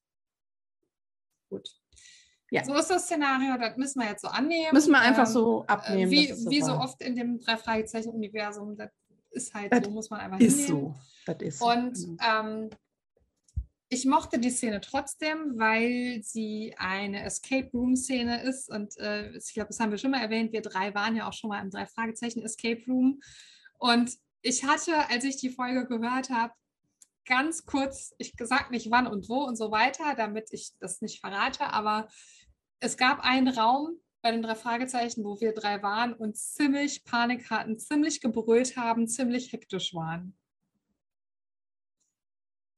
Gut. 1.51 1.69
Ja. 2.51 2.65
So 2.65 2.75
ist 2.75 2.89
das 2.91 3.05
Szenario, 3.05 3.57
das 3.59 3.77
müssen 3.77 4.01
wir 4.01 4.09
jetzt 4.11 4.23
so 4.23 4.29
annehmen. 4.29 4.73
Müssen 4.73 4.93
wir 4.93 5.01
einfach 5.01 5.27
Ähm, 5.27 5.33
so 5.33 5.65
abnehmen. 5.67 6.11
Wie, 6.11 6.29
es 6.31 6.49
wie 6.49 6.61
so 6.61 6.73
oft 6.75 7.01
in 7.03 7.17
dem 7.17 7.41
Drei-Fragezeichen-Universum, 7.41 8.77
das 8.77 8.91
ist 9.31 9.55
halt 9.55 9.73
Das 9.73 9.85
so, 9.85 9.91
muss 9.91 10.11
man 10.11 10.21
einfach 10.21 10.39
Ist 10.39 10.67
hinnehmen. 10.67 10.95
so. 10.95 11.01
Das 11.27 11.37
ist 11.41 11.59
so. 11.59 11.67
Und 11.71 11.95
genau. 11.95 12.41
ähm, 12.41 12.71
ich 13.93 14.07
mochte 14.07 14.39
die 14.39 14.49
Szene 14.49 14.81
trotzdem, 14.81 15.59
weil 15.59 16.23
sie 16.23 16.75
eine 16.79 17.25
Escape 17.25 17.69
Room 17.75 17.95
Szene 17.95 18.43
ist. 18.43 18.71
Und 18.71 18.97
äh, 18.97 19.37
ich 19.37 19.53
glaube, 19.53 19.69
das 19.69 19.81
haben 19.81 19.91
wir 19.91 19.99
schon 19.99 20.13
mal 20.13 20.23
erwähnt. 20.23 20.51
Wir 20.55 20.63
drei 20.63 20.95
waren 20.95 21.15
ja 21.15 21.29
auch 21.29 21.35
schon 21.35 21.51
mal 21.51 21.61
im 21.61 21.69
drei 21.69 21.85
Fragezeichen 21.85 22.43
Escape 22.43 22.83
Room. 22.89 23.21
Und 23.79 24.17
ich 24.41 24.65
hatte, 24.65 25.11
als 25.11 25.25
ich 25.25 25.37
die 25.37 25.51
Folge 25.51 25.87
gehört 25.87 26.31
habe, 26.31 26.55
ganz 27.27 27.67
kurz, 27.67 28.15
ich 28.17 28.35
gesagt 28.35 28.71
nicht 28.71 28.91
wann 28.91 29.07
und 29.07 29.29
wo 29.29 29.45
und 29.45 29.57
so 29.57 29.71
weiter, 29.71 30.15
damit 30.17 30.49
ich 30.53 30.71
das 30.81 31.03
nicht 31.03 31.21
verrate, 31.21 31.67
aber 31.67 32.09
es 32.81 32.97
gab 32.97 33.21
einen 33.21 33.49
Raum 33.49 34.01
bei 34.23 34.31
den 34.31 34.41
drei 34.41 34.55
Fragezeichen, 34.55 35.23
wo 35.23 35.39
wir 35.39 35.53
drei 35.53 35.83
waren 35.83 36.15
und 36.15 36.39
ziemlich 36.39 37.05
Panik 37.05 37.51
hatten, 37.51 37.79
ziemlich 37.79 38.23
gebrüllt 38.23 38.75
haben, 38.79 39.07
ziemlich 39.07 39.53
hektisch 39.53 39.93
waren. 39.93 40.35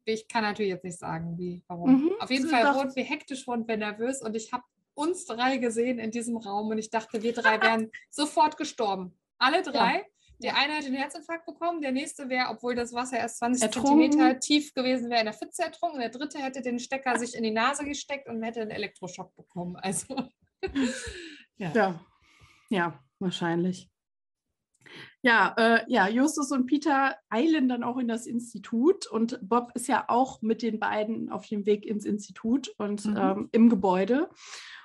Ich 0.04 0.28
kann 0.28 0.42
natürlich 0.42 0.72
jetzt 0.72 0.84
nicht 0.84 0.98
sagen, 0.98 1.38
wie, 1.38 1.62
warum. 1.66 2.04
Mhm, 2.04 2.12
Auf 2.20 2.30
jeden 2.30 2.48
Fall 2.48 2.62
doch. 2.64 2.76
wurden 2.76 2.94
wir 2.94 3.04
hektisch 3.04 3.46
wurden 3.46 3.66
wir 3.66 3.76
nervös 3.76 4.22
und 4.22 4.36
ich 4.36 4.52
habe 4.52 4.64
uns 4.94 5.26
drei 5.26 5.56
gesehen 5.56 5.98
in 5.98 6.10
diesem 6.10 6.36
Raum 6.36 6.68
und 6.68 6.78
ich 6.78 6.90
dachte, 6.90 7.22
wir 7.22 7.32
drei 7.32 7.60
wären 7.60 7.90
sofort 8.10 8.56
gestorben. 8.56 9.16
Alle 9.38 9.62
drei. 9.62 10.06
Der 10.40 10.56
eine 10.56 10.74
hat 10.74 10.84
einen 10.84 10.96
Herzinfarkt 10.96 11.46
bekommen, 11.46 11.80
der 11.80 11.92
nächste 11.92 12.28
wäre, 12.28 12.50
obwohl 12.50 12.74
das 12.74 12.92
Wasser 12.92 13.18
erst 13.18 13.38
20 13.38 13.62
Ertrunken. 13.62 14.10
Zentimeter 14.10 14.40
tief 14.40 14.74
gewesen 14.74 15.08
wäre, 15.08 15.20
in 15.20 15.26
der 15.26 15.34
Pfütze 15.34 15.62
ertrunken. 15.62 16.00
Der 16.00 16.10
dritte 16.10 16.38
hätte 16.38 16.60
den 16.60 16.78
Stecker 16.78 17.18
sich 17.18 17.34
in 17.34 17.44
die 17.44 17.52
Nase 17.52 17.84
gesteckt 17.84 18.28
und 18.28 18.42
hätte 18.42 18.60
einen 18.60 18.70
Elektroschock 18.70 19.34
bekommen. 19.36 19.76
Also 19.76 20.06
Ja, 21.56 22.00
ja, 22.68 23.00
wahrscheinlich. 23.20 23.88
Ja, 25.24 25.54
äh, 25.56 25.80
ja, 25.88 26.06
Justus 26.06 26.52
und 26.52 26.66
Peter 26.66 27.16
eilen 27.30 27.66
dann 27.66 27.82
auch 27.82 27.96
in 27.96 28.08
das 28.08 28.26
Institut 28.26 29.06
und 29.06 29.38
Bob 29.40 29.70
ist 29.74 29.88
ja 29.88 30.04
auch 30.08 30.42
mit 30.42 30.60
den 30.60 30.78
beiden 30.78 31.30
auf 31.30 31.46
dem 31.46 31.64
Weg 31.64 31.86
ins 31.86 32.04
Institut 32.04 32.68
und 32.76 33.06
Mhm. 33.06 33.16
ähm, 33.16 33.48
im 33.52 33.70
Gebäude. 33.70 34.28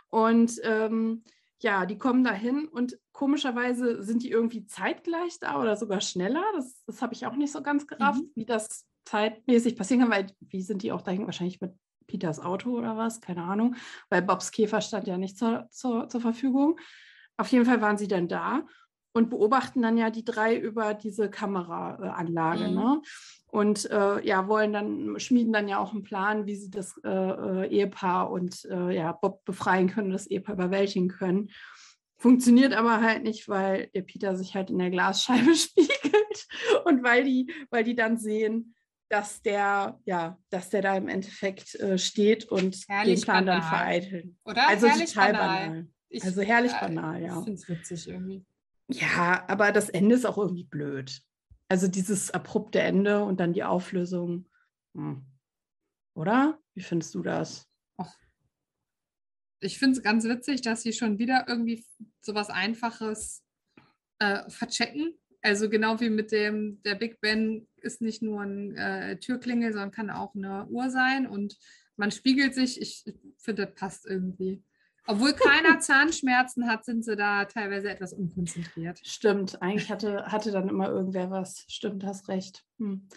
Und 0.08 0.54
ähm, 0.64 1.24
ja, 1.62 1.86
die 1.86 1.98
kommen 1.98 2.24
dahin 2.24 2.70
und 2.70 2.98
komischerweise 3.12 4.02
sind 4.02 4.24
die 4.24 4.32
irgendwie 4.32 4.66
zeitgleich 4.66 5.40
da 5.42 5.60
oder 5.60 5.76
sogar 5.76 6.00
schneller. 6.00 6.44
Das, 6.56 6.84
das 6.86 7.02
habe 7.02 7.14
ich 7.14 7.26
auch 7.28 7.36
nicht 7.36 7.52
so 7.52 7.62
ganz 7.62 7.86
gerafft, 7.86 8.22
Mhm. 8.22 8.32
wie 8.36 8.46
das 8.46 8.88
zeitmäßig 9.04 9.76
passieren 9.76 10.04
kann, 10.04 10.12
weil 10.12 10.28
wie 10.40 10.62
sind 10.62 10.84
die 10.84 10.94
auch 10.94 11.02
dahin? 11.02 11.26
Wahrscheinlich 11.26 11.60
mit 11.60 11.74
Peters 12.08 12.40
Auto 12.40 12.78
oder 12.78 12.96
was? 12.96 13.20
Keine 13.20 13.44
Ahnung, 13.44 13.76
weil 14.10 14.22
Bobs 14.22 14.52
Käfer 14.52 14.80
stand 14.80 15.06
ja 15.06 15.18
nicht 15.18 15.38
zur, 15.38 15.68
zur, 15.70 16.08
zur 16.08 16.22
Verfügung. 16.22 16.80
Auf 17.36 17.48
jeden 17.50 17.66
Fall 17.66 17.82
waren 17.82 17.98
sie 17.98 18.08
dann 18.08 18.30
da 18.30 18.66
und 19.20 19.30
beobachten 19.30 19.82
dann 19.82 19.98
ja 19.98 20.10
die 20.10 20.24
drei 20.24 20.56
über 20.56 20.94
diese 20.94 21.30
Kameraanlage. 21.30 22.70
Mhm. 22.70 22.74
Ne? 22.74 23.02
Und 23.48 23.90
äh, 23.92 24.26
ja, 24.26 24.48
wollen 24.48 24.72
dann, 24.72 25.20
schmieden 25.20 25.52
dann 25.52 25.68
ja 25.68 25.80
auch 25.80 25.92
einen 25.92 26.04
Plan, 26.04 26.46
wie 26.46 26.56
sie 26.56 26.70
das 26.70 26.98
äh, 27.04 27.10
äh, 27.10 27.68
Ehepaar 27.68 28.32
und 28.32 28.64
äh, 28.72 28.96
ja, 28.96 29.12
Bob 29.12 29.44
befreien 29.44 29.90
können, 29.90 30.12
das 30.12 30.28
Ehepaar 30.28 30.56
überwältigen 30.56 31.10
können. 31.10 31.50
Funktioniert 32.18 32.74
aber 32.74 33.02
halt 33.02 33.24
nicht, 33.24 33.50
weil 33.50 33.88
der 33.88 34.04
Peter 34.04 34.38
sich 34.38 34.56
halt 34.56 34.70
in 34.70 34.80
der 34.80 34.90
Glasscheibe 34.90 35.54
spiegelt 35.56 36.48
und 36.86 37.04
weil 37.04 37.26
die, 37.26 37.52
weil 37.72 37.84
die 37.84 37.96
dann 37.96 38.18
sehen, 38.18 38.74
dass 39.10 39.42
der, 39.42 40.00
ja, 40.06 40.38
dass 40.50 40.70
der 40.70 40.82
da 40.82 40.96
im 40.96 41.10
Endeffekt 41.10 41.76
äh, 41.76 41.98
steht 41.98 42.46
und 42.46 42.78
Herrlich 42.88 43.20
den 43.20 43.24
Plan 43.26 43.46
dann 43.46 43.60
banal. 43.60 43.78
vereiteln. 43.78 44.38
Oder? 44.46 44.70
Also 44.70 44.88
herrlich 44.88 45.14
total 45.14 45.34
banal. 45.34 45.68
banal. 45.68 45.88
Ich, 46.08 46.24
Also 46.24 46.42
herrlich 46.42 46.72
äh, 46.72 46.80
banal, 46.80 47.22
ja. 47.22 47.38
Ich 47.40 47.44
finde 47.44 47.54
es 47.54 47.68
witzig 47.68 48.08
irgendwie. 48.08 48.46
Ja, 48.90 49.46
aber 49.48 49.72
das 49.72 49.90
Ende 49.90 50.16
ist 50.16 50.26
auch 50.26 50.38
irgendwie 50.38 50.64
blöd. 50.64 51.22
Also 51.68 51.88
dieses 51.88 52.32
abrupte 52.32 52.80
Ende 52.82 53.24
und 53.24 53.40
dann 53.40 53.54
die 53.54 53.64
Auflösung. 53.64 54.50
Hm. 54.96 55.26
Oder? 56.16 56.60
Wie 56.74 56.82
findest 56.82 57.14
du 57.14 57.22
das? 57.22 57.70
Ich 59.62 59.78
finde 59.78 59.98
es 59.98 60.04
ganz 60.04 60.24
witzig, 60.24 60.62
dass 60.62 60.82
sie 60.82 60.94
schon 60.94 61.20
wieder 61.20 61.46
irgendwie 61.48 61.86
sowas 62.22 62.50
Einfaches 62.50 63.44
äh, 64.20 64.50
verchecken. 64.50 65.14
Also 65.42 65.70
genau 65.70 66.00
wie 66.00 66.10
mit 66.10 66.32
dem, 66.32 66.82
der 66.84 66.96
Big 66.96 67.22
Ben 67.22 67.68
ist 67.78 68.02
nicht 68.02 68.22
nur 68.22 68.42
ein 68.42 68.76
äh, 68.76 69.20
Türklingel, 69.20 69.72
sondern 69.72 69.92
kann 69.92 70.10
auch 70.10 70.34
eine 70.34 70.66
Uhr 70.68 70.90
sein 70.90 71.28
und 71.28 71.58
man 71.96 72.12
spiegelt 72.12 72.56
sich. 72.56 72.82
Ich 72.82 73.04
finde, 73.38 73.66
das 73.66 73.76
passt 73.76 74.06
irgendwie. 74.06 74.64
Obwohl 75.10 75.34
keiner 75.34 75.80
Zahnschmerzen 75.80 76.68
hat, 76.70 76.86
sind 76.86 77.04
sie 77.04 77.16
da 77.16 77.46
teilweise 77.46 77.90
etwas 77.90 78.14
unkonzentriert. 78.14 79.02
Stimmt, 79.04 79.60
eigentlich 79.60 79.90
hatte, 79.90 80.28
hatte 80.28 80.52
dann 80.52 80.70
immer 80.70 80.88
irgendwer 80.88 81.32
was. 81.32 81.66
Stimmt, 81.68 82.04
hast 82.04 82.28
recht. 82.28 82.64
Hm. 82.78 83.08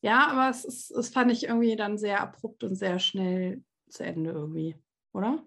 Ja, 0.00 0.26
aber 0.26 0.50
es, 0.50 0.64
ist, 0.64 0.90
es 0.90 1.10
fand 1.10 1.30
ich 1.30 1.44
irgendwie 1.44 1.76
dann 1.76 1.96
sehr 1.96 2.20
abrupt 2.22 2.64
und 2.64 2.74
sehr 2.74 2.98
schnell 2.98 3.62
zu 3.88 4.02
Ende 4.02 4.32
irgendwie, 4.32 4.74
oder? 5.12 5.46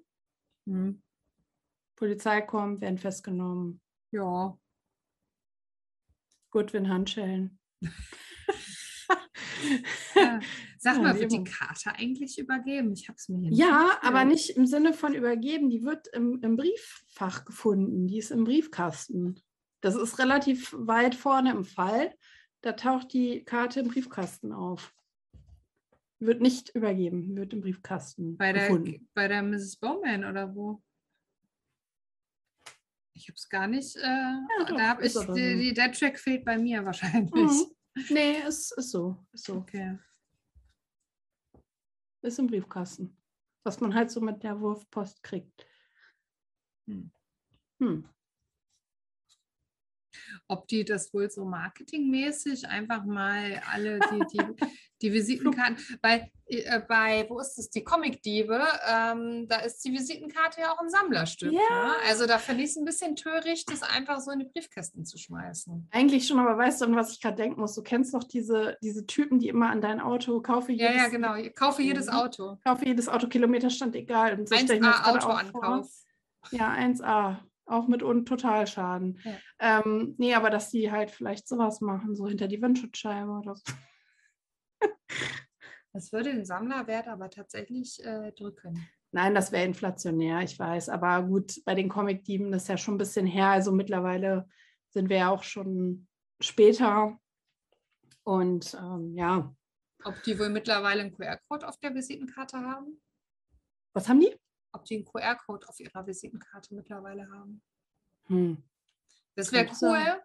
Hm. 0.65 1.01
Polizei 1.97 2.39
kommt, 2.39 2.79
werden 2.79 2.97
festgenommen. 2.97 3.81
Ja. 4.11 4.57
Goodwin 6.51 6.87
Handschellen. 6.87 7.59
Ja. 10.15 10.39
Sag 10.79 10.95
Ja, 10.97 11.01
mal, 11.03 11.19
wird 11.19 11.31
die. 11.31 11.43
Karte 11.43 11.91
eigentlich 11.95 12.37
übergeben? 12.39 12.91
Ich 12.93 13.07
habe 13.07 13.15
es 13.17 13.29
mir 13.29 13.37
hier 13.39 13.49
nicht 13.51 13.59
Ja, 13.59 13.81
notiert. 13.83 14.03
aber 14.03 14.25
nicht 14.25 14.49
im 14.51 14.65
Sinne 14.65 14.93
von 14.93 15.13
übergeben. 15.13 15.69
Die 15.69 15.83
wird 15.83 16.07
im, 16.09 16.39
im 16.41 16.55
Brieffach 16.55 17.45
gefunden. 17.45 18.07
Die 18.07 18.17
ist 18.17 18.31
im 18.31 18.43
Briefkasten. 18.43 19.39
Das 19.81 19.95
ist 19.95 20.17
relativ 20.19 20.73
weit 20.77 21.15
vorne 21.15 21.51
im 21.51 21.63
Fall. 21.65 22.13
Da 22.61 22.73
taucht 22.73 23.13
die 23.13 23.43
Karte 23.43 23.79
im 23.81 23.87
Briefkasten 23.89 24.51
auf. 24.53 24.93
Wird 26.19 26.41
nicht 26.41 26.69
übergeben, 26.75 27.35
wird 27.35 27.53
im 27.53 27.61
Briefkasten 27.61 28.37
Bei 28.37 28.53
der, 28.53 28.67
gefunden. 28.67 29.07
bei 29.15 29.27
der 29.27 29.41
Mrs. 29.41 29.77
Bowman 29.77 30.23
oder 30.25 30.53
wo? 30.55 30.81
Ich 33.13 33.27
habe 33.27 33.35
es 33.35 33.49
gar 33.49 33.67
nicht. 33.67 33.95
Äh, 33.97 34.33
doch, 34.59 34.75
da 34.75 34.89
habe 34.89 35.05
ich 35.05 35.13
die, 35.13 35.57
die, 35.57 35.73
der 35.73 35.91
Track 35.91 36.19
fehlt 36.19 36.45
bei 36.45 36.57
mir 36.57 36.83
wahrscheinlich. 36.85 37.31
Mhm. 37.33 37.65
Nee, 38.09 38.39
ist, 38.47 38.71
ist 38.77 38.91
so. 38.91 39.17
Ist 39.33 39.45
so. 39.45 39.55
Okay. 39.55 39.97
Ist 42.21 42.39
im 42.39 42.47
Briefkasten. 42.47 43.17
Was 43.63 43.79
man 43.79 43.93
halt 43.93 44.11
so 44.11 44.21
mit 44.21 44.43
der 44.43 44.59
Wurfpost 44.59 45.23
kriegt. 45.23 45.65
Hm. 46.87 47.11
Hm. 47.79 48.07
Ob 50.51 50.67
die 50.67 50.83
das 50.83 51.13
wohl 51.13 51.29
so 51.31 51.45
marketingmäßig 51.45 52.67
einfach 52.67 53.05
mal 53.05 53.61
alle 53.71 53.99
die, 54.11 54.37
die, 54.37 54.41
die 55.01 55.13
Visitenkarten, 55.13 55.77
weil 56.01 56.29
äh, 56.47 56.81
bei, 56.87 57.25
wo 57.29 57.39
ist 57.39 57.55
das, 57.55 57.69
die 57.69 57.83
Comic-Diebe, 57.83 58.61
ähm, 58.87 59.47
da 59.47 59.57
ist 59.61 59.79
die 59.85 59.93
Visitenkarte 59.93 60.61
ja 60.61 60.73
auch 60.73 60.79
ein 60.79 60.89
Sammlerstück. 60.89 61.53
Ja. 61.53 61.59
Ne? 61.59 61.93
Also 62.09 62.27
da 62.27 62.37
finde 62.37 62.63
ich 62.63 62.71
es 62.71 62.77
ein 62.77 62.83
bisschen 62.83 63.15
töricht, 63.15 63.71
das 63.71 63.81
einfach 63.81 64.19
so 64.19 64.31
in 64.31 64.39
die 64.39 64.45
Briefkästen 64.45 65.05
zu 65.05 65.17
schmeißen. 65.17 65.87
Eigentlich 65.91 66.27
schon, 66.27 66.37
aber 66.39 66.57
weißt 66.57 66.81
du, 66.81 66.85
an 66.85 66.95
was 66.97 67.13
ich 67.13 67.21
gerade 67.21 67.37
denken 67.37 67.61
muss? 67.61 67.73
Du 67.73 67.81
kennst 67.81 68.13
doch 68.13 68.25
diese, 68.25 68.77
diese 68.83 69.05
Typen, 69.05 69.39
die 69.39 69.47
immer 69.47 69.69
an 69.69 69.79
dein 69.79 70.01
Auto 70.01 70.41
kaufe 70.41 70.73
Ja, 70.73 70.89
jedes, 70.89 71.01
ja, 71.03 71.07
genau. 71.07 71.35
Ich 71.35 71.55
kaufe 71.55 71.81
jedes 71.81 72.07
Mhm. 72.07 72.13
Auto. 72.13 72.57
kaufe 72.63 72.85
jedes 72.85 73.07
Auto 73.07 73.27
Kilometerstand 73.27 73.95
egal. 73.95 74.37
Und 74.37 74.49
so 74.49 74.55
stell 74.55 74.75
ich 74.75 74.81
mir 74.81 74.87
das 74.87 75.01
gerade 75.03 75.19
auch 75.19 75.23
vor. 75.23 75.35
Autoankauf. 75.35 75.89
Ja, 76.51 76.73
1A. 76.73 77.39
Auch 77.71 77.87
mit 77.87 78.03
un 78.03 78.25
Totalschaden. 78.25 79.19
Ja. 79.23 79.79
Ähm, 79.79 80.15
nee, 80.17 80.33
aber 80.33 80.49
dass 80.49 80.69
die 80.69 80.91
halt 80.91 81.09
vielleicht 81.09 81.47
sowas 81.47 81.79
machen, 81.79 82.15
so 82.15 82.27
hinter 82.27 82.47
die 82.47 82.61
Windschutzscheibe 82.61 83.31
oder 83.31 83.55
so. 83.55 83.63
Das 85.93 86.13
würde 86.13 86.31
den 86.31 86.45
Sammlerwert 86.45 87.09
aber 87.09 87.29
tatsächlich 87.29 88.01
äh, 88.05 88.31
drücken. 88.31 88.87
Nein, 89.11 89.35
das 89.35 89.51
wäre 89.51 89.65
inflationär, 89.65 90.39
ich 90.39 90.57
weiß. 90.57 90.87
Aber 90.87 91.21
gut, 91.21 91.61
bei 91.65 91.75
den 91.75 91.89
Comic-Dieben 91.89 92.49
das 92.49 92.61
ist 92.61 92.67
ja 92.69 92.77
schon 92.77 92.93
ein 92.93 92.97
bisschen 92.97 93.27
her. 93.27 93.47
Also 93.47 93.73
mittlerweile 93.73 94.47
sind 94.91 95.09
wir 95.09 95.17
ja 95.17 95.29
auch 95.29 95.43
schon 95.43 96.07
später. 96.39 97.19
Und 98.23 98.73
ähm, 98.73 99.17
ja, 99.17 99.53
Ob 100.05 100.23
die 100.23 100.39
wohl 100.39 100.47
mittlerweile 100.47 101.01
einen 101.01 101.11
QR-Code 101.11 101.67
auf 101.67 101.77
der 101.79 101.93
Visitenkarte 101.93 102.57
haben? 102.59 103.01
was 103.93 104.07
haben 104.07 104.21
die? 104.21 104.33
Ob 104.73 104.85
die 104.85 104.95
einen 104.95 105.05
QR-Code 105.05 105.67
auf 105.67 105.79
ihrer 105.79 106.05
Visitenkarte 106.05 106.73
mittlerweile 106.75 107.29
haben? 107.29 107.61
Hm. 108.27 108.63
Das 109.35 109.51
wäre 109.51 109.71
cool. 109.81 110.21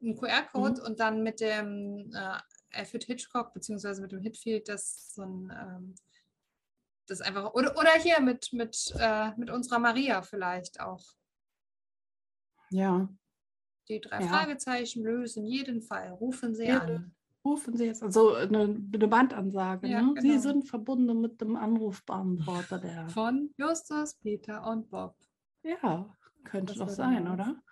Ein 0.00 0.16
QR-Code 0.16 0.82
und 0.82 1.00
dann 1.00 1.22
mit 1.22 1.40
dem 1.40 2.12
äh, 2.14 2.38
Alfred 2.72 3.04
Hitchcock, 3.04 3.52
beziehungsweise 3.52 4.00
mit 4.00 4.12
dem 4.12 4.20
Hitfield, 4.20 4.68
das 4.68 5.14
so 5.14 5.22
ein 5.22 5.50
ähm, 5.50 5.94
das 7.06 7.20
einfach. 7.22 7.54
Oder, 7.54 7.76
oder 7.76 7.92
hier 7.94 8.20
mit, 8.20 8.52
mit, 8.52 8.92
äh, 8.98 9.30
mit 9.36 9.50
unserer 9.50 9.78
Maria 9.78 10.22
vielleicht 10.22 10.78
auch. 10.80 11.02
Ja, 12.70 13.08
Die 13.88 14.00
drei 14.00 14.20
Ja. 14.20 14.28
Fragezeichen 14.28 15.02
lösen 15.02 15.46
jeden 15.46 15.80
Fall. 15.80 16.10
Rufen 16.10 16.54
Sie 16.54 16.66
Ja. 16.66 16.80
an. 16.80 17.16
Rufen 17.48 17.76
Sie 17.76 17.86
jetzt, 17.86 18.02
also 18.02 18.34
eine, 18.34 18.60
eine 18.94 19.08
Bandansage. 19.08 19.86
Ja, 19.88 20.02
ne? 20.02 20.14
Sie 20.20 20.28
genau. 20.28 20.40
sind 20.40 20.68
verbunden 20.68 21.20
mit 21.20 21.40
dem 21.40 21.56
Anrufbeantworter 21.56 22.78
der. 22.78 23.08
Von 23.08 23.50
Justus, 23.56 24.14
Peter 24.14 24.66
und 24.66 24.88
Bob. 24.90 25.16
Ja, 25.62 26.14
könnte 26.44 26.74
Das 26.74 26.78
doch 26.78 26.88
sein, 26.88 27.24
man- 27.24 27.34
oder? 27.34 27.62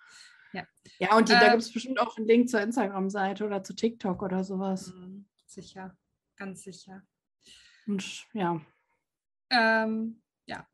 Ja. 0.53 0.65
Ja, 0.99 1.17
und 1.17 1.29
die, 1.29 1.33
da 1.33 1.47
Äh, 1.47 1.51
gibt 1.51 1.63
es 1.63 1.73
bestimmt 1.73 2.01
auch 2.01 2.17
einen 2.17 2.27
Link 2.27 2.49
zur 2.49 2.61
Instagram-Seite 2.61 3.45
oder 3.45 3.63
zu 3.63 3.75
TikTok 3.75 4.23
oder 4.23 4.43
sowas. 4.45 4.93
Mhm, 4.95 5.27
Sicher, 5.47 5.97
ganz 6.37 6.63
sicher. 6.63 7.03
Und 7.87 8.27
ja. 8.33 8.61
Ähm, 9.51 10.21
ja, 10.47 10.67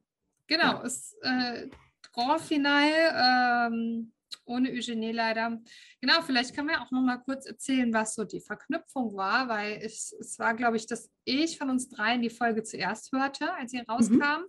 genau. 0.47 0.75
Ja. 0.75 0.83
Es, 0.85 1.15
äh, 1.23 1.69
Grand 2.13 2.41
Finale 2.41 3.71
ähm, 3.73 4.13
ohne 4.45 4.71
Eugenie 4.71 5.13
leider. 5.13 5.61
Genau, 6.01 6.23
vielleicht 6.23 6.55
können 6.55 6.69
wir 6.69 6.81
auch 6.81 6.91
noch 6.91 7.03
mal 7.03 7.19
kurz 7.19 7.47
erzählen, 7.47 7.93
was 7.93 8.15
so 8.15 8.25
die 8.25 8.41
Verknüpfung 8.41 9.15
war, 9.17 9.49
weil 9.49 9.81
es, 9.83 10.13
es 10.13 10.39
war, 10.39 10.55
glaube 10.55 10.77
ich, 10.77 10.87
dass 10.87 11.11
ich 11.25 11.59
von 11.59 11.71
uns 11.71 11.89
dreien 11.89 12.23
die 12.23 12.31
Folge 12.31 12.63
zuerst 12.63 13.13
hörte, 13.13 13.53
als 13.55 13.73
sie 13.73 13.81
rauskam. 13.81 14.45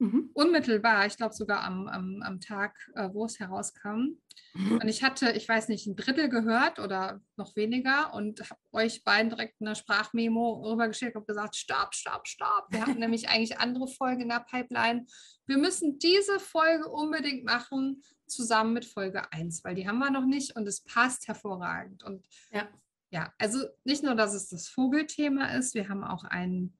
Mhm. 0.00 0.30
Unmittelbar, 0.32 1.06
ich 1.06 1.16
glaube 1.16 1.34
sogar 1.34 1.64
am, 1.64 1.88
am, 1.88 2.22
am 2.22 2.40
Tag, 2.40 2.76
äh, 2.94 3.08
wo 3.12 3.24
es 3.24 3.40
herauskam. 3.40 4.18
Und 4.54 4.88
ich 4.88 5.02
hatte, 5.02 5.32
ich 5.32 5.48
weiß 5.48 5.68
nicht, 5.68 5.86
ein 5.86 5.94
Drittel 5.94 6.28
gehört 6.28 6.78
oder 6.78 7.20
noch 7.36 7.54
weniger 7.54 8.12
und 8.14 8.40
habe 8.40 8.60
euch 8.72 9.04
beiden 9.04 9.30
direkt 9.30 9.60
eine 9.60 9.76
Sprachmemo 9.76 10.70
rübergeschickt 10.70 11.16
und 11.16 11.26
gesagt, 11.26 11.56
stopp, 11.56 11.94
stopp, 11.94 12.26
stopp. 12.26 12.66
Wir 12.70 12.80
hatten 12.80 12.98
nämlich 12.98 13.28
eigentlich 13.28 13.58
andere 13.58 13.86
Folgen 13.88 14.22
in 14.22 14.28
der 14.28 14.44
Pipeline. 14.48 15.06
Wir 15.46 15.58
müssen 15.58 15.98
diese 15.98 16.40
Folge 16.40 16.88
unbedingt 16.88 17.44
machen, 17.44 18.02
zusammen 18.30 18.72
mit 18.72 18.84
Folge 18.84 19.32
1, 19.32 19.64
weil 19.64 19.74
die 19.74 19.88
haben 19.88 19.98
wir 19.98 20.10
noch 20.10 20.24
nicht 20.26 20.56
und 20.56 20.66
es 20.68 20.82
passt 20.82 21.28
hervorragend. 21.28 22.02
Und 22.02 22.26
Ja. 22.50 22.68
ja, 23.10 23.32
also 23.38 23.66
nicht 23.84 24.02
nur, 24.02 24.14
dass 24.14 24.34
es 24.34 24.48
das 24.48 24.68
Vogelthema 24.68 25.46
ist, 25.56 25.74
wir 25.74 25.88
haben 25.88 26.04
auch 26.04 26.24
einen, 26.24 26.76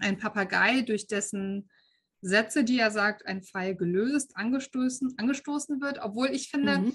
einen 0.00 0.18
Papagei, 0.18 0.82
durch 0.82 1.06
dessen 1.06 1.70
Sätze, 2.22 2.64
die 2.64 2.78
er 2.78 2.90
sagt, 2.90 3.26
ein 3.26 3.42
Fall 3.42 3.74
gelöst, 3.74 4.36
angestoßen, 4.36 5.14
angestoßen 5.18 5.80
wird, 5.80 5.98
obwohl 6.00 6.28
ich 6.28 6.50
finde, 6.50 6.78
Mhm. 6.78 6.94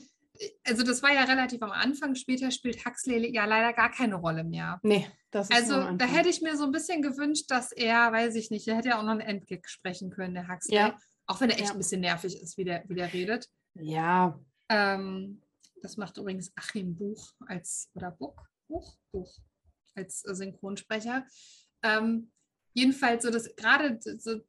also 0.66 0.84
das 0.84 1.02
war 1.02 1.14
ja 1.14 1.24
relativ 1.24 1.62
am 1.64 1.72
Anfang, 1.72 2.14
später 2.16 2.52
spielt 2.52 2.86
Huxley 2.86 3.34
ja 3.34 3.46
leider 3.46 3.74
gar 3.74 3.90
keine 3.90 4.16
Rolle 4.16 4.44
mehr. 4.44 4.80
Nee, 4.84 5.08
das 5.32 5.50
ist 5.50 5.56
Also 5.56 5.96
da 5.98 6.06
hätte 6.06 6.30
ich 6.30 6.42
mir 6.42 6.58
so 6.58 6.66
ein 6.66 6.72
bisschen 6.72 7.02
gewünscht, 7.02 7.46
dass 7.50 7.72
er, 7.72 8.12
weiß 8.12 8.36
ich 8.36 8.52
nicht, 8.52 8.68
er 8.68 8.76
hätte 8.78 8.90
ja 8.90 9.00
auch 9.00 9.04
noch 9.04 9.12
einen 9.12 9.22
Endgag 9.22 9.68
sprechen 9.70 10.10
können, 10.12 10.34
der 10.36 10.48
Huxley. 10.48 10.76
Ja. 10.76 10.98
Auch 11.28 11.42
wenn 11.42 11.50
er 11.50 11.56
echt 11.58 11.68
Ja. 11.68 11.72
ein 11.72 11.78
bisschen 11.80 12.02
nervig 12.02 12.40
ist, 12.40 12.56
wie 12.58 12.66
der, 12.66 12.84
wie 12.88 12.94
der 12.96 13.12
redet. 13.12 13.50
Ja, 13.76 14.40
Ähm, 14.70 15.42
das 15.82 15.98
macht 15.98 16.18
übrigens 16.18 16.52
Achim 16.56 16.96
Buch 16.96 17.34
als, 17.48 17.90
oder 17.94 18.12
Buch, 18.12 18.36
Buch, 18.68 18.98
Buch 19.12 19.38
als 19.96 20.22
Synchronsprecher. 20.22 21.26
Ähm, 21.84 22.32
jedenfalls 22.74 23.24
so 23.24 23.30
das, 23.30 23.56
gerade 23.56 24.00
so 24.02 24.42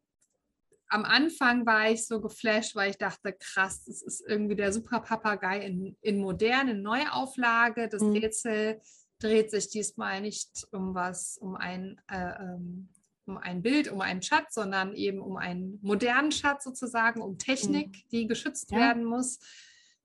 am 0.89 1.05
Anfang 1.05 1.67
war 1.67 1.91
ich 1.91 2.07
so 2.07 2.21
geflasht, 2.21 2.77
weil 2.77 2.91
ich 2.91 2.99
dachte, 2.99 3.33
krass, 3.33 3.85
das 3.85 4.03
ist 4.03 4.21
irgendwie 4.27 4.55
der 4.55 4.73
super 4.73 5.01
Papagei 5.01 5.61
in, 5.67 5.97
in 6.01 6.19
modern, 6.19 6.69
in 6.69 6.83
Neuauflage. 6.83 7.89
Das 7.89 8.03
Mhm. 8.03 8.13
Rätsel 8.13 8.81
dreht 9.19 9.51
sich 9.51 9.69
diesmal 9.69 10.21
nicht 10.21 10.67
um 10.71 10.95
was, 10.95 11.39
um 11.39 11.57
ein, 11.57 12.01
äh, 12.09 12.35
ähm, 12.41 12.89
um 13.27 13.37
ein 13.39 13.63
Bild, 13.63 13.91
um 13.91 14.01
einen 14.01 14.23
Schatz, 14.23 14.55
sondern 14.55 14.95
eben 14.95 15.21
um 15.21 15.37
einen 15.37 15.79
modernen 15.83 16.33
Schatz 16.33 16.65
sozusagen, 16.65 17.21
um 17.21 17.39
Technik, 17.39 18.09
die 18.11 18.27
geschützt 18.27 18.71
Ja. 18.71 18.79
werden 18.79 19.05
muss. 19.05 19.39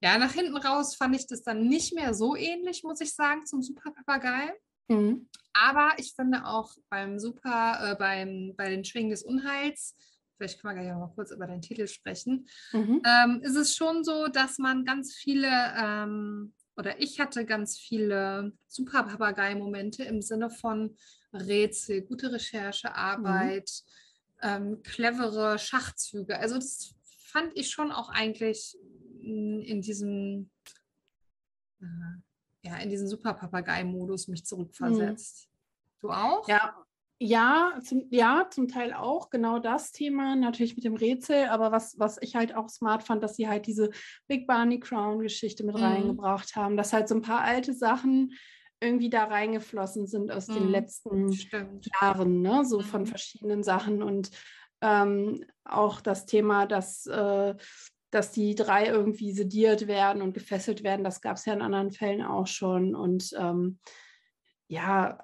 Ja, 0.02 0.18
nach 0.18 0.34
hinten 0.34 0.58
raus 0.58 0.96
fand 0.96 1.16
ich 1.16 1.28
das 1.28 1.44
dann 1.44 1.68
nicht 1.68 1.94
mehr 1.94 2.14
so 2.16 2.36
ähnlich, 2.36 2.84
muss 2.84 3.02
ich 3.02 3.14
sagen, 3.14 3.46
zum 3.46 3.62
Super 3.62 3.92
Papagei. 3.92 4.54
mhm. 4.88 5.28
Aber 5.54 5.92
ich 5.98 6.14
finde 6.16 6.46
auch 6.46 6.72
beim 6.90 7.20
Super, 7.20 7.92
äh, 7.92 7.96
beim, 7.96 8.54
bei 8.56 8.70
den 8.70 8.84
Schwingen 8.86 9.12
des 9.12 9.22
Unheils, 9.24 9.96
vielleicht 10.38 10.60
können 10.62 10.76
wir 10.76 10.82
gleich 10.82 10.94
noch 10.94 11.00
mal 11.08 11.14
kurz 11.14 11.32
über 11.32 11.46
den 11.46 11.62
Titel 11.62 11.88
sprechen, 11.88 12.48
Mhm. 12.74 13.02
ähm, 13.06 13.42
ist 13.44 13.56
es 13.56 13.76
schon 13.76 14.04
so, 14.04 14.28
dass 14.28 14.58
man 14.58 14.86
ganz 14.86 15.14
viele, 15.14 15.50
ähm, 15.78 16.54
oder 16.78 17.00
ich 17.00 17.20
hatte 17.20 17.46
ganz 17.46 17.78
viele 17.78 18.54
Super 18.68 19.04
Papagei-Momente 19.04 20.04
im 20.06 20.22
Sinne 20.24 20.50
von 20.50 20.96
Rätsel, 21.34 22.02
gute 22.02 22.32
Recherchearbeit, 22.32 23.72
ähm, 24.42 24.82
clevere 24.84 25.60
Schachzüge. 25.60 26.38
Also 26.40 26.56
das 26.56 26.96
fand 27.04 27.56
ich 27.56 27.70
schon 27.70 27.92
auch 27.92 28.10
eigentlich 28.10 28.78
in, 29.22 29.82
diesem 29.82 30.50
äh, 31.82 31.86
ja, 32.64 32.78
in 32.78 32.90
diesen 32.90 33.08
Super 33.08 33.34
Papagei-Modus 33.34 34.28
mich 34.28 34.46
zurückversetzt. 34.46 35.50
Du 36.02 36.10
auch? 36.12 36.48
Ja, 36.48 36.76
ja, 37.24 37.80
zum, 37.84 38.08
ja, 38.10 38.48
zum 38.50 38.68
Teil 38.68 38.94
auch 38.94 39.30
genau 39.30 39.60
das 39.60 39.92
Thema, 39.92 40.36
natürlich 40.36 40.76
mit 40.76 40.86
dem 40.86 40.96
Rätsel, 40.96 41.50
aber 41.50 41.72
was, 41.72 42.00
was 42.00 42.18
ich 42.20 42.36
halt 42.36 42.56
auch 42.56 42.68
smart 42.68 43.04
fand, 43.04 43.22
dass 43.22 43.36
sie 43.36 43.48
halt 43.48 43.68
diese 43.68 43.92
Big 44.28 44.48
Barney 44.48 44.80
Crown-Geschichte 44.80 45.64
mit 45.64 45.76
Mhm. 45.76 45.82
reingebracht 45.82 46.56
haben, 46.56 46.78
dass 46.78 46.94
halt 46.94 47.08
so 47.08 47.14
ein 47.14 47.22
paar 47.22 47.42
alte 47.42 47.76
Sachen 47.76 48.34
irgendwie 48.82 49.10
da 49.10 49.26
reingeflossen 49.26 50.08
sind 50.08 50.32
aus 50.32 50.48
den 50.48 50.66
Mhm. 50.66 50.72
letzten 50.72 51.34
Stimmt. 51.34 51.88
Jahren, 52.02 52.42
ne? 52.42 52.66
so 52.66 52.82
von 52.82 53.02
Mhm. 53.02 53.06
verschiedenen 53.08 53.64
Sachen 53.64 54.02
und 54.04 54.32
ähm, 54.82 55.46
auch 55.64 56.02
das 56.02 56.26
Thema, 56.26 56.66
dass, 56.66 57.06
äh, 57.06 57.56
dass 58.10 58.32
die 58.32 58.56
drei 58.56 58.88
irgendwie 58.88 59.32
sediert 59.32 59.88
werden 59.88 60.22
und 60.22 60.34
gefesselt 60.34 60.84
werden, 60.84 61.04
das 61.04 61.22
gab 61.22 61.38
es 61.38 61.46
ja 61.46 61.54
in 61.54 61.62
anderen 61.62 61.92
Fällen 61.92 62.24
auch 62.24 62.48
schon 62.48 62.96
und 62.96 63.32
ähm, 63.38 63.80
ja, 64.68 65.22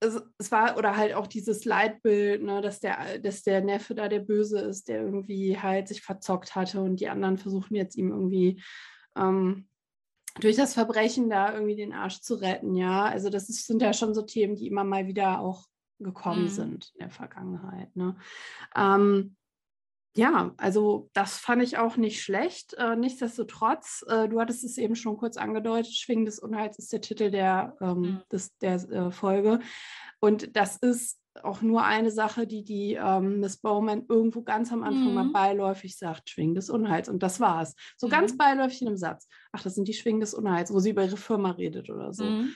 es, 0.00 0.22
es 0.38 0.52
war 0.52 0.76
oder 0.76 0.96
halt 0.96 1.14
auch 1.14 1.26
dieses 1.26 1.64
Leitbild, 1.64 2.42
ne, 2.42 2.60
dass 2.60 2.80
der, 2.80 3.18
dass 3.18 3.42
der 3.42 3.62
Neffe 3.62 3.94
da 3.94 4.08
der 4.08 4.20
Böse 4.20 4.60
ist, 4.60 4.88
der 4.88 5.00
irgendwie 5.02 5.58
halt 5.58 5.88
sich 5.88 6.02
verzockt 6.02 6.54
hatte 6.54 6.80
und 6.80 7.00
die 7.00 7.08
anderen 7.08 7.38
versuchen 7.38 7.74
jetzt 7.74 7.96
ihm 7.96 8.10
irgendwie 8.10 8.62
ähm, 9.16 9.68
durch 10.40 10.56
das 10.56 10.74
Verbrechen 10.74 11.30
da 11.30 11.52
irgendwie 11.52 11.76
den 11.76 11.92
Arsch 11.92 12.20
zu 12.20 12.34
retten, 12.34 12.74
ja. 12.74 13.04
Also 13.04 13.30
das 13.30 13.48
ist, 13.48 13.66
sind 13.66 13.82
ja 13.82 13.92
schon 13.92 14.14
so 14.14 14.22
Themen, 14.22 14.56
die 14.56 14.66
immer 14.66 14.84
mal 14.84 15.06
wieder 15.06 15.40
auch 15.40 15.66
gekommen 16.00 16.44
Mhm. 16.44 16.48
sind 16.48 16.90
in 16.94 17.00
der 17.00 17.10
Vergangenheit. 17.10 17.94
Ne? 17.94 18.16
Ähm, 18.74 19.36
Ja, 20.16 20.54
also 20.58 21.10
das 21.12 21.38
fand 21.38 21.62
ich 21.62 21.76
auch 21.76 21.96
nicht 21.96 22.22
schlecht. 22.22 22.74
Äh, 22.74 22.94
nichtsdestotrotz, 22.94 24.04
äh, 24.08 24.28
du 24.28 24.40
hattest 24.40 24.62
es 24.62 24.78
eben 24.78 24.94
schon 24.94 25.16
kurz 25.16 25.36
angedeutet, 25.36 25.92
Schwingen 25.92 26.24
des 26.24 26.38
Unheils 26.38 26.78
ist 26.78 26.92
der 26.92 27.00
Titel 27.00 27.30
der, 27.30 27.76
ähm, 27.80 28.00
Mhm. 28.00 28.22
des, 28.30 28.56
der 28.58 28.74
äh, 28.74 29.10
Folge. 29.10 29.58
Und 30.20 30.56
das 30.56 30.76
ist 30.76 31.20
auch 31.42 31.62
nur 31.62 31.82
eine 31.84 32.12
Sache, 32.12 32.46
die 32.46 32.62
die 32.62 32.94
ähm, 32.94 33.40
Miss 33.40 33.56
Bowman 33.56 34.04
irgendwo 34.08 34.42
ganz 34.42 34.70
am 34.70 34.84
Anfang 34.84 35.14
mal 35.14 35.24
Mhm. 35.24 35.32
beiläufig 35.32 35.98
sagt, 35.98 36.30
Schwingen 36.30 36.54
des 36.54 36.70
Unheils. 36.70 37.08
Und 37.08 37.24
das 37.24 37.40
war's. 37.40 37.74
So 37.96 38.08
ganz 38.08 38.34
Mhm. 38.34 38.38
beiläufig 38.38 38.82
in 38.82 38.88
einem 38.88 38.96
Satz. 38.96 39.26
Ach, 39.50 39.62
das 39.64 39.74
sind 39.74 39.88
die 39.88 39.94
Schwingen 39.94 40.20
des 40.20 40.32
Unheils, 40.32 40.72
wo 40.72 40.78
sie 40.78 40.90
über 40.90 41.04
ihre 41.04 41.16
Firma 41.16 41.50
redet 41.50 41.90
oder 41.90 42.12
so. 42.12 42.30
Mhm. 42.30 42.54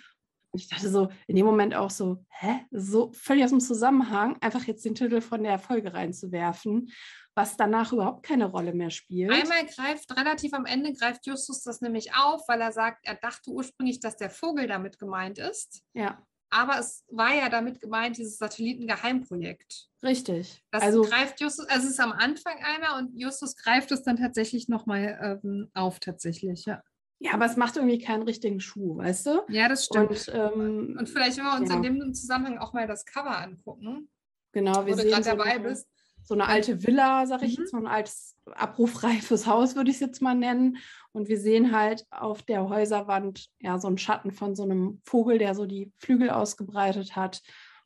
Ich 0.55 0.69
dachte 0.69 0.89
so, 0.89 1.09
in 1.27 1.37
dem 1.37 1.45
Moment 1.45 1.75
auch 1.75 1.91
so, 1.91 2.25
hä? 2.31 2.61
So 2.71 3.11
völlig 3.13 3.45
aus 3.45 3.51
dem 3.51 3.61
Zusammenhang, 3.61 4.37
einfach 4.41 4.65
jetzt 4.65 4.85
den 4.85 4.95
Titel 4.95 5.21
von 5.21 5.43
der 5.43 5.59
Folge 5.59 5.93
reinzuwerfen, 5.93 6.91
was 7.39 7.57
danach 7.57 7.93
überhaupt 7.93 8.25
keine 8.25 8.47
Rolle 8.47 8.75
mehr 8.75 8.91
spielt. 8.91 9.31
Einmal 9.31 9.65
greift, 9.65 10.15
relativ 10.17 10.53
am 10.55 10.67
Ende 10.67 10.93
greift 10.93 11.25
Justus 11.25 11.63
das 11.63 11.81
nämlich 11.81 12.13
auf, 12.17 12.43
weil 12.49 12.61
er 12.61 12.73
sagt, 12.73 13.07
er 13.07 13.15
dachte 13.15 13.51
ursprünglich, 13.51 14.01
dass 14.01 14.17
der 14.17 14.29
Vogel 14.29 14.67
damit 14.67 14.99
gemeint 14.99 15.39
ist. 15.39 15.85
ja, 15.95 16.21
Aber 16.51 16.81
es 16.81 17.05
war 17.09 17.33
ja 17.33 17.49
damit 17.49 17.81
gemeint, 17.81 18.19
dieses 18.19 18.39
Satellitengeheimprojekt. 18.39 19.89
richtig. 20.03 20.65
Das 20.73 20.83
also, 20.83 21.03
greift 21.03 21.41
Justus, 21.41 21.69
also 21.69 21.87
es 21.87 21.93
ist 21.93 22.01
am 22.01 22.11
Anfang 22.11 22.57
einmal 22.61 23.01
und 23.01 23.17
Justus 23.17 23.55
greift 23.55 23.93
es 23.93 24.03
dann 24.03 24.17
tatsächlich 24.17 24.69
nochmal 24.69 25.41
ähm, 25.45 25.71
auf, 25.75 26.01
tatsächlich, 26.01 26.65
ja. 26.65 26.83
ja, 27.21 27.35
aber 27.35 27.47
es 27.47 27.57
macht 27.57 27.77
irgendwie 27.77 28.01
keinen 28.01 28.25
richtigen 28.25 28.59
Schuh, 28.59 28.97
weißt 28.97 29.27
du? 29.27 29.43
Ja, 29.49 29.69
das 29.69 29.85
stimmt. 29.85 30.11
Und, 30.11 30.31
ähm, 30.35 30.97
Und 30.99 31.09
vielleicht, 31.09 31.39
wenn 31.39 31.45
wir 31.45 31.57
uns 31.61 31.71
ja. 31.71 31.77
in 31.77 31.83
dem 31.85 32.15
Zusammenhang 32.15 32.59
auch 32.59 32.73
mal 32.73 32.89
das 32.89 33.05
Cover 33.05 33.39
angucken, 33.39 34.11
genau, 34.51 34.83
wo 34.83 34.87
wir 34.87 34.97
du 34.97 35.03
sehen 35.03 35.11
gerade 35.13 35.23
so 35.23 35.31
dabei 35.31 35.53
eine, 35.53 35.69
bist. 35.69 35.87
So 36.29 36.35
eine 36.35 36.47
alte 36.47 36.83
Villa, 36.87 37.27
sag 37.27 37.43
ich 37.43 37.57
Mhm. 37.57 37.63
jetzt 37.65 37.73
mal, 37.73 37.81
ein 37.81 37.87
altes 37.87 38.37
abrufreifes 38.53 39.47
Haus, 39.47 39.77
würde 39.77 39.91
ich 39.91 39.97
es 39.97 40.01
jetzt 40.01 40.21
mal 40.23 40.35
nennen. 40.35 40.77
Und 41.13 41.29
wir 41.29 41.41
sehen 41.41 41.73
halt 41.75 42.05
auf 42.11 42.43
der 42.43 42.69
Häuserwand 42.69 43.49
ja 43.61 43.79
so 43.79 43.89
einen 43.89 43.99
Schatten 43.99 44.31
von 44.31 44.55
so 44.55 44.63
einem 44.65 45.01
Vogel, 45.05 45.39
der 45.39 45.55
so 45.55 45.65
die 45.67 45.91
Flügel 45.99 46.31
ausgebreitet 46.31 47.17
hat. 47.17 47.41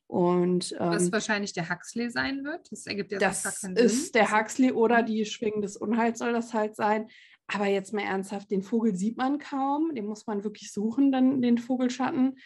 Und 0.07 0.75
Was 0.77 1.05
ähm, 1.05 1.11
wahrscheinlich 1.13 1.53
der 1.53 1.69
Huxley 1.69 2.09
sein 2.11 2.43
wird. 2.43 2.69
Das 2.71 2.85
ergibt 2.85 3.11
ja 3.13 3.17
das 3.19 3.43
gar 3.43 3.53
keinen 3.53 3.77
ist 3.77 4.13
der 4.13 4.31
Huxley 4.37 4.71
oder 4.73 5.01
Mhm. 5.01 5.05
die 5.07 5.25
Schwingen 5.25 5.61
des 5.61 5.77
Unheils 5.77 6.19
soll 6.19 6.33
das 6.33 6.53
halt 6.53 6.75
sein. 6.75 7.07
Aber 7.47 7.67
jetzt 7.67 7.93
mal 7.93 8.03
ernsthaft, 8.03 8.51
den 8.51 8.61
Vogel 8.61 8.95
sieht 8.95 9.17
man 9.17 9.37
kaum, 9.39 9.95
den 9.95 10.05
muss 10.05 10.27
man 10.27 10.43
wirklich 10.43 10.71
suchen, 10.71 11.11
dann 11.11 11.41
den 11.41 11.57
Vogelschatten. 11.57 12.37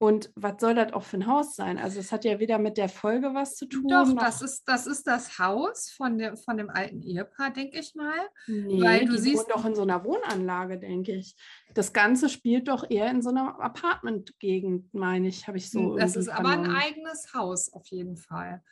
Und 0.00 0.30
was 0.36 0.60
soll 0.60 0.76
das 0.76 0.92
auch 0.92 1.02
für 1.02 1.16
ein 1.16 1.26
Haus 1.26 1.56
sein? 1.56 1.76
Also 1.76 1.98
es 1.98 2.12
hat 2.12 2.24
ja 2.24 2.38
weder 2.38 2.58
mit 2.58 2.76
der 2.78 2.88
Folge 2.88 3.34
was 3.34 3.56
zu 3.56 3.66
tun. 3.66 3.88
Doch, 3.88 4.12
das 4.14 4.42
ist, 4.42 4.62
das 4.68 4.86
ist 4.86 5.08
das 5.08 5.40
Haus 5.40 5.90
von 5.90 6.18
dem, 6.18 6.36
von 6.36 6.56
dem 6.56 6.70
alten 6.70 7.02
Ehepaar, 7.02 7.50
denke 7.50 7.80
ich 7.80 7.96
mal. 7.96 8.14
nee, 8.46 8.80
weil 8.80 9.06
du 9.06 9.14
die 9.14 9.18
siehst- 9.18 9.38
wohnen 9.38 9.48
doch 9.50 9.64
in 9.64 9.74
so 9.74 9.82
einer 9.82 10.04
Wohnanlage, 10.04 10.78
denke 10.78 11.14
ich. 11.16 11.34
Das 11.74 11.92
Ganze 11.92 12.28
spielt 12.28 12.68
doch 12.68 12.88
eher 12.88 13.10
in 13.10 13.22
so 13.22 13.30
einer 13.30 13.58
Apartment-Gegend, 13.60 14.94
meine 14.94 15.26
ich, 15.26 15.48
habe 15.48 15.58
ich 15.58 15.68
so 15.68 15.96
das 15.96 16.14
irgendwie 16.14 16.18
ist 16.20 16.28
aber 16.28 16.48
ein 16.50 16.62
vernommen. 16.64 16.76
eigenes 16.80 17.34
Haus 17.34 17.72
auf 17.72 17.86
jeden 17.88 18.16
Fall. 18.16 18.62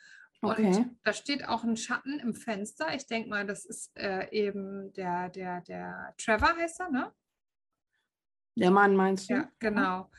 Okay. 0.41 0.67
Und 0.77 0.97
da 1.03 1.11
steht 1.11 1.45
auch 1.45 1.65
ein 1.65 1.75
Schatten 1.75 2.19
im 2.19 2.35
Fenster. 2.35 2.95
Ich 2.95 3.05
denke 3.05 3.27
mal, 3.29 3.45
das 3.45 3.65
ist 3.65 3.91
äh, 3.97 4.29
eben 4.31 4.93
der, 4.93 5.27
der, 5.29 5.59
der 5.61 6.13
Trevor 6.17 6.55
heißt 6.55 6.79
er, 6.79 6.89
ne? 6.89 7.11
Der 8.55 8.71
Mann 8.71 8.95
meinst 8.95 9.29
du? 9.29 9.33
Ja, 9.35 9.49
genau. 9.59 10.09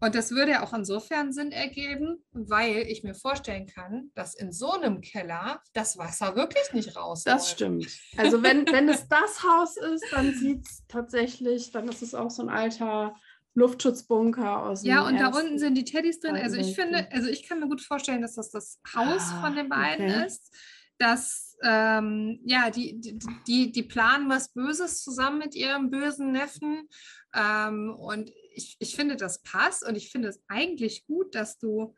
Und 0.00 0.14
das 0.14 0.30
würde 0.30 0.52
ja 0.52 0.62
auch 0.62 0.74
insofern 0.74 1.32
Sinn 1.32 1.52
ergeben, 1.52 2.22
weil 2.32 2.82
ich 2.88 3.02
mir 3.02 3.14
vorstellen 3.14 3.66
kann, 3.66 4.10
dass 4.14 4.34
in 4.34 4.52
so 4.52 4.72
einem 4.72 5.00
Keller 5.00 5.62
das 5.72 5.96
Wasser 5.96 6.36
wirklich 6.36 6.72
nicht 6.74 6.96
raus. 6.96 7.24
Das 7.24 7.50
stimmt. 7.50 7.86
Also 8.18 8.42
wenn, 8.42 8.66
wenn 8.66 8.88
es 8.88 9.08
das 9.08 9.42
Haus 9.42 9.76
ist, 9.76 10.04
dann 10.10 10.34
sieht 10.34 10.66
es 10.66 10.84
tatsächlich, 10.88 11.70
dann 11.70 11.88
ist 11.88 12.02
es 12.02 12.14
auch 12.14 12.30
so 12.30 12.42
ein 12.42 12.50
alter 12.50 13.14
Luftschutzbunker 13.54 14.64
aus 14.64 14.82
dem 14.82 14.90
Ja, 14.90 15.06
und 15.06 15.18
da 15.18 15.28
unten 15.28 15.58
sind 15.58 15.76
die 15.76 15.84
Teddys 15.84 16.20
drin. 16.20 16.36
Also 16.36 16.56
ich 16.56 16.74
finde, 16.74 17.10
also 17.10 17.28
ich 17.28 17.48
kann 17.48 17.60
mir 17.60 17.68
gut 17.68 17.80
vorstellen, 17.80 18.20
dass 18.20 18.34
das 18.34 18.50
das 18.50 18.80
Haus 18.94 19.22
Ah, 19.32 19.40
von 19.40 19.56
den 19.56 19.68
beiden 19.68 20.10
okay. 20.10 20.26
ist. 20.26 20.54
Dass, 20.98 21.56
ähm, 21.62 22.40
ja, 22.44 22.70
die, 22.70 23.00
die, 23.00 23.18
die, 23.46 23.72
die 23.72 23.82
planen 23.82 24.28
was 24.28 24.52
Böses 24.52 25.02
zusammen 25.02 25.38
mit 25.38 25.54
ihrem 25.54 25.90
bösen 25.90 26.32
Neffen. 26.32 26.88
Ähm, 27.34 27.94
und 27.94 28.30
ich, 28.56 28.76
ich 28.80 28.96
finde, 28.96 29.16
das 29.16 29.42
passt 29.42 29.86
und 29.86 29.94
ich 29.96 30.10
finde 30.10 30.28
es 30.28 30.40
eigentlich 30.48 31.06
gut, 31.06 31.34
dass 31.34 31.58
du, 31.58 31.94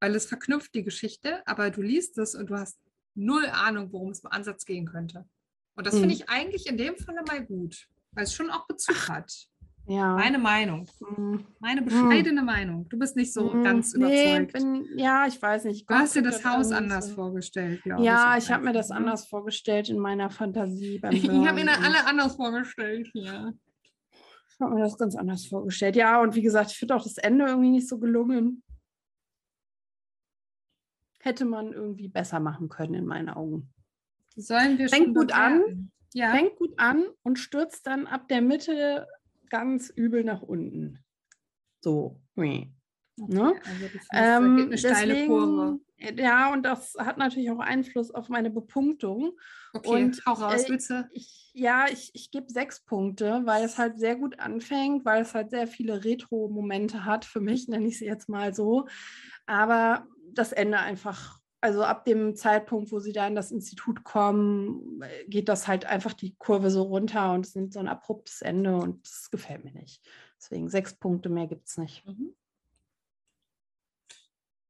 weil 0.00 0.14
es 0.14 0.26
verknüpft 0.26 0.74
die 0.74 0.84
Geschichte, 0.84 1.42
aber 1.46 1.70
du 1.70 1.82
liest 1.82 2.18
es 2.18 2.34
und 2.34 2.50
du 2.50 2.56
hast 2.56 2.78
null 3.14 3.46
Ahnung, 3.46 3.92
worum 3.92 4.10
es 4.10 4.20
im 4.20 4.30
Ansatz 4.30 4.64
gehen 4.64 4.86
könnte. 4.86 5.24
Und 5.76 5.86
das 5.86 5.94
Mhm. 5.94 6.00
finde 6.00 6.14
ich 6.14 6.28
eigentlich 6.28 6.66
in 6.66 6.76
dem 6.78 6.96
Falle 6.96 7.22
mal 7.26 7.44
gut, 7.44 7.88
weil 8.12 8.24
es 8.24 8.34
schon 8.34 8.50
auch 8.50 8.66
Bezug 8.66 9.08
hat. 9.08 9.32
Ja. 9.90 10.14
Meine 10.16 10.38
Meinung. 10.38 10.86
Mm, 11.00 11.36
Meine 11.60 11.80
bescheidene 11.80 12.42
Meinung. 12.42 12.86
Du 12.90 12.98
bist 12.98 13.16
nicht 13.16 13.32
so 13.32 13.50
mm, 13.54 13.64
ganz 13.64 13.94
nee, 13.94 14.36
überzeugt. 14.36 14.52
bin, 14.52 14.86
ja, 14.98 15.26
ich 15.26 15.40
weiß 15.40 15.64
nicht. 15.64 15.88
du 15.88 15.94
hast 15.94 16.14
dir 16.14 16.20
das 16.22 16.42
das 16.42 16.44
Haus 16.44 16.72
anders 16.72 17.08
so- 17.08 17.14
vorgestellt, 17.14 17.82
glaube 17.84 18.02
ich. 18.02 18.06
Ja, 18.06 18.36
ich 18.36 18.50
habe 18.50 18.64
mir 18.64 18.74
das 18.74 18.90
ne? 18.90 18.96
anders 18.96 19.26
vorgestellt 19.26 19.88
in 19.88 19.98
meiner 19.98 20.28
Fantasie. 20.28 20.98
Beim 21.02 21.12
Ich 21.12 21.26
habe 21.26 21.54
mir 21.54 21.62
und 21.62 21.68
alle 21.84 22.06
anders 22.06 22.36
vorgestellt 22.36 23.08
hier. 23.14 23.54
Ich 24.58 24.64
habe 24.64 24.74
mir 24.74 24.80
das 24.80 24.98
ganz 24.98 25.14
anders 25.14 25.46
vorgestellt. 25.46 25.94
Ja, 25.94 26.20
und 26.20 26.34
wie 26.34 26.42
gesagt, 26.42 26.72
ich 26.72 26.78
finde 26.78 26.96
auch 26.96 27.04
das 27.04 27.16
Ende 27.16 27.44
irgendwie 27.46 27.70
nicht 27.70 27.88
so 27.88 27.98
gelungen. 27.98 28.64
Hätte 31.20 31.44
man 31.44 31.72
irgendwie 31.72 32.08
besser 32.08 32.40
machen 32.40 32.68
können, 32.68 32.94
in 32.94 33.06
meinen 33.06 33.28
Augen. 33.28 33.72
Sollen 34.34 34.76
wir 34.78 34.88
Fängt 34.88 35.06
schon 35.06 35.14
gut 35.14 35.32
an. 35.32 35.92
Ja. 36.12 36.32
Fängt 36.32 36.56
gut 36.56 36.74
an 36.76 37.04
und 37.22 37.38
stürzt 37.38 37.86
dann 37.86 38.08
ab 38.08 38.26
der 38.28 38.40
Mitte 38.40 39.06
ganz 39.48 39.90
übel 39.90 40.24
nach 40.24 40.42
unten. 40.42 41.04
So. 41.80 42.20
Okay, 42.34 42.72
ne? 43.16 43.54
Also 43.64 43.82
du 43.82 43.88
findest, 43.88 44.08
da 44.12 44.36
Ähm, 44.38 44.56
geht 44.56 44.66
eine 44.66 44.78
steile 44.78 45.26
Kurve. 45.26 45.78
deswegen, 45.78 45.87
ja, 45.98 46.52
und 46.52 46.62
das 46.62 46.94
hat 46.98 47.18
natürlich 47.18 47.50
auch 47.50 47.58
Einfluss 47.58 48.10
auf 48.10 48.28
meine 48.28 48.50
Bepunktung. 48.50 49.32
Okay, 49.72 50.04
und, 50.04 50.22
hau 50.26 50.32
raus, 50.34 50.64
äh, 50.64 50.68
willst 50.68 50.90
du? 50.90 51.08
Ich, 51.12 51.50
ja, 51.54 51.86
ich, 51.90 52.10
ich 52.14 52.30
gebe 52.30 52.50
sechs 52.50 52.80
Punkte, 52.80 53.42
weil 53.44 53.64
es 53.64 53.78
halt 53.78 53.98
sehr 53.98 54.16
gut 54.16 54.38
anfängt, 54.38 55.04
weil 55.04 55.22
es 55.22 55.34
halt 55.34 55.50
sehr 55.50 55.66
viele 55.66 56.04
Retro-Momente 56.04 57.04
hat, 57.04 57.24
für 57.24 57.40
mich 57.40 57.68
nenne 57.68 57.88
ich 57.88 57.98
sie 57.98 58.06
jetzt 58.06 58.28
mal 58.28 58.54
so. 58.54 58.86
Aber 59.46 60.06
das 60.32 60.52
Ende 60.52 60.78
einfach, 60.78 61.40
also 61.60 61.82
ab 61.82 62.04
dem 62.04 62.36
Zeitpunkt, 62.36 62.92
wo 62.92 63.00
sie 63.00 63.12
da 63.12 63.26
in 63.26 63.34
das 63.34 63.50
Institut 63.50 64.04
kommen, 64.04 65.02
äh, 65.02 65.24
geht 65.26 65.48
das 65.48 65.66
halt 65.66 65.84
einfach 65.84 66.12
die 66.12 66.36
Kurve 66.36 66.70
so 66.70 66.82
runter 66.82 67.32
und 67.32 67.44
es 67.44 67.56
nimmt 67.56 67.72
so 67.72 67.80
ein 67.80 67.88
abruptes 67.88 68.40
Ende 68.40 68.76
und 68.76 69.04
das 69.06 69.30
gefällt 69.30 69.64
mir 69.64 69.72
nicht. 69.72 70.00
Deswegen 70.38 70.68
sechs 70.68 70.94
Punkte 70.94 71.28
mehr 71.28 71.48
gibt 71.48 71.66
es 71.66 71.76
nicht. 71.76 72.06
Mhm. 72.06 72.34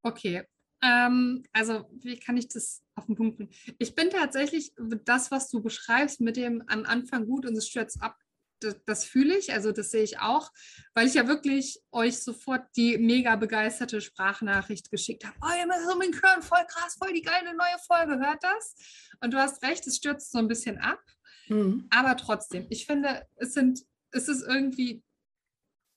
Okay. 0.02 0.44
Ähm, 0.82 1.44
also, 1.52 1.88
wie 2.02 2.18
kann 2.18 2.36
ich 2.36 2.48
das 2.48 2.82
auf 2.94 3.06
den 3.06 3.16
Punkt 3.16 3.36
bringen? 3.36 3.50
Ich 3.78 3.94
bin 3.94 4.10
tatsächlich 4.10 4.72
das, 5.05 5.30
was 5.30 5.48
du 5.48 5.60
beschreibst, 5.60 6.20
mit 6.20 6.36
dem 6.36 6.62
am 6.68 6.84
Anfang 6.84 7.26
gut 7.26 7.46
und 7.46 7.56
es 7.56 7.68
stürzt 7.68 8.00
ab. 8.02 8.16
Das, 8.60 8.76
das 8.86 9.05
fühle 9.05 9.38
ich, 9.38 9.52
also 9.52 9.70
das 9.70 9.92
sehe 9.92 10.02
ich 10.02 10.18
auch, 10.18 10.50
weil 10.92 11.06
ich 11.06 11.14
ja 11.14 11.28
wirklich 11.28 11.80
euch 11.92 12.18
sofort 12.18 12.66
die 12.74 12.98
mega 12.98 13.36
begeisterte 13.36 14.00
Sprachnachricht 14.00 14.90
geschickt 14.90 15.24
habe. 15.24 15.36
Oh, 15.40 15.60
ihr 15.60 15.66
müsst 15.66 15.88
unbedingt 15.92 16.20
hören, 16.20 16.42
voll 16.42 16.66
krass, 16.66 16.96
voll 16.98 17.12
die 17.12 17.22
geile 17.22 17.56
neue 17.56 17.78
Folge, 17.86 18.18
hört 18.18 18.42
das? 18.42 18.74
Und 19.20 19.32
du 19.32 19.38
hast 19.38 19.62
recht, 19.62 19.86
es 19.86 19.98
stürzt 19.98 20.32
so 20.32 20.38
ein 20.38 20.48
bisschen 20.48 20.78
ab. 20.78 21.00
Mhm. 21.48 21.86
Aber 21.90 22.16
trotzdem, 22.16 22.66
ich 22.68 22.86
finde, 22.86 23.26
es 23.36 23.55
sind, 23.55 23.84
es 24.10 24.26
ist 24.28 24.42
irgendwie, 24.42 25.05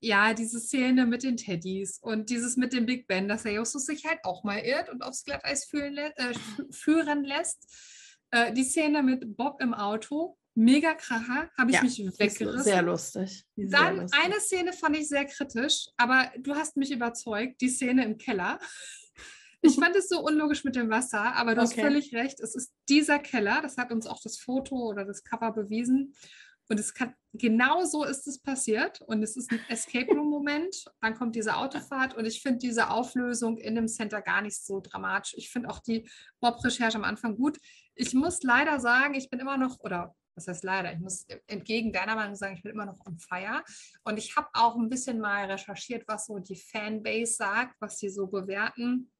ja, 0.02 0.34
diese 0.34 0.60
Szene 0.60 1.06
mit 1.06 1.24
den 1.24 1.38
Teddys 1.38 2.00
und 2.02 2.30
dieses 2.30 2.58
mit 2.58 2.74
dem 2.74 2.86
Big 2.86 3.08
Ben, 3.08 3.28
dass 3.28 3.44
der 3.44 3.54
Justus 3.54 3.86
sich 3.86 4.04
halt 4.06 4.20
auch 4.24 4.44
mal 4.44 4.58
irrt 4.60 4.90
und 4.90 5.04
aufs 5.04 5.24
Glatteis 5.24 5.66
fühlen 5.66 5.94
lä 5.94 6.08
äh, 6.16 6.32
fü- 6.34 6.74
führen 6.76 7.24
lässt. 7.24 7.64
Äh, 8.32 8.52
die 8.54 8.64
Szene 8.64 9.04
mit 9.04 9.38
Bob 9.38 9.62
im 9.62 9.74
Auto, 9.74 10.38
mega 10.56 10.94
kracher, 10.96 11.50
habe 11.58 11.70
ich 11.72 11.76
Ja, 11.78 11.84
mich 11.84 12.00
weggerissen. 12.18 12.64
Sehr 12.64 12.82
lustig. 12.82 13.46
Sehr 13.56 13.68
Dann 13.70 13.98
lustig. 14.02 14.20
eine 14.24 14.40
Szene 14.40 14.74
fand 14.74 14.98
ich 14.98 15.08
sehr 15.08 15.26
kritisch, 15.26 15.88
aber 15.98 16.32
du 16.40 16.56
hast 16.56 16.78
mich 16.78 16.92
überzeugt, 16.92 17.62
die 17.62 17.70
Szene 17.70 18.04
im 18.04 18.18
Keller. 18.18 18.60
Ich 19.64 19.76
fand 19.76 19.96
es 19.96 20.10
so 20.10 20.20
unlogisch 20.26 20.64
mit 20.64 20.76
dem 20.76 20.90
Wasser, 20.90 21.36
aber 21.36 21.54
du 21.54 21.62
hast 21.62 21.74
Okay. 21.74 21.82
völlig 21.84 22.16
recht. 22.16 22.40
Es 22.40 22.56
ist 22.56 22.74
dieser 22.90 23.20
Keller, 23.20 23.62
das 23.62 23.78
hat 23.78 23.92
uns 23.92 24.08
auch 24.08 24.20
das 24.20 24.40
Foto 24.40 24.76
oder 24.90 25.06
das 25.06 25.24
Cover 25.24 25.52
bewiesen. 25.52 26.16
Und 26.72 26.80
es 26.80 26.94
kann, 26.94 27.14
genau 27.34 27.84
so 27.84 28.06
ist 28.06 28.28
es 28.28 28.40
passiert. 28.40 29.02
Und 29.02 29.22
es 29.24 29.36
ist 29.36 29.52
ein 29.52 29.60
Escape 29.68 30.10
Room-Moment. 30.10 30.86
Dann 31.02 31.16
kommt 31.16 31.36
diese 31.36 31.58
Autofahrt 31.58 32.16
und 32.16 32.24
ich 32.24 32.42
finde 32.42 32.60
diese 32.60 32.90
Auflösung 32.90 33.58
in 33.58 33.76
dem 33.76 33.90
Center 33.90 34.22
gar 34.22 34.42
nicht 34.42 34.56
so 34.56 34.80
dramatisch. 34.80 35.34
Ich 35.36 35.50
finde 35.50 35.70
auch 35.70 35.80
die 35.80 36.10
Bob-Recherche 36.40 36.96
am 36.96 37.04
Anfang 37.04 37.36
gut. 37.36 37.58
Ich 37.94 38.14
muss 38.14 38.42
leider 38.44 38.80
sagen, 38.80 39.16
ich 39.16 39.30
bin 39.30 39.42
immer 39.42 39.58
noch, 39.58 39.82
oder 39.82 40.16
was 40.34 40.48
heißt 40.48 40.64
leider, 40.64 40.94
ich 40.94 41.00
muss 41.00 41.26
entgegen 41.48 41.92
deiner 41.92 42.16
Meinung 42.16 42.36
sagen, 42.36 42.56
ich 42.56 42.64
bin 42.64 42.72
immer 42.72 42.86
noch 42.86 43.06
on 43.06 43.20
fire. 43.20 43.66
Und 44.06 44.18
ich 44.18 44.38
habe 44.38 44.48
auch 44.54 44.78
ein 44.78 44.88
bisschen 44.88 45.20
mal 45.20 45.52
recherchiert, 45.52 46.08
was 46.08 46.28
so 46.28 46.40
die 46.40 46.56
Fanbase 46.56 47.34
sagt, 47.34 47.76
was 47.82 48.00
sie 48.00 48.08
so 48.08 48.28
bewerten. 48.28 49.12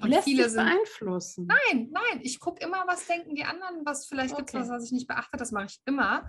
Und 0.00 0.10
lässt 0.10 0.24
viele 0.24 0.48
sich 0.48 0.56
beeinflussen. 0.56 1.46
Nein, 1.46 1.90
nein, 1.90 2.20
ich 2.22 2.40
gucke 2.40 2.64
immer, 2.64 2.84
was 2.86 3.06
denken 3.06 3.34
die 3.34 3.44
anderen, 3.44 3.84
was 3.84 4.06
vielleicht 4.06 4.32
okay. 4.32 4.40
gibt 4.42 4.54
es 4.54 4.60
was, 4.60 4.70
was 4.70 4.84
ich 4.84 4.92
nicht 4.92 5.06
beachte, 5.06 5.36
das 5.36 5.52
mache 5.52 5.66
ich 5.66 5.80
immer. 5.84 6.26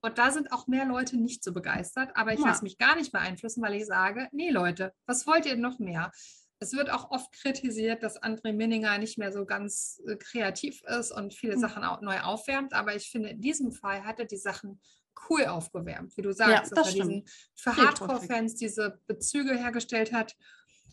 Und 0.00 0.18
da 0.18 0.30
sind 0.30 0.52
auch 0.52 0.66
mehr 0.66 0.84
Leute 0.84 1.16
nicht 1.16 1.42
so 1.42 1.52
begeistert, 1.52 2.10
aber 2.14 2.32
ich 2.32 2.40
ja. 2.40 2.46
lasse 2.46 2.62
mich 2.62 2.78
gar 2.78 2.96
nicht 2.96 3.12
beeinflussen, 3.12 3.62
weil 3.62 3.74
ich 3.74 3.86
sage, 3.86 4.28
nee 4.32 4.50
Leute, 4.50 4.92
was 5.06 5.26
wollt 5.26 5.46
ihr 5.46 5.56
noch 5.56 5.78
mehr? 5.78 6.12
Es 6.58 6.72
wird 6.72 6.90
auch 6.90 7.10
oft 7.10 7.32
kritisiert, 7.32 8.02
dass 8.02 8.22
André 8.22 8.52
Minninger 8.52 8.96
nicht 8.98 9.18
mehr 9.18 9.32
so 9.32 9.44
ganz 9.44 10.00
äh, 10.06 10.16
kreativ 10.16 10.82
ist 10.84 11.12
und 11.12 11.34
viele 11.34 11.56
mhm. 11.56 11.60
Sachen 11.60 11.84
auch 11.84 12.00
neu 12.00 12.20
aufwärmt, 12.20 12.72
aber 12.72 12.94
ich 12.94 13.10
finde, 13.10 13.30
in 13.30 13.40
diesem 13.40 13.72
Fall 13.72 14.04
hat 14.04 14.18
er 14.18 14.26
die 14.26 14.36
Sachen 14.36 14.80
cool 15.28 15.46
aufgewärmt, 15.46 16.16
wie 16.16 16.22
du 16.22 16.32
sagst, 16.32 16.70
ja, 16.70 16.76
dass 16.76 16.88
er 16.88 17.04
diesen, 17.04 17.24
für 17.54 17.76
Hardcore-Fans 17.76 18.54
diese 18.54 19.00
Bezüge 19.06 19.56
hergestellt 19.56 20.12
hat. 20.12 20.36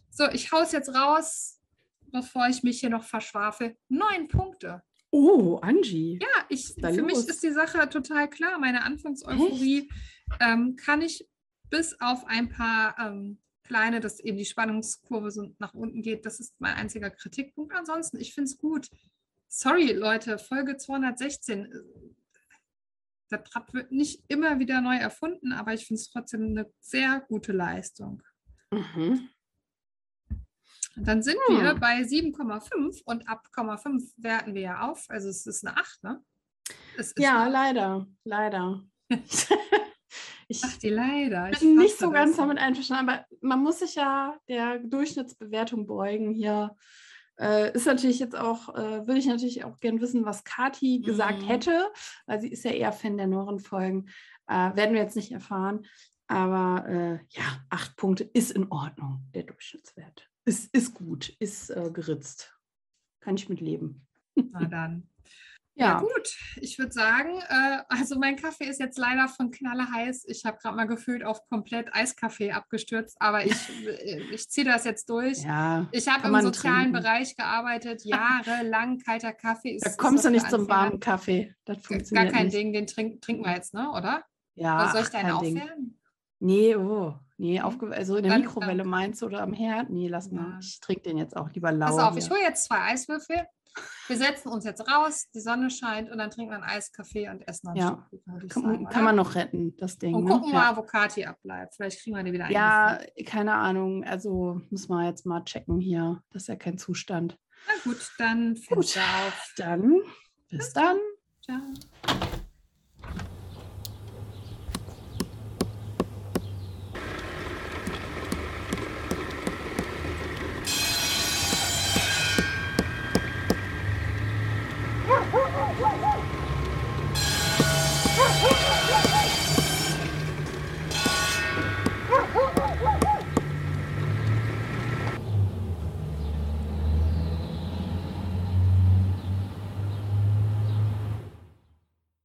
So, 0.10 0.28
ich 0.30 0.52
hau's 0.52 0.72
jetzt 0.72 0.94
raus 0.96 1.60
bevor 2.14 2.48
ich 2.48 2.64
mich 2.64 2.80
hier 2.80 2.90
noch 2.90 3.04
verschwafel, 3.04 3.76
neun 3.90 4.30
Punkte. 4.30 4.82
Oh, 5.16 5.60
Angie. 5.62 6.18
Ja, 6.20 6.46
ich, 6.50 6.74
für 6.74 6.90
los? 6.90 6.98
mich 6.98 7.28
ist 7.30 7.44
die 7.44 7.52
Sache 7.52 7.88
total 7.88 8.28
klar. 8.28 8.58
Meine 8.58 8.84
Anfangseuphorie 8.84 9.88
ähm, 10.40 10.76
kann 10.76 11.04
ich 11.04 11.30
bis 11.70 12.02
auf 12.02 12.26
ein 12.26 12.50
paar 12.50 12.98
ähm, 12.98 13.38
kleine, 13.64 14.00
dass 14.00 14.20
eben 14.20 14.40
die 14.40 14.46
Spannungskurve 14.46 15.30
so 15.30 15.54
nach 15.60 15.76
unten 15.76 16.02
geht. 16.02 16.26
Das 16.26 16.40
ist 16.40 16.60
mein 16.60 16.74
einziger 16.74 17.12
Kritikpunkt. 17.12 17.76
Ansonsten, 17.76 18.20
ich 18.20 18.34
finde 18.34 18.50
es 18.50 18.58
gut. 18.58 18.88
Sorry, 19.48 19.92
Leute, 19.92 20.40
Folge 20.40 20.78
216. 20.78 21.72
Äh, 21.72 21.80
das 23.30 23.56
Rad 23.56 23.72
wird 23.72 23.92
nicht 23.92 24.24
immer 24.30 24.58
wieder 24.58 24.82
neu 24.82 24.96
erfunden, 24.96 25.54
aber 25.54 25.76
ich 25.76 25.86
finde 25.86 26.02
es 26.02 26.10
trotzdem 26.10 26.42
eine 26.42 26.72
sehr 26.80 27.22
gute 27.28 27.52
Leistung. 27.52 28.24
Mhm. 28.72 29.30
Dann 30.96 31.24
sind 31.24 31.38
hm. 31.48 31.62
wir 31.62 31.76
bei 31.76 32.02
7,5 32.02 33.02
und 33.06 33.28
ab 33.28 33.48
0,5 33.56 34.14
werten 34.18 34.54
wir 34.54 34.62
ja 34.62 34.90
auf. 34.90 35.06
Also 35.10 35.30
es 35.30 35.46
ist 35.46 35.66
eine 35.66 35.78
8, 35.78 36.04
ne? 36.04 36.24
ja, 37.18 37.48
leider, 37.48 38.08
leider. 38.24 38.84
ich 40.48 40.62
Ach, 40.64 40.78
die 40.78 40.90
leider. 40.90 41.52
Ich 41.52 41.60
bin 41.60 41.76
nicht 41.76 41.98
so 41.98 42.12
ganz 42.12 42.38
damit 42.38 42.60
einverstanden, 42.60 43.10
aber 43.10 43.26
man 43.42 43.62
muss 43.62 43.80
sich 43.80 43.96
ja 43.96 44.38
der 44.48 44.80
Durchschnittsbewertung 44.80 45.88
beugen 45.88 46.32
hier. 46.32 46.76
Äh, 47.40 47.74
ist 47.74 47.88
natürlich 47.88 48.20
jetzt 48.20 48.38
auch, 48.38 48.70
äh, 48.76 49.08
würde 49.08 49.18
ich 49.18 49.26
natürlich 49.26 49.64
auch 49.64 49.80
gern 49.80 50.00
wissen, 50.00 50.24
was 50.24 50.44
Kati 50.44 51.00
mhm. 51.00 51.06
gesagt 51.06 51.48
hätte, 51.48 51.92
weil 52.28 52.40
sie 52.40 52.50
ist 52.50 52.64
ja 52.64 52.72
eher 52.72 52.92
Fan 52.92 53.18
der 53.18 53.26
neueren 53.26 53.60
Folgen. 53.60 54.06
Äh, 54.48 54.76
werden 54.76 54.94
wir 54.94 55.02
jetzt 55.02 55.16
nicht 55.16 55.32
erfahren. 55.32 55.86
Aber 56.28 56.88
äh, 56.88 57.14
ja, 57.30 57.44
acht 57.70 57.98
Punkte 57.98 58.24
ist 58.24 58.52
in 58.52 58.72
Ordnung, 58.72 59.26
der 59.34 59.44
Durchschnittswert. 59.44 60.30
Ist, 60.46 60.74
ist 60.76 60.94
gut, 60.94 61.30
ist 61.40 61.70
äh, 61.70 61.90
geritzt. 61.92 62.54
Kann 63.22 63.36
ich 63.36 63.48
mit 63.50 63.62
leben. 63.62 64.06
Na 64.36 64.66
dann. 64.66 65.08
Ja. 65.76 65.86
ja, 65.86 66.00
gut. 66.00 66.38
Ich 66.58 66.78
würde 66.78 66.92
sagen, 66.92 67.40
äh, 67.50 67.80
also 67.88 68.20
mein 68.20 68.36
Kaffee 68.36 68.66
ist 68.66 68.80
jetzt 68.80 68.98
leider 68.98 69.28
von 69.28 69.50
Knalle 69.50 69.90
heiß. 69.92 70.26
Ich 70.28 70.46
habe 70.46 70.58
gerade 70.62 70.76
mal 70.76 70.86
gefühlt 70.86 71.24
auf 71.24 71.48
komplett 71.50 71.94
Eiskaffee 71.96 72.52
abgestürzt, 72.52 73.18
aber 73.20 73.44
ich, 73.44 73.56
äh, 73.88 74.22
ich 74.32 74.48
ziehe 74.50 74.66
das 74.66 74.84
jetzt 74.84 75.10
durch. 75.10 75.40
Ja, 75.40 75.88
ich 75.92 76.08
habe 76.08 76.28
im 76.28 76.42
sozialen 76.42 76.92
trinken. 76.92 76.92
Bereich 76.94 77.36
gearbeitet, 77.36 78.02
jahrelang 78.06 79.00
kalter 79.00 79.34
Kaffee. 79.34 79.76
Ist, 79.76 79.86
da 79.86 79.90
kommst 79.92 80.26
du 80.26 80.30
nicht 80.30 80.48
zum 80.50 80.68
warmen 80.70 81.00
Kaffee. 81.00 81.56
Das 81.66 81.84
funktioniert 81.84 82.32
Gar 82.32 82.38
kein 82.38 82.48
nicht. 82.48 82.58
Ding, 82.58 82.74
den 82.74 82.86
trink, 82.86 83.22
trinken 83.22 83.44
wir 83.44 83.56
jetzt, 83.56 83.74
ne? 83.74 83.90
oder? 83.92 84.24
Ja. 84.56 84.76
Oder 84.76 84.92
soll 84.92 85.02
ich 85.02 85.10
deinen 85.10 85.32
aufwärmen? 85.32 86.00
Nee, 86.44 86.76
oh. 86.76 87.14
Nee, 87.38 87.62
aufge 87.62 87.90
also 87.92 88.18
in 88.18 88.24
der 88.24 88.38
Mikrowelle 88.38 88.84
meinst 88.84 89.22
du 89.22 89.26
oder 89.28 89.42
am 89.42 89.54
Herd? 89.54 89.90
Nee, 89.90 90.08
lass 90.08 90.30
mal. 90.30 90.52
Ja. 90.52 90.60
Ich 90.62 90.80
trinke 90.82 91.02
den 91.04 91.18
jetzt 91.18 91.36
auch 91.36 91.50
lieber 91.52 91.72
lau. 91.72 91.88
Pass 91.88 92.00
auf, 92.00 92.18
ich 92.18 92.30
hole 92.30 92.42
jetzt 92.42 92.66
zwei 92.66 92.80
Eiswürfel. 92.92 93.44
Wir 94.08 94.18
setzen 94.18 94.50
uns 94.50 94.66
jetzt 94.66 94.88
raus, 94.88 95.30
die 95.34 95.40
Sonne 95.40 95.72
scheint 95.72 96.12
und 96.12 96.20
dann 96.20 96.30
trinken 96.30 96.52
wir 96.52 96.62
einen 96.62 96.64
Eiskaffee 96.64 97.30
und 97.30 97.48
essen 97.48 97.68
dann 97.68 97.76
ja. 97.76 98.08
Stück, 98.38 98.52
kann, 98.52 98.64
sagen, 98.64 98.86
kann 98.86 99.04
man 99.04 99.16
noch 99.16 99.34
retten, 99.34 99.76
das 99.78 99.98
Ding. 99.98 100.14
Und 100.14 100.26
ne? 100.26 100.32
gucken 100.32 100.50
ne? 100.50 100.56
mal, 100.56 100.78
wo 100.78 100.84
Kati 100.84 101.26
abbleibt. 101.26 101.76
Vielleicht 101.76 102.04
kriegen 102.04 102.16
wir 102.16 102.24
die 102.24 102.34
wieder 102.34 102.52
Ja, 102.52 103.00
keine 103.26 103.56
Ahnung. 103.56 104.04
Also 104.04 104.62
müssen 104.70 104.90
wir 104.90 105.06
jetzt 105.08 105.26
mal 105.26 105.44
checken 105.44 105.80
hier. 105.80 106.22
Das 106.30 106.44
ist 106.44 106.48
ja 106.50 106.56
kein 106.56 106.78
Zustand. 106.78 107.40
Na 107.68 107.74
gut, 107.84 108.12
dann 108.20 108.60
gut. 108.70 108.98
Auf. 108.98 109.54
Dann 109.58 110.02
bis 110.50 110.72
dann. 110.74 110.98
Ciao. 111.42 111.60